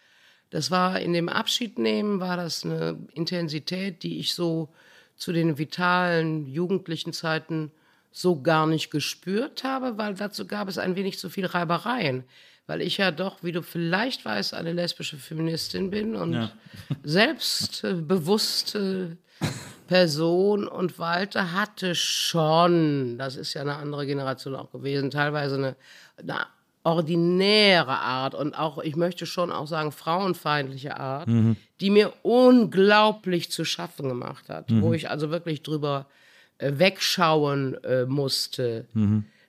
Das 0.49 0.71
war 0.71 0.99
in 0.99 1.13
dem 1.13 1.29
Abschiednehmen, 1.29 2.19
war 2.19 2.35
das 2.35 2.65
eine 2.65 2.97
Intensität, 3.13 4.01
die 4.03 4.19
ich 4.19 4.33
so 4.33 4.69
zu 5.15 5.31
den 5.33 5.57
vitalen, 5.57 6.47
jugendlichen 6.47 7.13
Zeiten 7.13 7.71
so 8.11 8.41
gar 8.41 8.65
nicht 8.65 8.89
gespürt 8.89 9.63
habe, 9.63 9.97
weil 9.97 10.15
dazu 10.15 10.47
gab 10.47 10.67
es 10.67 10.77
ein 10.77 10.95
wenig 10.95 11.19
zu 11.19 11.29
viel 11.29 11.45
Reibereien. 11.45 12.23
Weil 12.67 12.81
ich 12.81 12.97
ja 12.97 13.11
doch, 13.11 13.43
wie 13.43 13.53
du 13.53 13.63
vielleicht 13.63 14.25
weißt, 14.25 14.53
eine 14.53 14.73
lesbische 14.73 15.17
Feministin 15.17 15.89
bin 15.89 16.15
und 16.15 16.33
Ja. 16.33 16.51
selbstbewusste 17.03 19.17
Person 19.87 20.67
und 20.67 20.99
Walter 20.99 21.53
hatte 21.53 21.95
schon, 21.95 23.17
das 23.17 23.37
ist 23.37 23.53
ja 23.53 23.61
eine 23.61 23.75
andere 23.75 24.05
Generation 24.05 24.55
auch 24.55 24.71
gewesen, 24.71 25.11
teilweise 25.11 25.55
eine, 25.55 25.75
eine 26.17 26.45
ordinäre 26.83 27.97
Art 27.99 28.33
und 28.35 28.57
auch, 28.57 28.79
ich 28.79 28.95
möchte 28.95 29.25
schon 29.25 29.51
auch 29.51 29.67
sagen, 29.67 29.91
frauenfeindliche 29.91 30.97
Art, 30.99 31.27
die 31.81 31.89
mir 31.89 32.13
unglaublich 32.23 33.51
zu 33.51 33.65
schaffen 33.65 34.09
gemacht 34.09 34.49
hat, 34.49 34.65
wo 34.81 34.93
ich 34.93 35.09
also 35.09 35.29
wirklich 35.29 35.63
drüber 35.63 36.07
äh, 36.57 36.71
wegschauen 36.77 37.81
äh, 37.83 38.05
musste. 38.05 38.85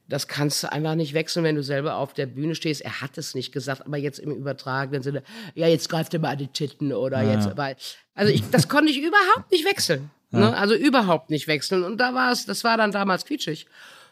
Das 0.08 0.26
kannst 0.26 0.62
du 0.62 0.72
einfach 0.72 0.94
nicht 0.94 1.12
wechseln, 1.12 1.44
wenn 1.44 1.54
du 1.54 1.62
selber 1.62 1.96
auf 1.96 2.14
der 2.14 2.26
Bühne 2.26 2.54
stehst. 2.54 2.80
Er 2.80 3.02
hat 3.02 3.18
es 3.18 3.34
nicht 3.34 3.52
gesagt, 3.52 3.84
aber 3.84 3.98
jetzt 3.98 4.18
im 4.18 4.30
übertragenen 4.30 5.02
Sinne, 5.02 5.22
ja, 5.54 5.68
jetzt 5.68 5.90
greift 5.90 6.14
er 6.14 6.20
mal 6.20 6.30
an 6.30 6.38
die 6.38 6.48
Titten 6.48 6.94
oder 6.94 7.22
jetzt, 7.22 7.56
weil, 7.58 7.76
also 8.14 8.32
ich, 8.32 8.42
das 8.50 8.68
konnte 8.68 8.90
ich 8.90 8.98
überhaupt 8.98 9.52
nicht 9.52 9.66
wechseln. 9.66 10.10
Ne? 10.30 10.56
Also 10.56 10.74
überhaupt 10.74 11.30
nicht 11.30 11.46
wechseln. 11.46 11.84
Und 11.84 11.98
da 11.98 12.14
war 12.14 12.32
es, 12.32 12.46
das 12.46 12.64
war 12.64 12.76
dann 12.76 12.90
damals 12.90 13.24
quietschig. 13.24 13.66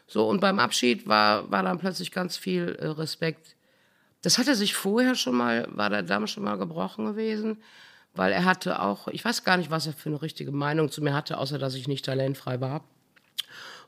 So, 0.07 0.27
und 0.27 0.39
beim 0.39 0.59
Abschied 0.59 1.07
war, 1.07 1.51
war 1.51 1.63
dann 1.63 1.79
plötzlich 1.79 2.11
ganz 2.11 2.37
viel 2.37 2.77
äh, 2.79 2.87
Respekt. 2.87 3.55
Das 4.21 4.37
hatte 4.37 4.55
sich 4.55 4.73
vorher 4.73 5.15
schon 5.15 5.35
mal, 5.35 5.67
war 5.69 5.89
der 5.89 6.03
Damm 6.03 6.27
schon 6.27 6.43
mal 6.43 6.57
gebrochen 6.57 7.05
gewesen, 7.05 7.61
weil 8.15 8.31
er 8.31 8.45
hatte 8.45 8.81
auch, 8.81 9.07
ich 9.09 9.23
weiß 9.23 9.43
gar 9.43 9.57
nicht, 9.57 9.69
was 9.69 9.85
er 9.85 9.93
für 9.93 10.09
eine 10.09 10.21
richtige 10.21 10.51
Meinung 10.51 10.89
zu 10.89 11.03
mir 11.03 11.13
hatte, 11.13 11.37
außer 11.37 11.59
dass 11.59 11.75
ich 11.75 11.87
nicht 11.87 12.05
talentfrei 12.05 12.61
war. 12.61 12.83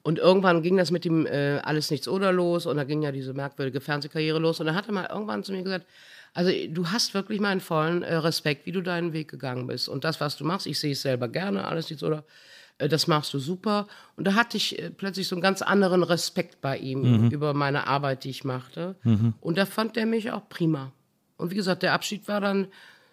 Und 0.01 0.17
irgendwann 0.17 0.61
ging 0.61 0.77
das 0.77 0.91
mit 0.91 1.05
dem 1.05 1.25
äh, 1.25 1.59
Alles 1.63 1.91
Nichts 1.91 2.07
oder 2.07 2.31
los 2.31 2.65
und 2.65 2.77
da 2.77 2.83
ging 2.83 3.01
ja 3.01 3.11
diese 3.11 3.33
merkwürdige 3.33 3.81
Fernsehkarriere 3.81 4.39
los. 4.39 4.59
Und 4.59 4.65
dann 4.65 4.75
hat 4.75 4.87
er 4.87 4.93
mal 4.93 5.07
irgendwann 5.11 5.43
zu 5.43 5.51
mir 5.51 5.63
gesagt, 5.63 5.85
also 6.33 6.51
du 6.69 6.87
hast 6.87 7.13
wirklich 7.13 7.39
meinen 7.39 7.59
vollen 7.59 8.03
äh, 8.03 8.15
Respekt, 8.15 8.65
wie 8.65 8.71
du 8.71 8.81
deinen 8.81 9.13
Weg 9.13 9.29
gegangen 9.29 9.67
bist. 9.67 9.89
Und 9.89 10.03
das, 10.03 10.21
was 10.21 10.37
du 10.37 10.45
machst, 10.45 10.67
ich 10.67 10.79
sehe 10.79 10.93
es 10.93 11.01
selber 11.01 11.27
gerne, 11.27 11.67
Alles 11.67 11.89
Nichts 11.89 12.03
oder 12.03 12.23
äh, 12.77 12.87
das 12.87 13.07
machst 13.07 13.33
du 13.33 13.39
super. 13.39 13.87
Und 14.15 14.25
da 14.25 14.35
hatte 14.35 14.57
ich 14.57 14.79
äh, 14.79 14.89
plötzlich 14.89 15.27
so 15.27 15.35
einen 15.35 15.41
ganz 15.41 15.61
anderen 15.61 16.03
Respekt 16.03 16.61
bei 16.61 16.77
ihm 16.77 17.03
über 17.31 17.53
meine 17.53 17.87
Arbeit, 17.87 18.23
die 18.23 18.29
ich 18.29 18.43
machte. 18.43 18.95
Und 19.41 19.57
da 19.57 19.65
fand 19.65 19.97
er 19.97 20.05
mich 20.05 20.31
auch 20.31 20.47
prima. 20.49 20.91
Und 21.37 21.51
wie 21.51 21.55
gesagt, 21.55 21.83
der 21.83 21.93
Abschied 21.93 22.27
war 22.27 22.41
dann 22.41 22.67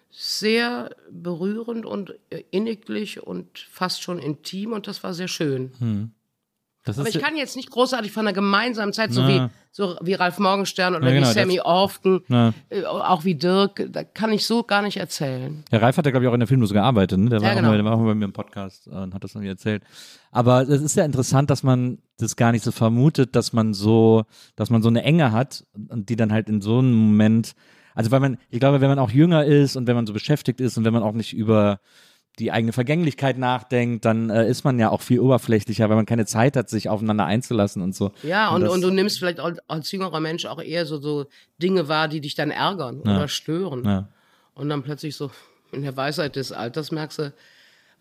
sehr 0.09 0.95
berührend 1.11 1.85
und 1.85 2.15
äh, 2.29 2.43
inniglich 2.51 3.21
und 3.21 3.59
fast 3.59 4.01
schon 4.01 4.19
intim 4.19 4.71
und 4.73 4.87
das 4.87 5.03
war 5.03 5.13
sehr 5.13 5.27
schön. 5.27 5.71
Das 6.87 6.97
Aber 6.99 7.09
ich 7.09 7.19
kann 7.19 7.35
jetzt 7.35 7.55
nicht 7.55 7.69
großartig 7.69 8.11
von 8.11 8.25
einer 8.25 8.33
gemeinsamen 8.33 8.93
Zeit, 8.93 9.11
so, 9.11 9.21
Na. 9.21 9.27
wie, 9.27 9.49
so 9.71 9.95
wie 10.01 10.13
Ralf 10.13 10.39
Morgenstern 10.39 10.95
oder 10.95 11.07
Ja, 11.07 11.13
genau, 11.13 11.27
wie 11.29 11.33
Sammy 11.33 12.21
Na. 12.29 12.53
äh, 12.69 12.83
auch 12.85 13.25
wie 13.25 13.35
Dirk, 13.35 13.87
da 13.91 14.03
kann 14.03 14.31
ich 14.31 14.45
so 14.45 14.63
gar 14.63 14.81
nicht 14.81 14.97
erzählen. 14.97 15.63
Der 15.71 15.81
Ralf 15.81 15.97
hat 15.97 16.05
ja, 16.05 16.11
glaube 16.11 16.25
ich, 16.25 16.29
auch 16.29 16.33
in 16.33 16.39
der 16.39 16.47
Filmdose 16.47 16.73
gearbeitet. 16.73 17.19
Ne? 17.19 17.29
Der, 17.29 17.41
war 17.41 17.47
Ja, 17.47 17.51
auch 17.53 17.57
genau. 17.57 17.69
mal, 17.69 17.75
der 17.75 17.85
war 17.85 17.93
auch 17.93 18.03
bei 18.03 18.15
mir 18.15 18.25
im 18.25 18.33
Podcast 18.33 18.87
äh, 18.87 18.91
und 18.91 19.13
hat 19.13 19.23
das 19.23 19.35
irgendwie 19.35 19.49
erzählt. 19.49 19.83
Aber 20.31 20.61
es 20.61 20.81
ist 20.81 20.95
ja 20.95 21.03
interessant, 21.05 21.49
dass 21.49 21.63
man 21.63 21.99
das 22.17 22.35
gar 22.35 22.51
nicht 22.51 22.63
so 22.63 22.71
vermutet, 22.71 23.35
dass 23.35 23.53
man 23.53 23.73
so, 23.73 24.23
dass 24.55 24.69
man 24.69 24.81
so 24.81 24.89
eine 24.89 25.03
Enge 25.03 25.31
hat 25.31 25.65
und 25.89 26.09
die 26.09 26.15
dann 26.15 26.31
halt 26.31 26.49
in 26.49 26.61
so 26.61 26.79
einem 26.79 26.93
Moment, 26.93 27.53
also 27.95 28.11
weil 28.11 28.19
man, 28.19 28.37
ich 28.49 28.59
glaube, 28.59 28.81
wenn 28.81 28.89
man 28.89 28.99
auch 28.99 29.11
jünger 29.11 29.45
ist 29.45 29.75
und 29.75 29.87
wenn 29.87 29.95
man 29.95 30.07
so 30.07 30.13
beschäftigt 30.13 30.61
ist 30.61 30.77
und 30.77 30.85
wenn 30.85 30.93
man 30.93 31.03
auch 31.03 31.13
nicht 31.13 31.33
über 31.33 31.79
die 32.39 32.51
eigene 32.51 32.71
Vergänglichkeit 32.71 33.37
nachdenkt, 33.37 34.05
dann 34.05 34.29
äh, 34.29 34.47
ist 34.47 34.63
man 34.63 34.77
ja 34.77 34.89
auch 34.89 35.01
viel 35.01 35.19
oberflächlicher, 35.19 35.89
weil 35.89 35.95
man 35.95 36.05
keine 36.05 36.25
Zeit 36.25 36.55
hat, 36.55 36.69
sich 36.69 36.87
aufeinander 36.87 37.25
einzulassen 37.25 37.81
und 37.81 37.95
so. 37.95 38.11
Ja, 38.23 38.49
und, 38.49 38.61
das- 38.61 38.71
und 38.71 38.81
du 38.81 38.91
nimmst 38.91 39.17
vielleicht 39.17 39.39
als, 39.39 39.57
als 39.67 39.91
jüngerer 39.91 40.19
Mensch 40.19 40.45
auch 40.45 40.61
eher 40.61 40.85
so, 40.85 40.99
so 40.99 41.25
Dinge 41.61 41.87
wahr, 41.87 42.07
die 42.07 42.21
dich 42.21 42.35
dann 42.35 42.51
ärgern 42.51 43.01
oder 43.01 43.27
stören. 43.27 43.83
Ja. 43.85 44.09
Und 44.53 44.69
dann 44.69 44.83
plötzlich 44.83 45.15
so 45.15 45.31
in 45.71 45.81
der 45.81 45.97
Weisheit 45.97 46.35
des 46.35 46.51
Alters 46.51 46.91
merkst 46.91 47.19
du, 47.19 47.33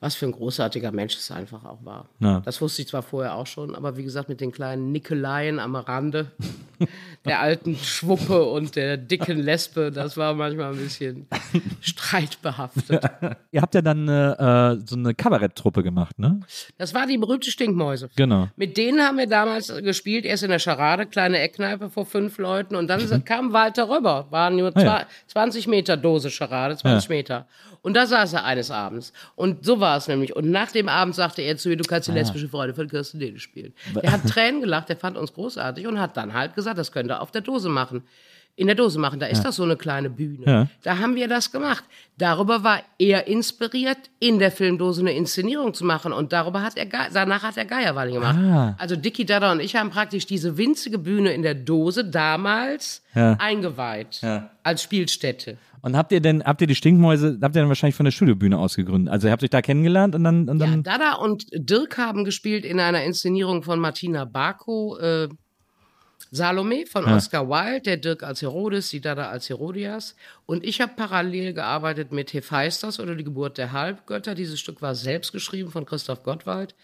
was 0.01 0.15
für 0.15 0.27
ein 0.27 0.33
großartiger 0.33 0.93
Mensch 0.93 1.17
es 1.17 1.31
einfach 1.31 1.65
auch 1.65 1.79
war. 1.85 2.07
Ja. 2.21 2.41
Das 2.45 2.61
wusste 2.61 2.83
ich 2.83 2.89
zwar 2.89 3.03
vorher 3.03 3.35
auch 3.35 3.47
schon, 3.47 3.75
aber 3.75 3.97
wie 3.97 4.03
gesagt, 4.05 4.29
mit 4.29 4.41
den 4.43 4.53
kleinen 4.53 4.93
Nickeleien 4.93 5.59
am 5.59 5.75
Rande 5.75 6.31
der 7.25 7.41
alten 7.41 7.77
Schwuppe 7.77 8.45
und 8.45 8.77
der 8.77 8.99
dicken 8.99 9.39
Lesbe, 9.39 9.91
das 9.91 10.17
war 10.19 10.35
manchmal 10.35 10.73
ein 10.73 10.79
bisschen 10.79 11.27
streitbehaftet. 11.81 13.03
Ihr 13.53 13.63
habt 13.63 13.75
ja 13.75 13.83
dann 13.83 14.07
äh, 14.09 14.77
so 14.87 14.97
eine 14.97 15.15
Kabaretttruppe 15.15 15.83
gemacht, 15.83 16.19
ne? 16.19 16.41
Das 16.79 16.95
war 16.95 17.07
die 17.07 17.19
berühmte 17.19 17.51
Stinkmäuse. 17.51 18.11
Genau. 18.17 18.49
Mit 18.57 18.77
denen 18.77 19.01
haben 19.01 19.19
wir 19.19 19.27
damals 19.27 19.69
gespielt, 19.83 20.25
erst 20.25 20.43
in 20.43 20.51
der 20.51 20.59
Charade, 20.59 21.07
kleine 21.07 21.39
Eckkneipe 21.39 21.91
vor 21.91 22.07
fünf 22.07 22.39
Leuten 22.39 22.77
und 22.77 22.89
dann 22.89 23.25
kam 23.25 23.53
Walter 23.53 23.89
rüber, 23.89 24.27
waren 24.31 24.57
nur 24.57 24.73
Ah, 24.77 24.81
ja. 24.81 24.85
zwei- 24.85 25.07
20 25.29 25.67
Meter 25.69 25.97
Dose 25.97 26.31
Charade, 26.31 26.77
20 26.77 27.09
Meter. 27.09 27.47
Und 27.83 27.95
da 27.95 28.05
saß 28.07 28.33
er 28.33 28.45
eines 28.45 28.71
Abends. 28.73 29.13
Und 29.37 29.65
so 29.65 29.79
war 29.79 29.86
es 29.95 30.09
nämlich. 30.09 30.35
Und 30.35 30.51
nach 30.51 30.73
dem 30.73 30.89
Abend 30.89 31.15
sagte 31.15 31.43
er 31.43 31.57
zu 31.59 31.69
mir, 31.69 31.77
du 31.77 31.85
Ah. 31.85 31.91
kannst 31.91 32.09
die 32.09 32.13
lesbische 32.13 32.49
Freunde 32.49 32.75
von 32.75 32.89
Kirsten 32.89 33.21
Dede 33.21 33.39
spielen. 33.39 33.73
Der 34.03 34.11
hat 34.11 34.27
Tränen 34.27 34.61
gelacht, 34.63 34.89
der 34.89 34.97
fand 34.97 35.17
uns 35.17 35.33
großartig 35.35 35.87
und 35.87 36.01
hat 36.01 36.17
dann 36.17 36.33
halt 36.35 36.55
gesagt, 36.55 36.79
das 36.79 36.91
könnt 36.91 37.11
ihr 37.11 37.21
auf 37.21 37.31
der 37.31 37.43
Dose 37.43 37.69
machen. 37.69 38.03
In 38.59 38.69
der 38.69 38.75
Dose 38.75 38.99
machen, 38.99 39.21
da 39.21 39.27
ist 39.27 39.45
doch 39.45 39.53
so 39.53 39.65
eine 39.65 39.77
kleine 39.77 40.09
Bühne. 40.09 40.47
Ja. 40.47 40.67
Da 40.83 40.97
haben 40.97 41.15
wir 41.15 41.29
das 41.29 41.53
gemacht. 41.53 41.85
Darüber 42.17 42.65
war 42.65 42.81
er 42.99 43.27
inspiriert, 43.27 43.99
in 44.19 44.39
der 44.39 44.51
Filmdose 44.51 45.03
eine 45.03 45.13
Inszenierung 45.13 45.75
zu 45.75 45.85
machen. 45.85 46.11
Und 46.15 46.33
darüber 46.33 46.63
hat 46.63 46.75
er, 46.79 46.87
danach 47.13 47.43
hat 47.43 47.59
er 47.59 47.67
Geierwalli 47.67 48.13
gemacht. 48.13 48.39
Ah. 48.39 48.75
Also 48.79 48.97
Dicky 48.97 49.27
Dada 49.27 49.53
und 49.53 49.61
ich 49.61 49.77
haben 49.77 49.91
praktisch 49.91 50.25
diese 50.25 50.57
winzige 50.57 50.97
Bühne 50.97 51.35
in 51.35 51.43
der 51.43 51.55
Dose 51.55 52.03
damals 52.03 53.03
Ja. 53.15 53.35
eingeweiht. 53.39 54.21
Ja. 54.23 54.49
Als 54.63 54.83
Spielstätte. 54.83 55.59
Und 55.87 55.97
habt 55.97 56.11
ihr 56.11 56.21
denn, 56.21 56.43
habt 56.43 56.61
ihr 56.61 56.67
die 56.67 56.75
Stinkmäuse, 56.75 57.39
habt 57.41 57.55
ihr 57.55 57.61
dann 57.63 57.69
wahrscheinlich 57.69 57.95
von 57.95 58.03
der 58.03 58.11
Studiobühne 58.11 58.59
aus 58.59 58.75
gegründet? 58.75 59.13
Also 59.13 59.29
ihr 59.29 59.31
habt 59.31 59.45
euch 59.45 59.51
da 59.51 59.63
kennengelernt 59.63 60.17
und 60.17 60.25
dann, 60.25 60.49
und 60.49 60.59
Ja, 60.59 60.67
dann 60.67 60.83
Dada 60.83 61.13
und 61.13 61.47
Dirk 61.53 61.97
haben 61.97 62.25
gespielt 62.25 62.65
in 62.65 62.81
einer 62.81 63.05
Inszenierung 63.05 63.63
von 63.63 63.79
Martina 63.79 64.25
Barko, 64.25 64.99
äh, 64.99 65.29
Salome 66.33 66.87
von 66.87 67.05
Oscar 67.05 67.49
Wilde, 67.49 67.83
der 67.83 67.97
Dirk 67.99 68.25
als 68.25 68.43
Herodes, 68.43 68.91
die 68.91 69.01
Dada 69.01 69.29
als 69.29 69.49
Herodias. 69.49 70.17
Und 70.45 70.65
ich 70.65 70.81
habe 70.81 70.95
parallel 70.97 71.53
gearbeitet 71.53 72.11
mit 72.11 72.33
Hephaistos 72.33 72.99
oder 72.99 73.15
die 73.15 73.23
Geburt 73.23 73.57
der 73.57 73.71
Halbgötter. 73.71 74.35
Dieses 74.35 74.59
Stück 74.59 74.83
war 74.83 74.97
selbst 74.97 75.31
geschrieben 75.31 75.71
von 75.71 75.87
Christoph 75.87 76.25
Gottwald. 76.25 76.75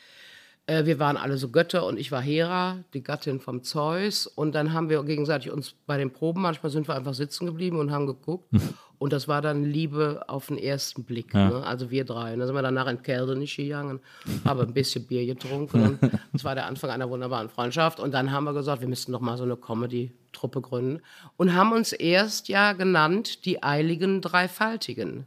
Äh, 0.67 0.85
wir 0.85 0.99
waren 0.99 1.17
alle 1.17 1.39
so 1.39 1.49
Götter 1.49 1.85
und 1.87 1.99
ich 1.99 2.13
war 2.13 2.23
Hera, 2.23 2.79
die 2.95 3.03
Gattin 3.03 3.41
vom 3.41 3.63
Zeus. 3.63 4.27
Und 4.27 4.55
dann 4.55 4.73
haben 4.73 4.89
wir 4.89 5.03
gegenseitig 5.05 5.51
uns 5.51 5.75
bei 5.87 5.99
den 5.99 6.13
Proben, 6.13 6.43
manchmal 6.43 6.71
sind 6.71 6.89
wir 6.89 6.95
einfach 6.95 7.15
sitzen 7.15 7.47
geblieben 7.47 7.79
und 7.79 7.91
haben 7.91 8.07
geguckt. 8.07 8.49
Und 9.03 9.13
das 9.13 9.27
war 9.27 9.43
dann 9.43 9.65
Liebe 9.65 10.23
auf 10.29 10.47
den 10.47 10.59
ersten 10.59 11.03
Blick. 11.03 11.35
Ne? 11.35 11.67
Also 11.67 11.91
wir 11.91 12.05
drei. 12.05 12.35
Und 12.35 12.39
dann 12.39 12.47
sind 12.47 12.55
wir 12.55 12.63
danach 12.63 12.87
in 12.87 13.03
Kälte 13.03 13.35
nicht 13.35 13.57
gegangen, 13.57 13.99
haben 14.45 14.61
ein 14.61 14.73
bisschen 14.73 15.09
Bier 15.09 15.27
getrunken. 15.27 15.83
Und 15.85 15.99
das 16.33 16.45
war 16.45 16.55
der 16.55 16.67
Anfang 16.67 16.91
einer 16.91 17.11
wunderbaren 17.11 17.49
Freundschaft. 17.49 17.99
Und 17.99 18.15
dann 18.15 18.31
haben 18.31 18.45
wir 18.45 18.53
gesagt, 18.53 18.81
wir 18.81 18.87
müssten 18.87 19.11
noch 19.11 19.21
mal 19.21 19.37
so 19.37 19.43
eine 19.43 19.57
Comedy-Truppe 19.57 20.61
gründen. 20.61 21.03
Und 21.37 21.53
haben 21.53 21.73
uns 21.73 21.93
erst 21.93 22.47
ja 22.49 22.75
genannt 22.75 23.45
die 23.45 23.61
Eiligen 23.65 24.21
Dreifaltigen. 24.21 25.27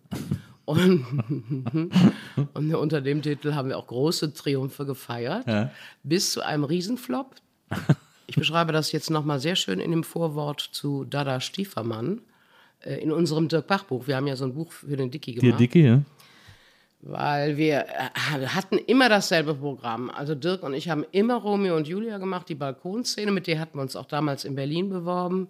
Und, 0.65 1.05
und 2.53 2.75
unter 2.75 3.01
dem 3.01 3.21
Titel 3.21 3.53
haben 3.53 3.69
wir 3.69 3.77
auch 3.77 3.87
große 3.87 4.33
Triumphe 4.33 4.85
gefeiert, 4.85 5.45
bis 6.03 6.31
zu 6.31 6.41
einem 6.41 6.63
Riesenflop. 6.63 7.35
Ich 8.27 8.35
beschreibe 8.35 8.71
das 8.71 8.91
jetzt 8.91 9.09
nochmal 9.09 9.39
sehr 9.39 9.55
schön 9.55 9.79
in 9.79 9.91
dem 9.91 10.03
Vorwort 10.03 10.59
zu 10.59 11.05
Dada 11.05 11.39
Stiefermann 11.39 12.21
äh, 12.81 12.95
in 12.95 13.11
unserem 13.11 13.47
Dirk 13.47 13.67
Bach 13.67 13.83
Buch. 13.83 14.07
Wir 14.07 14.15
haben 14.15 14.27
ja 14.27 14.35
so 14.35 14.45
ein 14.45 14.53
Buch 14.53 14.71
für 14.71 14.97
den 14.97 15.11
Dicky 15.11 15.33
gemacht, 15.33 15.59
Dicky, 15.59 15.85
ja? 15.85 16.01
weil 17.01 17.57
wir 17.57 17.85
äh, 17.85 18.47
hatten 18.47 18.77
immer 18.77 19.09
dasselbe 19.09 19.53
Programm. 19.53 20.09
Also 20.09 20.33
Dirk 20.33 20.63
und 20.63 20.73
ich 20.73 20.89
haben 20.89 21.05
immer 21.11 21.35
Romeo 21.35 21.75
und 21.75 21.87
Julia 21.87 22.17
gemacht, 22.17 22.49
die 22.49 22.55
Balkonszene, 22.55 23.31
mit 23.31 23.47
der 23.47 23.59
hatten 23.59 23.77
wir 23.77 23.81
uns 23.81 23.95
auch 23.95 24.07
damals 24.07 24.43
in 24.43 24.55
Berlin 24.55 24.89
beworben. 24.89 25.49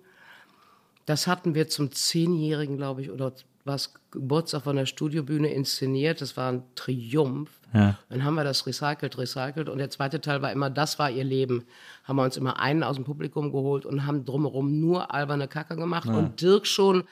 Das 1.06 1.28
hatten 1.28 1.56
wir 1.56 1.68
zum 1.68 1.92
Zehnjährigen, 1.92 2.78
glaube 2.78 3.02
ich, 3.04 3.12
oder 3.12 3.34
was 3.66 3.94
Geburtstag 4.12 4.62
von 4.64 4.76
der 4.76 4.86
Studiobühne 4.86 5.52
inszeniert. 5.52 6.22
Das 6.22 6.38
war 6.38 6.52
ein 6.52 6.64
Triumph. 6.76 7.50
Ja. 7.74 7.98
Dann 8.10 8.24
haben 8.24 8.36
wir 8.36 8.44
das 8.44 8.66
recycelt, 8.68 9.18
recycelt. 9.18 9.68
Und 9.70 9.80
der 9.80 9.90
zweite 9.90 10.22
Teil 10.22 10.42
war 10.44 10.52
immer, 10.52 10.70
das 10.70 11.00
war 11.00 11.10
ihr 11.10 11.24
Leben. 11.24 11.66
Haben 12.04 12.18
wir 12.18 12.24
uns 12.24 12.38
immer 12.38 12.60
einen 12.60 12.84
aus 12.84 12.96
dem 12.96 13.06
Publikum 13.06 13.52
geholt 13.52 13.86
und 13.86 14.06
haben 14.06 14.24
drumherum 14.24 14.80
nur 14.80 15.14
alberne 15.14 15.48
Kacke 15.48 15.76
gemacht. 15.76 16.08
Und 16.08 16.42
Dirk 16.42 16.68
schon 16.68 17.04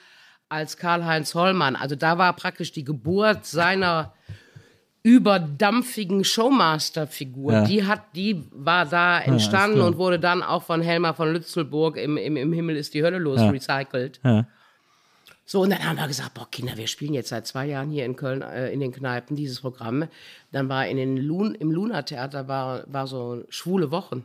als 0.48 0.76
Karl-Heinz 0.76 1.34
Hollmann. 1.34 1.74
Also 1.74 1.96
da 1.96 2.18
war 2.18 2.32
praktisch 2.34 2.70
die 2.70 2.84
Geburt 2.84 3.44
seiner 3.44 4.12
überdampfigen 5.02 6.24
Showmaster-Figur. 6.24 7.52
Ja. 7.52 7.64
Die 7.66 7.84
hat, 7.84 8.00
die 8.14 8.44
war 8.52 8.86
da 8.86 9.18
entstanden 9.20 9.80
und 9.80 9.98
wurde 9.98 10.18
dann 10.18 10.42
auch 10.42 10.62
von 10.62 10.80
Helmer 10.80 11.14
von 11.14 11.32
Lützelburg 11.32 11.96
im, 11.98 12.16
im, 12.16 12.36
im 12.36 12.52
Himmel 12.52 12.76
ist 12.76 12.94
die 12.94 13.02
Hölle 13.02 13.18
los 13.18 13.40
Ja. 13.40 13.50
recycelt. 13.50 14.20
Ja. 15.44 15.50
So, 15.50 15.62
und 15.62 15.70
dann 15.70 15.84
haben 15.84 15.96
wir 15.96 16.06
gesagt, 16.06 16.34
boah, 16.34 16.50
Kinder, 16.50 16.76
wir 16.76 16.86
spielen 16.86 17.12
jetzt 17.12 17.28
seit 17.28 17.46
zwei 17.46 17.66
Jahren 17.66 17.90
hier 17.90 18.06
in 18.06 18.16
Köln 18.16 18.42
äh, 18.42 18.70
in 18.70 18.80
den 18.80 18.92
Kneipen 18.92 19.36
dieses 19.36 19.60
Programm. 19.60 20.08
Dann 20.52 20.68
war 20.68 20.86
in 20.86 20.96
den 20.96 21.16
Lun 21.16 21.54
im 21.54 21.70
Luna-Theater 21.70 22.48
war, 22.48 22.84
war 22.92 23.06
so 23.06 23.44
schwule 23.50 23.90
Wochen, 23.90 24.24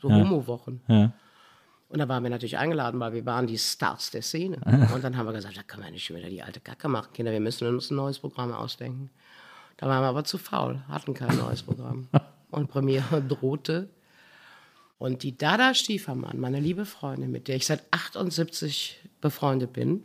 so 0.00 0.10
Homo-Wochen. 0.10 0.80
Ja. 0.86 1.12
Und 1.88 1.98
da 1.98 2.08
waren 2.08 2.22
wir 2.22 2.30
natürlich 2.30 2.56
eingeladen, 2.56 3.00
weil 3.00 3.12
wir 3.12 3.26
waren 3.26 3.48
die 3.48 3.58
Stars 3.58 4.12
der 4.12 4.22
Szene. 4.22 4.58
Und 4.94 5.02
dann 5.02 5.16
haben 5.16 5.26
wir 5.26 5.32
gesagt, 5.32 5.56
da 5.56 5.62
können 5.64 5.82
wir 5.82 5.90
nicht 5.90 6.04
schon 6.04 6.16
wieder 6.16 6.30
die 6.30 6.42
alte 6.42 6.60
Kacke 6.60 6.86
machen, 6.86 7.12
Kinder, 7.12 7.32
wir 7.32 7.40
müssen 7.40 7.66
uns 7.66 7.90
ein 7.90 7.96
neues 7.96 8.20
Programm 8.20 8.52
ausdenken. 8.52 9.10
Da 9.76 9.88
waren 9.88 10.02
wir 10.02 10.08
aber 10.08 10.22
zu 10.22 10.38
faul, 10.38 10.80
hatten 10.88 11.14
kein 11.14 11.36
neues 11.36 11.62
Programm. 11.62 12.08
Und 12.50 12.68
Premiere 12.68 13.22
drohte. 13.22 13.88
Und 14.98 15.22
die 15.22 15.36
Dada 15.36 15.74
Stiefermann, 15.74 16.38
meine 16.38 16.60
liebe 16.60 16.84
Freundin, 16.84 17.30
mit 17.30 17.48
der 17.48 17.56
ich 17.56 17.66
seit 17.66 17.82
78 17.90 19.00
befreundet 19.20 19.72
bin, 19.72 20.04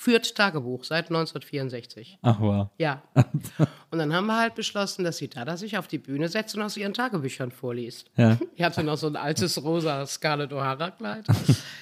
führt 0.00 0.34
Tagebuch 0.34 0.84
seit 0.84 1.10
1964. 1.10 2.20
Ach 2.22 2.40
wow. 2.40 2.68
Ja. 2.78 3.02
Und 3.90 3.98
dann 3.98 4.14
haben 4.14 4.26
wir 4.28 4.38
halt 4.38 4.54
beschlossen, 4.54 5.04
dass 5.04 5.18
die 5.18 5.28
Dada 5.28 5.58
sich 5.58 5.76
auf 5.76 5.88
die 5.88 5.98
Bühne 5.98 6.28
setzt 6.28 6.54
und 6.54 6.62
aus 6.62 6.78
ihren 6.78 6.94
Tagebüchern 6.94 7.50
vorliest. 7.50 8.10
Ja. 8.16 8.38
Ich 8.56 8.62
hatte 8.62 8.82
noch 8.82 8.96
so 8.96 9.08
ein 9.08 9.16
altes 9.16 9.62
rosa 9.62 10.06
Scarlett 10.06 10.52
O'Hara 10.52 10.92
Kleid. 10.92 11.26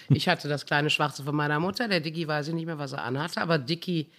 Ich 0.09 0.29
hatte 0.29 0.49
das 0.49 0.67
kleine 0.67 0.91
schwarze 0.91 1.23
von 1.23 1.37
meiner 1.37 1.61
Mutter. 1.61 1.87
Der 1.87 2.01
Dicky 2.01 2.27
weiß 2.27 2.49
ich 2.49 2.55
nicht 2.55 2.67
mehr, 2.67 2.79
was 2.79 2.93
er 2.93 3.05
anhatte, 3.05 3.41
aber 3.41 3.59
Dicky 3.59 4.11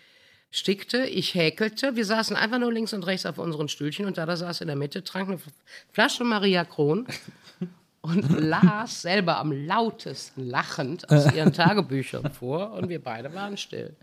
stickte, 0.50 1.06
ich 1.06 1.36
häkelte. 1.36 1.98
Wir 1.98 2.06
saßen 2.06 2.38
einfach 2.38 2.60
nur 2.60 2.72
links 2.72 2.94
und 2.94 3.06
rechts 3.06 3.26
auf 3.26 3.38
unseren 3.38 3.68
Stühlchen 3.68 4.06
und 4.06 4.18
Dada 4.18 4.38
saß 4.38 4.62
in 4.62 4.68
der 4.68 4.78
Mitte, 4.78 5.04
trank 5.04 5.28
eine 5.28 5.40
Flasche 5.92 6.24
Maria 6.24 6.64
Kron 6.64 7.06
und 8.02 8.30
las 8.40 9.02
selber 9.02 9.38
am 9.38 9.52
lautesten 9.52 10.48
lachend 10.48 11.10
aus 11.10 11.32
ihren 11.34 11.54
Tagebüchern 11.54 12.32
vor 12.32 12.72
und 12.74 12.90
wir 12.90 13.04
beide 13.04 13.34
waren 13.34 13.58
still. 13.58 13.96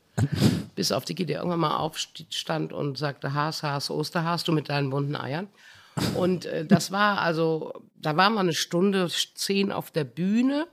Bis 0.75 0.93
auf 0.93 1.05
Dicky, 1.05 1.27
der 1.27 1.39
irgendwann 1.39 1.61
mal 1.61 1.77
aufstand 1.77 2.73
und 2.73 2.97
sagte, 2.97 3.35
Haas, 3.35 3.63
Haas, 3.63 3.91
Osterhaas, 3.91 4.45
du 4.45 4.53
mit 4.53 4.69
deinen 4.69 4.91
bunten 4.91 5.17
Eiern. 5.17 5.49
Und 6.15 6.47
äh, 6.47 6.65
das 6.65 6.91
war 6.91 7.21
also, 7.21 7.73
da 7.97 8.17
waren 8.17 8.35
wir 8.35 8.41
eine 8.41 8.53
Stunde 8.53 9.09
zehn 9.09 9.73
auf 9.73 9.91
der 9.91 10.05
Bühne. 10.05 10.67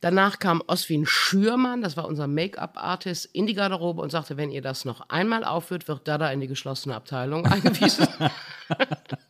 Danach 0.00 0.38
kam 0.38 0.62
Oswin 0.66 1.06
Schürmann, 1.06 1.80
das 1.80 1.96
war 1.96 2.06
unser 2.06 2.26
Make-up-Artist, 2.26 3.24
in 3.32 3.46
die 3.46 3.54
Garderobe 3.54 4.02
und 4.02 4.10
sagte, 4.10 4.36
wenn 4.36 4.50
ihr 4.50 4.60
das 4.60 4.84
noch 4.84 5.08
einmal 5.08 5.44
aufführt, 5.44 5.88
wird 5.88 6.06
Dada 6.06 6.30
in 6.30 6.40
die 6.40 6.46
geschlossene 6.46 6.94
Abteilung 6.94 7.46
eingewiesen. 7.50 8.06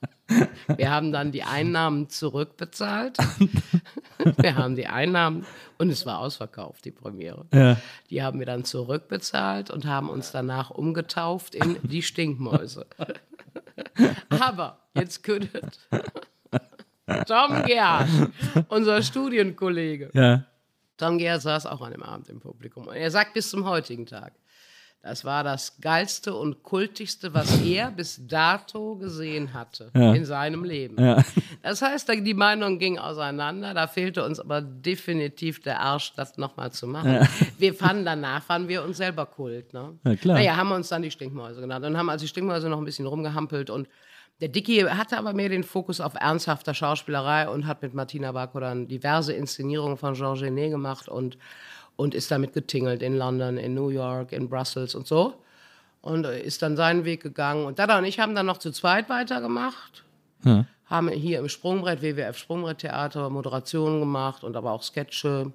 Wir 0.77 0.91
haben 0.91 1.13
dann 1.13 1.33
die 1.33 1.43
Einnahmen 1.43 2.09
zurückbezahlt. 2.09 3.19
Wir 4.39 4.57
haben 4.57 4.77
die 4.77 4.87
Einnahmen 4.87 5.45
und 5.79 5.91
es 5.91 6.07
war 6.07 6.19
ausverkauft, 6.19 6.85
die 6.85 6.91
Premiere. 6.91 7.47
Ja. 7.53 7.77
Die 8.11 8.23
haben 8.23 8.39
wir 8.39 8.47
dann 8.47 8.65
zurückbezahlt 8.65 9.71
und 9.71 9.87
haben 9.87 10.09
uns 10.09 10.31
danach 10.31 10.71
umgetauft 10.71 11.55
in 11.55 11.77
die 11.83 12.03
Stinkmäuse. 12.03 12.87
Aber 14.31 14.79
jetzt 14.95 15.23
kündet 15.25 15.81
Tom 17.27 17.63
Gerhardt, 17.65 18.09
unser 18.69 19.03
Studienkollege. 19.03 20.11
Ja. 20.15 20.45
Tom 20.97 21.19
Gerhardt 21.19 21.43
saß 21.43 21.67
auch 21.67 21.83
an 21.83 21.93
dem 21.93 22.03
Abend 22.03 22.29
im 22.29 22.41
Publikum. 22.41 22.87
Und 22.87 22.95
er 22.95 23.11
sagt 23.11 23.35
bis 23.35 23.51
zum 23.51 23.65
heutigen 23.67 24.07
Tag, 24.07 24.33
das 25.05 25.23
war 25.23 25.45
das 25.45 25.77
geilste 25.83 26.35
und 26.35 26.63
kultigste, 26.63 27.35
was 27.35 27.61
er 27.65 27.91
bis 27.91 28.27
dato 28.27 28.97
gesehen 28.97 29.53
hatte 29.53 29.91
in 29.93 30.25
seinem 30.25 30.65
Leben. 30.65 30.99
Ja. 30.99 31.23
Das 31.63 31.83
heißt, 31.83 32.09
die 32.09 32.33
Meinung 32.33 32.79
ging 32.79 32.99
auseinander. 32.99 33.75
Da 33.75 33.87
fehlte 33.87 34.25
uns 34.25 34.41
aber 34.41 34.63
definitiv 34.63 35.61
der 35.61 35.81
Arsch, 35.81 36.15
das 36.17 36.39
nochmal 36.39 36.73
zu 36.73 36.87
machen. 36.87 37.29
Wir 37.59 37.75
fanden 37.75 38.07
danach, 38.07 38.43
fanden 38.43 38.69
wir 38.69 38.83
uns 38.83 38.97
selber 38.97 39.27
Kult. 39.27 39.75
Ne? 39.75 39.99
Ja, 40.05 40.17
klar. 40.17 40.39
Naja, 40.39 40.57
haben 40.57 40.69
wir 40.69 40.77
uns 40.77 40.89
dann 40.89 41.03
die 41.03 41.11
Stinkmäuse 41.11 41.61
genannt 41.61 41.85
und 41.85 41.99
haben 41.99 42.09
als 42.09 42.23
die 42.23 42.29
Stinkmäuse 42.29 42.71
noch 42.71 42.79
ein 42.79 42.85
bisschen 42.87 43.07
rumgehampelt 43.07 43.69
und 43.69 43.89
der 44.41 44.49
Dicky 44.49 44.81
hatte 44.81 45.17
aber 45.17 45.33
mehr 45.33 45.49
den 45.49 45.63
Fokus 45.63 46.01
auf 46.01 46.15
ernsthafter 46.15 46.75
Schauspielerei 46.75 47.49
und 47.49 47.67
hat 47.67 47.83
mit 47.83 47.95
Martina 47.95 48.33
Barco 48.33 48.59
dann 48.59 48.89
diverse 48.89 49.33
Inszenierungen 49.33 49.97
von 49.97 50.15
Jean 50.15 50.35
Genet 50.35 50.73
gemacht 50.73 51.09
und, 51.09 51.39
und 51.97 52.15
ist 52.15 52.31
damit 52.31 52.53
getingelt 52.53 53.03
in 53.03 53.17
London, 53.17 53.57
in 53.57 53.75
New 53.75 53.89
York, 53.89 54.33
in 54.33 54.49
Brussels 54.49 54.95
und 54.95 55.07
so. 55.07 55.35
Und 56.01 56.27
ist 56.27 56.61
dann 56.63 56.77
seinen 56.77 57.05
Weg 57.05 57.23
gegangen. 57.23 57.65
Und 57.65 57.79
Dada 57.79 57.97
und 57.99 58.05
ich 58.05 58.21
haben 58.21 58.35
dann 58.35 58.47
noch 58.47 58.59
zu 58.59 58.73
zweit 58.73 59.09
weitergemacht. 59.09 60.05
Haben 60.87 61.09
hier 61.09 61.39
im 61.39 61.49
Sprungbrett, 61.49 62.03
WWF 62.03 62.37
Sprungbretttheater, 62.37 63.31
Moderationen 63.31 64.01
gemacht 64.01 64.45
und 64.45 64.55
aber 64.57 64.73
auch 64.73 64.83
Sketche. 64.83 65.53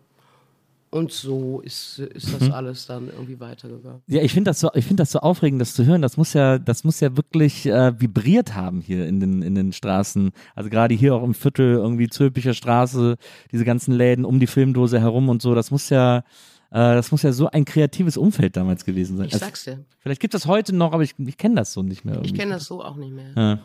Und 0.92 1.12
so 1.12 1.60
ist, 1.62 2.00
ist 2.00 2.34
das 2.34 2.50
alles 2.50 2.88
dann 2.88 3.10
irgendwie 3.10 3.40
weitergegangen. 3.40 4.02
Ja, 4.08 4.24
ich 4.24 4.34
finde 4.34 4.50
das 4.50 4.60
so, 4.60 4.72
ich 4.74 4.86
finde 4.86 5.02
das 5.02 5.12
so 5.12 5.20
aufregend, 5.20 5.62
das 5.62 5.76
zu 5.76 5.86
hören. 5.86 6.02
Das 6.02 6.18
muss 6.18 6.34
ja, 6.34 6.58
das 6.58 6.84
muss 6.84 7.00
ja 7.00 7.16
wirklich 7.16 7.68
äh, 7.68 8.00
vibriert 8.02 8.56
haben 8.56 8.82
hier 8.82 9.06
in 9.08 9.20
den 9.20 9.44
in 9.44 9.54
den 9.54 9.72
Straßen. 9.72 10.32
Also 10.56 10.70
gerade 10.72 10.96
hier 10.96 11.14
auch 11.14 11.24
im 11.24 11.36
Viertel 11.36 11.74
irgendwie 11.76 12.10
Zülpicher 12.10 12.56
Straße, 12.56 13.18
diese 13.52 13.66
ganzen 13.66 13.94
Läden 13.94 14.26
um 14.26 14.40
die 14.40 14.48
Filmdose 14.48 15.00
herum 15.00 15.30
und 15.30 15.44
so. 15.44 15.54
Das 15.54 15.70
muss 15.70 15.90
ja, 15.92 16.18
äh, 16.20 16.24
das 16.72 17.12
muss 17.12 17.22
ja 17.22 17.34
so 17.34 17.48
ein 17.52 17.66
kreatives 17.66 18.18
Umfeld 18.18 18.58
damals 18.58 18.84
gewesen 18.84 19.18
sein. 19.18 19.28
Ich 19.28 19.34
Also, 19.34 19.46
sag's 19.46 19.66
dir. 19.66 19.86
vielleicht 20.00 20.22
gibt 20.22 20.34
es 20.34 20.42
das 20.42 20.50
heute 20.50 20.76
noch, 20.76 20.94
aber 20.94 21.04
ich, 21.04 21.14
ich 21.20 21.38
kenne 21.38 21.54
das 21.56 21.72
so 21.72 21.84
nicht 21.84 22.04
mehr. 22.04 22.16
Ich 22.16 22.30
irgendwie. 22.30 22.38
kenne 22.40 22.54
das 22.54 22.66
so 22.66 22.84
auch 22.84 22.96
nicht 22.96 23.14
mehr. 23.14 23.32
Ja. 23.36 23.60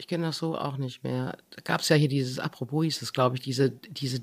Ich 0.00 0.06
kenne 0.06 0.26
das 0.26 0.38
so 0.38 0.56
auch 0.56 0.76
nicht 0.76 1.02
mehr. 1.02 1.36
Da 1.50 1.62
gab 1.64 1.80
es 1.80 1.88
ja 1.88 1.96
hier 1.96 2.06
dieses, 2.08 2.38
apropos 2.38 2.84
hieß 2.84 3.02
es, 3.02 3.12
glaube 3.12 3.34
ich, 3.34 3.42
diese, 3.42 3.70
diese 3.70 4.20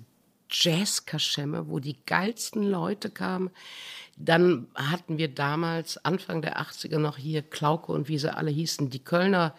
Jazz-Kaschemme, 0.62 1.68
wo 1.70 1.80
die 1.80 1.98
geilsten 2.06 2.64
Leute 2.64 3.10
kamen. 3.10 3.52
Dann 4.18 4.68
hatten 4.76 5.18
wir 5.18 5.28
damals, 5.28 5.98
Anfang 6.06 6.42
der 6.42 6.60
80er 6.60 7.00
noch 7.00 7.18
hier 7.18 7.42
Klauke 7.42 7.92
und 7.92 8.08
wie 8.08 8.18
sie 8.18 8.34
alle 8.34 8.52
hießen, 8.52 8.90
die 8.90 9.04
Kölner 9.04 9.54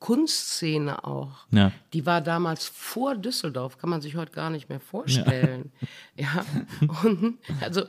Kunstszene 0.00 1.04
auch. 1.04 1.46
Ja. 1.50 1.72
Die 1.92 2.06
war 2.06 2.22
damals 2.22 2.66
vor 2.66 3.14
Düsseldorf, 3.14 3.76
kann 3.76 3.90
man 3.90 4.00
sich 4.00 4.16
heute 4.16 4.32
gar 4.32 4.48
nicht 4.48 4.70
mehr 4.70 4.80
vorstellen. 4.80 5.72
Ja. 6.16 6.44
Und 7.02 7.38
also 7.60 7.84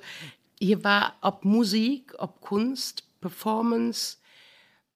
hier 0.60 0.84
war 0.84 1.16
ob 1.22 1.46
Musik, 1.46 2.14
ob 2.18 2.42
Kunst, 2.42 3.04
Performance, 3.22 4.18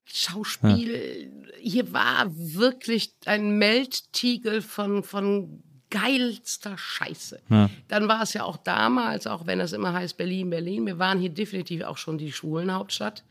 Schauspiel, 0.03 1.31
hier 1.59 1.91
war 1.91 2.25
wirklich 2.27 3.13
ein 3.25 3.57
Melttiegel 3.57 4.61
von, 4.61 5.01
von 5.01 5.63
geilster 5.95 6.77
Scheiße. 6.77 7.39
Dann 7.87 8.07
war 8.07 8.21
es 8.21 8.33
ja 8.33 8.43
auch 8.43 8.57
damals, 8.57 9.27
auch 9.27 9.45
wenn 9.47 9.59
es 9.59 9.71
immer 9.73 9.93
heißt 9.93 10.17
Berlin, 10.17 10.49
Berlin, 10.49 10.85
wir 10.85 10.99
waren 10.99 11.19
hier 11.19 11.29
definitiv 11.29 11.83
auch 11.83 11.97
schon 11.97 12.17
die 12.17 12.31
Schwulenhauptstadt, 12.31 13.23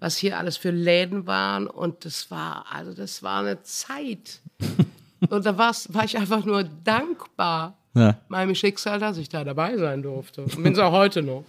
was 0.00 0.16
hier 0.16 0.38
alles 0.38 0.56
für 0.56 0.70
Läden 0.70 1.26
waren 1.26 1.66
und 1.66 2.04
das 2.04 2.30
war, 2.30 2.66
also 2.70 2.94
das 2.94 3.22
war 3.22 3.40
eine 3.40 3.62
Zeit. 3.62 4.40
und 5.30 5.44
da 5.44 5.58
war's, 5.58 5.92
war 5.92 6.04
ich 6.04 6.16
einfach 6.16 6.44
nur 6.44 6.64
dankbar 6.64 7.76
Ja. 7.94 8.18
meinem 8.28 8.54
Schicksal, 8.54 8.98
dass 8.98 9.18
ich 9.18 9.28
da 9.28 9.44
dabei 9.44 9.76
sein 9.76 10.02
durfte. 10.02 10.42
Und 10.42 10.62
bin 10.62 10.72
es 10.72 10.78
auch 10.78 10.92
heute 10.92 11.22
noch. 11.22 11.44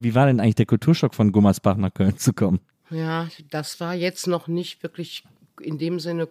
Wie 0.00 0.14
war 0.14 0.26
denn 0.26 0.38
eigentlich 0.40 0.56
der 0.56 0.66
Kulturschock 0.66 1.14
von 1.14 1.32
Gummersbach 1.32 1.76
nach 1.76 1.92
Köln 1.92 2.18
zu 2.18 2.32
kommen? 2.32 2.60
Ja, 2.90 3.28
das 3.50 3.80
war 3.80 3.94
jetzt 3.94 4.26
noch 4.26 4.46
nicht 4.48 4.82
wirklich 4.82 5.24
in 5.60 5.78
dem 5.78 5.98
Sinne 6.00 6.26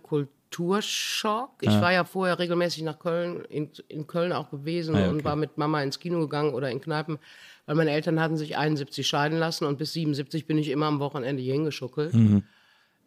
Kulturschock. 0.53 1.51
Ich 1.61 1.69
war 1.81 1.91
ja 1.91 2.03
vorher 2.03 2.37
regelmäßig 2.39 2.83
nach 2.83 2.99
Köln, 2.99 3.43
in, 3.49 3.69
in 3.87 4.07
Köln 4.07 4.31
auch 4.31 4.51
gewesen 4.51 4.95
Ah, 4.95 5.01
ja, 5.01 5.09
und 5.09 5.15
okay. 5.15 5.25
war 5.25 5.35
mit 5.35 5.57
Mama 5.57 5.81
ins 5.81 5.99
Kino 5.99 6.19
gegangen 6.19 6.53
oder 6.53 6.69
in 6.69 6.81
Kneipen, 6.81 7.17
weil 7.65 7.75
meine 7.75 7.91
Eltern 7.91 8.19
hatten 8.19 8.37
sich 8.37 8.57
71 8.57 9.07
scheiden 9.07 9.39
lassen 9.39 9.65
und 9.65 9.77
bis 9.77 9.93
77 9.93 10.45
bin 10.45 10.57
ich 10.57 10.69
immer 10.69 10.85
am 10.85 10.99
Wochenende 10.99 11.41
hier 11.41 11.53
hingeschuckelt. 11.53 12.13
Mhm. 12.13 12.43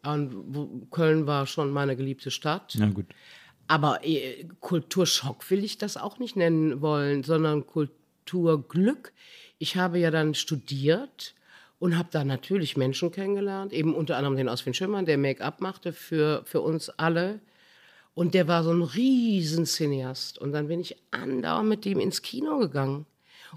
Und 0.03 0.87
Köln 0.91 1.25
war 1.27 1.45
schon 1.47 1.71
meine 1.71 1.95
geliebte 1.95 2.31
Stadt. 2.31 2.75
Na 2.77 2.89
gut. 2.89 3.07
Aber 3.67 4.05
äh, 4.05 4.45
Kulturschock 4.59 5.49
will 5.49 5.63
ich 5.63 5.77
das 5.77 5.97
auch 5.97 6.19
nicht 6.19 6.35
nennen 6.35 6.81
wollen, 6.81 7.23
sondern 7.23 7.65
Kulturglück. 7.65 9.11
Ich 9.57 9.75
habe 9.75 9.99
ja 9.99 10.11
dann 10.11 10.33
studiert 10.33 11.33
und 11.79 11.97
habe 11.97 12.09
da 12.11 12.23
natürlich 12.23 12.77
Menschen 12.77 13.11
kennengelernt, 13.11 13.73
eben 13.73 13.93
unter 13.93 14.17
anderem 14.17 14.35
den 14.35 14.49
Oswin 14.49 14.73
Schimmern, 14.73 15.05
der 15.05 15.17
Make-up 15.17 15.61
machte 15.61 15.93
für, 15.93 16.41
für 16.45 16.61
uns 16.61 16.89
alle. 16.89 17.39
Und 18.15 18.33
der 18.33 18.47
war 18.47 18.63
so 18.63 18.71
ein 18.71 18.81
riesen 18.81 19.65
Cineast. 19.65 20.39
Und 20.39 20.51
dann 20.51 20.67
bin 20.67 20.79
ich 20.79 20.97
andauernd 21.11 21.69
mit 21.69 21.85
dem 21.85 21.99
ins 21.99 22.23
Kino 22.23 22.57
gegangen. 22.57 23.05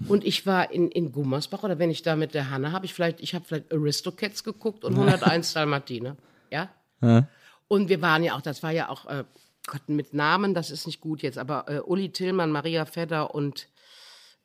Und 0.07 0.23
ich 0.23 0.45
war 0.45 0.71
in, 0.71 0.89
in 0.89 1.11
Gummersbach 1.11 1.63
oder 1.63 1.79
wenn 1.79 1.89
ich 1.89 2.01
da 2.01 2.15
mit 2.15 2.33
der 2.33 2.49
Hanne 2.49 2.71
habe 2.71 2.85
ich 2.85 2.93
vielleicht, 2.93 3.19
ich 3.21 3.35
habe 3.35 3.45
vielleicht 3.45 3.73
Aristocats 3.73 4.43
geguckt 4.43 4.85
und 4.85 4.93
101 4.93 5.53
Dalmatiner. 5.53 6.15
Ja? 6.49 6.69
Ja. 7.01 7.27
Und 7.67 7.89
wir 7.89 8.01
waren 8.01 8.23
ja 8.23 8.35
auch, 8.35 8.41
das 8.41 8.63
war 8.63 8.71
ja 8.71 8.89
auch, 8.89 9.05
äh, 9.07 9.23
Gott, 9.67 9.87
mit 9.87 10.13
Namen, 10.13 10.53
das 10.53 10.71
ist 10.71 10.87
nicht 10.87 11.01
gut 11.01 11.21
jetzt, 11.21 11.37
aber 11.37 11.65
äh, 11.67 11.79
Uli 11.79 12.09
Tillmann, 12.09 12.51
Maria 12.51 12.85
Fedder 12.85 13.35
und 13.35 13.67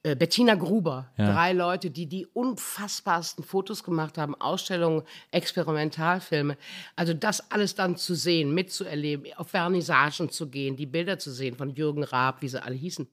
äh, 0.07 0.14
Bettina 0.14 0.54
Gruber. 0.54 1.11
Ja. 1.16 1.32
Drei 1.32 1.52
Leute, 1.52 1.90
die 1.90 2.07
die 2.07 2.26
unfassbarsten 2.26 3.42
Fotos 3.42 3.82
gemacht 3.82 4.18
haben, 4.18 4.34
Ausstellungen, 4.40 5.02
Experimentalfilme. 5.32 6.57
Also 6.94 7.12
das 7.12 7.50
alles 7.50 7.74
dann 7.74 7.96
zu 7.96 8.14
sehen, 8.14 8.54
mitzuerleben, 8.54 9.32
auf 9.36 9.48
Vernissagen 9.48 10.30
zu 10.30 10.48
gehen, 10.48 10.76
die 10.76 10.86
Bilder 10.86 11.18
zu 11.18 11.32
sehen 11.32 11.57
von 11.57 11.74
Jürgen 11.74 12.04
Raab, 12.04 12.40
wie 12.42 12.48
sie 12.48 12.62
alle 12.62 12.76
hießen. 12.76 13.09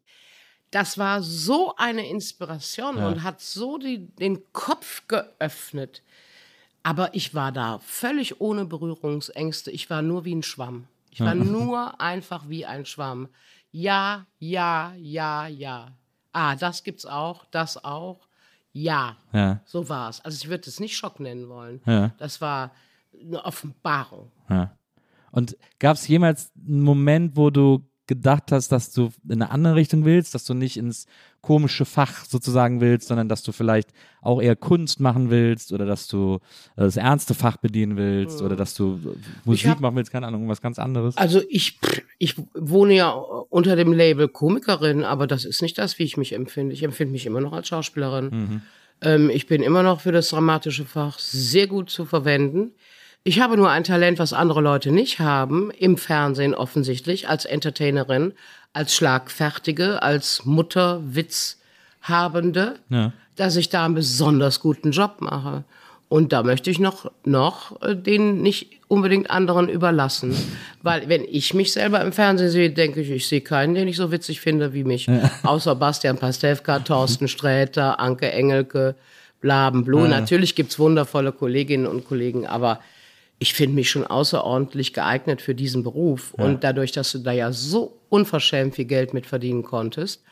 Das 0.69 0.97
war 0.99 1.23
so 1.23 1.73
eine 1.77 2.07
Inspiration 2.07 2.97
Ja. 2.97 3.07
und 3.07 3.23
hat 3.23 3.41
so 3.41 3.77
die, 3.79 4.07
den 4.15 4.43
Kopf 4.53 5.07
geöffnet. 5.07 6.03
Aber 6.83 7.15
ich 7.15 7.33
war 7.33 7.51
da 7.51 7.79
völlig 7.79 8.39
ohne 8.39 8.65
Berührungsängste. 8.65 9.71
Ich 9.71 9.89
war 9.89 10.01
nur 10.01 10.25
wie 10.25 10.35
ein 10.35 10.43
Schwamm. 10.43 10.87
Ich 11.11 11.21
war 11.21 11.33
nur 11.35 11.99
einfach 12.01 12.49
wie 12.49 12.65
ein 12.65 12.85
Schwamm. 12.85 13.29
Ja, 13.71 14.25
ja, 14.39 14.93
ja, 14.97 15.47
ja. 15.47 15.91
Ah, 16.33 16.55
das 16.55 16.83
gibt's 16.83 17.05
auch, 17.05 17.45
das 17.51 17.83
auch. 17.83 18.27
Ja, 18.73 19.17
Ja. 19.31 19.61
so 19.65 19.87
war's. 19.87 20.19
Also 20.25 20.35
ich 20.43 20.49
würde 20.49 20.67
es 20.69 20.79
nicht 20.79 20.97
Schock 20.97 21.19
nennen 21.19 21.47
wollen. 21.47 21.79
Ja. 21.85 22.11
Das 22.17 22.41
war 22.41 22.71
eine 23.21 23.45
Offenbarung. 23.45 24.31
Ja. 24.49 24.75
Und 25.31 25.55
gab 25.79 25.95
es 25.95 26.07
jemals 26.07 26.51
einen 26.67 26.81
Moment, 26.81 27.37
wo 27.37 27.49
du 27.51 27.83
gedacht 28.07 28.51
hast, 28.51 28.71
dass 28.71 28.91
du 28.91 29.11
in 29.25 29.41
eine 29.41 29.51
andere 29.51 29.75
Richtung 29.75 30.05
willst, 30.05 30.33
dass 30.35 30.45
du 30.45 30.53
nicht 30.53 30.77
ins 30.77 31.05
komische 31.43 31.83
Fach 31.85 32.25
sozusagen 32.25 32.81
willst, 32.81 33.09
sondern 33.09 33.27
dass 33.29 33.43
du 33.43 33.51
vielleicht 33.51 33.89
auch 34.21 34.41
eher 34.41 34.55
Kunst 34.55 34.99
machen 35.01 35.29
willst 35.29 35.71
oder 35.73 35.85
dass 35.85 36.07
du 36.07 36.39
äh, 36.77 36.81
das 36.81 36.97
ernste 36.97 37.33
Fach 37.33 37.57
bedienen 37.57 37.97
willst 37.97 38.41
oder 38.41 38.55
dass 38.55 38.73
du 38.73 38.99
äh, 39.05 39.17
Musik 39.45 39.67
hab- 39.69 39.81
machen 39.81 39.97
willst, 39.97 40.11
keine 40.11 40.25
Ahnung, 40.25 40.47
was 40.47 40.61
ganz 40.61 40.79
anderes? 40.79 41.17
Also 41.17 41.41
ich, 41.49 41.79
ich 42.17 42.35
wohne 42.55 42.95
ja 42.95 43.11
unter 43.11 43.75
dem 43.75 43.91
Label 43.93 44.29
Komikerin, 44.29 45.03
aber 45.03 45.27
das 45.27 45.43
ist 45.45 45.61
nicht 45.61 45.77
das, 45.77 45.99
wie 45.99 46.03
ich 46.03 46.17
mich 46.17 46.33
empfinde. 46.33 46.73
Ich 46.73 46.81
empfinde 46.81 47.11
mich 47.11 47.25
immer 47.25 47.41
noch 47.41 47.53
als 47.53 47.67
Schauspielerin. 47.67 48.61
Ähm, 49.01 49.29
ich 49.29 49.45
bin 49.45 49.61
immer 49.61 49.83
noch 49.83 49.99
für 49.99 50.13
das 50.13 50.29
dramatische 50.29 50.85
Fach 50.85 51.19
sehr 51.19 51.67
gut 51.67 51.89
zu 51.89 52.05
verwenden. 52.05 52.71
Ich 53.25 53.39
habe 53.41 53.55
nur 53.57 53.69
ein 53.69 53.83
Talent, 53.83 54.17
was 54.19 54.33
andere 54.33 54.61
Leute 54.61 54.91
nicht 54.91 55.19
haben, 55.19 55.71
im 55.71 55.97
Fernsehen 55.97 56.53
offensichtlich, 56.53 57.29
als 57.29 57.45
Entertainerin, 57.45 58.33
als 58.73 58.95
Schlagfertige, 58.95 60.01
als 60.01 60.45
Mutter, 60.45 61.01
Witzhabende, 61.05 62.75
Ja. 62.89 63.13
dass 63.35 63.55
ich 63.55 63.69
da 63.69 63.85
einen 63.85 63.95
besonders 63.95 64.59
guten 64.59 64.91
Job 64.91 65.17
mache. 65.19 65.63
Und 66.09 66.31
da 66.31 66.43
möchte 66.43 66.69
ich 66.69 66.77
noch, 66.79 67.09
noch 67.23 67.81
äh, 67.81 67.95
den 67.95 68.41
nicht 68.43 68.67
unbedingt 68.87 69.31
anderen 69.31 69.67
überlassen. 69.69 70.35
Weil 70.83 71.09
wenn 71.09 71.23
ich 71.23 71.55
mich 71.55 71.71
selber 71.73 72.01
im 72.01 72.11
Fernsehen 72.11 72.49
sehe, 72.51 72.69
denke 72.69 73.01
ich, 73.01 73.09
ich 73.09 73.27
sehe 73.27 73.41
keinen, 73.41 73.73
den 73.73 73.87
ich 73.87 73.95
so 73.97 74.11
witzig 74.11 74.39
finde 74.39 74.73
wie 74.73 74.83
mich. 74.83 75.07
Außer 75.43 75.73
Bastian 75.75 76.17
Pastewka, 76.17 76.79
Thorsten 76.79 77.27
Sträter, 77.27 77.99
Anke 77.99 78.31
Engelke, 78.31 78.93
Blabenblu. 79.41 80.07
Natürlich 80.07 80.53
gibt's 80.53 80.77
wundervolle 80.77 81.31
Kolleginnen 81.31 81.87
und 81.87 82.07
Kollegen, 82.07 82.45
aber 82.45 82.79
ich 83.43 83.53
finde 83.53 83.75
mich 83.75 83.89
schon 83.91 84.07
außerordentlich 84.07 84.93
geeignet 84.93 85.41
für 85.41 85.53
diesen 85.53 85.83
Beruf. 85.83 86.33
Und 86.33 86.63
dadurch, 86.63 86.93
dass 86.93 87.11
du 87.11 87.17
da 87.19 87.33
ja 87.33 87.51
so 87.51 87.99
unverschämt 88.07 88.75
viel 88.75 88.85
Geld 88.85 89.13
mit 89.13 89.25
verdienen 89.25 89.63
konntest, 89.63 90.23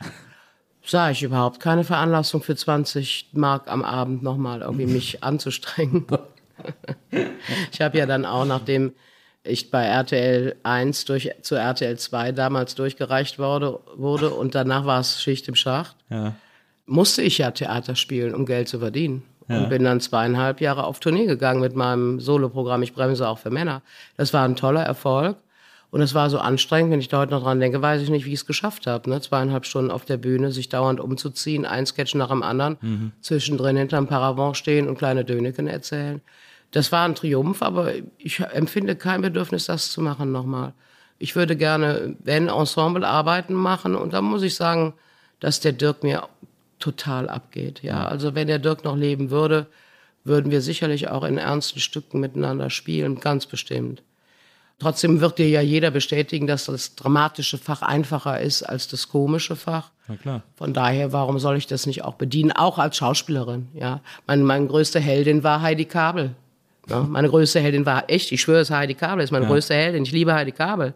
sah 0.82 1.10
ich 1.10 1.22
überhaupt 1.22 1.60
keine 1.60 1.84
Veranlassung 1.84 2.42
für 2.42 2.56
20 2.56 3.28
Mark 3.34 3.68
am 3.70 3.84
Abend 3.84 4.22
nochmal 4.22 4.62
irgendwie 4.62 4.86
mich 4.86 5.22
anzustrengen. 5.28 6.06
ich 7.70 7.82
habe 7.82 7.98
ja 7.98 8.06
dann 8.06 8.24
auch, 8.24 8.46
nachdem 8.46 8.92
ich 9.44 9.70
bei 9.70 9.84
RTL 9.84 10.56
1 10.62 11.04
durch, 11.04 11.30
zu 11.42 11.54
RTL 11.56 11.98
2 11.98 12.32
damals 12.32 12.74
durchgereicht 12.76 13.38
wurde, 13.38 13.78
wurde 13.94 14.30
und 14.30 14.54
danach 14.54 14.86
war 14.86 15.00
es 15.00 15.20
Schicht 15.20 15.48
im 15.48 15.54
Schacht, 15.54 15.96
Ja. 16.08 16.34
musste 16.86 17.20
ich 17.20 17.36
ja 17.38 17.50
Theater 17.50 17.94
spielen, 17.94 18.34
um 18.34 18.46
Geld 18.46 18.68
zu 18.68 18.78
verdienen. 18.78 19.22
Und 19.48 19.68
bin 19.68 19.84
dann 19.84 20.00
zweieinhalb 20.00 20.60
Jahre 20.60 20.84
auf 20.84 21.00
Tournee 21.00 21.26
gegangen 21.26 21.60
mit 21.60 21.74
meinem 21.76 22.20
Soloprogramm 22.20 22.82
Ich 22.82 22.94
bremse 22.94 23.28
auch 23.28 23.38
für 23.38 23.50
Männer. 23.50 23.82
Das 24.16 24.32
war 24.32 24.44
ein 24.44 24.56
toller 24.56 24.82
Erfolg. 24.82 25.36
Und 25.90 26.00
es 26.00 26.14
war 26.14 26.30
so 26.30 26.38
anstrengend, 26.38 26.90
wenn 26.90 27.00
ich 27.00 27.08
da 27.08 27.18
heute 27.18 27.32
noch 27.32 27.42
dran 27.42 27.60
denke, 27.60 27.82
weiß 27.82 28.00
ich 28.00 28.08
nicht, 28.08 28.24
wie 28.24 28.30
ich 28.32 28.40
es 28.40 28.46
geschafft 28.46 28.86
habe. 28.86 29.10
Ne? 29.10 29.20
Zweieinhalb 29.20 29.66
Stunden 29.66 29.90
auf 29.90 30.06
der 30.06 30.16
Bühne, 30.16 30.50
sich 30.50 30.70
dauernd 30.70 31.00
umzuziehen, 31.00 31.66
ein 31.66 31.84
Sketch 31.84 32.14
nach 32.14 32.30
dem 32.30 32.42
anderen, 32.42 33.12
zwischendrin 33.20 33.76
hinterm 33.76 34.06
Paravent 34.06 34.56
stehen 34.56 34.88
und 34.88 34.96
kleine 34.96 35.22
Döneken 35.24 35.68
erzählen. 35.68 36.22
Das 36.70 36.92
war 36.92 37.04
ein 37.04 37.14
Triumph, 37.14 37.60
aber 37.60 37.92
ich 38.16 38.40
empfinde 38.40 38.96
kein 38.96 39.20
Bedürfnis, 39.20 39.66
das 39.66 39.92
zu 39.92 40.00
machen 40.00 40.32
nochmal. 40.32 40.72
Ich 41.18 41.36
würde 41.36 41.56
gerne, 41.56 42.16
wenn 42.24 42.48
Ensemblearbeiten 42.48 43.54
machen, 43.54 43.94
und 43.94 44.14
da 44.14 44.22
muss 44.22 44.42
ich 44.42 44.54
sagen, 44.54 44.94
dass 45.40 45.60
der 45.60 45.72
Dirk 45.72 46.02
mir 46.02 46.26
total 46.82 47.28
abgeht. 47.28 47.82
Ja, 47.82 48.06
also 48.06 48.34
wenn 48.34 48.48
der 48.48 48.58
Dirk 48.58 48.84
noch 48.84 48.96
leben 48.96 49.30
würde, 49.30 49.66
würden 50.24 50.50
wir 50.50 50.60
sicherlich 50.60 51.08
auch 51.08 51.24
in 51.24 51.38
ernsten 51.38 51.80
Stücken 51.80 52.20
miteinander 52.20 52.70
spielen, 52.70 53.20
ganz 53.20 53.46
bestimmt. 53.46 54.02
Trotzdem 54.78 55.20
wird 55.20 55.38
dir 55.38 55.48
ja 55.48 55.60
jeder 55.60 55.92
bestätigen, 55.92 56.48
dass 56.48 56.64
das 56.64 56.96
dramatische 56.96 57.56
Fach 57.56 57.82
einfacher 57.82 58.40
ist 58.40 58.64
als 58.64 58.88
das 58.88 59.08
komische 59.08 59.54
Fach. 59.54 59.90
Na 60.08 60.16
klar. 60.16 60.42
Von 60.56 60.74
daher, 60.74 61.12
warum 61.12 61.38
soll 61.38 61.56
ich 61.56 61.68
das 61.68 61.86
nicht 61.86 62.02
auch 62.02 62.14
bedienen? 62.14 62.50
Auch 62.50 62.78
als 62.78 62.96
Schauspielerin, 62.96 63.68
ja. 63.74 64.00
Meine, 64.26 64.42
meine 64.42 64.66
größte 64.66 64.98
Heldin 64.98 65.44
war 65.44 65.62
Heidi 65.62 65.84
Kabel. 65.84 66.34
Ja, 66.88 67.00
meine 67.00 67.28
größte 67.28 67.60
Heldin 67.60 67.86
war 67.86 68.10
echt, 68.10 68.32
ich 68.32 68.40
schwöre 68.40 68.60
es, 68.60 68.70
Heidi 68.70 68.94
Kabel 68.94 69.22
ist 69.22 69.30
meine 69.30 69.46
größte 69.46 69.74
Heldin. 69.74 70.02
Ich 70.02 70.10
liebe 70.10 70.34
Heidi 70.34 70.50
Kabel. 70.50 70.94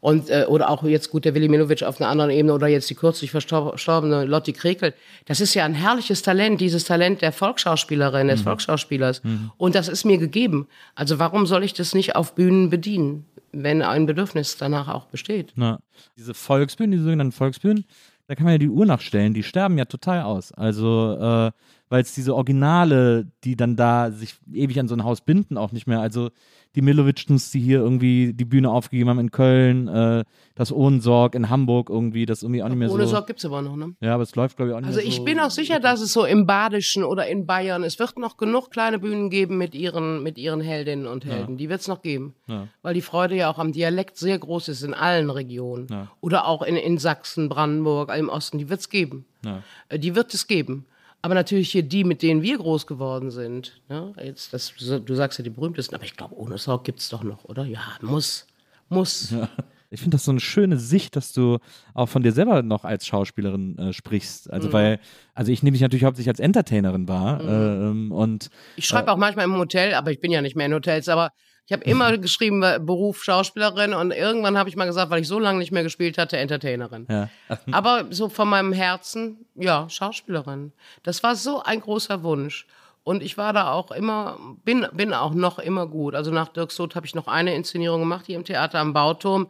Und, 0.00 0.30
äh, 0.30 0.46
oder 0.48 0.70
auch 0.70 0.82
jetzt 0.84 1.10
gut 1.10 1.26
der 1.26 1.34
Willi 1.34 1.48
Milovic 1.48 1.82
auf 1.82 2.00
einer 2.00 2.08
anderen 2.08 2.30
Ebene 2.30 2.54
oder 2.54 2.68
jetzt 2.68 2.88
die 2.88 2.94
kürzlich 2.94 3.30
verstor- 3.30 3.70
verstorbene 3.70 4.24
Lotti 4.24 4.52
Krekel. 4.52 4.94
Das 5.26 5.40
ist 5.40 5.52
ja 5.54 5.64
ein 5.64 5.74
herrliches 5.74 6.22
Talent, 6.22 6.60
dieses 6.60 6.84
Talent 6.84 7.20
der 7.20 7.32
Volksschauspielerin, 7.32 8.28
des 8.28 8.40
Volksschauspielers. 8.40 9.20
Und 9.58 9.74
das 9.74 9.88
ist 9.88 10.04
mir 10.04 10.16
gegeben. 10.16 10.68
Also 10.94 11.18
warum 11.18 11.46
soll 11.46 11.64
ich 11.64 11.74
das 11.74 11.94
nicht 11.94 12.16
auf 12.16 12.34
Bühnen 12.34 12.70
bedienen, 12.70 13.26
wenn 13.52 13.82
ein 13.82 14.06
Bedürfnis 14.06 14.56
danach 14.56 14.88
auch 14.88 15.04
besteht? 15.06 15.52
Na, 15.54 15.80
diese 16.16 16.32
Volksbühnen, 16.32 16.92
diese 16.92 17.04
sogenannten 17.04 17.32
Volksbühnen, 17.32 17.84
da 18.26 18.34
kann 18.36 18.44
man 18.44 18.52
ja 18.54 18.58
die 18.58 18.68
Uhr 18.68 18.86
nachstellen, 18.86 19.34
die 19.34 19.42
sterben 19.42 19.76
ja 19.76 19.84
total 19.84 20.22
aus. 20.22 20.52
Also, 20.52 21.16
äh, 21.20 21.50
weil 21.90 22.00
es 22.02 22.14
diese 22.14 22.34
Originale, 22.34 23.26
die 23.44 23.56
dann 23.56 23.76
da 23.76 24.10
sich 24.10 24.36
ewig 24.52 24.80
an 24.80 24.88
so 24.88 24.94
ein 24.94 25.04
Haus 25.04 25.20
binden, 25.20 25.58
auch 25.58 25.72
nicht 25.72 25.86
mehr. 25.86 26.00
Also 26.00 26.30
die 26.76 26.82
Milovichtens, 26.82 27.50
die 27.50 27.58
hier 27.58 27.80
irgendwie 27.80 28.32
die 28.32 28.44
Bühne 28.44 28.70
aufgegeben 28.70 29.10
haben 29.10 29.18
in 29.18 29.32
Köln, 29.32 29.88
äh, 29.88 30.24
das 30.54 30.70
Ohnsorg 30.72 31.34
in 31.34 31.50
Hamburg 31.50 31.90
irgendwie, 31.90 32.26
das 32.26 32.44
irgendwie 32.44 32.62
auch 32.62 32.68
nicht 32.68 32.78
mehr 32.78 32.92
Ohne 32.92 33.04
so. 33.06 33.10
Sorg 33.10 33.26
gibt's 33.26 33.44
aber 33.44 33.60
noch, 33.60 33.74
ne? 33.74 33.96
Ja, 34.00 34.14
aber 34.14 34.22
es 34.22 34.36
läuft, 34.36 34.56
glaube 34.56 34.70
ich, 34.70 34.76
auch 34.76 34.80
nicht 34.80 34.86
Also 34.86 35.00
mehr 35.00 35.10
so. 35.10 35.18
ich 35.18 35.24
bin 35.24 35.40
auch 35.40 35.50
sicher, 35.50 35.80
dass 35.80 36.00
es 36.00 36.12
so 36.12 36.24
im 36.24 36.46
Badischen 36.46 37.02
oder 37.02 37.26
in 37.26 37.44
Bayern, 37.44 37.82
es 37.82 37.98
wird 37.98 38.16
noch 38.20 38.36
genug 38.36 38.70
kleine 38.70 39.00
Bühnen 39.00 39.30
geben 39.30 39.58
mit 39.58 39.74
ihren, 39.74 40.22
mit 40.22 40.38
ihren 40.38 40.60
Heldinnen 40.60 41.08
und 41.08 41.24
Helden. 41.24 41.56
Die 41.56 41.68
wird 41.68 41.80
es 41.80 41.88
noch 41.88 42.02
geben. 42.02 42.34
Ja. 42.46 42.68
Weil 42.82 42.94
die 42.94 43.00
Freude 43.02 43.34
ja 43.34 43.50
auch 43.50 43.58
am 43.58 43.72
Dialekt 43.72 44.16
sehr 44.16 44.38
groß 44.38 44.68
ist 44.68 44.84
in 44.84 44.94
allen 44.94 45.28
Regionen. 45.30 45.88
Ja. 45.90 46.06
Oder 46.20 46.46
auch 46.46 46.62
in, 46.62 46.76
in 46.76 46.98
Sachsen, 46.98 47.48
Brandenburg, 47.48 48.16
im 48.16 48.28
Osten, 48.28 48.58
die 48.58 48.68
wird 48.70 48.78
es 48.78 48.88
geben. 48.88 49.24
Ja. 49.44 49.64
Äh, 49.88 49.98
Die 49.98 50.14
wird 50.14 50.32
es 50.34 50.46
geben. 50.46 50.86
Aber 51.22 51.34
natürlich 51.34 51.70
hier 51.70 51.82
die, 51.82 52.04
mit 52.04 52.22
denen 52.22 52.42
wir 52.42 52.56
groß 52.56 52.86
geworden 52.86 53.30
sind. 53.30 53.80
Ja, 53.88 54.12
jetzt 54.22 54.54
das, 54.54 54.72
du 54.78 55.14
sagst 55.14 55.38
ja 55.38 55.44
die 55.44 55.50
berühmtesten, 55.50 55.94
aber 55.94 56.04
ich 56.04 56.16
glaube, 56.16 56.34
ohne 56.36 56.56
Sorg 56.56 56.84
gibt 56.84 57.00
es 57.00 57.08
doch 57.10 57.22
noch, 57.22 57.44
oder? 57.44 57.64
Ja, 57.64 57.80
muss. 58.00 58.46
Muss. 58.88 59.34
Ich 59.92 60.00
finde 60.00 60.14
das 60.14 60.24
so 60.24 60.30
eine 60.30 60.38
schöne 60.38 60.76
Sicht, 60.76 61.16
dass 61.16 61.32
du 61.32 61.58
auch 61.94 62.06
von 62.06 62.22
dir 62.22 62.30
selber 62.30 62.62
noch 62.62 62.84
als 62.84 63.08
Schauspielerin 63.08 63.76
äh, 63.76 63.92
sprichst. 63.92 64.48
Also 64.48 64.72
weil, 64.72 65.00
also 65.34 65.50
ich 65.50 65.64
nehme 65.64 65.72
mich 65.72 65.80
natürlich 65.80 66.04
hauptsächlich 66.04 66.28
als 66.30 66.38
Entertainerin 66.38 67.08
wahr. 67.08 67.40
ähm, 67.40 68.12
und 68.12 68.50
Ich 68.76 68.86
schreibe 68.86 69.10
auch 69.10 69.16
manchmal 69.16 69.46
im 69.46 69.56
Hotel, 69.56 69.94
aber 69.94 70.12
ich 70.12 70.20
bin 70.20 70.30
ja 70.30 70.42
nicht 70.42 70.54
mehr 70.54 70.66
in 70.66 70.74
Hotels, 70.74 71.08
aber 71.08 71.32
ich 71.66 71.72
habe 71.72 71.84
immer 71.84 72.16
geschrieben, 72.18 72.60
Beruf 72.60 73.22
Schauspielerin 73.22 73.94
und 73.94 74.10
irgendwann 74.12 74.58
habe 74.58 74.68
ich 74.68 74.76
mal 74.76 74.86
gesagt, 74.86 75.10
weil 75.10 75.20
ich 75.22 75.28
so 75.28 75.38
lange 75.38 75.58
nicht 75.58 75.72
mehr 75.72 75.82
gespielt 75.82 76.18
hatte, 76.18 76.36
Entertainerin. 76.36 77.06
ja. 77.08 77.28
Aber 77.72 78.06
so 78.10 78.28
von 78.28 78.48
meinem 78.48 78.72
Herzen, 78.72 79.46
ja, 79.54 79.88
Schauspielerin. 79.88 80.72
Das 81.02 81.22
war 81.22 81.36
so 81.36 81.62
ein 81.62 81.80
großer 81.80 82.22
Wunsch. 82.22 82.66
Und 83.02 83.22
ich 83.22 83.38
war 83.38 83.54
da 83.54 83.72
auch 83.72 83.92
immer, 83.92 84.38
bin, 84.62 84.86
bin 84.92 85.14
auch 85.14 85.32
noch 85.32 85.58
immer 85.58 85.86
gut. 85.86 86.14
Also 86.14 86.30
nach 86.30 86.48
Dirks 86.48 86.76
Tod 86.76 86.94
habe 86.94 87.06
ich 87.06 87.14
noch 87.14 87.28
eine 87.28 87.54
Inszenierung 87.54 88.00
gemacht, 88.00 88.26
hier 88.26 88.36
im 88.36 88.44
Theater 88.44 88.78
am 88.78 88.92
Bauturm. 88.92 89.48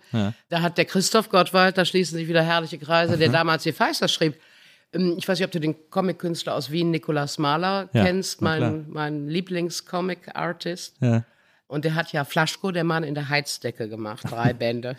Da 0.48 0.62
hat 0.62 0.78
der 0.78 0.84
Christoph 0.84 1.30
Gottwald, 1.30 1.76
da 1.76 1.84
schließen 1.84 2.16
sich 2.16 2.28
wieder 2.28 2.42
herrliche 2.42 2.78
Kreise, 2.78 3.18
der 3.18 3.28
damals 3.28 3.64
die 3.64 3.72
Feister 3.72 4.06
schrieb. 4.06 4.36
Ähm, 4.92 5.16
Ich 5.18 5.26
weiß 5.26 5.38
nicht, 5.40 5.46
ob 5.46 5.50
du 5.50 5.58
den 5.58 5.74
Comic-Künstler 5.90 6.54
aus 6.54 6.70
Wien, 6.70 6.92
Nikolaus 6.92 7.38
Mahler, 7.38 7.88
Ja, 7.92 8.04
kennst, 8.04 8.40
mein, 8.40 8.86
mein 8.88 9.28
Lieblings-Comic-Artist. 9.28 10.96
Ja. 11.00 11.24
Und 11.70 11.84
der 11.84 11.94
hat 11.94 12.12
ja 12.12 12.24
Flaschko, 12.24 12.72
der 12.72 12.82
Mann 12.82 13.04
in 13.04 13.14
der 13.14 13.28
Heizdecke 13.28 13.88
gemacht, 13.88 14.24
drei 14.28 14.52
Bände. 14.60 14.96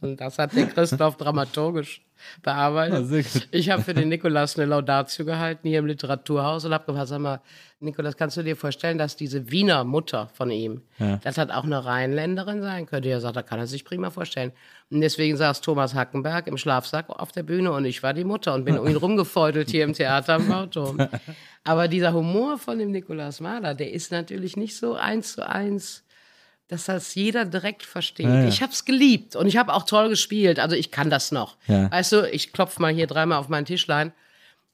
Und 0.00 0.20
das 0.20 0.38
hat 0.38 0.54
der 0.54 0.66
Christoph 0.66 1.16
dramaturgisch 1.16 2.02
bearbeitet. 2.42 3.10
Ja, 3.10 3.16
gut. 3.16 3.48
Ich 3.50 3.70
habe 3.70 3.82
für 3.82 3.94
den 3.94 4.08
Nikolas 4.08 4.58
eine 4.58 4.66
Laudatio 4.66 5.24
gehalten 5.24 5.68
hier 5.68 5.78
im 5.80 5.86
Literaturhaus 5.86 6.64
und 6.64 6.72
habe 6.72 6.84
gefragt, 6.86 7.08
sag 7.08 7.18
mal, 7.20 7.40
Nikolas, 7.80 8.16
kannst 8.16 8.36
du 8.36 8.42
dir 8.42 8.56
vorstellen, 8.56 8.96
dass 8.98 9.16
diese 9.16 9.50
Wiener 9.50 9.84
Mutter 9.84 10.28
von 10.32 10.50
ihm, 10.50 10.82
das 11.22 11.36
hat 11.36 11.50
auch 11.50 11.64
eine 11.64 11.84
Rheinländerin 11.84 12.62
sein 12.62 12.86
könnte? 12.86 13.08
Er 13.08 13.20
sagt, 13.20 13.36
da 13.36 13.42
kann 13.42 13.58
er 13.58 13.66
sich 13.66 13.84
prima 13.84 14.10
vorstellen. 14.10 14.52
Und 14.90 15.00
deswegen 15.00 15.36
saß 15.36 15.60
Thomas 15.60 15.94
Hackenberg 15.94 16.46
im 16.46 16.56
Schlafsack 16.56 17.10
auf 17.10 17.32
der 17.32 17.42
Bühne 17.42 17.72
und 17.72 17.84
ich 17.84 18.02
war 18.02 18.14
die 18.14 18.24
Mutter 18.24 18.54
und 18.54 18.64
bin 18.64 18.78
um 18.78 18.86
ihn 18.86 18.96
rumgefeudelt 18.96 19.70
hier 19.70 19.84
im 19.84 19.92
Theater 19.92 20.34
am 20.34 20.48
Bauturm. 20.48 21.06
Aber 21.64 21.88
dieser 21.88 22.14
Humor 22.14 22.58
von 22.58 22.78
dem 22.78 22.92
Nikolaus 22.92 23.40
Mahler, 23.40 23.74
der 23.74 23.92
ist 23.92 24.12
natürlich 24.12 24.56
nicht 24.56 24.76
so 24.76 24.94
eins 24.94 25.34
zu 25.34 25.46
eins 25.46 26.05
dass 26.68 26.86
das 26.86 27.14
jeder 27.14 27.44
direkt 27.44 27.84
versteht. 27.84 28.26
Ja, 28.26 28.42
ja. 28.42 28.48
Ich 28.48 28.62
habe 28.62 28.72
es 28.72 28.84
geliebt 28.84 29.36
und 29.36 29.46
ich 29.46 29.56
habe 29.56 29.72
auch 29.72 29.84
toll 29.84 30.08
gespielt. 30.08 30.58
Also 30.58 30.74
ich 30.74 30.90
kann 30.90 31.10
das 31.10 31.32
noch. 31.32 31.56
Ja. 31.68 31.90
Weißt 31.90 32.12
du, 32.12 32.28
ich 32.30 32.52
klopf 32.52 32.78
mal 32.78 32.92
hier 32.92 33.06
dreimal 33.06 33.38
auf 33.38 33.48
mein 33.48 33.64
Tischlein. 33.64 34.12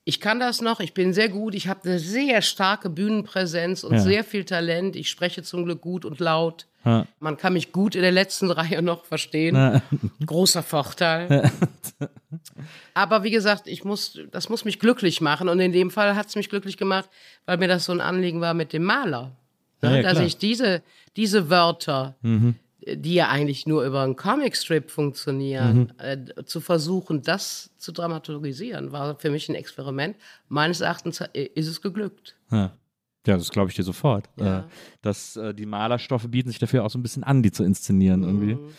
Ich 0.05 0.20
kann 0.20 0.40
das 0.40 0.61
noch, 0.61 0.80
ich 0.80 0.95
bin 0.95 1.12
sehr 1.12 1.28
gut, 1.28 1.55
ich 1.55 1.68
habe 1.68 1.84
eine 1.84 1.99
sehr 2.01 2.43
starke 2.43 2.90
Bühnenpräsenz 2.90 3.84
und 3.84 4.01
sehr 4.01 4.24
viel 4.24 4.45
Talent. 4.45 4.97
Ich 4.97 5.09
spreche 5.09 5.45
zum 5.45 5.64
Glück 5.64 5.80
gut 5.80 6.05
und 6.05 6.18
laut. 6.18 6.66
Man 7.20 7.36
kann 7.36 7.53
mich 7.53 7.70
gut 7.70 7.95
in 7.95 8.03
der 8.03 8.11
letzten 8.11 8.51
Reihe 8.51 8.82
noch 8.82 9.05
verstehen. 9.05 9.80
Großer 10.26 10.64
Vorteil. 10.64 11.53
Aber 12.95 13.22
wie 13.22 13.30
gesagt, 13.30 13.68
ich 13.68 13.84
muss, 13.84 14.18
das 14.32 14.49
muss 14.49 14.64
mich 14.64 14.80
glücklich 14.80 15.20
machen. 15.20 15.49
Und 15.49 15.61
in 15.61 15.72
dem 15.72 15.90
Fall 15.93 16.16
hat 16.16 16.26
es 16.26 16.34
mich 16.34 16.49
glücklich 16.49 16.76
gemacht, 16.76 17.09
weil 17.47 17.59
mir 17.59 17.68
das 17.68 17.84
so 17.84 17.93
ein 17.93 18.01
Anliegen 18.01 18.40
war 18.40 18.55
mit 18.55 18.72
dem 18.72 18.82
Maler. 18.82 19.30
Ne? 19.83 19.91
Ja, 19.91 19.97
ja, 19.97 20.03
Dass 20.03 20.12
klar. 20.12 20.26
ich 20.26 20.39
diese, 20.39 20.83
diese 21.16 21.51
Wörter, 21.51 22.16
die 22.87 23.14
ja 23.14 23.28
eigentlich 23.28 23.66
nur 23.66 23.85
über 23.85 24.03
einen 24.03 24.16
Comicstrip 24.16 24.91
funktionieren, 24.91 25.93
äh, 25.99 26.45
zu 26.45 26.61
versuchen, 26.61 27.22
das 27.22 27.70
zu 27.78 27.93
dramaturgisieren, 27.93 28.93
war 28.93 29.18
für 29.18 29.30
mich 29.30 29.49
ein 29.49 29.55
Experiment. 29.55 30.16
Meines 30.49 30.80
Erachtens 30.80 31.20
äh, 31.20 31.49
ist 31.55 31.68
es 31.68 31.80
geglückt. 31.80 32.37
Ja. 32.51 32.72
Ja, 33.24 33.37
das 33.37 33.51
glaube 33.51 33.70
ich 33.70 33.76
dir 33.76 33.85
sofort. 33.85 34.28
Ja. 34.37 34.61
Äh, 34.61 34.62
dass 35.01 35.37
äh, 35.37 35.55
die 35.55 35.66
Malerstoffe 35.66 36.26
bieten 36.28 36.49
sich 36.49 36.59
dafür 36.59 36.85
auch 36.85 36.91
so 36.91 36.99
ein 36.99 37.03
bisschen 37.03 37.22
an, 37.22 37.43
die 37.43 37.53
zu 37.53 37.62
inszenieren 37.62 38.24
irgendwie. 38.24 38.57
Mhm. 38.57 38.70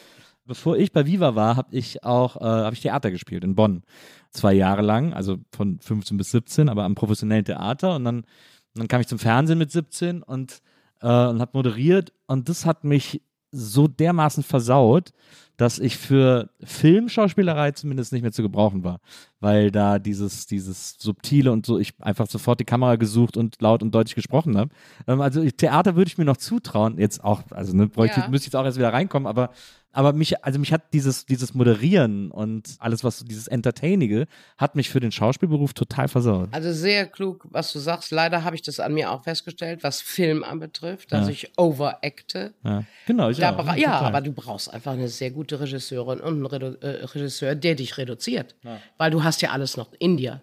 Bevor 0.45 0.77
ich 0.77 0.91
bei 0.91 1.05
Viva 1.05 1.35
war, 1.35 1.55
habe 1.55 1.73
ich 1.73 2.03
auch 2.03 2.35
äh, 2.35 2.43
hab 2.43 2.73
ich 2.73 2.81
Theater 2.81 3.09
gespielt 3.09 3.45
in 3.45 3.55
Bonn. 3.55 3.83
Zwei 4.31 4.53
Jahre 4.53 4.81
lang, 4.81 5.13
also 5.13 5.37
von 5.55 5.79
15 5.79 6.17
bis 6.17 6.31
17, 6.31 6.67
aber 6.67 6.83
am 6.83 6.95
professionellen 6.95 7.45
Theater. 7.45 7.95
Und 7.95 8.03
dann, 8.03 8.25
dann 8.73 8.89
kam 8.89 8.99
ich 8.99 9.07
zum 9.07 9.19
Fernsehen 9.19 9.57
mit 9.57 9.71
17 9.71 10.21
und, 10.21 10.61
äh, 11.03 11.27
und 11.27 11.39
habe 11.39 11.51
moderiert. 11.53 12.11
Und 12.25 12.49
das 12.49 12.65
hat 12.65 12.83
mich 12.83 13.21
so 13.51 13.87
dermaßen 13.87 14.41
versaut, 14.41 15.11
dass 15.57 15.77
ich 15.77 15.97
für 15.97 16.49
Filmschauspielerei 16.63 17.71
zumindest 17.73 18.11
nicht 18.11 18.23
mehr 18.23 18.31
zu 18.31 18.41
gebrauchen 18.41 18.83
war. 18.83 18.99
Weil 19.39 19.69
da 19.69 19.99
dieses, 19.99 20.47
dieses 20.47 20.95
Subtile 20.97 21.51
und 21.51 21.65
so, 21.67 21.77
ich 21.77 21.93
einfach 22.01 22.27
sofort 22.27 22.59
die 22.59 22.65
Kamera 22.65 22.95
gesucht 22.95 23.37
und 23.37 23.61
laut 23.61 23.83
und 23.83 23.93
deutlich 23.93 24.15
gesprochen 24.15 24.57
habe. 24.57 24.71
Ähm, 25.05 25.21
also 25.21 25.47
Theater 25.47 25.95
würde 25.95 26.09
ich 26.09 26.17
mir 26.17 26.25
noch 26.25 26.37
zutrauen, 26.37 26.97
jetzt 26.97 27.23
auch, 27.23 27.43
also 27.51 27.75
ne, 27.75 27.87
bräuchte, 27.87 28.21
Ja. 28.21 28.27
müsste 28.29 28.45
ich 28.47 28.53
jetzt 28.53 28.55
auch 28.55 28.65
erst 28.65 28.79
wieder 28.79 28.91
reinkommen, 28.93 29.27
aber 29.27 29.51
aber 29.93 30.11
mich, 30.13 30.43
also 30.43 30.59
mich 30.59 30.73
hat 30.73 30.91
dieses, 30.93 31.25
dieses 31.25 31.53
Moderieren 31.53 32.31
und 32.31 32.75
alles, 32.79 33.03
was 33.03 33.23
dieses 33.23 33.47
Entertainige, 33.47 34.25
hat 34.57 34.75
mich 34.75 34.89
für 34.89 34.99
den 34.99 35.11
Schauspielberuf 35.11 35.73
total 35.73 36.07
versaut. 36.07 36.49
Also 36.51 36.73
sehr 36.73 37.05
klug, 37.05 37.47
was 37.49 37.71
du 37.71 37.79
sagst. 37.79 38.11
Leider 38.11 38.43
habe 38.43 38.55
ich 38.55 38.61
das 38.63 38.79
an 38.79 38.93
mir 38.93 39.11
auch 39.11 39.23
festgestellt, 39.23 39.83
was 39.83 40.01
Film 40.01 40.43
anbetrifft, 40.43 41.11
dass 41.11 41.27
Ja. 41.27 41.31
ich 41.31 41.51
overacte. 41.57 42.53
Ja, 42.63 42.83
genau, 43.05 43.29
ich 43.29 43.37
Da, 43.37 43.55
auch. 43.57 43.75
ja, 43.75 43.99
aber 44.01 44.21
du 44.21 44.31
brauchst 44.31 44.73
einfach 44.73 44.93
eine 44.93 45.07
sehr 45.09 45.31
gute 45.31 45.59
Regisseurin 45.59 46.19
und 46.19 46.33
einen 46.33 46.45
Redu 46.45 46.75
äh, 46.81 47.05
Regisseur, 47.05 47.55
der 47.55 47.75
dich 47.75 47.97
reduziert. 47.97 48.55
Weil 48.97 49.11
du 49.11 49.23
hast 49.23 49.41
ja 49.41 49.51
alles 49.51 49.77
noch 49.77 49.89
in 49.99 50.17
dir. 50.17 50.41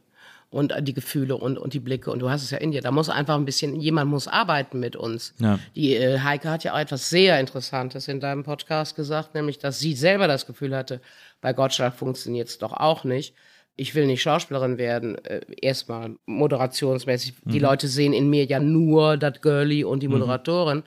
Und 0.51 0.75
die 0.81 0.95
Gefühle 0.95 1.37
und, 1.37 1.59
und 1.59 1.75
die 1.75 1.79
Blicke 1.79 2.11
und 2.11 2.19
du 2.19 2.29
hast 2.29 2.43
es 2.43 2.51
ja 2.51 2.59
in 2.59 2.73
dir. 2.73 2.81
Da 2.81 2.91
muss 2.91 3.09
einfach 3.09 3.37
ein 3.37 3.45
bisschen, 3.45 3.77
jemand 3.81 4.11
muss 4.11 4.27
arbeiten 4.27 4.81
mit 4.81 4.97
uns. 4.97 5.33
Ja. 5.39 5.61
Die 5.77 5.95
äh, 5.95 6.19
Heike 6.19 6.51
hat 6.51 6.65
ja 6.65 6.75
auch 6.75 6.79
etwas 6.81 7.09
sehr 7.09 7.39
Interessantes 7.39 8.09
in 8.09 8.19
deinem 8.19 8.43
Podcast 8.43 8.97
gesagt, 8.97 9.35
nämlich, 9.35 9.59
dass 9.61 9.79
sie 9.79 9.95
selber 9.95 10.27
das 10.27 10.47
Gefühl 10.47 10.75
hatte, 10.77 11.01
bei 11.41 11.53
Gottschalk 11.53 11.95
funktioniert 11.95 12.49
es 12.49 12.59
doch 12.59 12.73
auch 12.73 13.05
nicht. 13.05 13.33
Ich 13.77 13.95
will 13.95 14.07
nicht 14.07 14.23
Schauspielerin 14.23 14.77
werden, 14.77 15.25
äh, 15.25 15.41
erstmal 15.63 16.17
moderationsmäßig. 16.27 17.35
Die 17.45 17.61
Leute 17.61 17.87
sehen 17.87 18.13
in 18.13 18.29
mir 18.29 18.45
ja 18.45 18.59
nur 18.59 19.17
das 19.17 19.41
Girlie 19.41 19.85
und 19.85 20.03
die 20.03 20.09
Moderatorin. 20.09 20.83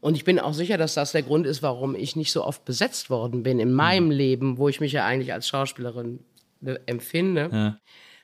Und 0.00 0.14
ich 0.14 0.24
bin 0.24 0.38
auch 0.38 0.54
sicher, 0.54 0.78
dass 0.78 0.94
das 0.94 1.10
der 1.10 1.24
Grund 1.24 1.44
ist, 1.44 1.60
warum 1.62 1.96
ich 1.96 2.14
nicht 2.14 2.30
so 2.30 2.44
oft 2.44 2.64
besetzt 2.64 3.10
worden 3.10 3.42
bin 3.42 3.58
in 3.58 3.72
meinem 3.72 4.12
Leben, 4.12 4.58
wo 4.58 4.68
ich 4.68 4.80
mich 4.80 4.92
ja 4.92 5.04
eigentlich 5.04 5.32
als 5.32 5.48
Schauspielerin 5.48 6.20
äh, 6.64 6.76
empfinde. 6.86 7.50
Ja. 7.52 7.78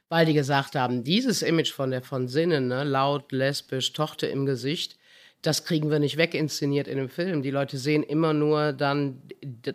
Weil 0.09 0.27
die 0.27 0.35
gesagt 0.35 0.75
haben, 0.77 1.03
dieses 1.03 1.43
Image 1.43 1.73
von 1.73 1.91
der 1.91 2.03
von 2.03 2.29
Sinnen, 2.29 2.69
ne, 2.69 2.85
laut, 2.85 3.33
lesbisch, 3.33 3.93
Tochter 3.93 4.31
im 4.31 4.45
Gesicht, 4.47 4.97
das 5.43 5.65
kriegen 5.65 5.91
wir 5.91 5.99
nicht 5.99 6.17
weginszeniert 6.17 6.89
in 6.89 6.97
dem 6.99 7.09
Film. 7.09 7.43
Die 7.43 7.51
Leute 7.51 7.77
sehen 7.79 8.03
immer 8.03 8.33
nur 8.33 8.73
dann 8.73 9.23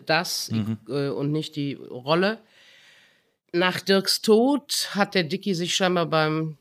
das 0.05 0.49
äh, 0.87 1.09
und 1.09 1.31
nicht 1.31 1.55
die 1.55 1.73
Rolle. 1.73 2.39
Nach 3.51 3.79
Dirks 3.79 4.21
Tod 4.21 4.89
hat 4.93 5.15
der 5.15 5.23
Dicky 5.23 5.53
sich 5.55 5.75
scheinbar 5.75 6.05
beim 6.05 6.57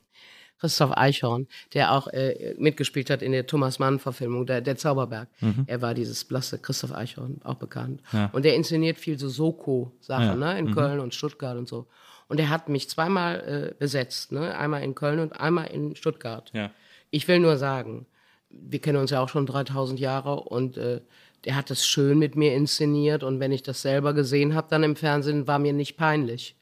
Christoph 0.59 0.91
Eichhorn, 0.97 1.47
der 1.73 1.93
auch 1.93 2.07
äh, 2.07 2.53
mitgespielt 2.57 3.09
hat 3.09 3.21
in 3.21 3.31
der 3.31 3.47
Thomas 3.47 3.79
Mann-Verfilmung, 3.79 4.45
der, 4.45 4.59
der 4.61 4.75
Zauberberg. 4.75 5.29
Er 5.67 5.81
war 5.81 5.93
dieses 5.93 6.25
blasse 6.25 6.59
Christoph 6.59 6.91
Eichhorn, 6.93 7.39
auch 7.43 7.55
bekannt. 7.55 8.01
Und 8.33 8.43
der 8.43 8.55
inszeniert 8.55 8.97
viel 8.97 9.17
so 9.17 9.29
Soko-Sachen, 9.29 10.25
Ja. 10.41 10.53
ne, 10.53 10.59
in 10.59 10.73
Köln 10.73 10.99
und 10.99 11.13
Stuttgart 11.15 11.57
und 11.57 11.67
so. 11.69 11.87
Und 12.29 12.39
er 12.39 12.49
hat 12.49 12.69
mich 12.69 12.87
zweimal 12.89 13.71
äh, 13.71 13.75
besetzt, 13.77 14.31
ne? 14.31 14.57
einmal 14.57 14.83
in 14.83 14.95
Köln 14.95 15.19
und 15.19 15.33
einmal 15.39 15.67
in 15.67 15.95
Stuttgart. 15.97 16.49
Ja. 16.53 16.69
Ich 17.09 17.27
will 17.27 17.39
nur 17.39 17.57
sagen, 17.57 18.05
wir 18.49 18.79
kennen 18.79 18.97
uns 18.99 19.11
ja 19.11 19.19
auch 19.19 19.29
schon 19.29 19.45
3000 19.45 19.99
Jahre 19.99 20.39
und 20.39 20.77
äh, 20.77 21.01
der 21.45 21.55
hat 21.55 21.69
das 21.69 21.85
schön 21.87 22.19
mit 22.19 22.35
mir 22.35 22.53
inszeniert 22.53 23.23
und 23.23 23.39
wenn 23.39 23.51
ich 23.51 23.63
das 23.63 23.81
selber 23.81 24.13
gesehen 24.13 24.53
habe, 24.55 24.67
dann 24.69 24.83
im 24.83 24.95
Fernsehen, 24.95 25.47
war 25.47 25.57
mir 25.57 25.73
nicht 25.73 25.97
peinlich. 25.97 26.55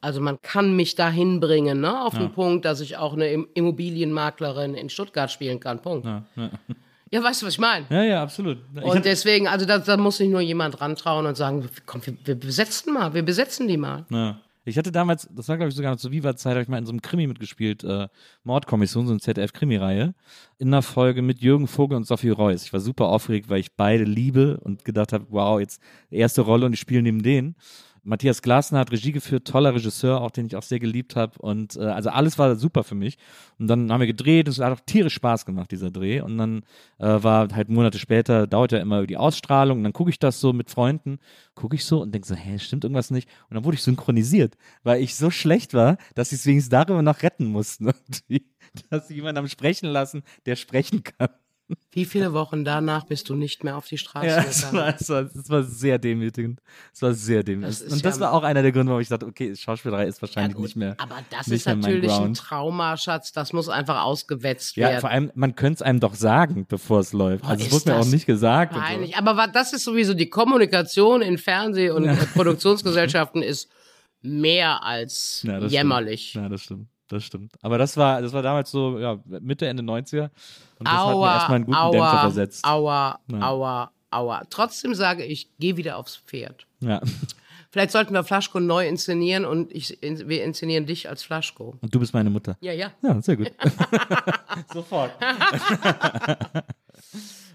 Also 0.00 0.20
man 0.20 0.40
kann 0.40 0.74
mich 0.74 0.94
dahin 0.94 1.40
bringen, 1.40 1.80
ne, 1.80 2.02
auf 2.02 2.16
den 2.16 2.32
Punkt, 2.32 2.64
dass 2.64 2.80
ich 2.80 2.96
auch 2.96 3.12
eine 3.12 3.28
Im- 3.28 3.48
Immobilienmaklerin 3.54 4.74
in 4.74 4.88
Stuttgart 4.88 5.30
spielen 5.30 5.60
kann. 5.60 5.82
Punkt. 5.82 6.06
Ja, 7.12 7.22
weißt 7.24 7.42
du, 7.42 7.46
was 7.46 7.54
ich 7.54 7.58
meine? 7.58 7.86
Ja, 7.90 8.02
ja, 8.04 8.22
absolut. 8.22 8.58
Ich 8.76 8.82
Und 8.84 9.04
deswegen, 9.04 9.48
also 9.48 9.66
da, 9.66 9.78
da 9.78 9.96
muss 9.96 10.18
sich 10.18 10.28
nur 10.28 10.40
jemand 10.40 10.80
rantrauen 10.80 11.26
und 11.26 11.36
sagen, 11.36 11.68
komm, 11.84 12.06
wir, 12.06 12.14
wir 12.24 12.34
besetzen 12.36 12.94
mal, 12.94 13.12
wir 13.12 13.24
besetzen 13.24 13.66
die 13.68 13.76
mal. 13.76 14.06
Ich 14.70 14.78
hatte 14.78 14.92
damals, 14.92 15.28
das 15.30 15.48
war 15.48 15.56
glaube 15.56 15.68
ich 15.68 15.74
sogar 15.74 15.92
noch 15.92 15.98
zur 15.98 16.12
Viva-Zeit, 16.12 16.52
habe 16.52 16.62
ich 16.62 16.68
mal 16.68 16.78
in 16.78 16.86
so 16.86 16.92
einem 16.92 17.02
Krimi 17.02 17.26
mitgespielt, 17.26 17.84
äh, 17.84 18.08
Mordkommission, 18.44 19.06
so 19.06 19.12
eine 19.12 19.20
ZDF-Krimi-Reihe, 19.20 20.14
in 20.58 20.68
einer 20.68 20.82
Folge 20.82 21.22
mit 21.22 21.40
Jürgen 21.40 21.66
Vogel 21.66 21.96
und 21.96 22.06
Sophie 22.06 22.30
Reuss. 22.30 22.64
Ich 22.64 22.72
war 22.72 22.80
super 22.80 23.06
aufgeregt, 23.06 23.48
weil 23.48 23.60
ich 23.60 23.74
beide 23.76 24.04
liebe 24.04 24.58
und 24.60 24.84
gedacht 24.84 25.12
habe, 25.12 25.26
wow, 25.30 25.60
jetzt 25.60 25.82
erste 26.10 26.42
Rolle 26.42 26.66
und 26.66 26.72
ich 26.72 26.80
spiele 26.80 27.02
neben 27.02 27.22
denen. 27.22 27.56
Matthias 28.02 28.42
Glasner 28.42 28.80
hat 28.80 28.92
Regie 28.92 29.12
geführt, 29.12 29.46
toller 29.46 29.74
Regisseur, 29.74 30.20
auch 30.20 30.30
den 30.30 30.46
ich 30.46 30.56
auch 30.56 30.62
sehr 30.62 30.78
geliebt 30.78 31.16
habe. 31.16 31.38
Und 31.38 31.76
äh, 31.76 31.80
also 31.80 32.10
alles 32.10 32.38
war 32.38 32.54
super 32.56 32.84
für 32.84 32.94
mich. 32.94 33.18
Und 33.58 33.68
dann 33.68 33.90
haben 33.92 34.00
wir 34.00 34.06
gedreht 34.06 34.46
und 34.46 34.52
es 34.52 34.58
hat 34.58 34.72
auch 34.72 34.84
tierisch 34.84 35.14
Spaß 35.14 35.46
gemacht, 35.46 35.70
dieser 35.70 35.90
Dreh. 35.90 36.20
Und 36.20 36.38
dann 36.38 36.62
äh, 36.98 37.22
war 37.22 37.48
halt 37.54 37.68
Monate 37.68 37.98
später, 37.98 38.46
dauert 38.46 38.72
ja 38.72 38.78
immer 38.78 39.06
die 39.06 39.16
Ausstrahlung. 39.16 39.78
Und 39.78 39.84
dann 39.84 39.92
gucke 39.92 40.10
ich 40.10 40.18
das 40.18 40.40
so 40.40 40.52
mit 40.52 40.70
Freunden, 40.70 41.18
gucke 41.54 41.76
ich 41.76 41.84
so 41.84 42.00
und 42.00 42.12
denke 42.14 42.26
so, 42.26 42.34
hä, 42.34 42.58
stimmt 42.58 42.84
irgendwas 42.84 43.10
nicht? 43.10 43.28
Und 43.48 43.54
dann 43.56 43.64
wurde 43.64 43.76
ich 43.76 43.82
synchronisiert, 43.82 44.56
weil 44.82 45.02
ich 45.02 45.14
so 45.14 45.30
schlecht 45.30 45.74
war, 45.74 45.96
dass 46.14 46.30
sie 46.30 46.36
es 46.36 46.46
wenigstens 46.46 46.70
darüber 46.70 47.02
noch 47.02 47.22
retten 47.22 47.46
mussten. 47.46 47.90
Dass 48.88 49.08
sie 49.08 49.14
jemanden 49.14 49.38
haben 49.38 49.48
sprechen 49.48 49.88
lassen, 49.88 50.22
der 50.46 50.54
sprechen 50.54 51.02
kann. 51.02 51.30
Wie 51.92 52.04
viele 52.04 52.32
Wochen 52.32 52.64
danach 52.64 53.04
bist 53.04 53.28
du 53.28 53.34
nicht 53.34 53.64
mehr 53.64 53.76
auf 53.76 53.86
die 53.86 53.98
Straße 53.98 54.26
Ja, 54.26 54.38
es 54.48 54.58
gegangen? 54.70 54.76
war, 54.78 54.94
es, 55.00 55.08
war, 55.08 55.22
es 55.22 55.50
war 55.50 55.62
sehr 55.64 55.98
demütigend. 55.98 56.60
Es 56.94 57.02
war 57.02 57.12
sehr 57.14 57.42
demütigend. 57.42 57.92
Und 57.92 58.04
das 58.04 58.16
ja- 58.16 58.20
war 58.20 58.32
auch 58.32 58.42
einer 58.44 58.62
der 58.62 58.70
Gründe, 58.72 58.90
warum 58.90 59.00
ich 59.02 59.08
dachte, 59.08 59.26
okay, 59.26 59.54
Schauspielerei 59.56 60.06
ist 60.06 60.22
wahrscheinlich 60.22 60.54
gut, 60.54 60.64
nicht 60.64 60.76
mehr. 60.76 60.94
Aber 60.98 61.16
das 61.30 61.48
ist 61.48 61.66
natürlich 61.66 62.10
ein 62.10 62.18
Ground. 62.18 62.36
Trauma, 62.38 62.96
Schatz. 62.96 63.32
Das 63.32 63.52
muss 63.52 63.68
einfach 63.68 64.02
ausgewetzt 64.02 64.76
Ja, 64.76 64.88
werden. 64.88 65.00
vor 65.00 65.10
allem, 65.10 65.32
man 65.34 65.54
könnte 65.56 65.74
es 65.78 65.82
einem 65.82 66.00
doch 66.00 66.14
sagen, 66.14 66.64
bevor 66.68 67.00
es 67.00 67.12
läuft. 67.12 67.44
Also 67.44 67.64
es 67.66 67.72
wurde 67.72 67.90
mir 67.90 67.96
auch 67.98 68.06
nicht 68.06 68.26
gesagt. 68.26 68.72
Peinlich. 68.74 69.16
Aber 69.16 69.36
wa- 69.36 69.46
das 69.48 69.72
ist 69.72 69.84
sowieso 69.84 70.14
die 70.14 70.28
Kommunikation 70.30 71.22
in 71.22 71.38
Fernseh- 71.38 71.90
und 71.90 72.06
Produktionsgesellschaften 72.34 73.42
ist 73.42 73.68
mehr 74.22 74.82
als 74.82 75.40
So. 75.40 75.48
Ja, 75.48 75.58
jämmerlich. 75.66 76.30
Stimmt. 76.30 76.42
Ja, 76.44 76.48
das 76.50 76.62
stimmt. 76.62 76.88
Das 77.10 77.24
stimmt. 77.24 77.52
Aber 77.60 77.76
das 77.76 77.96
war, 77.96 78.22
das 78.22 78.32
war 78.32 78.40
damals 78.42 78.70
so, 78.70 78.98
ja, 79.00 79.18
Mitte, 79.26 79.66
Ende 79.66 79.82
90er. 79.82 80.30
Und 80.78 80.86
das 80.86 80.94
hat 80.94 81.06
mir 81.08 81.12
Aua, 81.14 81.34
erstmal 81.34 81.56
einen 81.56 81.64
guten 81.66 81.90
Dämpfer 81.90 82.12
aua, 82.12 82.20
versetzt. 82.20 82.64
aua, 82.64 83.18
Ja. 83.26 83.40
aua, 83.42 83.90
aua. 84.12 84.42
Trotzdem 84.48 84.94
sage 84.94 85.24
ich, 85.24 85.50
geh 85.58 85.76
wieder 85.76 85.96
aufs 85.96 86.16
Pferd. 86.16 86.66
Ja. 86.78 87.00
Vielleicht 87.72 87.90
sollten 87.90 88.14
wir 88.14 88.22
Flaschko 88.22 88.60
neu 88.60 88.86
inszenieren 88.86 89.44
und 89.44 89.72
ich, 89.72 90.00
in, 90.02 90.28
wir 90.28 90.44
inszenieren 90.44 90.86
dich 90.86 91.08
als 91.08 91.24
Flaschko. 91.24 91.76
Und 91.80 91.92
du 91.92 91.98
bist 91.98 92.14
meine 92.14 92.30
Mutter. 92.30 92.56
Ja, 92.60 92.72
ja. 92.72 92.92
Ja, 93.02 93.20
sehr 93.20 93.36
gut. 93.36 93.50
Sofort. 94.72 95.10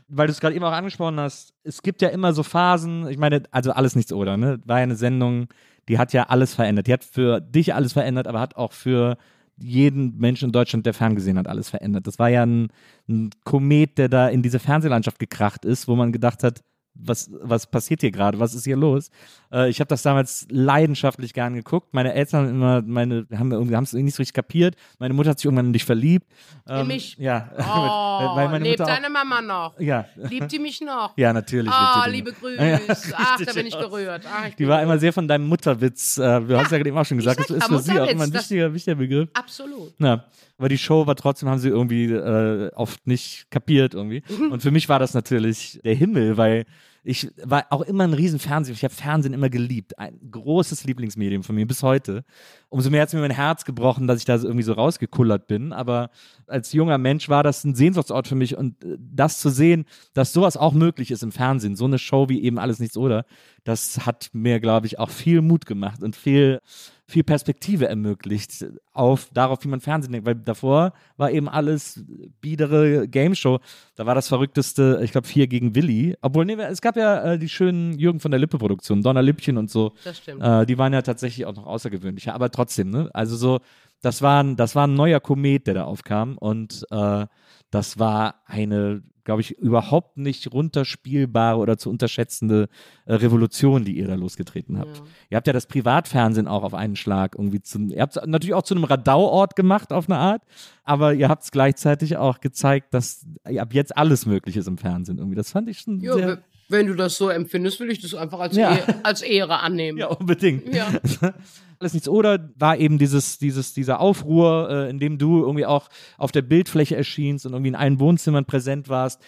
weil 0.07 0.27
du 0.27 0.31
es 0.33 0.39
gerade 0.39 0.55
eben 0.55 0.63
auch 0.65 0.71
angesprochen 0.71 1.19
hast, 1.19 1.53
es 1.63 1.81
gibt 1.81 2.01
ja 2.01 2.09
immer 2.09 2.33
so 2.33 2.43
Phasen, 2.43 3.07
ich 3.07 3.17
meine, 3.17 3.43
also 3.51 3.71
alles 3.71 3.95
nichts 3.95 4.11
oder, 4.13 4.37
ne? 4.37 4.59
War 4.65 4.77
ja 4.79 4.83
eine 4.83 4.95
Sendung, 4.95 5.47
die 5.87 5.97
hat 5.97 6.13
ja 6.13 6.23
alles 6.23 6.53
verändert. 6.53 6.87
Die 6.87 6.93
hat 6.93 7.03
für 7.03 7.39
dich 7.41 7.73
alles 7.73 7.93
verändert, 7.93 8.27
aber 8.27 8.39
hat 8.39 8.55
auch 8.55 8.71
für 8.73 9.17
jeden 9.57 10.17
Menschen 10.17 10.45
in 10.45 10.51
Deutschland, 10.51 10.85
der 10.85 10.93
ferngesehen 10.93 11.37
hat, 11.37 11.47
alles 11.47 11.69
verändert. 11.69 12.07
Das 12.07 12.19
war 12.19 12.29
ja 12.29 12.45
ein, 12.45 12.67
ein 13.07 13.29
Komet, 13.43 13.97
der 13.97 14.09
da 14.09 14.27
in 14.27 14.41
diese 14.41 14.59
Fernsehlandschaft 14.59 15.19
gekracht 15.19 15.65
ist, 15.65 15.87
wo 15.87 15.95
man 15.95 16.11
gedacht 16.11 16.43
hat, 16.43 16.61
was, 16.95 17.29
was 17.41 17.67
passiert 17.67 18.01
hier 18.01 18.11
gerade? 18.11 18.39
Was 18.39 18.53
ist 18.53 18.63
hier 18.63 18.77
los? 18.77 19.09
Äh, 19.51 19.69
ich 19.69 19.79
habe 19.79 19.87
das 19.89 20.01
damals 20.01 20.47
leidenschaftlich 20.49 21.33
gern 21.33 21.53
geguckt. 21.53 21.93
Meine 21.93 22.13
Eltern 22.13 22.45
haben 22.47 22.49
immer, 22.55 22.81
meine, 22.81 23.27
haben 23.37 23.51
irgendwie, 23.51 23.75
haben 23.75 23.83
es 23.83 23.93
nicht 23.93 24.15
so 24.15 24.21
richtig 24.21 24.33
kapiert. 24.33 24.75
Meine 24.99 25.13
Mutter 25.13 25.31
hat 25.31 25.39
sich 25.39 25.45
irgendwann 25.45 25.67
in 25.67 25.73
dich 25.73 25.83
verliebt. 25.85 26.25
Ähm, 26.67 26.81
In 26.81 26.87
mich? 26.87 27.17
Ja. 27.17 27.49
Oh, 27.57 28.35
Weil 28.37 28.47
meine 28.49 28.63
lebt 28.63 28.79
Mutter 28.79 28.91
auch- 28.91 28.95
deine 28.95 29.09
Mama 29.09 29.41
noch? 29.41 29.79
Ja. 29.79 30.05
Liebt 30.15 30.51
die 30.51 30.59
mich 30.59 30.81
noch? 30.81 31.13
Ja, 31.17 31.33
natürlich. 31.33 31.71
Sie 31.71 32.09
liebe. 32.09 32.31
Grüße. 32.33 32.63
Ja, 32.65 32.79
Ach, 33.13 33.39
da 33.45 33.53
bin 33.53 33.67
ich 33.67 33.75
berührt. 33.77 34.23
Ach, 34.31 34.47
ich 34.47 34.55
Die 34.55 34.67
war 34.67 34.81
immer 34.81 34.97
sehr 34.97 35.11
von 35.13 35.27
deinem 35.27 35.47
Mutterwitz. 35.47 36.17
Äh, 36.17 36.41
du 36.41 36.57
hast 36.57 36.71
ja 36.71 36.77
eben 36.77 36.97
auch 36.97 37.05
schon 37.05 37.17
gesagt, 37.17 37.39
sag 37.39 37.47
das 37.47 37.57
ist 37.57 37.61
ja, 37.69 37.77
für 37.77 37.83
sie 37.83 37.99
auch 37.99 38.07
immer 38.07 38.23
ein 38.23 38.33
wichtiger, 38.33 38.73
wichtiger 38.73 38.95
Begriff. 38.95 39.29
Absolut. 39.33 39.93
Ja, 39.99 40.23
aber 40.57 40.69
die 40.69 40.77
Show 40.77 41.05
war 41.05 41.15
trotzdem, 41.15 41.49
haben 41.49 41.59
sie 41.59 41.69
irgendwie 41.69 42.05
äh, 42.05 42.71
oft 42.73 43.07
nicht 43.07 43.47
kapiert 43.51 43.93
irgendwie. 43.93 44.23
Und 44.51 44.61
für 44.61 44.71
mich 44.71 44.87
war 44.87 44.99
das 44.99 45.13
natürlich 45.13 45.79
der 45.83 45.95
Himmel, 45.95 46.37
weil 46.37 46.65
ich 47.07 47.29
war 47.43 47.67
auch 47.69 47.81
immer 47.81 48.03
ein 48.03 48.13
riesen 48.13 48.39
Fernsehen. 48.39 48.73
Ich 48.73 48.83
habe 48.83 48.93
Fernsehen 48.93 49.33
immer 49.33 49.49
geliebt. 49.49 49.99
Ein 49.99 50.19
großes 50.31 50.85
Lieblingsmedium 50.85 51.43
von 51.43 51.53
mir 51.53 51.67
bis 51.67 51.83
heute. 51.83 52.25
Umso 52.69 52.89
mehr 52.89 53.03
hat 53.03 53.09
es 53.09 53.13
mir 53.13 53.19
mein 53.19 53.29
Herz 53.29 53.63
gebrochen, 53.63 54.07
dass 54.07 54.17
ich 54.17 54.25
da 54.25 54.35
irgendwie 54.35 54.63
so 54.63 54.73
rausgekullert 54.73 55.45
bin. 55.45 55.71
Aber 55.71 56.09
als 56.47 56.73
junger 56.73 56.97
Mensch 56.97 57.29
war 57.29 57.43
das 57.43 57.63
ein 57.63 57.75
Sehnsuchtsort 57.75 58.27
für 58.27 58.33
mich. 58.33 58.57
Und 58.57 58.83
äh, 58.83 58.97
das 58.97 59.39
zu 59.39 59.49
sehen, 59.49 59.85
dass 60.15 60.33
sowas 60.33 60.57
auch 60.57 60.73
möglich 60.73 61.11
ist 61.11 61.21
im 61.21 61.31
Fernsehen, 61.31 61.75
so 61.75 61.85
eine 61.85 61.99
Show 61.99 62.27
wie 62.27 62.41
eben 62.41 62.57
Alles 62.57 62.79
Nichts 62.79 62.97
oder, 62.97 63.25
das 63.65 64.07
hat 64.07 64.31
mir, 64.33 64.59
glaube 64.59 64.87
ich, 64.87 64.97
auch 64.97 65.11
viel 65.11 65.41
Mut 65.41 65.67
gemacht 65.67 66.01
und 66.01 66.15
viel 66.15 66.59
viel 67.07 67.23
Perspektive 67.23 67.87
ermöglicht 67.87 68.65
auf 68.91 69.29
darauf, 69.31 69.63
wie 69.63 69.67
man 69.67 69.79
Fernsehen 69.79 70.11
denkt, 70.11 70.25
weil 70.25 70.35
davor 70.35 70.93
war 71.17 71.31
eben 71.31 71.47
alles 71.47 72.03
biedere 72.41 73.07
Gameshow. 73.07 73.59
Da 73.95 74.05
war 74.05 74.15
das 74.15 74.27
verrückteste, 74.27 74.99
ich 75.03 75.11
glaube, 75.11 75.27
vier 75.27 75.47
gegen 75.47 75.75
Willi. 75.75 76.15
Obwohl, 76.21 76.45
nee, 76.45 76.55
es 76.55 76.81
gab 76.81 76.97
ja 76.97 77.33
äh, 77.33 77.39
die 77.39 77.49
schönen 77.49 77.97
Jürgen 77.99 78.19
von 78.19 78.31
der 78.31 78.39
Lippe 78.39 78.57
Produktionen, 78.57 79.03
Donner 79.03 79.21
Lippchen 79.21 79.57
und 79.57 79.69
so. 79.69 79.93
Das 80.03 80.17
stimmt. 80.17 80.41
Äh, 80.41 80.65
die 80.65 80.77
waren 80.77 80.93
ja 80.93 81.03
tatsächlich 81.03 81.45
auch 81.45 81.55
noch 81.55 81.67
außergewöhnlicher, 81.67 82.33
aber 82.33 82.49
trotzdem, 82.49 82.89
ne? 82.89 83.09
Also 83.13 83.35
so, 83.35 83.59
das 84.01 84.21
war 84.23 84.43
ein, 84.43 84.55
das 84.55 84.75
war 84.75 84.87
ein 84.87 84.95
neuer 84.95 85.19
Komet, 85.19 85.67
der 85.67 85.75
da 85.75 85.83
aufkam 85.83 86.37
und 86.37 86.85
äh, 86.89 87.27
das 87.69 87.99
war 87.99 88.41
eine, 88.45 89.03
glaube 89.25 89.41
ich, 89.41 89.51
überhaupt 89.57 90.15
nicht 90.17 90.53
runterspielbare 90.53 91.57
oder 91.59 91.77
zu 91.77 91.89
unterschätzende 91.89 92.69
äh, 93.05 93.15
Revolution, 93.15 93.83
die 93.83 93.97
ihr 93.97 94.07
da 94.07 94.15
losgetreten 94.15 94.79
habt. 94.79 95.03
Ihr 95.29 95.35
habt 95.35 95.47
ja 95.47 95.53
das 95.53 95.65
Privatfernsehen 95.67 96.47
auch 96.47 96.63
auf 96.63 96.73
einen 96.73 96.95
Schlag 96.95 97.35
irgendwie 97.37 97.61
zum, 97.61 97.89
ihr 97.89 98.01
habt 98.01 98.15
es 98.15 98.25
natürlich 98.25 98.53
auch 98.53 98.63
zu 98.63 98.75
einem 98.75 98.83
Radauort 98.85 99.55
gemacht 99.55 99.91
auf 99.91 100.07
eine 100.09 100.17
Art, 100.19 100.43
aber 100.83 101.13
ihr 101.13 101.27
habt 101.27 101.43
es 101.43 101.51
gleichzeitig 101.51 102.15
auch 102.17 102.39
gezeigt, 102.39 102.93
dass 102.93 103.25
ab 103.43 103.73
jetzt 103.73 103.97
alles 103.97 104.25
möglich 104.25 104.55
ist 104.55 104.67
im 104.67 104.77
Fernsehen 104.77 105.17
irgendwie. 105.17 105.35
Das 105.35 105.51
fand 105.51 105.67
ich 105.69 105.79
schon 105.79 105.99
Ja, 105.99 106.13
sehr, 106.13 106.27
w- 106.37 106.41
wenn 106.67 106.87
du 106.87 106.95
das 106.95 107.17
so 107.17 107.29
empfindest, 107.29 107.79
will 107.79 107.91
ich 107.91 108.01
das 108.01 108.13
einfach 108.15 108.39
als, 108.39 108.55
Ja. 108.55 108.75
Ehre, 108.75 108.95
als 109.03 109.21
Ehre 109.21 109.59
annehmen. 109.59 109.97
Ja, 109.97 110.07
unbedingt. 110.07 110.73
Ja. 110.73 110.87
Alles 111.79 111.93
nichts 111.93 112.07
oder 112.07 112.49
war 112.57 112.77
eben 112.77 112.97
dieses, 112.97 113.37
dieses, 113.37 113.73
dieser 113.73 113.99
Aufruhr, 113.99 114.69
äh, 114.69 114.89
in 114.89 114.97
dem 114.99 115.17
du 115.17 115.41
irgendwie 115.41 115.65
auch 115.65 115.89
auf 116.17 116.31
der 116.31 116.41
Bildfläche 116.41 116.95
erschienst 116.95 117.45
und 117.45 117.51
irgendwie 117.53 117.69
in 117.69 117.75
allen 117.75 117.99
Wohnzimmern 117.99 118.45
präsent 118.45 118.87
warst. 118.87 119.21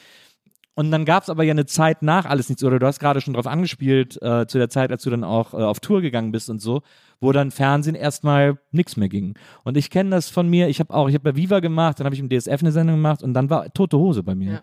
Und 0.77 0.91
dann 0.91 1.05
gab 1.05 1.23
es 1.23 1.29
aber 1.31 1.43
ja 1.43 1.53
eine 1.53 1.65
Zeit 1.65 2.03
nach 2.03 2.25
Alles 2.25 2.49
nichts 2.49 2.63
oder 2.63 2.77
du 2.77 2.85
hast 2.85 2.99
gerade 2.99 3.19
schon 3.19 3.33
drauf 3.33 3.47
angespielt, 3.47 4.21
äh, 4.21 4.45
zu 4.45 4.59
der 4.59 4.69
Zeit, 4.69 4.91
als 4.91 5.01
du 5.01 5.09
dann 5.09 5.23
auch 5.23 5.55
äh, 5.55 5.57
auf 5.57 5.79
Tour 5.79 6.01
gegangen 6.01 6.31
bist 6.31 6.51
und 6.51 6.61
so, 6.61 6.83
wo 7.19 7.31
dann 7.31 7.49
Fernsehen 7.49 7.95
erstmal 7.95 8.59
nichts 8.71 8.95
mehr 8.95 9.09
ging. 9.09 9.33
Und 9.63 9.75
ich 9.75 9.89
kenne 9.89 10.11
das 10.11 10.29
von 10.29 10.47
mir, 10.47 10.67
ich 10.67 10.79
habe 10.79 10.93
auch, 10.93 11.09
ich 11.09 11.15
habe 11.15 11.31
bei 11.31 11.35
Viva 11.35 11.61
gemacht, 11.61 11.99
dann 11.99 12.05
habe 12.05 12.13
ich 12.13 12.21
im 12.21 12.29
DSF 12.29 12.61
eine 12.61 12.71
Sendung 12.71 12.97
gemacht 12.97 13.23
und 13.23 13.33
dann 13.33 13.49
war 13.49 13.73
tote 13.73 13.97
Hose 13.97 14.21
bei 14.21 14.35
mir. 14.35 14.51
Ja. 14.51 14.61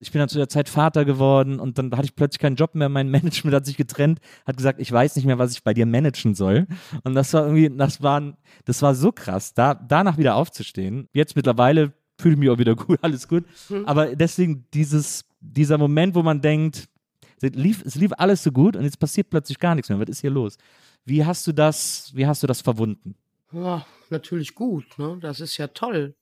Ich 0.00 0.12
bin 0.12 0.18
dann 0.18 0.28
zu 0.28 0.36
der 0.36 0.50
Zeit 0.50 0.68
Vater 0.68 1.06
geworden 1.06 1.58
und 1.58 1.78
dann 1.78 1.90
hatte 1.92 2.04
ich 2.04 2.14
plötzlich 2.14 2.40
keinen 2.40 2.56
Job 2.56 2.74
mehr. 2.74 2.90
Mein 2.90 3.08
Management 3.10 3.56
hat 3.56 3.64
sich 3.64 3.78
getrennt, 3.78 4.18
hat 4.44 4.58
gesagt, 4.58 4.80
ich 4.80 4.92
weiß 4.92 5.16
nicht 5.16 5.24
mehr, 5.24 5.38
was 5.38 5.52
ich 5.52 5.64
bei 5.64 5.72
dir 5.72 5.86
managen 5.86 6.34
soll. 6.34 6.66
Und 7.04 7.14
das 7.14 7.32
war 7.32 7.46
irgendwie, 7.46 7.74
das 7.74 8.02
war, 8.02 8.36
das 8.66 8.82
war 8.82 8.94
so 8.94 9.12
krass, 9.12 9.54
da, 9.54 9.72
danach 9.72 10.18
wieder 10.18 10.34
aufzustehen. 10.34 11.08
Jetzt 11.14 11.36
mittlerweile 11.36 11.94
fühle 12.18 12.34
ich 12.34 12.38
mich 12.38 12.50
auch 12.50 12.58
wieder 12.58 12.76
gut, 12.76 12.98
alles 13.00 13.28
gut. 13.28 13.44
Aber 13.86 14.14
deswegen 14.14 14.66
dieses, 14.74 15.24
dieser 15.52 15.78
Moment, 15.78 16.14
wo 16.14 16.22
man 16.22 16.40
denkt, 16.40 16.88
es 17.40 17.50
lief, 17.54 17.82
es 17.84 17.94
lief 17.94 18.12
alles 18.16 18.42
so 18.42 18.50
gut 18.50 18.76
und 18.76 18.84
jetzt 18.84 18.98
passiert 18.98 19.30
plötzlich 19.30 19.58
gar 19.58 19.74
nichts 19.74 19.88
mehr. 19.88 20.00
Was 20.00 20.08
ist 20.08 20.20
hier 20.20 20.30
los? 20.30 20.56
Wie 21.04 21.24
hast 21.24 21.46
du 21.46 21.52
das, 21.52 22.10
wie 22.14 22.26
hast 22.26 22.42
du 22.42 22.46
das 22.46 22.60
verwunden? 22.60 23.14
Ja, 23.52 23.84
natürlich 24.10 24.54
gut. 24.54 24.98
Ne? 24.98 25.18
Das 25.20 25.40
ist 25.40 25.56
ja 25.58 25.68
toll, 25.68 26.14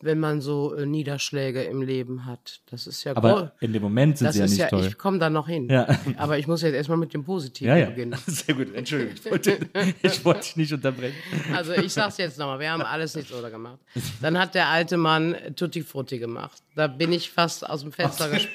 wenn 0.00 0.20
man 0.20 0.40
so 0.40 0.74
äh, 0.74 0.86
Niederschläge 0.86 1.62
im 1.64 1.82
Leben 1.82 2.24
hat. 2.24 2.60
Das 2.70 2.86
ist 2.86 3.02
ja 3.04 3.16
Aber 3.16 3.30
toll. 3.32 3.52
in 3.60 3.72
dem 3.72 3.82
Moment 3.82 4.18
sind 4.18 4.26
Das 4.28 4.34
sie 4.36 4.40
ja 4.40 4.46
nicht 4.46 4.58
ja, 4.58 4.68
toll. 4.68 4.86
ich 4.86 4.96
komme 4.96 5.18
da 5.18 5.28
noch 5.28 5.48
hin. 5.48 5.68
Ja. 5.68 5.86
Aber 6.16 6.38
ich 6.38 6.46
muss 6.46 6.62
jetzt 6.62 6.74
erstmal 6.74 6.98
mit 6.98 7.12
dem 7.14 7.24
Positiven 7.24 7.68
Ja, 7.70 7.76
ja. 7.76 7.86
beginnen. 7.86 8.16
Sehr 8.26 8.54
gut, 8.54 8.74
Entschuldigung. 8.74 9.14
Ich 9.16 9.30
wollte, 9.30 9.58
ich 10.02 10.24
wollte 10.24 10.40
dich 10.42 10.56
nicht 10.56 10.72
unterbrechen. 10.72 11.16
Also 11.54 11.72
ich 11.72 11.92
sag's 11.92 12.16
jetzt 12.18 12.38
nochmal, 12.38 12.60
wir 12.60 12.70
haben 12.70 12.82
alles 12.82 13.14
nichts 13.16 13.32
oder 13.32 13.50
gemacht. 13.50 13.78
Dann 14.22 14.38
hat 14.38 14.54
der 14.54 14.68
alte 14.68 14.96
Mann 14.96 15.34
Tutti 15.56 15.82
Frutti 15.82 16.18
gemacht. 16.18 16.62
Da 16.76 16.86
bin 16.86 17.12
ich 17.12 17.30
fast 17.30 17.68
aus 17.68 17.80
dem 17.82 17.90
Fenster, 17.92 18.28
ges 18.30 18.46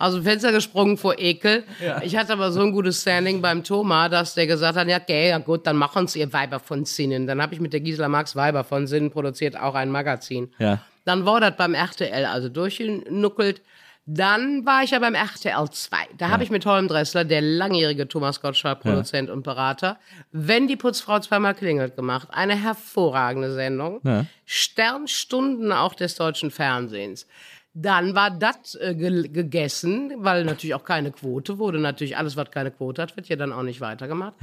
aus 0.00 0.14
dem 0.14 0.24
Fenster 0.24 0.50
gesprungen 0.50 0.96
vor 0.98 1.16
Ekel. 1.18 1.62
Ich 2.02 2.16
hatte 2.16 2.32
aber 2.32 2.50
so 2.50 2.60
ein 2.60 2.72
gutes 2.72 3.00
Standing 3.02 3.40
beim 3.40 3.62
Thomas, 3.62 4.10
dass 4.10 4.34
der 4.34 4.48
gesagt 4.48 4.76
hat, 4.76 4.88
ja, 4.88 4.96
okay, 5.00 5.28
ja 5.28 5.38
gut, 5.38 5.64
dann 5.64 5.76
machen's 5.76 6.16
ihr 6.16 6.32
Weiber 6.32 6.58
von 6.58 6.84
Sinnen. 6.84 7.28
Dann 7.28 7.40
habe 7.40 7.54
ich 7.54 7.60
mit 7.60 7.72
der 7.72 7.78
Gisela 7.80 8.08
Marx 8.08 8.34
Weiber 8.34 8.64
von 8.64 8.88
Sinnen 8.88 9.12
produziert, 9.12 9.56
auch 9.56 9.76
ein 9.76 9.90
Magazin. 9.90 10.50
Ja. 10.58 10.82
Dann 11.08 11.24
war 11.24 11.40
das 11.40 11.56
beim 11.56 11.72
RTL 11.72 12.26
also 12.26 12.50
durchgenuckelt. 12.50 13.62
Dann 14.04 14.66
war 14.66 14.82
ich 14.82 14.90
ja 14.90 14.98
beim 14.98 15.14
RTL 15.14 15.70
2. 15.70 15.96
Da 16.18 16.28
habe 16.28 16.44
ich 16.44 16.50
mit 16.50 16.66
Holm 16.66 16.86
Dressler, 16.86 17.24
der 17.24 17.40
langjährige 17.40 18.06
Thomas 18.06 18.42
Gottschalk, 18.42 18.80
Produzent 18.80 19.30
und 19.30 19.42
Berater, 19.42 19.98
wenn 20.32 20.68
die 20.68 20.76
Putzfrau 20.76 21.18
zweimal 21.20 21.54
klingelt 21.54 21.96
gemacht. 21.96 22.28
Eine 22.30 22.62
hervorragende 22.62 23.54
Sendung. 23.54 24.00
Ja. 24.04 24.26
Sternstunden 24.44 25.72
auch 25.72 25.94
des 25.94 26.14
deutschen 26.14 26.50
Fernsehens. 26.50 27.26
Dann 27.72 28.14
war 28.14 28.30
das 28.30 28.74
äh, 28.74 28.94
ge 28.94 29.28
gegessen, 29.28 30.12
weil 30.18 30.44
natürlich 30.44 30.74
auch 30.74 30.84
keine 30.84 31.10
Quote 31.10 31.58
wurde. 31.58 31.78
Natürlich 31.78 32.18
alles, 32.18 32.36
was 32.36 32.50
keine 32.50 32.70
Quote 32.70 33.00
hat, 33.00 33.16
wird 33.16 33.30
ja 33.30 33.36
dann 33.36 33.54
auch 33.54 33.62
nicht 33.62 33.80
weitergemacht. 33.80 34.34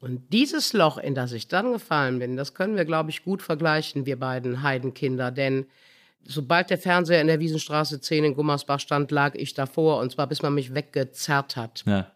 Und 0.00 0.32
dieses 0.32 0.72
Loch, 0.72 0.96
in 0.96 1.14
das 1.14 1.32
ich 1.32 1.48
dann 1.48 1.72
gefallen 1.72 2.20
bin, 2.20 2.38
das 2.38 2.54
können 2.54 2.76
wir, 2.76 2.86
glaube 2.86 3.10
ich, 3.10 3.22
gut 3.22 3.42
vergleichen, 3.42 4.06
wir 4.06 4.18
beiden 4.18 4.62
Heidenkinder. 4.62 5.30
Denn 5.30 5.66
sobald 6.24 6.70
der 6.70 6.78
Fernseher 6.78 7.20
in 7.20 7.26
der 7.26 7.40
Wiesenstraße 7.40 8.00
10 8.00 8.24
in 8.24 8.34
Gummersbach 8.34 8.80
stand, 8.80 9.10
lag 9.10 9.34
ich 9.34 9.54
davor. 9.54 9.98
Und 10.00 10.12
zwar 10.12 10.26
bis 10.26 10.42
man 10.42 10.54
mich 10.54 10.74
weggezerrt 10.74 11.56
hat. 11.56 11.82
Ja. 11.86 12.10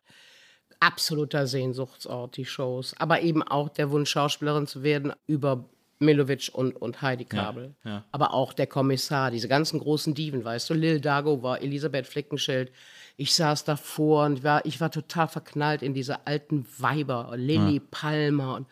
Absoluter 0.80 1.46
Sehnsuchtsort, 1.46 2.36
die 2.36 2.44
Shows. 2.44 2.94
Aber 2.98 3.22
eben 3.22 3.42
auch 3.42 3.68
der 3.68 3.90
Wunsch, 3.90 4.10
Schauspielerin 4.10 4.66
zu 4.66 4.82
werden 4.82 5.12
über 5.26 5.64
Milovic 5.98 6.50
und, 6.52 6.76
und 6.76 7.00
Heidi 7.02 7.24
Kabel. 7.24 7.74
ja. 7.84 8.04
Aber 8.12 8.34
auch 8.34 8.52
der 8.52 8.66
Kommissar, 8.66 9.30
diese 9.30 9.48
ganzen 9.48 9.78
großen 9.78 10.14
Diven, 10.14 10.44
weißt 10.44 10.68
du, 10.68 10.74
Lil 10.74 11.00
Dago 11.00 11.42
war 11.42 11.62
Elisabeth 11.62 12.06
Flickenschild. 12.06 12.70
Ich 13.16 13.34
saß 13.34 13.64
davor 13.64 14.26
und 14.26 14.42
war, 14.42 14.66
ich 14.66 14.80
war 14.80 14.90
total 14.90 15.28
verknallt 15.28 15.82
in 15.82 15.94
diese 15.94 16.26
alten 16.26 16.66
Weiber, 16.78 17.32
Lilly 17.36 17.80
Palmer 17.80 18.56
und 18.56 18.66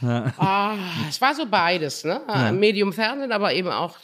Ah, 0.00 0.76
es 1.08 1.20
war 1.20 1.34
so 1.34 1.44
beides, 1.46 2.04
ne? 2.04 2.20
Medium 2.52 2.92
Fernsehen, 2.92 3.32
aber 3.32 3.52
eben 3.52 3.68
auch 3.68 3.98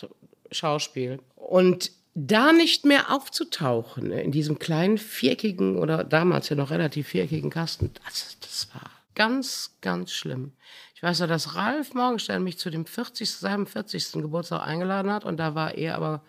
Schauspiel. 0.55 1.21
Und 1.35 1.91
da 2.15 2.53
nicht 2.53 2.85
mehr 2.85 3.13
aufzutauchen, 3.13 4.13
in 4.13 4.31
diesem 4.31 4.59
kleinen 4.59 4.99
viereckigen 4.99 5.77
oder 5.77 6.05
damals 6.05 6.49
ja 6.49 6.57
noch 6.57 6.71
relativ 6.71 7.09
viereckigen 7.09 7.51
Kasten, 7.51 7.91
das, 8.05 8.37
das 8.41 8.69
war 8.73 8.91
ganz, 9.15 9.77
ganz 9.81 10.13
schlimm. 10.13 10.53
Ich 10.95 11.03
weiß 11.03 11.19
ja, 11.19 11.27
dass 11.27 11.55
Ralf 11.55 11.95
Morgenstern 11.95 12.45
mich 12.45 12.59
zu 12.59 12.71
dem 12.71 12.87
40., 12.87 13.31
seinem 13.31 13.67
40. 13.67 14.13
Geburtstag 14.13 14.67
eingeladen 14.67 15.13
hat 15.13 15.25
und 15.25 15.39
da 15.39 15.55
war 15.55 15.75
er 15.75 15.97
aber 15.97 16.23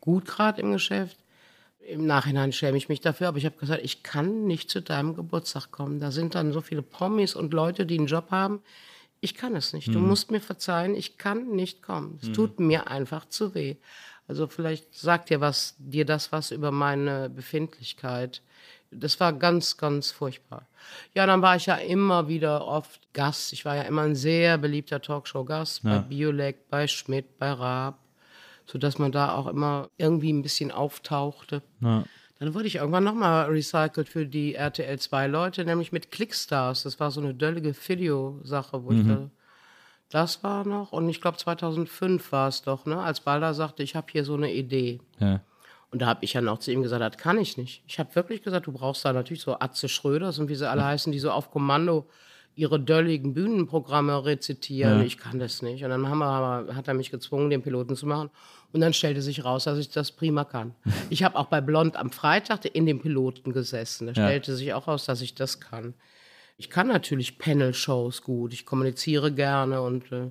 gut 0.00 0.24
gerade 0.24 0.60
im 0.62 0.72
Geschäft. 0.72 1.18
Im 1.86 2.06
Nachhinein 2.06 2.52
schäme 2.52 2.76
ich 2.76 2.88
mich 2.88 3.00
dafür, 3.00 3.28
aber 3.28 3.38
ich 3.38 3.46
habe 3.46 3.56
gesagt, 3.56 3.82
ich 3.82 4.02
kann 4.02 4.46
nicht 4.46 4.70
zu 4.70 4.82
deinem 4.82 5.14
Geburtstag 5.14 5.70
kommen. 5.70 6.00
Da 6.00 6.10
sind 6.10 6.34
dann 6.34 6.52
so 6.52 6.60
viele 6.60 6.82
Promis 6.82 7.34
und 7.34 7.54
Leute, 7.54 7.86
die 7.86 7.98
einen 7.98 8.06
Job 8.06 8.30
haben. 8.30 8.62
Ich 9.20 9.34
kann 9.34 9.56
es 9.56 9.72
nicht. 9.72 9.88
Du 9.88 9.98
musst 9.98 10.30
mir 10.30 10.40
verzeihen, 10.40 10.94
ich 10.94 11.18
kann 11.18 11.48
nicht 11.50 11.82
kommen. 11.82 12.18
Es 12.22 12.28
tut 12.32 12.60
mir 12.60 12.88
einfach 12.88 13.28
zu 13.28 13.54
weh. 13.54 13.76
Also 14.28 14.46
vielleicht 14.46 14.94
sagt 14.94 15.30
dir 15.30 15.40
was, 15.40 15.74
dir 15.78 16.04
das 16.04 16.32
was 16.32 16.50
über 16.50 16.70
meine 16.70 17.30
Befindlichkeit. 17.30 18.42
Das 18.90 19.18
war 19.20 19.32
ganz, 19.32 19.76
ganz 19.76 20.10
furchtbar. 20.10 20.66
Ja, 21.14 21.26
dann 21.26 21.42
war 21.42 21.56
ich 21.56 21.66
ja 21.66 21.74
immer 21.76 22.28
wieder 22.28 22.66
oft 22.66 23.12
Gast. 23.12 23.52
Ich 23.52 23.64
war 23.64 23.76
ja 23.76 23.82
immer 23.82 24.02
ein 24.02 24.14
sehr 24.14 24.56
beliebter 24.58 25.00
Talkshow-Gast 25.02 25.82
bei 25.82 25.98
Biolek, 26.08 26.68
bei 26.70 26.86
Schmidt, 26.86 27.38
bei 27.38 27.50
Raab, 27.50 27.98
sodass 28.66 28.98
man 28.98 29.12
da 29.12 29.34
auch 29.34 29.46
immer 29.46 29.88
irgendwie 29.98 30.32
ein 30.32 30.42
bisschen 30.42 30.70
auftauchte. 30.70 31.62
Dann 32.38 32.54
wurde 32.54 32.68
ich 32.68 32.76
irgendwann 32.76 33.04
nochmal 33.04 33.46
recycelt 33.46 34.08
für 34.08 34.24
die 34.24 34.54
RTL 34.54 34.98
2 34.98 35.26
Leute, 35.26 35.64
nämlich 35.64 35.90
mit 35.90 36.12
Clickstars. 36.12 36.84
Das 36.84 37.00
war 37.00 37.10
so 37.10 37.20
eine 37.20 37.34
döllige 37.34 37.74
Video-Sache, 37.74 38.84
wo 38.84 38.92
ich 38.92 39.06
da. 39.06 39.28
Das 40.10 40.42
war 40.42 40.64
noch, 40.64 40.92
und 40.92 41.08
ich 41.08 41.20
glaube 41.20 41.36
2005 41.36 42.32
war 42.32 42.48
es 42.48 42.62
doch, 42.62 42.86
ne, 42.86 42.98
als 42.98 43.20
Balda 43.20 43.52
sagte, 43.52 43.82
ich 43.82 43.94
habe 43.94 44.06
hier 44.10 44.24
so 44.24 44.34
eine 44.34 44.52
Idee. 44.52 45.00
Ja. 45.18 45.40
Und 45.90 46.00
da 46.00 46.06
habe 46.06 46.24
ich 46.24 46.32
ja 46.32 46.40
noch 46.40 46.58
zu 46.58 46.70
ihm 46.72 46.82
gesagt, 46.82 47.02
das 47.02 47.20
kann 47.20 47.38
ich 47.38 47.56
nicht. 47.56 47.82
Ich 47.86 47.98
habe 47.98 48.14
wirklich 48.14 48.42
gesagt, 48.42 48.66
du 48.66 48.72
brauchst 48.72 49.04
da 49.04 49.12
natürlich 49.12 49.42
so 49.42 49.58
Atze 49.58 49.88
Schröders 49.88 50.38
und 50.38 50.48
wie 50.48 50.54
sie 50.54 50.68
alle 50.68 50.84
heißen, 50.84 51.12
die 51.12 51.18
so 51.18 51.30
auf 51.30 51.50
Kommando 51.50 52.06
ihre 52.54 52.80
dölligen 52.80 53.34
Bühnenprogramme 53.34 54.24
rezitieren. 54.24 54.98
Ja. 54.98 55.04
Ich 55.04 55.16
kann 55.16 55.38
das 55.38 55.62
nicht. 55.62 55.84
Und 55.84 55.90
dann 55.90 56.08
haben 56.08 56.18
wir, 56.18 56.74
hat 56.74 56.88
er 56.88 56.94
mich 56.94 57.10
gezwungen, 57.10 57.50
den 57.50 57.62
Piloten 57.62 57.94
zu 57.94 58.06
machen. 58.06 58.30
Und 58.72 58.80
dann 58.80 58.92
stellte 58.92 59.22
sich 59.22 59.44
raus, 59.44 59.64
dass 59.64 59.78
ich 59.78 59.88
das 59.90 60.12
prima 60.12 60.44
kann. 60.44 60.74
Ich 61.10 61.22
habe 61.22 61.36
auch 61.36 61.46
bei 61.46 61.60
Blond 61.60 61.96
am 61.96 62.10
Freitag 62.10 62.64
in 62.66 62.84
dem 62.86 63.00
Piloten 63.00 63.52
gesessen. 63.52 64.06
Da 64.08 64.12
Ja. 64.12 64.26
stellte 64.28 64.54
sich 64.56 64.74
auch 64.74 64.88
raus, 64.88 65.06
dass 65.06 65.20
ich 65.22 65.34
das 65.34 65.60
kann. 65.60 65.94
Ich 66.58 66.70
kann 66.70 66.88
natürlich 66.88 67.38
Panel-Shows 67.38 68.22
gut. 68.22 68.52
Ich 68.52 68.66
kommuniziere 68.66 69.32
gerne 69.32 69.80
und 69.80 70.10
äh, 70.12 70.30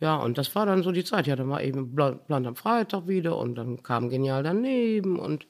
ja, 0.00 0.16
und 0.16 0.38
das 0.38 0.54
war 0.54 0.64
dann 0.66 0.82
so 0.82 0.92
die 0.92 1.04
Zeit. 1.04 1.26
Ja, 1.26 1.36
dann 1.36 1.50
war 1.50 1.62
eben 1.62 1.94
Blond, 1.94 2.26
Blond 2.26 2.46
am 2.46 2.56
Freitag 2.56 3.08
wieder 3.08 3.36
und 3.36 3.56
dann 3.56 3.82
kam 3.82 4.08
Genial 4.08 4.42
daneben 4.42 5.18
und, 5.18 5.46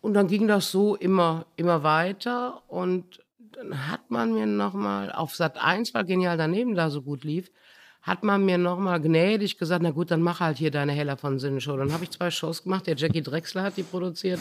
und 0.00 0.14
dann 0.14 0.28
ging 0.28 0.46
das 0.46 0.70
so 0.70 0.94
immer, 0.94 1.46
immer 1.56 1.82
weiter 1.82 2.62
und 2.68 3.20
dann 3.52 3.90
hat 3.90 4.10
man 4.10 4.32
mir 4.34 4.46
nochmal 4.46 5.10
auf 5.12 5.34
Sat 5.34 5.58
1, 5.62 5.94
weil 5.94 6.04
Genial 6.04 6.36
daneben 6.36 6.74
da 6.74 6.90
so 6.90 7.02
gut 7.02 7.24
lief, 7.24 7.50
hat 8.02 8.22
man 8.24 8.44
mir 8.44 8.58
nochmal 8.58 9.00
gnädig 9.00 9.58
gesagt, 9.58 9.82
na 9.82 9.90
gut, 9.90 10.10
dann 10.10 10.22
mach 10.22 10.40
halt 10.40 10.58
hier 10.58 10.70
deine 10.70 10.92
Heller 10.92 11.16
von 11.16 11.38
Sinnen 11.38 11.60
Show. 11.60 11.76
Dann 11.76 11.92
habe 11.92 12.04
ich 12.04 12.10
zwei 12.10 12.30
Shows 12.30 12.64
gemacht, 12.64 12.86
der 12.86 12.96
Jackie 12.96 13.22
Drexler 13.22 13.62
hat 13.62 13.76
die 13.76 13.82
produziert. 13.84 14.40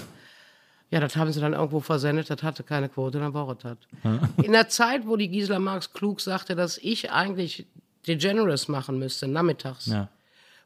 Ja, 0.89 0.99
das 0.99 1.15
haben 1.15 1.31
sie 1.31 1.39
dann 1.39 1.53
irgendwo 1.53 1.79
versendet, 1.79 2.29
das 2.29 2.43
hatte 2.43 2.63
keine 2.63 2.89
Quote, 2.89 3.19
dann 3.19 3.33
war 3.33 3.55
das. 3.55 3.77
In 4.43 4.51
der 4.51 4.67
Zeit, 4.67 5.07
wo 5.07 5.15
die 5.15 5.29
Gisela 5.29 5.59
Marx 5.59 5.93
klug 5.93 6.19
sagte, 6.19 6.53
dass 6.55 6.77
ich 6.79 7.11
eigentlich 7.11 7.65
DeGeneres 8.07 8.67
machen 8.67 8.99
müsste, 8.99 9.27
nachmittags, 9.27 9.85
Ja. 9.85 10.09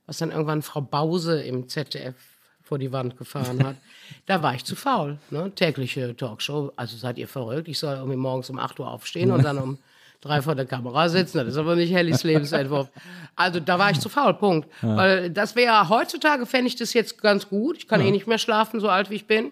was 0.08 0.18
dann 0.18 0.32
irgendwann 0.32 0.62
Frau 0.64 0.82
Bause 0.82 1.42
im 1.44 1.68
ZDF 1.70 2.16
vor 2.64 2.80
die 2.80 2.92
Wand 2.92 3.18
gefahren 3.18 3.64
hat, 3.64 3.76
da 4.26 4.42
war 4.42 4.56
ich 4.56 4.64
zu 4.66 4.76
faul. 4.76 5.20
Ne? 5.30 5.52
Tägliche 5.54 6.16
Talkshow, 6.16 6.72
also 6.76 6.98
seid 6.98 7.20
ihr 7.20 7.28
verrückt, 7.28 7.68
ich 7.68 7.78
soll 7.78 7.96
irgendwie 7.96 8.18
morgens 8.18 8.50
um 8.50 8.58
8 8.58 8.80
Uhr 8.80 8.90
aufstehen 8.90 9.30
und 9.32 9.44
dann 9.44 9.60
um 9.60 9.78
drei 10.22 10.42
vor 10.42 10.56
der 10.56 10.66
Kamera 10.66 11.10
sitzen, 11.10 11.38
das 11.40 11.48
ist 11.50 11.58
aber 11.58 11.76
nicht 11.76 11.94
Hellys 11.94 12.24
Lebensentwurf. 12.24 12.90
Also 13.36 13.60
da 13.60 13.78
war 13.80 13.92
ich 13.92 14.00
zu 14.00 14.10
faul, 14.10 14.34
Punkt. 14.34 14.68
Weil 14.82 15.30
das 15.30 15.56
wäre, 15.56 15.90
heutzutage 15.90 16.46
fände 16.46 16.68
ich 16.68 16.76
das 16.76 16.94
jetzt 16.94 17.22
ganz 17.22 17.48
gut, 17.50 17.78
ich 17.78 17.88
kann 17.88 18.02
eh 18.02 18.12
nicht 18.12 18.28
mehr 18.28 18.38
schlafen, 18.38 18.80
so 18.80 18.90
alt 18.90 19.10
wie 19.10 19.16
ich 19.16 19.28
bin. 19.28 19.52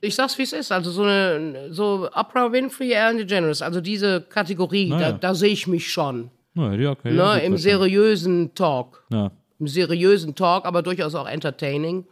Ich 0.00 0.16
sag's, 0.16 0.38
wie 0.38 0.42
es 0.42 0.52
ist. 0.52 0.72
Also 0.72 0.90
so 0.90 1.02
eine, 1.04 1.68
so 1.72 2.08
Oprah 2.14 2.50
Winfrey, 2.50 2.92
Ellen 2.92 3.18
DeGeneres, 3.18 3.62
also 3.62 3.80
diese 3.80 4.20
Kategorie, 4.22 4.88
Na 4.90 4.98
da, 4.98 5.02
ja. 5.10 5.12
da 5.12 5.34
sehe 5.34 5.52
ich 5.52 5.66
mich 5.68 5.90
schon. 5.92 6.30
Ja, 6.54 6.90
okay. 6.90 7.10
Ne, 7.10 7.16
ja, 7.16 7.34
Im 7.36 7.56
seriösen 7.56 8.54
Talk 8.54 9.04
Ja. 9.10 9.30
im 9.58 9.68
seriösen 9.68 10.34
Talk, 10.34 10.64
aber 10.66 10.82
durchaus 10.82 11.14
auch 11.14 11.28
entertaining. 11.28 12.04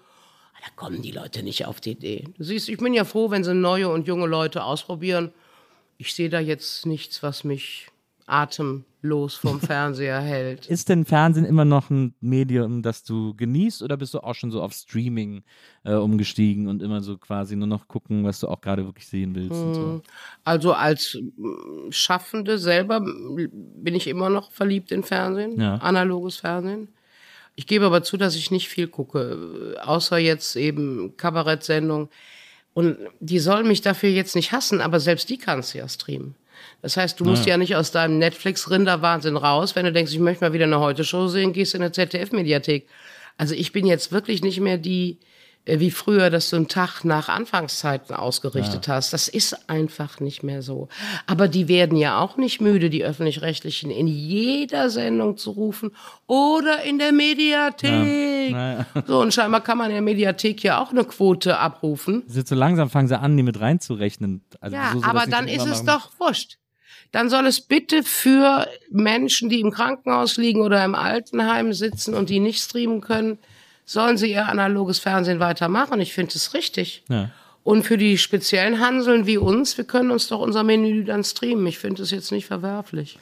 Da 0.63 0.67
kommen 0.77 1.01
die 1.03 1.11
Leute 1.11 1.43
nicht 1.43 1.67
auf 1.67 1.81
die 1.81 1.93
Idee. 1.93 2.25
Du 2.37 2.45
siehst, 2.45 2.69
ich 2.69 2.77
bin 2.79 2.93
ja 2.95 3.05
froh, 3.05 3.31
wenn 3.31 3.45
sie 3.45 3.55
neue 3.55 3.89
und 3.89 4.07
junge 4.07 4.27
Leute 4.27 4.63
ausprobieren. 4.63 5.33
Ich 6.01 6.15
sehe 6.15 6.31
da 6.31 6.41
jetzt 6.41 6.87
nichts, 6.87 7.23
was 7.23 7.45
mich 7.45 7.89
atemlos 8.25 9.35
vom 9.35 9.61
Fernseher 9.61 10.19
hält. 10.19 10.67
Ist 10.67 10.89
denn 10.89 11.05
Fernsehen 11.05 11.45
immer 11.45 11.67
noch 11.67 11.91
ein 11.91 12.15
Medium, 12.23 12.81
das 12.81 13.05
du 13.05 13.35
genießt 13.35 13.83
oder 13.83 13.99
bist 13.99 14.15
du 14.15 14.21
auch 14.21 14.35
schon 14.35 14.51
so 14.51 14.63
auf 14.63 14.73
Streaming 14.73 15.43
äh, 15.85 15.93
umgestiegen 15.93 16.69
und 16.69 16.83
immer 16.83 17.03
so 17.03 17.19
quasi 17.19 17.55
nur 17.55 17.67
noch 17.67 17.87
gucken, 17.87 18.25
was 18.25 18.41
du 18.41 18.49
auch 18.49 18.63
gerade 18.63 18.87
wirklich 18.87 19.09
sehen 19.09 19.35
willst 19.35 19.63
und 19.63 19.75
so? 19.75 20.01
Also 20.43 20.73
als 20.73 21.19
mm, 21.37 21.91
Schaffende 21.91 22.59
selber 22.59 23.01
bin 23.03 23.95
ich 23.95 24.07
immer 24.07 24.31
noch 24.31 24.53
verliebt 24.53 24.93
in 24.93 25.03
Fernsehen, 25.03 25.61
Ja. 25.61 25.75
analoges 25.77 26.37
Fernsehen. 26.37 26.89
Ich 27.57 27.67
gebe 27.67 27.85
aber 27.85 28.03
zu, 28.03 28.17
dass 28.17 28.37
ich 28.37 28.51
nicht 28.51 28.69
viel 28.71 28.89
gucke, 28.89 29.77
außer 29.83 30.17
jetzt 30.17 30.57
eben 30.57 31.19
Kabarettsendungen. 31.19 32.09
Und 32.73 32.99
die 33.19 33.41
sollen 33.41 33.67
mich 33.67 33.81
dafür 33.81 34.11
jetzt 34.11 34.37
nicht 34.37 34.53
hassen, 34.53 34.81
aber 34.81 35.01
selbst 35.01 35.29
die 35.29 35.39
kannst 35.39 35.75
du 35.75 35.79
ja 35.79 35.89
streamen. 35.89 36.37
Das 36.83 36.97
heißt, 36.97 37.19
du 37.21 37.25
musst 37.25 37.47
ja 37.47 37.57
nicht 37.57 37.77
aus 37.77 37.91
deinem 37.91 38.19
Netflix-Rinder-Wahnsinn 38.19 39.37
raus. 39.37 39.77
Wenn 39.77 39.85
du 39.85 39.93
denkst, 39.93 40.13
ich 40.13 40.19
möchte 40.19 40.45
mal 40.45 40.53
wieder 40.53 40.65
eine 40.65 40.81
Heute-Show 40.81 41.29
sehen, 41.29 41.53
gehst 41.53 41.75
in 41.75 41.83
eine 41.83 41.93
ZDF-Mediathek. 41.93 42.87
Also 43.37 43.55
ich 43.55 43.73
bin 43.73 43.87
jetzt 43.87 44.13
wirklich 44.13 44.43
nicht 44.43 44.61
mehr 44.61 44.79
die, 44.79 45.19
wie 45.79 45.91
früher, 45.93 46.31
dass 46.31 46.51
du 46.51 46.57
einen 46.57 46.69
Tag 46.69 47.05
nach 47.05 47.29
Anfangszeiten 47.29 48.17
ausgerichtet 48.17 48.89
hast. 48.89 49.13
Das 49.13 49.29
ist 49.29 49.69
einfach 49.71 50.19
nicht 50.19 50.43
mehr 50.43 50.63
so. 50.63 50.89
Aber 51.27 51.47
die 51.47 51.69
werden 51.69 51.97
ja 51.97 52.19
auch 52.19 52.37
nicht 52.37 52.61
müde, 52.61 52.91
die 52.91 53.05
Öffentlich-Rechtlichen, 53.05 53.91
in 53.91 54.07
jeder 54.07 54.91
Sendung 54.91 55.37
zu 55.37 55.53
rufen 55.53 55.93
oder 56.27 56.83
in 56.83 56.99
der 56.99 57.13
Mediathek. 57.13 58.53
Naja. 58.53 58.87
So, 59.07 59.21
und 59.21 59.33
scheinbar 59.33 59.61
kann 59.61 59.79
man 59.79 59.89
in 59.91 59.95
der 59.95 60.03
Mediathek 60.03 60.65
ja 60.65 60.83
auch 60.83 60.91
eine 60.91 61.05
Quote 61.05 61.59
abrufen. 61.59 62.25
Jetzt 62.27 62.49
so 62.49 62.55
langsam 62.57 62.91
fangen 62.91 63.07
sie 63.09 63.19
an, 63.19 63.37
die 63.37 63.43
mit 63.43 63.61
reinzurechnen. 63.61 64.43
Also 64.61 64.77
Ja, 64.77 64.91
so, 64.93 65.01
so, 65.01 65.05
aber 65.05 65.27
dann 65.27 65.47
ist 65.47 65.67
es 65.67 65.85
machen. 65.85 65.87
doch 65.87 66.11
wurscht. 66.19 66.57
Dann 67.13 67.29
soll 67.29 67.47
es 67.47 67.61
bitte 67.61 68.03
für 68.03 68.67
Menschen, 68.91 69.49
die 69.49 69.61
im 69.61 69.73
Krankenhaus 69.73 70.37
liegen 70.37 70.61
oder 70.61 70.85
im 70.85 70.95
Altenheim 70.95 71.73
sitzen 71.73 72.15
und 72.15 72.31
die 72.31 72.39
nicht 72.39 72.63
streamen 72.63 73.01
können, 73.01 73.39
sollen 73.91 74.17
sie 74.17 74.31
ihr 74.31 74.49
analoges 74.49 74.99
Fernsehen 75.01 75.41
weitermachen. 75.41 76.01
Ich 76.01 76.13
finde 76.13 76.33
es 76.37 76.55
richtig. 76.55 77.03
Ja. 77.09 77.31
Und 77.63 77.83
für 77.83 77.99
die 77.99 78.19
speziellen 78.19 78.81
Hanseln 78.81 79.27
wie 79.27 79.37
uns, 79.37 79.77
wir 79.77 79.85
können 79.85 80.11
uns 80.11 80.29
doch 80.29 80.41
unser 80.41 80.63
Menü 80.63 81.05
dann 81.05 81.25
streamen. 81.25 81.67
Ich 81.67 81.79
finde 81.79 82.03
es 82.03 82.11
jetzt 82.11 82.31
nicht 82.33 82.47
verwerflich. 82.47 83.19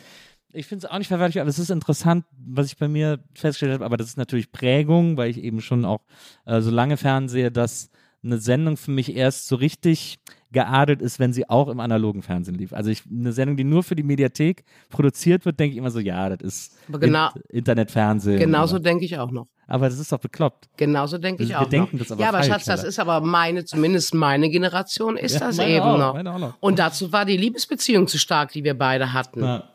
Ich 0.52 0.66
finde 0.66 0.86
es 0.86 0.90
auch 0.92 0.98
nicht 0.98 1.08
verwerflich, 1.08 1.40
aber 1.40 1.50
es 1.50 1.58
ist 1.58 1.70
interessant, 1.70 2.24
was 2.46 2.66
ich 2.66 2.76
bei 2.76 2.88
mir 2.88 3.18
festgestellt 3.34 3.72
habe, 3.72 3.84
aber 3.84 3.96
das 3.96 4.08
ist 4.08 4.16
natürlich 4.16 4.50
Prägung, 4.52 5.16
weil 5.16 5.30
ich 5.30 5.38
eben 5.42 5.60
schon 5.60 5.84
auch 5.84 6.00
äh, 6.46 6.60
so 6.60 6.70
lange 6.70 6.96
fernsehe, 6.96 7.50
dass 7.50 7.90
eine 8.22 8.38
Sendung 8.38 8.76
für 8.76 8.90
mich 8.90 9.14
erst 9.14 9.48
so 9.48 9.56
richtig 9.56 10.18
geadelt 10.52 11.02
ist, 11.02 11.18
wenn 11.18 11.32
sie 11.32 11.48
auch 11.48 11.68
im 11.68 11.80
analogen 11.80 12.22
Fernsehen 12.22 12.54
lief. 12.56 12.72
Also 12.72 12.90
ich, 12.90 13.02
eine 13.10 13.32
Sendung, 13.32 13.56
die 13.56 13.64
nur 13.64 13.82
für 13.82 13.94
die 13.96 14.02
Mediathek 14.02 14.64
produziert 14.88 15.44
wird, 15.44 15.60
denke 15.60 15.72
ich 15.72 15.78
immer 15.78 15.90
so, 15.90 16.00
ja, 16.00 16.28
das 16.34 16.40
ist 16.40 16.76
genau- 17.00 17.30
In 17.50 17.58
Internetfernsehen. 17.58 18.38
Genauso 18.38 18.78
denke 18.78 19.04
ich 19.04 19.18
auch 19.18 19.30
noch. 19.30 19.46
Aber 19.68 19.88
das 19.88 19.98
ist 19.98 20.10
doch 20.10 20.18
bekloppt. 20.18 20.68
Genauso 20.76 21.18
denke 21.18 21.44
ich 21.44 21.50
Wir 21.50 21.60
auch 21.60 21.68
denken 21.68 21.96
noch. 21.96 22.02
das 22.04 22.10
aber 22.12 22.20
ja, 22.22 22.28
aber 22.30 22.42
Schatz, 22.42 22.64
das 22.64 22.82
ist 22.82 22.98
aber 22.98 23.20
meine, 23.20 23.64
zumindest 23.64 24.14
meine 24.14 24.48
Generation 24.50 25.16
ist 25.16 25.34
Ja, 25.34 25.40
das 25.40 25.58
eben 25.60 25.80
auch, 25.82 26.14
noch. 26.14 26.38
noch. 26.38 26.54
Und 26.60 26.78
dazu 26.80 27.12
war 27.12 27.24
die 27.24 27.36
Liebesbeziehung 27.36 28.08
zu 28.08 28.18
stark, 28.18 28.50
die 28.52 28.64
wir 28.64 28.76
beide 28.76 29.12
hatten. 29.12 29.40
Na, 29.40 29.68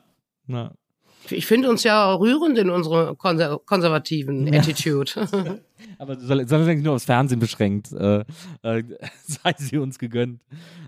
na. 0.48 0.74
Ich 1.30 1.46
finde 1.46 1.70
uns 1.70 1.84
ja 1.84 2.14
rührend 2.16 2.58
in 2.58 2.70
unserer 2.70 3.16
konser 3.16 3.58
konservativen 3.66 4.54
Attitude. 4.54 5.10
Aber 5.98 6.20
soll, 6.20 6.46
soll 6.48 6.62
eigentlich 6.68 6.84
nur 6.84 6.96
aufs 6.96 7.06
Fernsehen 7.06 7.40
beschränkt. 7.40 7.94
Äh, 7.94 8.26
äh, 8.64 8.84
sei 9.26 9.54
sie 9.58 9.78
uns 9.78 10.00
gegönnt. 10.00 10.42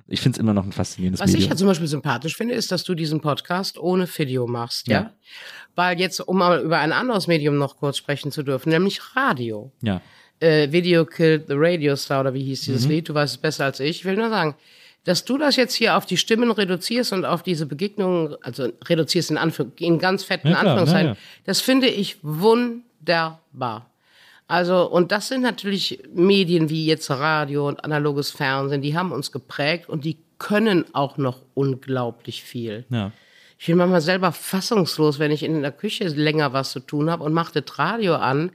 Ich 0.07 0.19
finde 0.21 0.35
es 0.35 0.39
immer 0.39 0.53
noch 0.53 0.65
ein 0.65 0.71
faszinierendes 0.73 1.21
Was 1.21 1.29
ich 1.29 1.35
Medium. 1.35 1.51
ja 1.51 1.55
zum 1.55 1.67
Beispiel 1.67 1.87
sympathisch 1.87 2.35
finde, 2.35 2.53
ist, 2.53 2.71
dass 2.71 2.83
du 2.83 2.95
diesen 2.95 3.21
Podcast 3.21 3.77
ohne 3.77 4.07
Video 4.07 4.45
machst, 4.45 4.87
ja? 4.87 4.93
Ja. 5.01 5.13
Weil 5.75 5.99
jetzt, 5.99 6.19
um 6.21 6.37
mal 6.37 6.61
über 6.61 6.79
ein 6.79 6.91
anderes 6.93 7.27
Medium 7.27 7.57
noch 7.57 7.77
kurz 7.77 7.97
sprechen 7.97 8.31
zu 8.31 8.43
dürfen, 8.43 8.69
nämlich 8.69 8.99
Radio. 9.15 9.71
ja. 9.81 10.01
Äh, 10.41 10.69
Video 10.73 11.05
Killed 11.05 11.45
the 11.47 11.53
Radio 11.55 11.95
Star, 11.95 12.19
oder 12.21 12.33
wie 12.33 12.43
hieß 12.43 12.63
Mhm. 12.67 12.71
dieses 12.73 12.87
Lied? 12.87 13.07
Du 13.07 13.13
weißt 13.13 13.35
es 13.35 13.37
besser 13.41 13.63
als 13.65 13.79
ich. 13.79 13.99
Ich 13.99 14.05
will 14.05 14.17
nur 14.17 14.29
sagen, 14.29 14.55
dass 15.05 15.23
du 15.23 15.37
das 15.37 15.55
jetzt 15.55 15.73
hier 15.75 15.95
auf 15.95 16.05
die 16.05 16.17
Stimmen 16.17 16.51
reduzierst 16.51 17.13
und 17.13 17.23
auf 17.23 17.41
diese 17.41 17.65
Begegnung, 17.65 18.35
also 18.41 18.67
reduzierst 18.85 19.31
in, 19.31 19.37
Anführ 19.37 19.71
in 19.79 19.97
ganz 19.97 20.25
fetten 20.25 20.49
Ja, 20.49 20.55
klar, 20.55 20.67
Anführungszeichen, 20.71 21.07
ja, 21.07 21.13
ja. 21.13 21.19
das 21.45 21.61
finde 21.61 21.87
ich 21.87 22.17
wunderbar. 22.21 23.89
Also, 24.47 24.89
und 24.91 25.11
das 25.11 25.29
sind 25.29 25.41
natürlich 25.41 25.99
Medien 26.13 26.69
wie 26.69 26.85
jetzt 26.85 27.09
Radio 27.09 27.67
und 27.67 27.83
analoges 27.83 28.29
Fernsehen, 28.31 28.81
die 28.81 28.95
haben 28.97 29.11
uns 29.11 29.31
geprägt 29.31 29.87
und 29.89 30.03
die 30.05 30.17
können 30.37 30.83
auch 30.93 31.17
noch 31.17 31.39
unglaublich 31.53 32.43
viel. 32.43 32.85
ja. 32.89 33.11
Ich 33.57 33.67
bin 33.67 33.77
manchmal 33.77 34.01
selber 34.01 34.31
fassungslos, 34.31 35.19
wenn 35.19 35.31
ich 35.31 35.43
in 35.43 35.61
der 35.61 35.71
Küche 35.71 36.07
länger 36.07 36.53
was 36.53 36.71
zu 36.71 36.79
tun 36.79 37.09
habe 37.09 37.23
und 37.23 37.33
mache 37.33 37.61
das 37.61 37.79
Radio 37.79 38.15
an, 38.15 38.51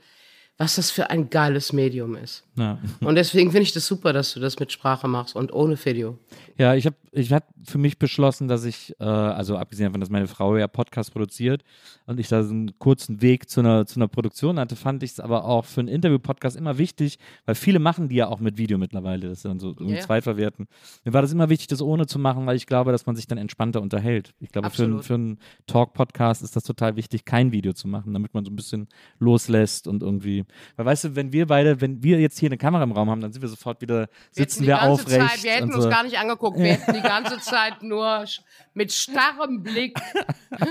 was 0.57 0.75
das 0.75 0.91
für 0.91 1.09
ein 1.09 1.29
geiles 1.29 1.73
Medium 1.73 2.15
ist. 2.15 2.43
Ja. 2.57 2.77
Und 2.99 3.15
deswegen 3.15 3.51
finde 3.51 3.63
ich 3.63 3.71
das 3.73 3.85
super, 3.87 4.13
dass 4.13 4.33
du 4.33 4.39
das 4.39 4.59
mit 4.59 4.71
Sprache 4.71 5.07
machst 5.07 5.35
und 5.35 5.53
ohne 5.53 5.77
Video. 5.85 6.17
Ja, 6.57 6.75
ich 6.75 6.85
habe 6.85 6.95
ich 7.13 7.33
hab 7.33 7.45
für 7.63 7.77
mich 7.77 7.97
beschlossen, 7.99 8.47
dass 8.47 8.63
ich, 8.65 8.93
äh, 8.99 9.03
also 9.03 9.57
abgesehen 9.57 9.87
davon, 9.87 9.99
dass 9.99 10.09
meine 10.09 10.27
Frau 10.27 10.55
ja 10.57 10.67
Podcast 10.67 11.11
produziert 11.11 11.63
und 12.05 12.19
ich 12.19 12.27
da 12.29 12.43
so 12.43 12.53
einen 12.53 12.77
kurzen 12.79 13.21
Weg 13.21 13.49
zu 13.49 13.59
einer, 13.61 13.85
zu 13.85 13.99
einer 13.99 14.07
Produktion 14.07 14.59
hatte, 14.59 14.75
fand 14.75 15.03
ich 15.03 15.11
es 15.11 15.19
aber 15.19 15.43
auch 15.45 15.65
für 15.65 15.81
einen 15.81 15.89
Interview-Podcast 15.89 16.55
immer 16.55 16.77
wichtig, 16.77 17.19
weil 17.45 17.55
viele 17.55 17.79
machen 17.79 18.07
die 18.09 18.15
ja 18.15 18.27
auch 18.27 18.39
mit 18.39 18.57
Video 18.57 18.77
mittlerweile, 18.77 19.27
das 19.29 19.41
dann 19.41 19.59
so 19.59 19.75
Ja, 19.79 19.99
zweitverwerten. 19.99 20.67
Mir 21.03 21.13
war 21.13 21.21
das 21.21 21.33
immer 21.33 21.49
wichtig, 21.49 21.67
das 21.67 21.81
ohne 21.81 22.05
zu 22.05 22.19
machen, 22.19 22.45
weil 22.45 22.55
ich 22.55 22.65
glaube, 22.67 22.91
dass 22.91 23.05
man 23.05 23.15
sich 23.15 23.27
dann 23.27 23.37
entspannter 23.37 23.81
unterhält. 23.81 24.33
Ich 24.39 24.51
glaube, 24.51 24.69
für, 24.69 24.83
einen- 24.83 24.97
Absolut. 24.99 25.05
für 25.05 25.13
einen 25.15 25.39
Talk-Podcast 25.67 26.43
ist 26.43 26.55
das 26.55 26.63
total 26.63 26.95
wichtig, 26.95 27.25
kein 27.25 27.51
Video 27.51 27.73
zu 27.73 27.87
machen, 27.87 28.13
damit 28.13 28.33
man 28.33 28.45
so 28.45 28.51
ein 28.51 28.55
bisschen 28.55 28.87
loslässt 29.19 29.87
und 29.87 30.03
irgendwie, 30.03 30.45
weil 30.75 30.85
weißt 30.85 31.05
du, 31.05 31.15
wenn 31.15 31.33
wir 31.33 31.47
beide, 31.47 31.81
wenn 31.81 32.03
wir 32.03 32.19
jetzt 32.19 32.39
hier 32.39 32.49
eine 32.51 32.57
Kamera 32.57 32.83
im 32.83 32.91
Raum 32.91 33.09
haben, 33.09 33.21
dann 33.21 33.31
sind 33.31 33.41
wir 33.41 33.49
sofort 33.49 33.81
wieder, 33.81 34.01
Wir 34.01 34.07
sitzen 34.43 34.65
wir 34.65 34.75
ganze 34.75 34.89
aufrecht. 34.89 35.29
Zeit, 35.29 35.43
wir 35.43 35.51
hätten 35.51 35.69
und 35.69 35.75
uns 35.75 35.83
so. 35.85 35.89
gar 35.89 36.03
nicht 36.03 36.17
angeguckt. 36.17 36.57
Wir 36.57 36.73
hätten 36.73 36.93
die 36.93 37.01
ganze 37.01 37.39
Zeit 37.39 37.81
nur 37.81 38.25
mit 38.73 38.91
starrem 38.91 39.63
Blick 39.63 39.99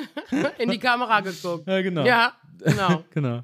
in 0.58 0.70
die 0.70 0.78
Kamera 0.78 1.20
geguckt. 1.20 1.66
Ja, 1.66 1.80
genau. 1.82 2.04
Ja, 2.04 2.32
genau. 2.58 3.04
genau. 3.14 3.42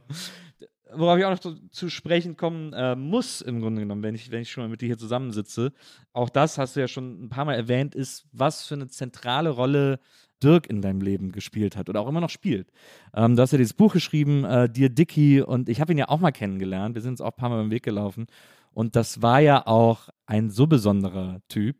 Worauf 0.93 1.19
ich 1.19 1.25
auch 1.25 1.31
noch 1.31 1.41
zu, 1.41 1.57
zu 1.71 1.89
sprechen 1.89 2.37
kommen 2.37 2.73
äh, 2.73 2.95
muss, 2.95 3.41
im 3.41 3.61
Grunde 3.61 3.81
genommen, 3.81 4.03
wenn 4.03 4.15
ich, 4.15 4.31
wenn 4.31 4.43
ich 4.43 4.51
schon 4.51 4.65
mal 4.65 4.69
mit 4.69 4.81
dir 4.81 4.87
hier 4.87 4.99
zusammensitze, 4.99 5.73
auch 6.13 6.31
das 6.31 6.59
hast 6.59 6.77
du 6.77 6.81
ja 6.81 6.89
schon 6.89 7.25
ein 7.25 7.29
paar 7.29 7.45
Mal 7.45 7.55
erwähnt, 7.55 7.95
ist, 7.95 8.27
was 8.33 8.65
für 8.67 8.75
eine 8.75 8.89
zentrale 8.89 9.51
Rolle 9.51 9.99
Dirk 10.43 10.69
in 10.69 10.83
deinem 10.83 11.01
Leben 11.01 11.33
gespielt 11.33 11.77
hat 11.77 11.89
oder 11.89 12.01
auch 12.01 12.09
immer 12.09 12.21
noch 12.21 12.31
spielt. 12.31 12.71
Ähm, 13.15 13.37
du 13.37 13.43
hast 13.43 13.53
ja 13.53 13.59
dieses 13.59 13.75
Buch 13.75 13.93
geschrieben, 13.93 14.45
äh, 14.45 14.69
Dear 14.69 14.91
Dicky, 14.91 15.41
und 15.41 15.69
ich 15.69 15.81
habe 15.81 15.93
ihn 15.93 15.99
ja 15.99 16.09
auch 16.09 16.21
mal 16.21 16.33
kennengelernt. 16.33 16.95
Wir 16.95 17.03
sind 17.03 17.13
uns 17.13 17.21
auch 17.21 17.33
ein 17.33 17.37
paar 17.37 17.49
Mal 17.49 17.63
im 17.63 17.71
Weg 17.71 17.83
gelaufen. 17.83 18.27
Und 18.73 18.95
das 18.95 19.23
war 19.23 19.41
ja 19.41 19.67
auch 19.67 20.11
ein 20.27 20.51
so 20.51 20.67
besonderer 20.67 21.41
Typ. 21.49 21.77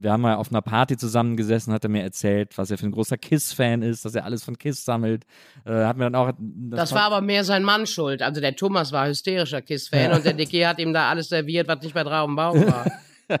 Wir 0.00 0.12
haben 0.12 0.20
mal 0.22 0.36
auf 0.36 0.50
einer 0.50 0.62
Party 0.62 0.96
zusammengesessen, 0.96 1.72
hat 1.72 1.82
er 1.84 1.90
mir 1.90 2.02
erzählt, 2.02 2.56
was 2.56 2.70
er 2.70 2.78
für 2.78 2.86
ein 2.86 2.92
großer 2.92 3.18
Kiss-Fan 3.18 3.82
ist, 3.82 4.04
dass 4.04 4.14
er 4.14 4.24
alles 4.24 4.44
von 4.44 4.56
Kiss 4.56 4.84
sammelt. 4.84 5.24
Äh, 5.64 5.72
hat 5.84 5.96
mir 5.96 6.04
dann 6.04 6.14
auch. 6.14 6.30
Das 6.38 6.92
war 6.92 7.02
aber 7.02 7.20
mehr 7.20 7.42
sein 7.42 7.64
Mann 7.64 7.84
schuld. 7.86 8.22
Also 8.22 8.40
der 8.40 8.54
Thomas 8.54 8.92
war 8.92 9.08
hysterischer 9.08 9.60
Kiss-Fan 9.60 10.12
und 10.12 10.24
der 10.24 10.34
Dicky 10.34 10.60
hat 10.60 10.78
ihm 10.78 10.92
da 10.92 11.08
alles 11.10 11.28
serviert, 11.28 11.66
was 11.66 11.82
nicht 11.82 11.94
bei 11.94 12.04
dem 12.04 12.36
Baum 12.36 12.64
war. 12.66 12.86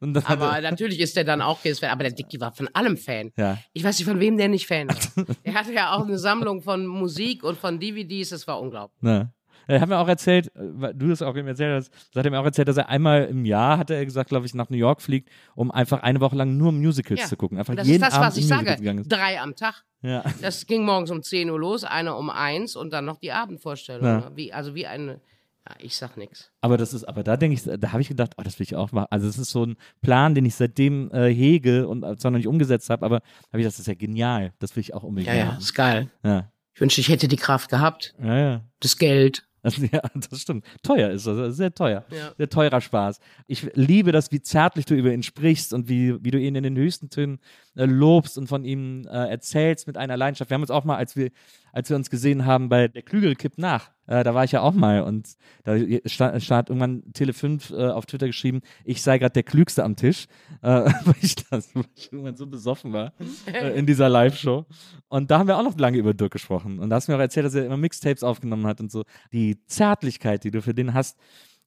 das 0.00 0.24
er- 0.24 0.30
Aber 0.30 0.60
natürlich 0.62 1.00
ist 1.00 1.16
der 1.16 1.24
dann 1.24 1.42
auch 1.42 1.60
Kiss-Fan. 1.60 1.90
Aber 1.90 2.04
der 2.04 2.12
Dicky 2.12 2.40
war 2.40 2.52
von 2.52 2.68
allem 2.72 2.96
Fan. 2.96 3.30
Ja. 3.36 3.58
Ich 3.74 3.84
weiß 3.84 3.98
nicht, 3.98 4.08
von 4.08 4.20
wem 4.20 4.38
der 4.38 4.48
nicht 4.48 4.66
Fan 4.66 4.88
war. 4.88 5.26
er 5.42 5.54
hatte 5.54 5.72
ja 5.74 5.92
auch 5.94 6.04
eine 6.04 6.18
Sammlung 6.18 6.62
von 6.62 6.86
Musik 6.86 7.44
und 7.44 7.58
von 7.58 7.78
DVDs. 7.78 8.30
Das 8.30 8.46
war 8.46 8.58
unglaublich. 8.60 9.02
Ne. 9.02 9.32
Er 9.68 9.80
hat 9.80 9.88
mir 9.88 9.98
auch 9.98 10.08
erzählt, 10.08 10.48
äh, 10.56 10.92
du 10.94 11.08
das 11.08 11.22
auch 11.22 11.36
ihm 11.36 11.46
erzählt 11.46 11.74
hast, 11.76 11.92
hat 12.16 12.24
er 12.24 12.30
mir 12.30 12.40
auch 12.40 12.44
erzählt, 12.44 12.66
dass 12.68 12.76
er 12.76 12.88
einmal 12.88 13.24
im 13.26 13.44
Jahr, 13.44 13.78
hatte 13.78 13.94
er 13.94 14.04
gesagt, 14.04 14.30
glaube 14.30 14.46
ich, 14.46 14.54
nach 14.54 14.70
New 14.70 14.76
York 14.76 15.00
fliegt, 15.02 15.28
um 15.54 15.70
einfach 15.70 16.02
eine 16.02 16.20
Woche 16.20 16.34
lang 16.36 16.56
nur 16.56 16.72
Musicals 16.72 17.20
Ja. 17.20 17.26
zu 17.26 17.36
gucken. 17.36 17.58
Einfach 17.58 17.72
Und 17.72 17.76
das 17.78 17.86
jeden 17.86 18.02
ist 18.02 18.06
das, 18.08 18.14
Abend 18.14 18.26
was 18.26 18.36
ich 18.38 18.46
sage. 18.48 18.76
Drei 19.06 19.40
am 19.40 19.54
Tag. 19.54 19.84
Ja. 20.02 20.24
Das 20.42 20.66
ging 20.66 20.84
morgens 20.84 21.10
um 21.10 21.22
10 21.22 21.50
Uhr 21.50 21.58
los, 21.58 21.84
eine 21.84 22.14
um 22.14 22.30
eins 22.30 22.76
und 22.76 22.92
dann 22.92 23.04
noch 23.04 23.18
die 23.18 23.32
Abendvorstellung. 23.32 24.04
Ja. 24.04 24.30
Wie, 24.34 24.52
also 24.52 24.74
wie 24.74 24.86
eine. 24.86 25.20
Ja, 25.68 25.74
ich 25.80 25.96
sag 25.96 26.16
nichts. 26.16 26.50
Aber 26.62 26.78
das 26.78 26.94
ist, 26.94 27.04
aber 27.04 27.22
da 27.22 27.36
denke 27.36 27.54
ich, 27.54 27.64
da 27.80 27.92
habe 27.92 28.00
ich 28.00 28.08
gedacht, 28.08 28.32
oh, 28.38 28.42
das 28.42 28.58
will 28.58 28.64
ich 28.64 28.74
auch 28.74 28.90
machen. 28.92 29.08
Also 29.10 29.26
es 29.28 29.36
ist 29.36 29.50
so 29.50 29.66
ein 29.66 29.76
Plan, 30.00 30.34
den 30.34 30.46
ich 30.46 30.54
seitdem 30.54 31.10
äh, 31.12 31.28
hege 31.34 31.86
und 31.88 32.04
äh, 32.04 32.16
zwar 32.16 32.30
noch 32.30 32.38
nicht 32.38 32.46
umgesetzt 32.46 32.88
habe, 32.88 33.04
aber 33.04 33.16
habe 33.16 33.24
ich 33.52 33.58
gedacht, 33.64 33.74
das 33.74 33.80
ist 33.80 33.86
ja 33.86 33.94
genial. 33.94 34.54
Das 34.60 34.74
will 34.76 34.80
ich 34.80 34.94
auch 34.94 35.02
unbedingt 35.02 35.34
Ja, 35.34 35.38
ja, 35.38 35.44
machen. 35.46 35.58
ist 35.58 35.74
geil. 35.74 36.10
Ja. 36.24 36.50
Ich 36.74 36.80
wünschte, 36.80 37.00
ich 37.00 37.08
hätte 37.08 37.26
die 37.28 37.36
Kraft 37.36 37.68
gehabt, 37.70 38.14
Ja, 38.22 38.38
ja. 38.38 38.60
das 38.80 38.96
Geld. 38.98 39.47
Ja, 39.92 40.02
das 40.14 40.40
stimmt. 40.40 40.64
Teuer 40.82 41.10
ist 41.10 41.26
das, 41.26 41.56
sehr 41.56 41.74
teuer. 41.74 42.04
Ja. 42.10 42.32
Sehr 42.36 42.48
teurer 42.48 42.80
Spaß. 42.80 43.20
Ich 43.46 43.68
liebe 43.74 44.12
das, 44.12 44.30
wie 44.32 44.40
zärtlich 44.40 44.84
du 44.86 44.94
über 44.94 45.12
ihn 45.12 45.22
sprichst 45.22 45.72
und 45.72 45.88
wie, 45.88 46.22
wie 46.22 46.30
du 46.30 46.38
ihn 46.38 46.54
in 46.54 46.62
den 46.62 46.76
höchsten 46.76 47.10
Tönen 47.10 47.38
äh, 47.78 47.86
lobst 47.86 48.36
und 48.36 48.48
von 48.48 48.64
ihm 48.64 49.06
äh, 49.06 49.30
erzählst 49.30 49.86
mit 49.86 49.96
einer 49.96 50.16
Leidenschaft. 50.16 50.50
Wir 50.50 50.56
haben 50.56 50.62
uns 50.62 50.70
auch 50.70 50.84
mal, 50.84 50.96
als 50.96 51.14
wir, 51.16 51.30
als 51.72 51.88
wir 51.88 51.96
uns 51.96 52.10
gesehen 52.10 52.44
haben 52.44 52.68
bei 52.68 52.88
Der 52.88 53.02
Klügere 53.02 53.36
kippt 53.36 53.56
nach, 53.56 53.92
äh, 54.08 54.24
da 54.24 54.34
war 54.34 54.42
ich 54.42 54.52
ja 54.52 54.62
auch 54.62 54.74
mal 54.74 55.02
und 55.02 55.36
da 55.62 55.76
stand, 56.06 56.42
stand 56.42 56.70
irgendwann 56.70 57.02
Tele5 57.12 57.72
äh, 57.72 57.90
auf 57.90 58.06
Twitter 58.06 58.26
geschrieben, 58.26 58.62
ich 58.84 59.00
sei 59.00 59.18
gerade 59.18 59.32
der 59.32 59.44
Klügste 59.44 59.84
am 59.84 59.94
Tisch, 59.94 60.26
äh, 60.62 60.68
weil, 61.04 61.14
ich 61.20 61.36
das, 61.36 61.74
weil 61.74 61.84
ich 61.94 62.12
irgendwann 62.12 62.36
so 62.36 62.46
besoffen 62.46 62.92
war 62.92 63.12
äh, 63.46 63.78
in 63.78 63.86
dieser 63.86 64.08
Live-Show. 64.08 64.66
Und 65.08 65.30
da 65.30 65.38
haben 65.38 65.46
wir 65.46 65.56
auch 65.56 65.62
noch 65.62 65.78
lange 65.78 65.98
über 65.98 66.14
Dirk 66.14 66.32
gesprochen. 66.32 66.80
Und 66.80 66.90
da 66.90 66.96
hast 66.96 67.06
du 67.06 67.12
mir 67.12 67.16
auch 67.16 67.22
erzählt, 67.22 67.46
dass 67.46 67.54
er 67.54 67.64
immer 67.64 67.76
Mixtapes 67.76 68.24
aufgenommen 68.24 68.66
hat 68.66 68.80
und 68.80 68.90
so. 68.90 69.04
Die 69.32 69.64
Zärtlichkeit, 69.66 70.42
die 70.42 70.50
du 70.50 70.62
für 70.62 70.74
den 70.74 70.94
hast, 70.94 71.16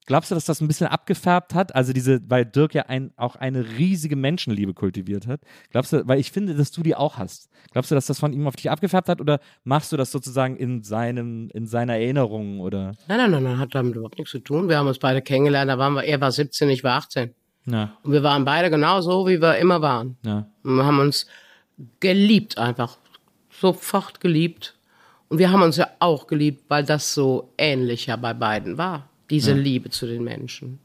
glaubst 0.06 0.30
du, 0.30 0.34
dass 0.34 0.44
das 0.44 0.60
ein 0.60 0.68
bisschen 0.68 0.86
abgefärbt 0.88 1.54
hat? 1.54 1.74
Also 1.74 1.92
diese, 1.92 2.20
weil 2.28 2.44
Dirk 2.44 2.74
ja 2.74 2.86
ein, 2.86 3.12
auch 3.16 3.36
eine 3.36 3.78
riesige 3.78 4.16
Menschenliebe 4.16 4.74
kultiviert 4.74 5.26
hat. 5.26 5.40
Glaubst 5.70 5.92
du, 5.92 6.06
weil 6.06 6.18
ich 6.18 6.30
finde, 6.32 6.54
dass 6.54 6.70
du 6.72 6.82
die 6.82 6.94
auch 6.94 7.18
hast. 7.18 7.48
Glaubst 7.72 7.90
du, 7.90 7.94
dass 7.94 8.06
das 8.06 8.18
von 8.18 8.32
ihm 8.32 8.46
auf 8.46 8.56
dich 8.56 8.70
abgefärbt 8.70 9.08
hat 9.08 9.20
oder 9.20 9.40
machst 9.64 9.92
du 9.92 9.96
das 9.96 10.10
sozusagen 10.10 10.56
in 10.56 10.82
seinem, 10.82 11.48
in 11.52 11.66
seiner 11.66 11.94
Erinnerung 11.94 12.60
oder? 12.60 12.94
Nein, 13.08 13.18
nein, 13.18 13.30
nein, 13.30 13.42
nein, 13.44 13.58
hat 13.58 13.74
damit 13.74 13.94
überhaupt 13.94 14.18
nichts 14.18 14.32
zu 14.32 14.40
tun. 14.40 14.68
Wir 14.68 14.78
haben 14.78 14.86
uns 14.86 14.98
beide 14.98 15.22
kennengelernt, 15.22 15.70
da 15.70 15.78
waren 15.78 15.94
wir, 15.94 16.04
er 16.04 16.20
war 16.20 16.32
17, 16.32 16.68
ich 16.70 16.82
war 16.84 16.96
18. 16.98 17.34
Ja, 17.66 17.96
Und 18.02 18.12
wir 18.12 18.24
waren 18.24 18.44
beide 18.44 18.70
genauso, 18.70 19.26
wie 19.28 19.40
wir 19.40 19.56
immer 19.58 19.80
waren. 19.82 20.16
ja, 20.24 20.48
Und 20.64 20.76
wir 20.76 20.84
haben 20.84 20.98
uns 20.98 21.26
geliebt 22.00 22.58
einfach. 22.58 22.98
Sofort 23.50 24.20
geliebt. 24.20 24.74
Und 25.28 25.38
wir 25.38 25.50
haben 25.52 25.62
uns 25.62 25.76
ja 25.76 25.86
auch 26.00 26.26
geliebt, 26.26 26.64
weil 26.68 26.84
das 26.84 27.14
so 27.14 27.52
ähnlich 27.56 28.06
ja 28.06 28.16
bei 28.16 28.34
beiden 28.34 28.78
war. 28.78 29.08
Diese 29.32 29.52
Liebe 29.54 29.90
zu 29.90 30.06
den 30.06 30.24
Menschen. 30.24 30.78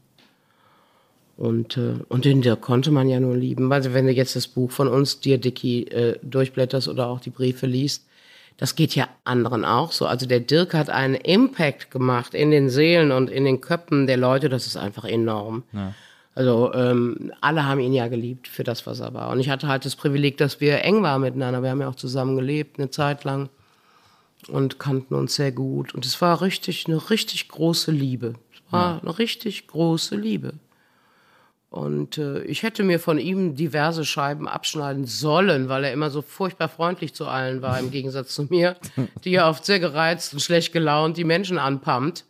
Und, 1.36 1.76
äh, 1.76 1.94
und 2.08 2.24
den 2.24 2.42
Dirk 2.42 2.62
konnte 2.62 2.90
man 2.90 3.08
ja 3.08 3.20
nur 3.20 3.36
lieben. 3.36 3.72
Also 3.72 3.94
wenn 3.94 4.06
du 4.06 4.12
jetzt 4.12 4.34
das 4.34 4.48
Buch 4.48 4.72
von 4.72 4.88
uns, 4.88 5.20
dir 5.20 5.38
Dicky, 5.38 5.84
äh, 5.84 6.18
durchblätterst 6.22 6.88
oder 6.88 7.06
auch 7.06 7.20
die 7.20 7.30
Briefe 7.30 7.66
liest, 7.66 8.06
das 8.56 8.74
geht 8.74 8.96
ja 8.96 9.08
anderen 9.22 9.64
auch 9.64 9.92
so. 9.92 10.06
Also 10.06 10.26
der 10.26 10.40
Dirk 10.40 10.74
hat 10.74 10.90
einen 10.90 11.14
Impact 11.14 11.92
gemacht 11.92 12.34
in 12.34 12.50
den 12.50 12.68
Seelen 12.68 13.12
und 13.12 13.30
in 13.30 13.44
den 13.44 13.60
Köpfen 13.60 14.08
der 14.08 14.16
Leute, 14.16 14.48
das 14.48 14.66
ist 14.66 14.76
einfach 14.76 15.04
enorm. 15.04 15.62
Also 16.34 16.72
ähm, 16.74 17.32
alle 17.40 17.66
haben 17.66 17.80
ihn 17.80 17.92
ja 17.92 18.08
geliebt 18.08 18.48
für 18.48 18.64
das, 18.64 18.86
was 18.86 18.98
er 18.98 19.14
war. 19.14 19.30
Und 19.30 19.38
ich 19.38 19.48
hatte 19.48 19.68
halt 19.68 19.84
das 19.84 19.94
Privileg, 19.94 20.38
dass 20.38 20.60
wir 20.60 20.84
eng 20.84 21.02
waren 21.02 21.20
miteinander. 21.20 21.62
Wir 21.62 21.70
haben 21.70 21.80
ja 21.80 21.88
auch 21.88 21.94
zusammen 21.94 22.36
gelebt 22.36 22.78
eine 22.78 22.90
Zeit 22.90 23.22
lang 23.24 23.48
und 24.46 24.78
kannten 24.78 25.14
uns 25.14 25.34
sehr 25.34 25.52
gut. 25.52 25.94
Und 25.94 26.06
es 26.06 26.20
war 26.20 26.40
richtig 26.40 26.86
eine 26.86 27.10
richtig 27.10 27.48
große 27.48 27.90
Liebe. 27.90 28.34
Es 28.52 28.72
war 28.72 29.00
eine 29.02 29.18
richtig 29.18 29.66
große 29.66 30.16
Liebe. 30.16 30.54
Und 31.70 32.16
äh, 32.16 32.42
ich 32.44 32.62
hätte 32.62 32.82
mir 32.82 32.98
von 32.98 33.18
ihm 33.18 33.54
diverse 33.54 34.04
Scheiben 34.04 34.48
abschneiden 34.48 35.04
sollen, 35.04 35.68
weil 35.68 35.84
er 35.84 35.92
immer 35.92 36.08
so 36.08 36.22
furchtbar 36.22 36.68
freundlich 36.68 37.14
zu 37.14 37.26
allen 37.26 37.60
war, 37.60 37.78
im 37.78 37.90
Gegensatz 37.92 38.34
zu 38.34 38.44
mir, 38.44 38.76
die 39.24 39.32
ja 39.32 39.48
oft 39.48 39.64
sehr 39.66 39.80
gereizt 39.80 40.32
und 40.32 40.40
schlecht 40.40 40.72
gelaunt 40.72 41.16
die 41.16 41.24
Menschen 41.24 41.58
anpumpt. 41.58 42.24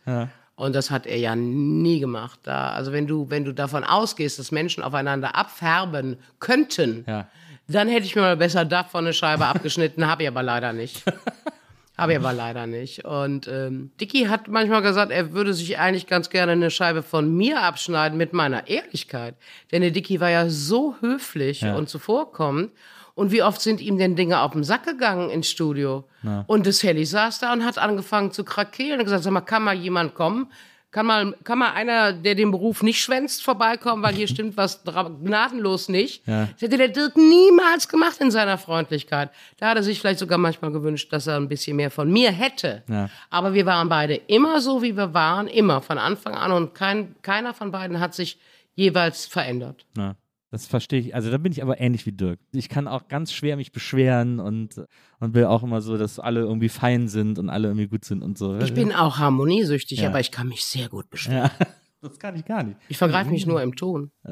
Und 0.55 0.75
das 0.75 0.91
hat 0.91 1.07
er 1.07 1.17
ja 1.17 1.37
nie 1.37 2.01
gemacht. 2.01 2.39
Da, 2.43 2.71
also 2.71 2.91
wenn 2.91 3.07
du, 3.07 3.29
wenn 3.29 3.45
du 3.45 3.53
davon 3.53 3.85
ausgehst, 3.85 4.39
dass 4.39 4.51
Menschen 4.51 4.83
aufeinander 4.83 5.37
abfärben 5.37 6.17
könnten, 6.39 7.05
ja. 7.07 7.29
dann 7.69 7.87
hätte 7.87 8.05
ich 8.05 8.15
mir 8.17 8.23
mal 8.23 8.35
besser 8.35 8.65
davon 8.65 9.05
eine 9.05 9.13
Scheibe 9.13 9.45
abgeschnitten, 9.45 10.05
habe 10.05 10.23
ich 10.23 10.27
aber 10.27 10.43
leider 10.43 10.73
nicht. 10.73 11.05
Habe 11.99 12.13
ich 12.13 12.17
aber 12.19 12.33
leider 12.33 12.65
nicht. 12.67 13.05
Und 13.05 13.47
ähm, 13.47 13.91
Dicky 13.99 14.25
hat 14.25 14.47
manchmal 14.47 14.81
gesagt, 14.81 15.11
er 15.11 15.33
würde 15.33 15.53
sich 15.53 15.77
eigentlich 15.79 16.07
ganz 16.07 16.29
gerne 16.29 16.53
eine 16.53 16.71
Scheibe 16.71 17.03
von 17.03 17.35
mir 17.35 17.61
abschneiden 17.61 18.17
mit 18.17 18.33
meiner 18.33 18.67
Ehrlichkeit. 18.67 19.35
Denn 19.71 19.81
der 19.81 19.91
Dicky 19.91 20.19
war 20.19 20.29
ja 20.29 20.49
so 20.49 20.95
höflich 21.01 21.61
Ja. 21.61 21.75
und 21.75 21.89
zuvorkommend. 21.89 22.71
Und 23.15 23.31
wie 23.33 23.43
oft 23.43 23.59
sind 23.59 23.81
ihm 23.81 23.97
denn 23.97 24.15
Dinge 24.15 24.39
auf 24.39 24.53
den 24.53 24.63
Sack 24.63 24.85
gegangen 24.85 25.29
ins 25.29 25.49
Studio? 25.49 26.05
Und 26.47 26.65
das 26.65 26.81
Helly 26.83 27.05
saß 27.05 27.39
da 27.39 27.51
und 27.51 27.65
hat 27.65 27.77
angefangen 27.77 28.31
zu 28.31 28.43
krakeelen 28.45 28.99
und 28.99 29.03
gesagt, 29.05 29.23
sag 29.23 29.31
mal, 29.33 29.41
kann 29.41 29.63
mal 29.63 29.75
jemand 29.75 30.15
kommen? 30.15 30.47
Kann 30.91 31.05
mal, 31.05 31.35
kann 31.43 31.59
mal 31.59 31.73
einer, 31.73 32.13
der 32.13 32.33
den 32.33 32.49
Beruf 32.49 32.81
nicht 32.81 32.99
schwänzt, 33.01 33.43
vorbeikommen, 33.43 34.01
weil 34.01 34.15
hier 34.15 34.27
stimmt 34.27 34.57
was 34.57 34.83
gnadenlos 34.83 35.87
nicht. 35.87 36.27
Ja. 36.27 36.47
Das 36.47 36.61
hätte 36.61 36.77
der 36.77 36.87
Dirk 36.87 37.15
niemals 37.15 37.87
gemacht 37.87 38.17
in 38.19 38.31
seiner 38.31 38.57
Freundlichkeit. 38.57 39.29
Da 39.57 39.69
hat 39.69 39.77
er 39.77 39.83
sich 39.83 39.99
vielleicht 39.99 40.19
sogar 40.19 40.37
manchmal 40.37 40.71
gewünscht, 40.71 41.13
dass 41.13 41.27
er 41.27 41.37
ein 41.37 41.47
bisschen 41.47 41.75
mehr 41.75 41.91
von 41.91 42.11
mir 42.11 42.31
hätte. 42.31 42.83
Ja. 42.87 43.09
Aber 43.29 43.53
wir 43.53 43.65
waren 43.65 43.87
beide 43.89 44.15
immer 44.15 44.61
so, 44.61 44.81
wie 44.81 44.97
wir 44.97 45.13
waren, 45.13 45.47
immer, 45.47 45.81
von 45.81 45.97
Anfang 45.97 46.33
an. 46.33 46.51
Und 46.51 46.73
kein, 46.73 47.15
keiner 47.21 47.53
von 47.53 47.71
beiden 47.71 47.99
hat 47.99 48.15
sich 48.15 48.39
jeweils 48.73 49.25
verändert. 49.25 49.85
Ja, 49.95 50.15
das 50.51 50.65
verstehe 50.65 50.99
ich. 50.99 51.15
Also 51.15 51.29
da 51.29 51.37
bin 51.37 51.51
ich 51.51 51.61
aber 51.61 51.79
ähnlich 51.79 52.05
wie 52.05 52.11
Dirk. 52.11 52.39
Ich 52.53 52.69
kann 52.69 52.87
auch 52.87 53.07
ganz 53.07 53.31
schwer 53.31 53.55
mich 53.55 53.71
beschweren 53.71 54.39
und, 54.39 54.81
und 55.19 55.33
will 55.33 55.45
auch 55.45 55.63
immer 55.63 55.81
so, 55.81 55.97
dass 55.97 56.19
alle 56.19 56.39
irgendwie 56.41 56.69
fein 56.69 57.07
sind 57.07 57.37
und 57.37 57.49
alle 57.49 57.67
irgendwie 57.67 57.87
gut 57.87 58.03
sind 58.05 58.23
und 58.23 58.37
so. 58.37 58.57
Ich 58.57 58.73
bin 58.73 58.91
auch 58.91 59.19
harmoniesüchtig, 59.19 59.99
Ja. 59.99 60.09
aber 60.09 60.19
ich 60.19 60.31
kann 60.31 60.47
mich 60.47 60.65
sehr 60.65 60.89
gut 60.89 61.09
beschweren. 61.09 61.51
Ja, 61.59 61.67
das 62.01 62.17
kann 62.17 62.35
ich 62.35 62.45
gar 62.45 62.63
nicht. 62.63 62.77
Ich 62.87 62.97
vergreife 62.97 63.29
mich 63.29 63.45
nur 63.45 63.61
im 63.61 63.75
Ton. 63.75 64.11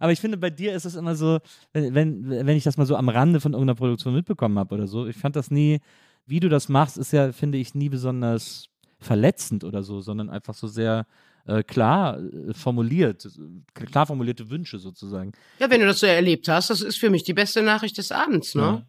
Aber 0.00 0.10
ich 0.12 0.20
finde, 0.20 0.36
bei 0.36 0.50
dir 0.50 0.74
ist 0.74 0.84
es 0.84 0.94
immer 0.94 1.14
so, 1.14 1.38
wenn, 1.72 1.94
wenn, 1.94 2.28
wenn 2.28 2.56
ich 2.56 2.64
das 2.64 2.76
mal 2.76 2.86
so 2.86 2.96
am 2.96 3.08
Rande 3.08 3.40
von 3.40 3.52
irgendeiner 3.52 3.76
Produktion 3.76 4.14
mitbekommen 4.14 4.58
habe 4.58 4.74
oder 4.74 4.86
so, 4.86 5.06
ich 5.06 5.16
fand 5.16 5.36
das 5.36 5.50
nie, 5.50 5.80
wie 6.26 6.40
du 6.40 6.48
das 6.48 6.68
machst, 6.68 6.98
ist 6.98 7.12
ja, 7.12 7.32
finde 7.32 7.58
ich, 7.58 7.74
nie 7.74 7.88
besonders 7.88 8.66
verletzend 9.00 9.64
oder 9.64 9.82
so, 9.82 10.00
sondern 10.00 10.30
einfach 10.30 10.54
so 10.54 10.66
sehr 10.66 11.06
äh, 11.46 11.62
klar 11.62 12.18
äh, 12.20 12.52
formuliert, 12.54 13.26
äh, 13.26 13.84
klar 13.84 14.06
formulierte 14.06 14.48
Wünsche 14.50 14.78
sozusagen. 14.78 15.32
Ja, 15.58 15.68
wenn 15.70 15.80
du 15.80 15.86
das 15.86 16.00
so 16.00 16.06
erlebt 16.06 16.48
hast, 16.48 16.70
das 16.70 16.80
ist 16.80 16.98
für 16.98 17.10
mich 17.10 17.24
die 17.24 17.34
beste 17.34 17.62
Nachricht 17.62 17.98
des 17.98 18.12
Abends, 18.12 18.54
ne? 18.54 18.62
Ja. 18.62 18.82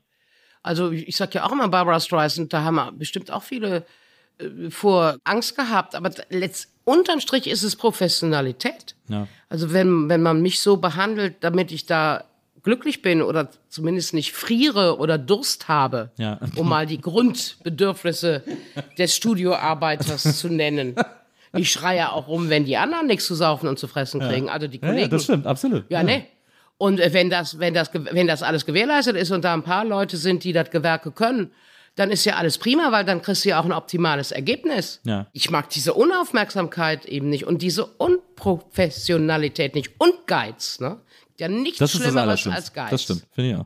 Also 0.61 0.91
ich 0.91 1.07
ich 1.09 1.15
sag 1.17 1.33
ja 1.35 1.45
auch 1.45 1.51
immer 1.51 1.67
Barbara 1.67 1.99
Streisand, 1.99 2.53
da 2.53 2.63
haben 2.63 2.97
bestimmt 2.97 3.31
auch 3.31 3.43
viele 3.43 3.85
äh, 4.37 4.69
vor 4.69 5.17
Angst 5.25 5.55
gehabt, 5.57 5.93
aber 5.95 6.11
letzt, 6.29 6.69
unterm 6.85 7.19
Strich 7.19 7.47
ist 7.47 7.63
es 7.63 7.75
Professionalität. 7.75 8.95
Ja. 9.09 9.27
Also 9.49 9.73
wenn, 9.73 10.07
wenn 10.09 10.21
man 10.21 10.41
mich 10.41 10.61
so 10.61 10.77
behandelt, 10.77 11.35
damit 11.41 11.71
ich 11.71 11.85
da 11.85 12.23
glücklich 12.61 13.01
bin 13.01 13.21
oder 13.21 13.49
zumindest 13.67 14.13
nicht 14.13 14.31
friere 14.31 14.97
oder 14.97 15.17
Durst 15.17 15.67
habe, 15.67 16.11
Ja. 16.17 16.39
um 16.55 16.69
mal 16.69 16.85
die 16.85 17.01
Grundbedürfnisse 17.01 18.43
des 18.97 19.15
Studioarbeiters 19.15 20.39
zu 20.39 20.47
nennen, 20.49 20.95
Ich 21.55 21.71
schreie 21.71 21.97
ja 21.97 22.11
auch 22.11 22.27
rum, 22.27 22.49
wenn 22.49 22.65
die 22.65 22.77
anderen 22.77 23.07
nichts 23.07 23.25
zu 23.25 23.35
saufen 23.35 23.67
und 23.67 23.77
zu 23.79 23.87
fressen 23.87 24.19
kriegen. 24.19 24.49
Also 24.49 24.67
die 24.67 24.79
Ja, 24.79 24.87
Kollegen. 24.87 25.01
ja, 25.03 25.07
das 25.07 25.23
stimmt, 25.23 25.45
absolut. 25.47 25.85
Ja, 25.89 26.03
ne? 26.03 26.25
Und 26.77 26.99
äh, 26.99 27.13
wenn 27.13 27.29
das, 27.29 27.59
wenn 27.59 27.73
das, 27.73 27.91
wenn 27.93 28.27
das 28.27 28.41
alles 28.43 28.65
gewährleistet 28.65 29.15
ist 29.15 29.31
und 29.31 29.43
da 29.43 29.53
ein 29.53 29.63
paar 29.63 29.85
Leute 29.85 30.17
sind, 30.17 30.43
die 30.43 30.51
das 30.53 30.71
Gewerke 30.71 31.11
können, 31.11 31.51
dann 31.95 32.09
ist 32.09 32.25
ja 32.25 32.37
alles 32.37 32.57
prima, 32.57 32.91
weil 32.91 33.05
dann 33.05 33.21
kriegst 33.21 33.45
du 33.45 33.49
ja 33.49 33.59
auch 33.59 33.65
ein 33.65 33.71
optimales 33.71 34.31
Ergebnis. 34.31 34.99
Ja. 35.03 35.27
Ich 35.31 35.51
mag 35.51 35.69
diese 35.69 35.93
Unaufmerksamkeit 35.93 37.05
eben 37.05 37.29
nicht 37.29 37.45
und 37.45 37.61
diese 37.61 37.85
Unprofessionalität 37.85 39.75
nicht 39.75 39.91
und 39.99 40.25
Geiz, 40.27 40.79
ne? 40.79 40.99
Ja, 41.39 41.47
nichts 41.47 41.79
Das 41.79 41.91
Schlimmeres 41.91 42.47
als 42.47 42.73
Geiz. 42.73 42.89
Das 42.91 43.03
stimmt, 43.03 43.27
finde 43.31 43.49
ich 43.51 43.55
auch. 43.57 43.65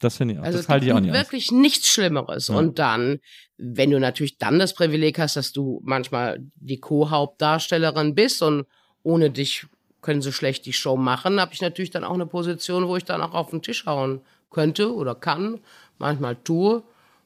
Das 0.00 0.16
finde 0.16 0.34
ich 0.34 0.40
auch. 0.40 0.44
Also 0.44 0.58
das 0.58 0.68
halte 0.68 0.86
ich 0.86 0.92
auch 0.92 1.00
nicht 1.00 1.10
aus. 1.10 1.16
wirklich 1.16 1.52
nichts 1.52 1.88
Schlimmeres. 1.88 2.48
Und 2.48 2.78
dann, 2.78 3.20
wenn 3.58 3.90
du 3.90 4.00
natürlich 4.00 4.38
dann 4.38 4.58
das 4.58 4.74
Privileg 4.74 5.18
hast, 5.18 5.36
dass 5.36 5.52
du 5.52 5.80
manchmal 5.84 6.40
die 6.56 6.80
Co-Hauptdarstellerin 6.80 8.14
bist 8.14 8.42
und 8.42 8.66
ohne 9.02 9.30
dich 9.30 9.66
können 10.00 10.22
sie 10.22 10.32
schlecht 10.32 10.64
die 10.64 10.72
Show 10.72 10.96
machen, 10.96 11.38
habe 11.38 11.52
ich 11.52 11.60
natürlich 11.60 11.90
dann 11.90 12.04
auch 12.04 12.14
eine 12.14 12.26
Position, 12.26 12.88
wo 12.88 12.96
ich 12.96 13.04
dann 13.04 13.20
auch 13.20 13.34
auf 13.34 13.50
den 13.50 13.60
Tisch 13.60 13.84
hauen 13.84 14.22
könnte 14.50 14.94
oder 14.94 15.14
kann, 15.14 15.60
manchmal 15.98 16.36
tue, 16.36 16.82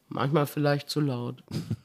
manchmal 0.08 0.46
vielleicht 0.46 0.90
zu 0.90 1.00
laut. 1.00 1.42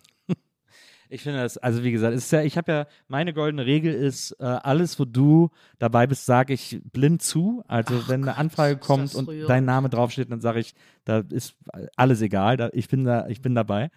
Ich 1.11 1.23
finde 1.23 1.39
das, 1.39 1.57
also 1.57 1.83
wie 1.83 1.91
gesagt, 1.91 2.15
es 2.15 2.25
ist 2.25 2.31
ja, 2.31 2.43
ich 2.43 2.55
habe 2.55 2.71
ja, 2.71 2.87
meine 3.07 3.33
goldene 3.33 3.65
Regel 3.65 3.93
ist, 3.93 4.31
äh, 4.39 4.43
alles, 4.43 4.99
wo 4.99 5.05
du 5.05 5.49
dabei 5.79 6.05
bist, 6.05 6.25
sage 6.27 6.53
ich 6.53 6.79
blind 6.93 7.23
zu. 7.23 7.63
Also 7.67 8.07
wenn 8.07 8.21
eine 8.21 8.37
Anfrage 8.37 8.75
ist 8.75 8.81
kommt 8.81 9.15
und 9.15 9.27
dein 9.47 9.65
Name 9.65 9.89
draufsteht, 9.89 10.31
dann 10.31 10.39
sage 10.39 10.59
ich, 10.59 10.75
da 11.05 11.23
ist 11.31 11.55
alles 11.95 12.21
egal, 12.21 12.57
da, 12.57 12.69
ich 12.73 12.87
bin 12.89 13.05
da, 13.05 13.27
ich 13.27 13.41
bin 13.41 13.55
dabei. 13.55 13.89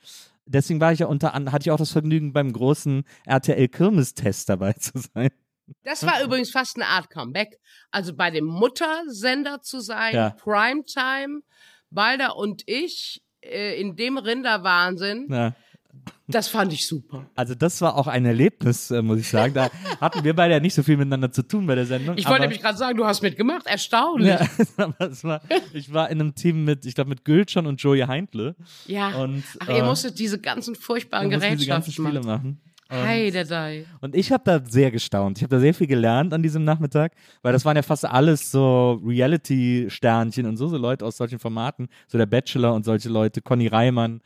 Deswegen 0.47 0.81
war 0.81 0.93
ich 0.93 1.01
ja 1.01 1.07
unter 1.07 1.35
anderem, 1.35 1.53
hatte 1.53 1.65
ich 1.65 1.71
auch 1.71 1.77
das 1.77 1.93
Vergnügen, 1.93 2.33
beim 2.33 2.51
großen 2.53 3.05
RTL 3.27 3.69
Kirmes-Test 3.69 4.49
dabei 4.49 4.73
zu 4.73 4.93
sein. 5.15 5.31
Das 5.85 6.05
war 6.05 6.23
übrigens 6.25 6.51
fast 6.51 6.77
eine 6.77 6.87
Art 6.87 7.11
Comeback. 7.11 7.61
Also 7.91 8.15
bei 8.15 8.31
dem 8.31 8.47
Muttersender 8.47 9.61
zu 9.61 9.81
sein, 9.81 10.15
Ja. 10.15 10.31
Primetime, 10.31 11.43
Balder 11.91 12.37
und 12.37 12.63
ich 12.67 13.23
äh, 13.43 13.79
in 13.81 13.97
dem 13.97 14.17
Rinderwahnsinn, 14.19 15.29
Ja. 15.31 15.55
Das 16.28 16.49
fand 16.49 16.72
ich 16.72 16.86
super. 16.86 17.26
Also 17.34 17.55
das 17.55 17.80
war 17.80 17.97
auch 17.97 18.07
ein 18.07 18.24
Erlebnis, 18.24 18.90
äh, 18.90 19.03
muss 19.03 19.18
ich 19.18 19.28
sagen. 19.28 19.55
Da 19.55 19.70
hatten 20.01 20.24
wir 20.24 20.34
beide 20.34 20.55
ja 20.55 20.61
nicht 20.61 20.74
so 20.74 20.82
viel 20.82 20.97
miteinander 20.97 21.30
zu 21.30 21.43
tun 21.43 21.66
bei 21.66 21.74
der 21.74 21.86
Sendung. 21.86 22.16
Ich 22.16 22.26
wollte 22.26 22.43
nämlich 22.43 22.61
gerade 22.61 22.78
sagen, 22.78 22.97
du 22.97 23.05
hast 23.05 23.22
mitgemacht, 23.22 23.66
erstaunlich. 23.66 24.28
Ja, 24.28 24.49
war, 25.22 25.40
ich 25.72 25.93
war 25.93 26.11
in 26.11 26.20
einem 26.20 26.34
Team 26.34 26.64
mit, 26.64 26.86
ich 26.86 26.95
glaube, 26.95 27.11
mit 27.11 27.24
Gülcan 27.24 27.66
und 27.66 27.82
Joey 27.82 28.01
Heintle. 28.01 28.57
Ja. 28.86 29.11
Und, 29.22 29.45
Ach, 29.61 29.68
ihr 29.68 29.76
äh, 29.76 29.82
musstet 29.82 30.18
diese 30.18 30.40
ganzen 30.40 30.74
furchtbaren 30.74 31.28
Gerätschaften 31.28 31.93
Spiele 31.93 32.20
machen. 32.20 32.26
machen. 32.26 32.61
Hey, 32.93 33.30
der 33.30 33.45
Dai. 33.47 33.86
Und 34.03 34.14
ich 34.14 34.30
habe 34.32 34.43
da 34.45 34.61
sehr 34.62 34.90
gestaunt. 34.90 35.38
Ich 35.38 35.43
habe 35.43 35.55
da 35.55 35.61
sehr 35.61 35.72
viel 35.72 35.86
gelernt 35.86 36.34
an 36.34 36.43
diesem 36.43 36.64
Nachmittag, 36.64 37.12
weil 37.40 37.55
das 37.55 37.64
waren 37.64 37.74
ja 37.74 37.82
fast 37.82 38.05
alles 38.05 38.51
so 38.51 39.01
Reality-Sternchen 39.03 40.45
und 40.45 40.59
so, 40.59 40.68
so 40.68 40.76
Leute 40.76 41.07
aus 41.07 41.16
solchen 41.16 41.38
Formaten, 41.38 41.88
so 42.07 42.18
der 42.18 42.26
Bachelor 42.26 42.74
und 42.74 42.84
solche 42.84 43.09
Leute, 43.09 43.40
Conny 43.40 43.66
Reimann. 43.66 44.20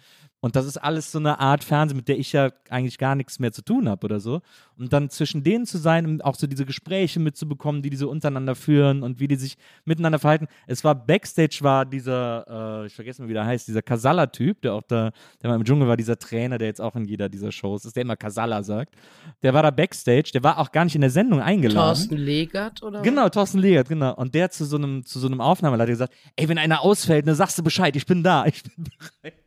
Und 0.46 0.54
das 0.54 0.64
ist 0.64 0.76
alles 0.76 1.10
so 1.10 1.18
eine 1.18 1.40
Art 1.40 1.64
Fernsehen, 1.64 1.96
mit 1.96 2.06
der 2.06 2.16
ich 2.16 2.32
ja 2.32 2.52
eigentlich 2.70 2.98
gar 2.98 3.16
nichts 3.16 3.40
mehr 3.40 3.50
zu 3.50 3.62
tun 3.62 3.88
habe 3.88 4.04
oder 4.04 4.20
so. 4.20 4.42
Und 4.78 4.92
dann 4.92 5.10
zwischen 5.10 5.42
denen 5.42 5.66
zu 5.66 5.76
sein 5.76 6.06
und 6.06 6.24
auch 6.24 6.36
so 6.36 6.46
diese 6.46 6.64
Gespräche 6.64 7.18
mitzubekommen, 7.18 7.82
die 7.82 7.90
die 7.90 7.96
so 7.96 8.08
untereinander 8.08 8.54
führen 8.54 9.02
und 9.02 9.18
wie 9.18 9.26
die 9.26 9.34
sich 9.34 9.56
miteinander 9.84 10.20
verhalten. 10.20 10.46
Es 10.68 10.84
war 10.84 10.94
Backstage 10.94 11.58
war 11.62 11.84
dieser, 11.84 12.82
äh, 12.82 12.86
ich 12.86 12.94
vergesse 12.94 13.22
mal, 13.22 13.28
wie 13.28 13.32
der 13.32 13.44
heißt, 13.44 13.66
dieser 13.66 13.82
Casalla-Typ, 13.82 14.62
der 14.62 14.74
auch 14.74 14.84
da, 14.86 15.10
der 15.42 15.50
mal 15.50 15.56
im 15.56 15.64
Dschungel 15.64 15.88
war, 15.88 15.96
dieser 15.96 16.16
Trainer, 16.16 16.58
der 16.58 16.68
jetzt 16.68 16.80
auch 16.80 16.94
in 16.94 17.06
jeder 17.06 17.28
dieser 17.28 17.50
Shows 17.50 17.84
ist, 17.84 17.96
der 17.96 18.02
immer 18.02 18.16
Casalla 18.16 18.62
sagt. 18.62 18.94
Der 19.42 19.52
war 19.52 19.64
da 19.64 19.72
Backstage, 19.72 20.30
der 20.32 20.44
war 20.44 20.60
auch 20.60 20.70
gar 20.70 20.84
nicht 20.84 20.94
in 20.94 21.00
der 21.00 21.10
Sendung 21.10 21.40
eingeladen. 21.40 21.86
Thorsten 21.86 22.18
Legert 22.18 22.84
oder 22.84 23.02
Genau, 23.02 23.28
Thorsten 23.30 23.58
Legert, 23.58 23.88
genau. 23.88 24.14
Und 24.14 24.32
der 24.32 24.48
zu 24.52 24.64
so 24.64 24.76
einem, 24.76 25.04
zu 25.04 25.18
so 25.18 25.26
einem 25.26 25.40
Aufnahmeleiter 25.40 25.90
gesagt, 25.90 26.14
ey, 26.36 26.48
wenn 26.48 26.58
einer 26.58 26.82
ausfällt, 26.82 27.26
dann 27.26 27.34
sagst 27.34 27.58
du 27.58 27.64
Bescheid, 27.64 27.96
ich 27.96 28.06
bin 28.06 28.22
da, 28.22 28.46
ich 28.46 28.62
bin 28.62 28.84
bereit. 28.84 29.45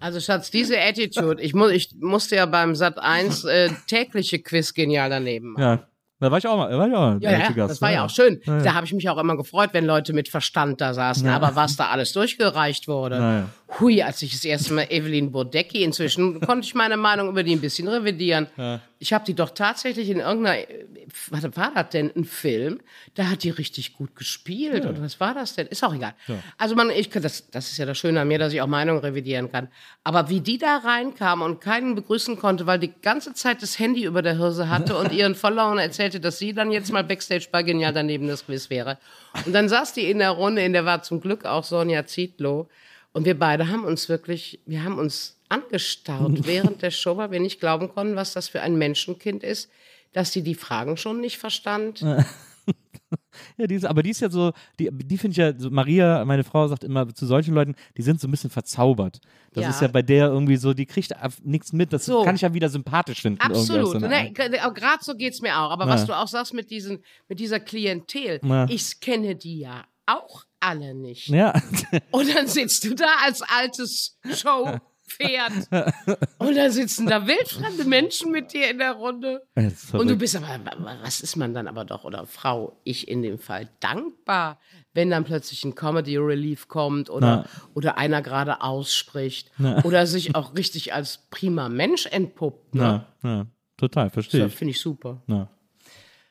Also 0.00 0.20
Schatz, 0.20 0.50
diese 0.50 0.80
Attitude, 0.80 1.42
ich, 1.42 1.54
mu 1.54 1.68
ich 1.68 1.94
musste 2.00 2.36
ja 2.36 2.46
beim 2.46 2.74
Sat 2.74 2.98
1 2.98 3.44
äh, 3.44 3.70
tägliche 3.86 4.38
Quiz 4.40 4.74
genial 4.74 5.10
daneben 5.10 5.52
machen. 5.52 5.62
Ja, 5.62 5.88
da 6.18 6.30
war 6.30 6.38
ich 6.38 6.46
auch 6.46 6.56
mal, 6.56 6.70
da 6.70 6.78
war 6.78 6.88
ich 6.88 6.94
auch 6.94 7.00
mal 7.00 7.18
Ja, 7.22 7.30
ja, 7.32 7.50
Gast. 7.50 7.70
das 7.72 7.82
war 7.82 7.92
ja 7.92 8.04
auch 8.04 8.10
schön. 8.10 8.40
Da 8.46 8.74
habe 8.74 8.86
ich 8.86 8.92
mich 8.92 9.08
auch 9.08 9.18
immer 9.18 9.36
gefreut, 9.36 9.70
wenn 9.72 9.84
Leute 9.84 10.12
mit 10.12 10.28
Verstand 10.28 10.80
da 10.80 10.94
saßen. 10.94 11.28
Aber 11.28 11.56
was 11.56 11.76
da 11.76 11.88
alles 11.88 12.12
durchgereicht 12.12 12.88
wurde. 12.88 13.46
Hui, 13.80 14.00
als 14.02 14.22
ich 14.22 14.30
das 14.32 14.44
erste 14.44 14.72
Mal 14.74 14.86
Evelyn 14.90 15.32
Bodecki, 15.32 15.82
inzwischen 15.82 16.40
konnte 16.46 16.66
ich 16.66 16.74
meine 16.74 16.96
Meinung 16.96 17.28
über 17.28 17.42
die 17.42 17.52
ein 17.54 17.60
bisschen 17.60 17.88
revidieren. 17.88 18.46
Ich 18.98 19.12
habe 19.12 19.24
die 19.26 19.34
doch 19.34 19.50
tatsächlich 19.50 20.08
in 20.08 20.20
irgendeiner, 20.20 20.64
was 21.28 21.42
war 21.56 21.72
das 21.74 21.90
denn, 21.90 22.10
ein 22.16 22.24
Film? 22.24 22.80
Da 23.14 23.28
hat 23.28 23.42
die 23.42 23.50
richtig 23.50 23.94
gut 23.94 24.16
gespielt. 24.16 24.86
Oder 24.86 25.02
was 25.02 25.20
war 25.20 25.34
das 25.34 25.54
denn? 25.54 25.66
Ist 25.66 25.84
auch 25.84 25.94
egal. 25.94 26.14
Also 26.56 26.74
man, 26.76 26.88
ich, 26.90 27.10
das, 27.10 27.50
das 27.50 27.70
ist 27.72 27.76
ja 27.78 27.84
das 27.84 27.98
Schöne 27.98 28.20
an 28.22 28.28
mir, 28.28 28.38
dass 28.38 28.52
ich 28.54 28.62
auch 28.62 28.66
Meinungen 28.66 29.00
revidieren 29.00 29.50
kann. 29.52 29.68
Aber 30.04 30.30
wie 30.30 30.40
die 30.40 30.56
da 30.58 30.78
reinkam 30.78 31.42
und 31.42 31.60
keinen 31.60 31.94
begrüßen 31.94 32.38
konnte, 32.38 32.66
weil 32.66 32.78
die 32.78 32.92
ganze 33.02 33.34
Zeit 33.34 33.60
das 33.60 33.78
Handy 33.78 34.04
über 34.04 34.22
der 34.22 34.36
Hirse 34.38 34.70
hatte 34.70 34.96
und 34.96 35.12
ihren 35.12 35.34
Followern 35.34 35.78
erzählte, 36.06 36.20
dass 36.20 36.38
sie 36.38 36.52
dann 36.52 36.70
jetzt 36.70 36.92
mal 36.92 37.04
Backstage 37.04 37.48
bei 37.50 37.62
Genial 37.62 37.92
daneben 37.92 38.28
das 38.28 38.46
Quiz 38.46 38.70
wäre. 38.70 38.98
Und 39.44 39.52
dann 39.52 39.68
saß 39.68 39.92
die 39.92 40.10
in 40.10 40.18
der 40.18 40.30
Runde, 40.30 40.62
in 40.62 40.72
der 40.72 40.84
war 40.84 41.02
zum 41.02 41.20
Glück 41.20 41.44
auch 41.44 41.64
Sonja 41.64 42.06
Zietlow. 42.06 42.68
Und 43.12 43.24
wir 43.24 43.38
beide 43.38 43.68
haben 43.68 43.84
uns 43.84 44.08
wirklich, 44.08 44.60
wir 44.66 44.84
haben 44.84 44.98
uns 44.98 45.36
angestaut 45.48 46.32
während 46.46 46.82
der 46.82 46.90
Show, 46.90 47.16
weil 47.16 47.32
wir 47.32 47.40
nicht 47.40 47.60
glauben 47.60 47.92
konnten, 47.92 48.16
was 48.16 48.32
das 48.32 48.48
für 48.48 48.62
ein 48.62 48.76
Menschenkind 48.76 49.42
ist, 49.42 49.70
dass 50.12 50.32
sie 50.32 50.42
die 50.42 50.54
Fragen 50.54 50.96
schon 50.96 51.20
nicht 51.20 51.38
verstand. 51.38 52.04
Ja, 53.56 53.66
die 53.66 53.74
ist, 53.74 53.84
aber 53.84 54.02
die 54.02 54.10
ist 54.10 54.20
ja 54.20 54.30
so, 54.30 54.52
die, 54.78 54.90
die 54.92 55.18
finde 55.18 55.32
ich 55.32 55.36
ja, 55.38 55.52
so 55.58 55.70
Maria, 55.70 56.24
meine 56.24 56.44
Frau 56.44 56.66
sagt 56.68 56.84
immer 56.84 57.12
zu 57.14 57.26
solchen 57.26 57.54
Leuten, 57.54 57.74
die 57.96 58.02
sind 58.02 58.20
so 58.20 58.28
ein 58.28 58.30
bisschen 58.30 58.50
verzaubert. 58.50 59.20
Das 59.52 59.64
Ja. 59.64 59.70
ist 59.70 59.80
ja 59.80 59.88
bei 59.88 60.02
der 60.02 60.26
irgendwie 60.28 60.56
so, 60.56 60.74
die 60.74 60.86
kriegt 60.86 61.12
nichts 61.42 61.72
mit. 61.72 61.92
Das 61.92 62.04
So. 62.06 62.22
kann 62.24 62.34
ich 62.34 62.42
ja 62.42 62.52
wieder 62.54 62.68
sympathisch 62.68 63.22
finden. 63.22 63.40
Absolut. 63.40 63.90
so 63.92 63.96
eine 63.96 64.08
Ne, 64.08 64.60
Art. 64.62 64.74
Gerade 64.74 65.02
so 65.04 65.14
geht's 65.14 65.40
mir 65.40 65.58
auch. 65.58 65.70
Aber 65.70 65.86
was 65.86 66.04
du 66.06 66.12
auch 66.16 66.28
sagst 66.28 66.54
mit, 66.54 66.70
diesen, 66.70 66.98
mit 67.28 67.38
dieser 67.40 67.60
Klientel, 67.60 68.40
Ja. 68.44 68.66
ich 68.68 69.00
kenne 69.00 69.34
die 69.36 69.58
ja 69.60 69.84
auch 70.06 70.44
alle 70.60 70.94
nicht. 70.94 71.28
Ja, 71.28 71.52
Und 72.10 72.34
dann 72.34 72.46
sitzt 72.46 72.84
du 72.84 72.94
da 72.94 73.06
als 73.24 73.42
altes 73.42 74.18
Showpferd. 75.08 75.68
und 76.38 76.56
dann 76.56 76.70
sitzen 76.70 77.06
da 77.06 77.26
wildfremde 77.26 77.84
Menschen 77.84 78.32
mit 78.32 78.52
dir 78.52 78.70
in 78.70 78.78
der 78.78 78.92
Runde. 78.92 79.42
Und 79.92 80.08
du 80.08 80.16
bist 80.16 80.36
aber, 80.36 80.60
was 81.02 81.20
ist 81.20 81.36
man 81.36 81.54
dann 81.54 81.68
aber 81.68 81.84
doch, 81.84 82.04
oder 82.04 82.26
Frau, 82.26 82.80
ich 82.84 83.08
in 83.08 83.22
dem 83.22 83.38
Fall, 83.38 83.68
dankbar, 83.80 84.58
wenn 84.94 85.10
dann 85.10 85.24
plötzlich 85.24 85.64
ein 85.64 85.74
Comedy 85.74 86.16
Relief 86.16 86.68
kommt 86.68 87.10
oder, 87.10 87.46
oder 87.74 87.98
einer 87.98 88.22
gerade 88.22 88.60
ausspricht 88.62 89.50
oder 89.84 90.06
sich 90.06 90.34
auch 90.34 90.54
richtig 90.54 90.94
als 90.94 91.26
prima 91.30 91.68
Mensch 91.68 92.06
entpuppt. 92.06 92.74
Ne? 92.74 93.06
ja, 93.22 93.46
total, 93.76 94.10
verstehe 94.10 94.40
Das 94.40 94.52
ich. 94.52 94.58
finde 94.58 94.70
ich 94.72 94.80
super. 94.80 95.22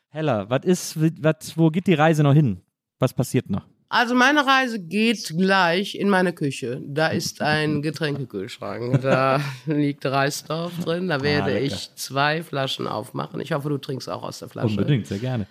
Hella, 0.10 0.50
was 0.50 0.64
ist, 0.64 0.96
was, 1.22 1.58
wo 1.58 1.70
geht 1.70 1.88
die 1.88 1.94
Reise 1.94 2.24
noch 2.24 2.34
hin? 2.34 2.62
Was 3.00 3.14
passiert 3.14 3.50
noch? 3.50 3.68
Also 3.88 4.16
meine 4.16 4.46
Reise 4.46 4.80
geht 4.80 5.34
gleich 5.38 5.96
in 5.96 6.10
meine 6.10 6.34
Küche. 6.34 6.82
Da 6.86 7.08
ist 7.08 7.42
ein 7.42 7.82
Getränkekühlschrank. 7.82 9.02
Da 9.02 9.40
liegt 9.68 10.06
Reisdorf 10.06 10.74
drin. 10.84 11.08
Da 11.08 11.22
werde 11.22 11.54
lecker. 11.54 11.66
ich 11.66 11.94
zwei 11.96 12.44
Flaschen 12.44 12.88
aufmachen. 12.88 13.40
Ich 13.40 13.52
hoffe, 13.54 13.70
du 13.70 13.78
trinkst 13.78 14.10
auch 14.10 14.24
aus 14.24 14.40
der 14.40 14.50
Flasche. 14.50 14.68
Unbedingt, 14.70 15.06
sehr 15.08 15.20
gerne. 15.20 15.46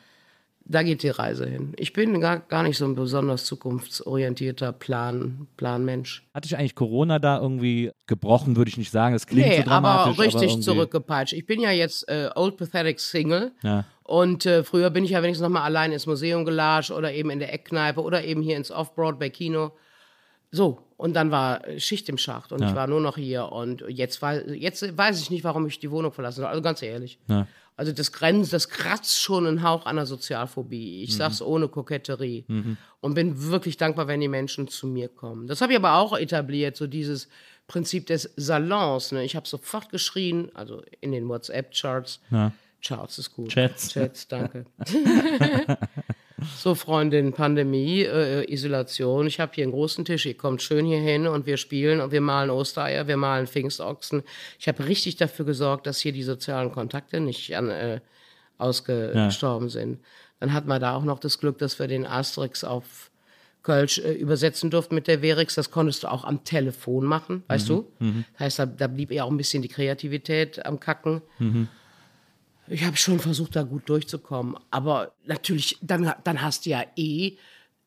Da 0.66 0.82
geht 0.82 1.02
die 1.02 1.10
Reise 1.10 1.46
hin. 1.46 1.74
Ich 1.76 1.92
bin 1.92 2.18
gar, 2.22 2.38
gar 2.38 2.62
nicht 2.62 2.78
so 2.78 2.86
ein 2.86 2.94
besonders 2.94 3.44
zukunftsorientierter 3.44 4.72
Plan, 4.72 5.46
Planmensch. 5.58 6.26
Hatte 6.32 6.46
ich 6.46 6.56
eigentlich 6.56 6.74
Corona 6.74 7.18
da 7.18 7.38
irgendwie 7.38 7.90
gebrochen, 8.06 8.56
würde 8.56 8.70
ich 8.70 8.78
nicht 8.78 8.90
sagen. 8.90 9.14
Das 9.14 9.26
klingt 9.26 9.46
Nee, 9.46 9.58
so 9.58 9.62
dramatisch. 9.64 10.14
aber 10.14 10.24
richtig 10.24 10.42
irgendwie- 10.50 10.60
zurückgepeitscht. 10.62 11.34
Ich 11.34 11.44
bin 11.46 11.60
ja 11.60 11.70
jetzt 11.70 12.08
äh, 12.08 12.30
Old 12.34 12.56
Pathetic 12.56 12.98
Single. 12.98 13.52
Ja. 13.62 13.84
Und 14.04 14.44
äh, 14.44 14.62
früher 14.62 14.90
bin 14.90 15.04
ich 15.04 15.10
ja 15.10 15.22
wenigstens 15.22 15.42
noch 15.42 15.52
mal 15.52 15.64
allein 15.64 15.90
ins 15.90 16.06
Museum 16.06 16.44
gelatscht 16.44 16.90
oder 16.90 17.12
eben 17.12 17.30
in 17.30 17.38
der 17.38 17.52
Eckkneipe 17.52 18.02
oder 18.02 18.22
eben 18.22 18.42
hier 18.42 18.56
ins 18.56 18.70
Off-Broadway-Kino. 18.70 19.72
So, 20.50 20.82
und 20.96 21.14
dann 21.14 21.30
war 21.32 21.62
Schicht 21.78 22.08
im 22.08 22.18
Schacht 22.18 22.52
und 22.52 22.62
ich 22.62 22.74
war 22.76 22.86
nur 22.86 23.00
noch 23.00 23.16
hier. 23.16 23.50
Und 23.50 23.82
jetzt, 23.88 24.20
jetzt 24.54 24.96
weiß 24.96 25.20
ich 25.20 25.30
nicht, 25.30 25.42
warum 25.42 25.66
ich 25.66 25.80
die 25.80 25.90
Wohnung 25.90 26.12
verlassen 26.12 26.42
soll. 26.42 26.46
Also 26.46 26.62
ganz 26.62 26.80
ehrlich. 26.80 27.18
Ja. 27.26 27.48
Also 27.76 27.90
das 27.90 28.12
grenzt, 28.12 28.52
das 28.52 28.68
kratzt 28.68 29.20
schon 29.20 29.48
einen 29.48 29.64
Hauch 29.64 29.84
einer 29.84 30.06
Sozialphobie. 30.06 30.98
Mhm. 30.98 31.04
Ich 31.04 31.16
sag's 31.16 31.42
ohne 31.42 31.66
Koketterie. 31.66 32.44
Und 33.00 33.14
bin 33.14 33.50
wirklich 33.50 33.78
dankbar, 33.78 34.06
wenn 34.06 34.20
die 34.20 34.28
Menschen 34.28 34.68
zu 34.68 34.86
mir 34.86 35.08
kommen. 35.08 35.48
Das 35.48 35.60
habe 35.60 35.72
ich 35.72 35.78
aber 35.78 35.94
auch 35.94 36.16
etabliert, 36.16 36.76
so 36.76 36.86
dieses 36.86 37.28
Prinzip 37.66 38.06
des 38.06 38.30
Salons. 38.36 39.10
Ne? 39.10 39.24
Ich 39.24 39.34
habe 39.34 39.48
sofort 39.48 39.90
geschrien, 39.90 40.50
also 40.54 40.82
in 41.00 41.10
den 41.10 41.28
WhatsApp-Charts. 41.28 42.20
Ja. 42.30 42.52
Charts 42.86 43.18
ist 43.18 43.34
gut. 43.34 43.48
Chats. 43.48 43.90
Chats, 43.90 44.28
danke. 44.28 44.66
So, 46.56 46.74
Freundin, 46.74 47.32
Pandemie, 47.32 48.02
äh, 48.02 48.52
Isolation. 48.52 49.26
Ich 49.26 49.40
habe 49.40 49.52
hier 49.54 49.64
einen 49.64 49.72
großen 49.72 50.04
Tisch. 50.04 50.26
Ihr 50.26 50.36
kommt 50.36 50.62
schön 50.62 50.84
hier 50.84 51.00
hin 51.00 51.26
und 51.26 51.46
wir 51.46 51.56
spielen 51.56 52.00
und 52.00 52.12
wir 52.12 52.20
malen 52.20 52.50
Ostereier, 52.50 53.06
wir 53.06 53.16
malen 53.16 53.46
Pfingstochsen. 53.46 54.22
Ich 54.58 54.68
habe 54.68 54.86
richtig 54.86 55.16
dafür 55.16 55.46
gesorgt, 55.46 55.86
dass 55.86 56.00
hier 56.00 56.12
die 56.12 56.22
sozialen 56.22 56.72
Kontakte 56.72 57.20
nicht 57.20 57.56
an, 57.56 57.70
äh, 57.70 58.00
ausgestorben 58.58 59.68
sind. 59.68 60.00
Dann 60.40 60.52
hatten 60.52 60.68
wir 60.68 60.78
da 60.78 60.96
auch 60.96 61.04
noch 61.04 61.18
das 61.18 61.38
Glück, 61.38 61.58
dass 61.58 61.78
wir 61.78 61.86
den 61.86 62.04
Asterix 62.04 62.64
auf 62.64 63.10
Kölsch 63.62 63.98
äh, 63.98 64.12
übersetzen 64.12 64.70
durften 64.70 64.94
mit 64.96 65.06
der 65.06 65.20
Verix. 65.20 65.54
Das 65.54 65.70
konntest 65.70 66.02
du 66.02 66.08
auch 66.08 66.24
am 66.24 66.44
Telefon 66.44 67.04
machen, 67.04 67.44
weißt 67.46 67.68
du? 67.68 67.86
Das 68.32 68.40
heißt, 68.40 68.58
da, 68.58 68.66
da 68.66 68.86
blieb 68.88 69.10
eher 69.12 69.24
auch 69.24 69.30
ein 69.30 69.36
bisschen 69.36 69.62
die 69.62 69.68
Kreativität 69.68 70.66
am 70.66 70.80
Kacken. 70.80 71.22
Ich 72.66 72.84
habe 72.84 72.96
schon 72.96 73.20
versucht, 73.20 73.56
da 73.56 73.62
gut 73.62 73.88
durchzukommen. 73.88 74.56
Aber 74.70 75.12
natürlich, 75.26 75.78
dann, 75.82 76.12
dann 76.24 76.42
hast 76.42 76.66
du 76.66 76.70
ja 76.70 76.82
eh 76.96 77.36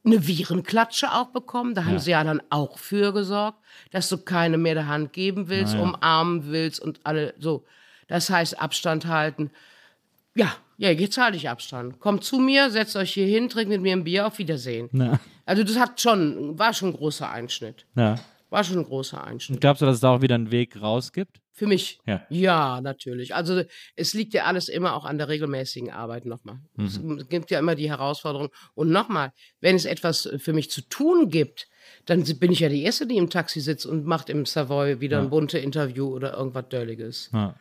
eine 0.06 0.26
Virenklatsche 0.26 1.12
auch 1.12 1.28
bekommen. 1.28 1.76
Da 1.76 1.86
haben 1.86 2.00
sie 2.00 2.12
ja 2.12 2.24
dann 2.24 2.42
auch 2.50 2.78
für 2.78 3.12
gesorgt, 3.12 3.58
dass 3.92 4.08
du 4.10 4.18
keine 4.18 4.58
mehr 4.58 4.76
der 4.76 4.88
Hand 4.88 5.14
geben 5.14 5.50
willst, 5.50 5.74
ja. 5.74 5.82
umarmen 5.82 6.48
willst 6.48 6.80
und 6.80 7.00
alle 7.04 7.34
so. 7.40 7.66
Das 8.08 8.30
heißt, 8.30 8.60
Abstand 8.62 9.06
halten. 9.08 9.52
Ja, 10.36 10.54
ja, 10.78 10.92
jetzt 10.92 11.18
halte 11.18 11.36
ich 11.38 11.50
Abstand. 11.50 12.00
Kommt 12.00 12.24
zu 12.24 12.38
mir, 12.38 12.70
setzt 12.70 12.96
euch 12.96 13.14
hier 13.14 13.26
hin, 13.26 13.50
trinkt 13.50 13.70
mit 13.70 13.82
mir 13.82 13.94
ein 13.94 14.04
Bier, 14.04 14.28
auf 14.28 14.38
Wiedersehen. 14.38 14.90
Na, 14.92 15.20
Also 15.46 15.64
das 15.64 15.78
hat 15.78 16.00
schon, 16.00 16.58
war 16.58 16.74
schon 16.74 16.90
ein 16.90 16.94
großer 16.94 17.30
Einschnitt. 17.30 17.86
ja. 17.96 18.16
War 18.50 18.64
schon 18.64 18.78
ein 18.78 18.86
großer 18.86 19.22
Einschnitt. 19.22 19.58
Und 19.58 19.60
glaubst 19.60 19.82
du, 19.82 19.86
dass 19.86 19.96
es 19.96 20.00
da 20.00 20.16
auch 20.16 20.22
wieder 20.22 20.36
einen 20.36 20.52
Weg 20.52 20.82
raus 20.82 21.12
gibt? 21.12 21.42
Für 21.58 21.66
mich? 21.66 22.00
Ja. 22.30 22.82
natürlich. 22.82 23.34
Also 23.34 23.64
es 23.96 24.14
liegt 24.14 24.36
ja 24.36 24.44
alles 24.44 24.70
immer 24.70 24.96
auch 24.96 25.06
an 25.06 25.18
der 25.18 25.28
regelmäßigen 25.28 25.90
Arbeit 25.90 26.28
nochmal. 26.28 26.60
Es 26.78 27.02
gibt 27.30 27.50
ja 27.50 27.58
immer 27.58 27.74
die 27.74 27.90
Herausforderung. 27.90 28.50
Und 28.76 28.92
nochmal, 28.92 29.34
wenn 29.60 29.76
es 29.76 29.86
etwas 29.86 30.30
für 30.38 30.54
mich 30.54 30.70
zu 30.70 30.82
tun 30.82 31.32
gibt, 31.32 31.68
dann 32.06 32.24
bin 32.40 32.52
ich 32.52 32.60
ja 32.60 32.70
die 32.70 32.84
Erste, 32.84 33.08
die 33.08 33.18
im 33.18 33.32
Taxi 33.32 33.60
sitzt 33.60 33.88
und 33.88 34.06
macht 34.06 34.30
im 34.30 34.46
Savoy 34.46 35.02
wieder 35.02 35.20
ein 35.20 35.32
bunte 35.32 35.58
Interview 35.58 36.08
oder 36.08 36.38
irgendwas 36.38 36.70
Dölliges. 36.70 37.32
Ja. 37.34 37.56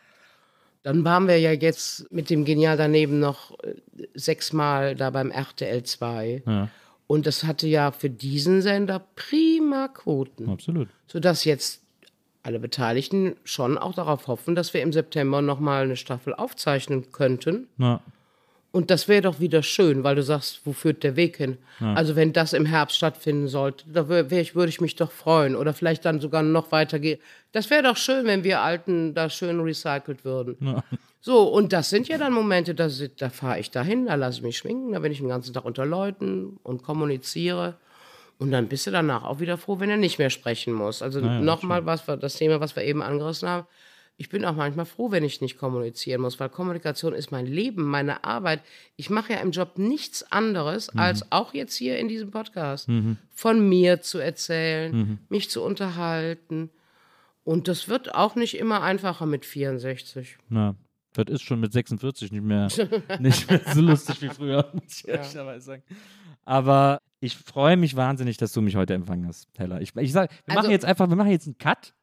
Dann 0.82 1.02
waren 1.02 1.26
wir 1.26 1.38
ja 1.38 1.52
jetzt 1.52 2.12
mit 2.12 2.28
dem 2.28 2.44
Genial 2.44 2.76
daneben 2.76 3.18
noch 3.18 3.58
äh, 3.60 3.76
sechsmal 4.12 4.94
da 4.94 5.08
beim 5.08 5.30
RTL 5.30 5.84
2. 5.84 6.42
Ja. 6.46 6.68
Und 7.06 7.26
das 7.26 7.44
hatte 7.44 7.66
ja 7.66 7.92
für 7.92 8.10
diesen 8.10 8.60
Sender 8.60 9.06
prima 9.14 9.88
Quoten 9.88 10.50
Absolut. 10.50 10.88
sodass 11.06 11.46
jetzt 11.46 11.85
alle 12.46 12.60
Beteiligten 12.60 13.36
schon 13.44 13.76
auch 13.76 13.92
darauf 13.92 14.28
hoffen, 14.28 14.54
dass 14.54 14.72
wir 14.72 14.80
im 14.80 14.92
September 14.92 15.42
nochmal 15.42 15.82
eine 15.84 15.96
Staffel 15.96 16.32
aufzeichnen 16.32 17.10
könnten. 17.10 17.66
Ja. 17.76 18.00
Und 18.70 18.90
das 18.90 19.08
wäre 19.08 19.22
doch 19.22 19.40
wieder 19.40 19.62
schön, 19.62 20.04
weil 20.04 20.16
du 20.16 20.22
sagst, 20.22 20.60
wo 20.64 20.72
führt 20.74 21.02
der 21.02 21.16
Weg 21.16 21.38
hin? 21.38 21.56
Also 21.80 22.14
wenn 22.14 22.34
das 22.34 22.52
im 22.52 22.66
Herbst 22.66 22.96
stattfinden 22.96 23.48
sollte, 23.48 23.86
da 23.90 24.02
ich, 24.30 24.54
würde 24.54 24.68
ich 24.68 24.82
mich 24.82 24.96
doch 24.96 25.10
freuen. 25.10 25.56
Oder 25.56 25.72
vielleicht 25.72 26.04
dann 26.04 26.20
sogar 26.20 26.42
noch 26.42 26.72
weitergehen. 26.72 27.18
Das 27.52 27.70
wäre 27.70 27.82
doch 27.82 27.96
schön, 27.96 28.26
wenn 28.26 28.44
wir 28.44 28.60
Alten 28.60 29.14
da 29.14 29.30
schön 29.30 29.60
recycelt 29.60 30.26
würden. 30.26 30.82
So, 31.22 31.44
und 31.44 31.72
das 31.72 31.88
sind 31.88 32.06
ja 32.06 32.18
dann 32.18 32.34
Momente, 32.34 32.74
da, 32.74 32.88
da 33.16 33.30
fahre 33.30 33.58
ich 33.58 33.70
dahin, 33.70 34.06
da 34.06 34.14
lasse 34.14 34.38
ich 34.38 34.44
mich 34.44 34.58
schminken, 34.58 34.92
da 34.92 34.98
bin 35.00 35.10
ich 35.10 35.18
den 35.18 35.28
ganzen 35.28 35.54
Tag 35.54 35.64
unter 35.64 35.86
Leuten 35.86 36.60
und 36.62 36.82
kommuniziere. 36.82 37.76
Und 38.38 38.50
dann 38.50 38.68
bist 38.68 38.86
du 38.86 38.90
danach 38.90 39.24
auch 39.24 39.40
wieder 39.40 39.56
froh, 39.56 39.80
wenn 39.80 39.88
er 39.88 39.96
nicht 39.96 40.18
mehr 40.18 40.30
sprechen 40.30 40.74
muss. 40.74 41.00
Also 41.00 41.20
nochmal 41.20 41.86
was 41.86 42.06
wir, 42.06 42.16
das 42.16 42.34
Thema, 42.36 42.60
was 42.60 42.76
wir 42.76 42.84
eben 42.84 43.02
angerissen 43.02 43.48
haben. 43.48 43.66
Ich 44.18 44.30
bin 44.30 44.44
auch 44.46 44.54
manchmal 44.54 44.86
froh, 44.86 45.10
wenn 45.10 45.24
ich 45.24 45.42
nicht 45.42 45.58
kommunizieren 45.58 46.22
muss, 46.22 46.40
weil 46.40 46.48
Kommunikation 46.48 47.12
ist 47.12 47.32
mein 47.32 47.44
Leben, 47.46 47.84
meine 47.84 48.24
Arbeit. 48.24 48.62
Ich 48.96 49.10
mache 49.10 49.34
ja 49.34 49.40
im 49.40 49.50
Job 49.50 49.76
nichts 49.76 50.22
anderes, 50.32 50.88
als 50.90 51.30
auch 51.32 51.52
jetzt 51.52 51.74
hier 51.76 51.98
in 51.98 52.08
diesem 52.08 52.30
Podcast, 52.30 52.88
von 53.34 53.68
mir 53.68 54.00
zu 54.00 54.18
erzählen, 54.18 55.18
mich 55.28 55.50
zu 55.50 55.62
unterhalten. 55.62 56.70
Und 57.44 57.68
das 57.68 57.88
wird 57.88 58.14
auch 58.14 58.36
nicht 58.36 58.58
immer 58.58 58.82
einfacher 58.82 59.26
mit 59.26 59.44
64. 59.44 60.38
Na, 60.48 60.74
das 61.12 61.26
ist 61.28 61.42
schon 61.42 61.60
mit 61.60 61.72
46 61.72 62.32
nicht 62.32 62.42
mehr, 62.42 62.68
nicht 63.20 63.50
mehr 63.50 63.60
so 63.72 63.80
lustig 63.82 64.20
wie 64.22 64.28
früher, 64.28 64.70
muss 64.72 65.00
ich 65.00 65.08
ehrlicherweise 65.08 65.64
sagen. 65.64 65.82
Aber 66.44 67.00
ich 67.20 67.36
freue 67.36 67.76
mich 67.76 67.96
wahnsinnig, 67.96 68.36
dass 68.36 68.52
du 68.52 68.60
mich 68.60 68.76
heute 68.76 68.94
empfangen 68.94 69.26
hast, 69.26 69.48
Hella. 69.56 69.80
Ich, 69.80 69.94
ich 69.96 70.12
sag, 70.12 70.30
wir 70.30 70.38
Also- 70.48 70.60
machen 70.62 70.70
jetzt 70.70 70.84
einfach, 70.84 71.08
wir 71.08 71.16
machen 71.16 71.30
jetzt 71.30 71.46
einen 71.46 71.58
Cut. 71.58 71.94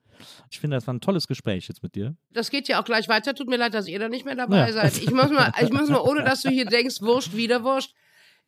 Ich 0.49 0.59
finde, 0.59 0.77
das 0.77 0.87
war 0.87 0.93
ein 0.93 1.01
tolles 1.01 1.27
Gespräch 1.27 1.67
jetzt 1.67 1.83
mit 1.83 1.95
dir. 1.95 2.15
Das 2.31 2.49
geht 2.49 2.67
ja 2.69 2.79
auch 2.79 2.85
gleich 2.85 3.09
weiter. 3.09 3.33
Tut 3.35 3.47
mir 3.49 3.57
leid, 3.57 3.73
dass 3.73 3.87
ihr 3.87 3.99
da 3.99 4.07
nicht 4.07 4.23
mehr 4.25 4.35
dabei 4.35 4.67
Ja. 4.67 4.71
seid. 4.71 4.97
Ich 4.97 5.11
muss 5.11 5.29
mal, 5.29 5.51
ich 5.61 5.69
muss 5.71 5.89
mal, 5.89 5.99
ohne 5.99 6.23
dass 6.23 6.43
du 6.43 6.49
hier 6.49 6.65
denkst, 6.65 7.01
Wurscht, 7.01 7.35
wieder 7.35 7.63
Wurscht. 7.63 7.93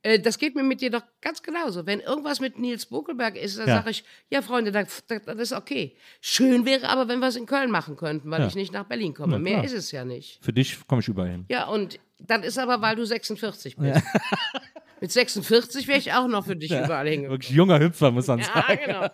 Äh, 0.02 0.20
Das 0.20 0.38
geht 0.38 0.56
mir 0.56 0.64
mit 0.64 0.80
dir 0.82 0.90
doch 0.92 1.02
ganz 1.20 1.42
genauso. 1.42 1.86
Wenn 1.86 2.00
irgendwas 2.00 2.40
mit 2.40 2.58
Nils 2.60 2.86
Buckelberg 2.86 3.36
ist, 3.36 3.58
dann 3.58 3.68
Ja. 3.68 3.78
sage 3.78 3.90
ich, 3.90 4.04
ja, 4.30 4.42
Freunde, 4.42 4.72
das, 4.72 5.04
ist 5.38 5.52
okay. 5.54 5.98
Schön 6.22 6.66
wäre 6.66 6.88
aber, 6.88 7.08
wenn 7.10 7.20
wir 7.20 7.28
es 7.28 7.36
in 7.36 7.46
Köln 7.48 7.72
machen 7.72 7.98
könnten, 7.98 8.30
weil 8.32 8.42
Ja. 8.42 8.48
ich 8.48 8.56
nicht 8.56 8.72
nach 8.72 8.86
Berlin 8.86 9.14
komme. 9.14 9.40
Mehr 9.40 9.64
ist 9.64 9.74
es 9.74 9.92
ja 9.92 10.06
nicht. 10.06 10.40
Für 10.44 10.54
dich 10.54 10.78
komme 10.88 11.02
ich 11.02 11.08
überall 11.08 11.30
hin. 11.32 11.46
Ja, 11.50 11.66
und 11.68 12.00
das 12.20 12.46
ist 12.46 12.58
aber, 12.60 12.82
weil 12.82 12.96
du 12.96 13.06
46 13.06 13.76
bist. 13.76 14.02
Mit 15.02 15.12
46 15.12 15.88
wäre 15.88 16.00
ich 16.00 16.14
auch 16.14 16.28
noch 16.28 16.46
für 16.46 16.56
dich 16.56 16.72
überall 16.72 17.08
hingekommen. 17.08 17.40
Wirklich 17.40 17.52
junger 17.56 17.80
Hüpfer, 17.80 18.12
muss 18.12 18.28
man 18.28 18.40
Ja, 18.40 18.46
sagen. 18.46 18.80
genau. 18.86 19.08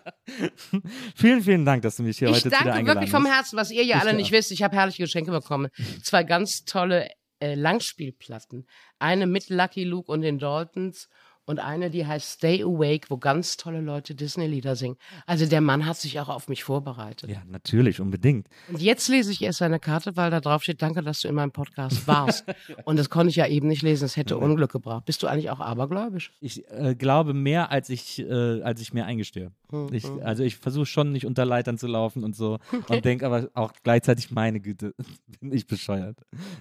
Vielen, 1.15 1.41
vielen 1.41 1.65
Dank, 1.65 1.81
dass 1.81 1.95
du 1.97 2.03
mich 2.03 2.19
hier 2.19 2.27
Ich 2.29 2.35
heute 2.35 2.43
zu 2.43 2.49
dir 2.49 2.55
danke 2.57 2.73
eingeladen 2.73 2.97
wirklich 2.99 3.11
vom 3.11 3.25
hast. 3.25 3.33
Herzen, 3.35 3.57
was 3.57 3.71
ihr 3.71 3.83
ja 3.83 3.97
alle 3.97 4.13
nicht 4.13 4.31
wisst. 4.31 4.51
Ich 4.51 4.63
habe 4.63 4.75
herrliche 4.75 5.01
Geschenke 5.03 5.31
bekommen. 5.31 5.69
Zwei 6.03 6.23
ganz 6.23 6.65
tolle 6.65 7.09
äh, 7.39 7.55
Langspielplatten. 7.55 8.67
Eine 8.99 9.25
mit 9.27 9.49
Lucky 9.49 9.83
Luke 9.83 10.11
und 10.11 10.21
den 10.21 10.37
Daltons 10.39 11.09
und 11.45 11.59
eine, 11.59 11.89
die 11.89 12.05
heißt 12.05 12.37
Stay 12.37 12.63
Awake, 12.63 13.09
wo 13.09 13.17
ganz 13.17 13.57
tolle 13.57 13.81
Leute 13.81 14.15
Disney-Lieder 14.15 14.75
singen. 14.75 14.97
Also 15.25 15.45
der 15.45 15.61
Mann 15.61 15.85
hat 15.85 15.97
sich 15.97 16.19
auch 16.19 16.29
auf 16.29 16.47
mich 16.47 16.63
vorbereitet. 16.63 17.29
Ja, 17.29 17.41
natürlich, 17.47 17.99
unbedingt. 17.99 18.47
Und 18.69 18.81
jetzt 18.81 19.07
lese 19.09 19.31
ich 19.31 19.41
erst 19.41 19.59
seine 19.59 19.79
Karte, 19.79 20.15
weil 20.15 20.31
da 20.31 20.39
drauf 20.39 20.63
steht, 20.63 20.81
danke, 20.81 21.01
dass 21.01 21.21
du 21.21 21.27
in 21.27 21.35
meinem 21.35 21.51
Podcast 21.51 22.07
warst. 22.07 22.45
und 22.85 22.97
das 22.97 23.09
konnte 23.09 23.29
ich 23.29 23.35
ja 23.35 23.47
eben 23.47 23.67
nicht 23.67 23.81
lesen, 23.81 24.05
es 24.05 24.17
hätte 24.17 24.37
Unglück 24.37 24.71
gebracht. 24.71 25.05
Bist 25.05 25.23
du 25.23 25.27
eigentlich 25.27 25.49
auch 25.49 25.59
abergläubisch? 25.59 26.31
Ich 26.39 26.63
äh, 26.69 26.95
glaube 26.95 27.33
mehr, 27.33 27.71
als 27.71 27.89
ich, 27.89 28.19
äh, 28.19 28.61
als 28.61 28.81
ich 28.81 28.93
mir 28.93 29.05
eingestehe. 29.05 29.51
Ich, 29.91 30.05
also 30.23 30.43
ich 30.43 30.57
versuche 30.57 30.85
schon 30.85 31.11
nicht 31.11 31.25
unter 31.25 31.45
Leitern 31.45 31.77
zu 31.77 31.87
laufen 31.87 32.23
und 32.23 32.35
so 32.35 32.59
und 32.89 33.05
denke 33.05 33.25
aber 33.25 33.49
auch 33.53 33.73
gleichzeitig, 33.83 34.31
meine 34.31 34.59
Güte, 34.59 34.93
bin 35.39 35.51
ich 35.53 35.67
bescheuert. 35.67 36.17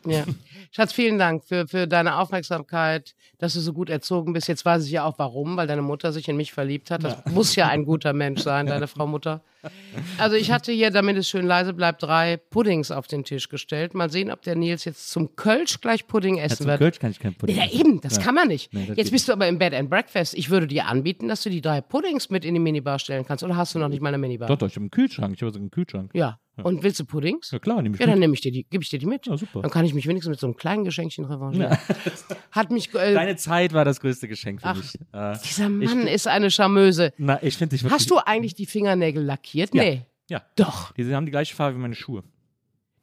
Ja. 0.07 0.25
Schatz, 0.71 0.93
vielen 0.93 1.19
Dank 1.19 1.45
für, 1.45 1.67
für 1.67 1.87
deine 1.87 2.19
Aufmerksamkeit, 2.19 3.15
dass 3.39 3.55
du 3.55 3.61
so 3.61 3.73
gut 3.73 3.91
erzogen 3.91 4.33
bist. 4.33 4.49
Jetzt 4.49 4.65
weiß 4.65 4.85
ich 4.85 4.93
ja 4.93 5.05
auch 5.05 5.19
warum, 5.19 5.57
weil 5.57 5.67
deine 5.67 5.83
Mutter 5.83 6.13
sich 6.13 6.29
in 6.29 6.37
mich 6.37 6.53
verliebt 6.53 6.91
hat. 6.91 7.05
Das 7.05 7.25
muss 7.27 7.57
ja 7.57 7.69
ein 7.69 7.85
guter 7.85 8.13
Mensch 8.13 8.43
sein, 8.43 8.67
deine 8.67 8.87
Frau 8.87 9.07
Mutter. 9.07 9.43
Also 10.19 10.37
ich 10.37 10.51
hatte 10.51 10.73
hier, 10.73 10.91
damit 10.91 11.17
es 11.17 11.29
schön 11.29 11.47
leise 11.47 11.73
bleibt, 11.75 12.03
drei 12.03 12.37
Puddings 12.37 12.91
auf 12.91 13.07
den 13.07 13.25
Tisch 13.25 13.49
gestellt. 13.49 13.95
Mal 13.95 14.11
sehen, 14.11 14.31
ob 14.31 14.43
der 14.43 14.57
Nils 14.57 14.85
jetzt 14.85 15.11
zum 15.11 15.37
Kölsch 15.37 15.81
gleich 15.81 16.07
Pudding 16.07 16.37
Ja, 16.37 16.45
essen 16.45 16.59
zum 16.59 16.67
wird. 16.67 16.79
Kölsch 16.79 16.99
kann 16.99 17.11
ich 17.11 17.19
kein 17.19 17.35
Pudding. 17.35 17.57
Ja, 17.57 17.71
eben, 17.71 18.01
das 18.01 18.17
Ja. 18.17 18.23
kann 18.23 18.35
man 18.35 18.49
nicht. 18.49 18.73
Nee, 18.73 18.91
Jetzt 18.95 19.11
bist 19.11 19.29
du 19.29 19.33
aber 19.33 19.49
im 19.49 19.59
Bed 19.59 19.75
and 19.75 19.91
Breakfast. 19.91 20.35
Ich 20.35 20.51
würde 20.51 20.67
dir 20.67 20.87
anbieten, 20.87 21.29
dass 21.29 21.43
du 21.43 21.51
die 21.51 21.61
drei 21.61 21.81
Puddings 21.81 22.31
mit 22.31 22.45
in 22.45 22.55
die 22.55 22.61
Minibar 22.61 22.99
stellen 22.99 23.25
kannst. 23.27 23.45
Oder 23.45 23.57
hast 23.57 23.75
du 23.75 23.79
noch 23.79 23.89
nicht 23.89 24.01
mal 24.03 24.09
eine 24.09 24.19
Minibar? 24.19 24.49
Doch, 24.49 24.57
doch, 24.59 24.67
ich 24.69 24.75
habe 24.75 24.83
einen 24.85 24.91
Kühlschrank. 24.91 25.35
Ich 25.35 25.43
habe 25.43 25.53
so 25.53 25.59
einen 25.59 25.71
Kühlschrank. 25.71 26.11
Ja. 26.15 26.39
Und 26.63 26.83
willst 26.83 27.01
du 27.01 27.05
Puddings? 27.05 27.51
Ja, 27.51 27.59
klar, 27.59 27.83
nehme 27.83 27.95
ich 27.95 28.01
Ja, 28.01 28.07
dann 28.07 28.15
mit. 28.15 28.21
nehme 28.21 28.35
ich 28.35 28.41
dir 28.41 28.53
die, 28.53 28.65
gebe 28.65 28.83
ich 28.83 28.91
dir 28.91 28.99
die 28.99 29.07
mit. 29.07 29.27
Ja, 29.27 29.37
super. 29.37 29.63
Dann 29.63 29.71
kann 29.71 29.85
ich 29.85 29.95
mich 29.95 30.07
wenigstens 30.07 30.31
mit 30.31 30.41
so 30.41 30.47
einem 30.47 30.57
kleinen 30.57 30.85
Geschenkchen 30.85 31.25
revanchieren. 31.25 31.77
Hat 32.53 32.71
mich, 32.71 32.95
äh, 32.95 33.15
Deine 33.15 33.37
Zeit 33.37 33.73
war 33.73 33.85
das 33.85 34.01
größte 34.01 34.29
Geschenk 34.29 34.61
für 34.61 34.67
Ach, 34.69 34.77
mich. 34.77 34.95
Äh, 35.13 35.37
dieser 35.45 35.69
Mann 35.69 36.07
ist 36.07 36.27
eine 36.27 36.51
Charmeuse. 36.51 37.13
na, 37.19 37.43
ich 37.43 37.57
finde 37.57 37.75
dich 37.77 37.83
wirklich. 37.83 38.01
Hast 38.01 38.11
du 38.11 38.19
eigentlich 38.19 38.55
die 38.55 38.67
Fingernägel 38.67 39.23
lackiert? 39.23 39.75
Ja. 39.75 39.83
Nee. 39.83 40.07
Ja. 40.29 40.43
Doch. 40.57 40.93
Die 40.93 41.15
haben 41.15 41.27
die 41.27 41.33
gleiche 41.33 41.55
Farbe 41.55 41.77
wie 41.77 41.81
meine 41.81 41.95
Schuhe. 41.95 42.23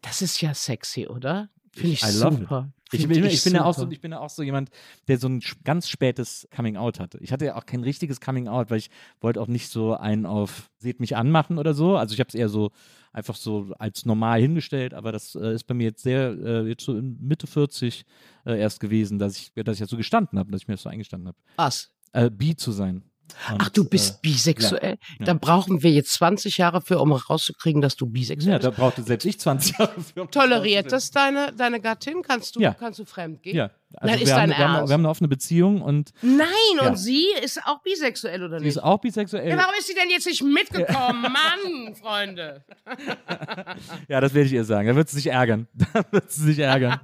Das 0.02 0.22
ist 0.22 0.42
ja 0.42 0.54
sexy, 0.54 1.08
oder? 1.08 1.50
Finde 1.74 1.94
ich, 1.94 2.04
I 2.04 2.08
super. 2.12 2.72
Ich 2.92 3.08
bin, 3.08 3.24
ich, 3.26 3.44
bin 3.44 3.54
ja 3.54 3.66
auch 3.66 3.74
so, 3.74 3.90
ich 3.90 4.00
bin 4.00 4.12
ja 4.12 4.20
auch 4.20 4.30
so 4.30 4.44
jemand, 4.44 4.70
der 5.08 5.18
so 5.18 5.28
ein 5.28 5.42
ganz 5.64 5.90
spätes 5.90 6.48
Coming 6.56 6.78
Out 6.78 7.00
hatte. 7.00 7.18
Ich 7.22 7.32
hatte 7.32 7.46
ja 7.46 7.56
auch 7.56 7.66
kein 7.66 7.84
richtiges 7.84 8.22
Coming 8.22 8.48
Out, 8.48 8.70
weil 8.70 8.78
ich 8.78 8.90
wollte 9.20 9.42
auch 9.42 9.48
nicht 9.48 9.70
so 9.70 9.96
einen 9.96 10.26
auf 10.26 10.70
seht 10.80 11.00
mich 11.00 11.16
anmachen 11.16 11.58
oder 11.58 11.74
so. 11.74 11.98
Also 11.98 12.14
ich 12.14 12.20
habe 12.20 12.30
es 12.30 12.36
eher 12.36 12.50
so 12.50 12.72
einfach 13.12 13.36
so 13.36 13.74
als 13.80 14.06
normal 14.06 14.40
hingestellt, 14.40 14.94
aber 14.94 15.12
das 15.12 15.36
äh, 15.36 15.54
ist 15.54 15.66
bei 15.66 15.74
mir 15.74 15.86
jetzt 15.86 16.04
sehr 16.04 16.30
äh, 16.30 16.68
jetzt 16.68 16.86
so 16.86 16.96
in 16.96 17.18
Mitte 17.20 17.48
40 17.48 18.06
äh, 18.46 18.60
erst 18.60 18.80
gewesen, 18.80 19.20
dass 19.20 19.38
ich 19.38 19.54
dass 19.56 19.76
ich 19.76 19.80
jetzt 19.80 19.90
so 19.90 19.98
gestanden 19.98 20.40
habe, 20.40 20.52
dass 20.52 20.62
ich 20.62 20.68
mir 20.68 20.76
das 20.76 20.84
so 20.84 20.90
eingestanden 20.90 21.30
habe, 21.30 21.38
Was? 21.56 21.92
äh, 22.14 22.30
bi 22.30 22.56
zu 22.56 22.72
sein. 22.72 23.04
Und, 23.52 23.62
Ach, 23.62 23.70
du 23.70 23.84
bist 23.84 24.16
äh, 24.16 24.18
bisexuell? 24.22 24.98
ja. 25.20 25.26
Da 25.26 25.34
brauchen 25.34 25.84
wir 25.84 25.92
jetzt 25.92 26.12
20 26.14 26.58
Jahre 26.58 26.82
für, 26.82 27.00
um 27.00 27.12
rauszukriegen, 27.12 27.82
dass 27.82 27.96
du 27.96 28.06
bisexuell 28.08 28.54
ja, 28.54 28.58
bist. 28.58 28.68
da 28.68 28.72
brauchte 28.72 29.04
selbst 29.04 29.26
ich 29.26 29.40
20 29.40 29.78
Jahre 29.78 30.02
für. 30.02 30.22
um 30.24 30.32
Toleriert 30.32 30.92
das 30.92 31.12
deine, 31.12 31.54
deine 31.54 31.80
Gattin? 31.80 32.22
Kannst 32.22 32.56
du, 32.56 32.60
Ja. 32.62 32.74
kannst 32.74 33.00
du 33.00 33.06
fremd 33.06 33.44
gehen? 33.44 33.56
Ja, 33.56 33.70
also 33.96 34.14
Nein, 34.14 34.22
ist 34.22 34.28
wir, 34.28 34.36
haben, 34.36 34.50
dein 34.50 34.60
wir, 34.60 34.70
haben, 34.70 34.88
wir 34.90 34.94
haben 34.94 35.02
eine 35.02 35.10
offene 35.10 35.28
Beziehung 35.28 35.82
und 35.82 36.12
Nein, 36.22 36.48
Ja. 36.82 36.88
und 36.90 36.96
sie 36.98 37.26
ist 37.44 37.62
auch 37.66 37.82
bisexuell, 37.84 38.44
oder 38.44 38.60
sie 38.60 38.66
nicht? 38.66 38.76
ist 38.78 38.84
auch 38.84 39.00
bisexuell. 39.00 39.48
ja, 39.50 39.58
warum 39.58 39.74
ist 39.80 39.88
sie 39.88 39.94
denn 39.94 40.10
jetzt 40.10 40.26
nicht 40.26 40.42
mitgekommen? 40.44 41.22
Mann, 41.22 41.96
Freunde. 41.96 42.66
Ja, 44.08 44.22
das 44.22 44.34
werde 44.34 44.48
ich 44.48 44.54
ihr 44.54 44.64
sagen. 44.64 44.88
Da 44.88 44.96
wird 44.96 45.10
sie 45.10 45.18
sich 45.18 45.28
ärgern. 45.28 45.68
Da 45.94 46.04
wird 46.12 46.32
sie 46.32 46.44
sich 46.44 46.60
ärgern. 46.60 47.00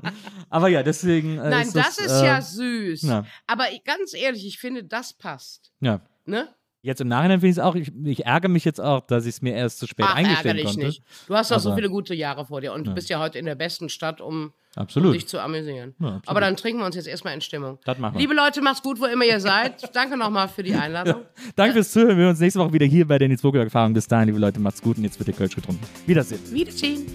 Aber 0.50 0.68
ja, 0.68 0.84
deswegen. 0.84 1.38
Äh, 1.38 1.50
Nein, 1.50 1.68
ist 1.68 1.76
das, 1.76 1.96
das, 1.98 2.06
ist 2.06 2.22
äh, 2.22 2.26
ja 2.26 2.42
süß. 2.42 3.02
ja. 3.04 3.26
Aber 3.48 3.72
ich- 3.72 3.84
ganz 3.84 4.14
ehrlich, 4.14 4.46
ich 4.46 4.60
finde, 4.60 4.84
das 4.84 5.14
passt. 5.14 5.72
Ja. 5.80 6.02
Ne? 6.26 6.48
Jetzt 6.86 7.00
im 7.00 7.08
Nachhinein 7.08 7.40
finde 7.40 7.52
ich 7.52 7.58
es 7.58 7.64
auch, 7.64 7.76
ich, 7.76 7.94
ich 8.04 8.26
ärgere 8.26 8.50
mich 8.50 8.66
jetzt 8.66 8.82
auch, 8.82 9.00
dass 9.00 9.26
ich 9.26 9.36
es 9.36 9.42
mir 9.42 9.54
erst 9.56 9.80
zu 9.80 9.88
spät 9.88 10.06
Ach, 10.06 10.16
eingestehen 10.16 10.48
ärgere 10.48 10.54
dich 10.56 10.66
konnte. 10.66 10.86
nicht. 10.88 11.04
Du 11.28 11.34
hast 11.34 11.50
doch 11.50 11.60
so 11.60 11.74
viele 11.76 11.90
gute 11.90 12.14
Jahre 12.14 12.46
vor 12.46 12.60
dir 12.60 12.74
und 12.74 12.86
du 12.86 12.94
bist 12.94 13.10
ja 13.10 13.20
heute 13.20 13.40
in 13.40 13.46
der 13.46 13.56
besten 13.56 13.88
Stadt, 13.88 14.20
um, 14.20 14.52
um 14.76 15.14
dich 15.14 15.26
zu 15.26 15.40
amüsieren. 15.40 15.96
Ja. 16.00 16.22
Aber 16.26 16.42
dann 16.42 16.58
trinken 16.58 16.82
wir 16.82 16.86
uns 16.86 16.98
jetzt 16.98 17.08
erstmal 17.08 17.36
in 17.36 17.40
Stimmung. 17.40 17.80
Das 17.86 17.98
machen 18.00 18.16
wir. 18.16 18.20
Liebe 18.20 18.34
Leute, 18.34 18.62
macht's 18.62 18.82
gut, 18.82 19.00
wo 19.00 19.06
immer 19.06 19.24
ihr 19.24 19.40
seid. 19.40 19.90
Danke 19.96 20.18
nochmal 20.18 20.50
für 20.50 20.62
die 20.62 20.74
Einladung. 20.74 21.22
Danke 21.56 21.76
fürs 21.76 21.94
Zuhören. 21.94 22.18
Wir 22.18 22.26
sehen 22.26 22.30
uns 22.32 22.40
nächste 22.42 22.60
Woche 22.60 22.74
wieder 22.74 22.86
hier 22.86 23.08
bei 23.08 23.18
der 23.18 23.30
Nils 23.30 23.42
Burger 23.42 23.62
Erfahrung. 23.62 23.94
Bis 23.94 24.06
dahin, 24.06 24.28
liebe 24.28 24.40
Leute, 24.40 24.60
macht's 24.60 24.82
gut 24.82 24.98
und 24.98 25.06
jetzt 25.06 25.18
wird 25.18 25.28
der 25.28 25.36
Kölsch 25.36 25.56
getrunken. 25.56 25.86
Wiedersehen. 26.06 26.42
Wiedersehen. 26.52 27.06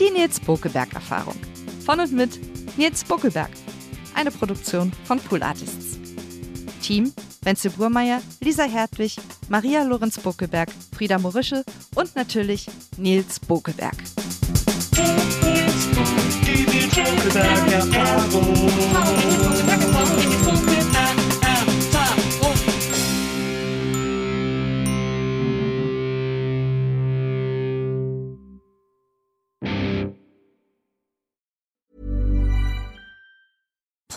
Die 0.00 0.10
Nils 0.10 0.40
Bokelberg 0.40 0.92
Erfahrung. 0.92 1.36
Von 1.84 2.00
und 2.00 2.12
mit 2.12 2.57
Nils 2.78 3.02
Bokelberg. 3.02 3.50
Eine 4.14 4.30
Produktion 4.30 4.92
von 5.02 5.18
Pool 5.18 5.42
Artists. 5.42 5.98
Team: 6.80 7.12
Wenzel 7.42 7.72
Burmeier, 7.72 8.22
Lisa 8.40 8.62
Hertwig, 8.62 9.16
Maria 9.48 9.82
Lorenz 9.82 10.16
Bokelberg, 10.20 10.68
Frieda 10.96 11.18
Morische 11.18 11.64
und 11.96 12.14
natürlich 12.14 12.68
Nils 12.96 13.40
Bokelberg. 13.40 13.96
Die 16.46 16.66
Nils 16.70 16.94
Bokelberg 17.06 17.58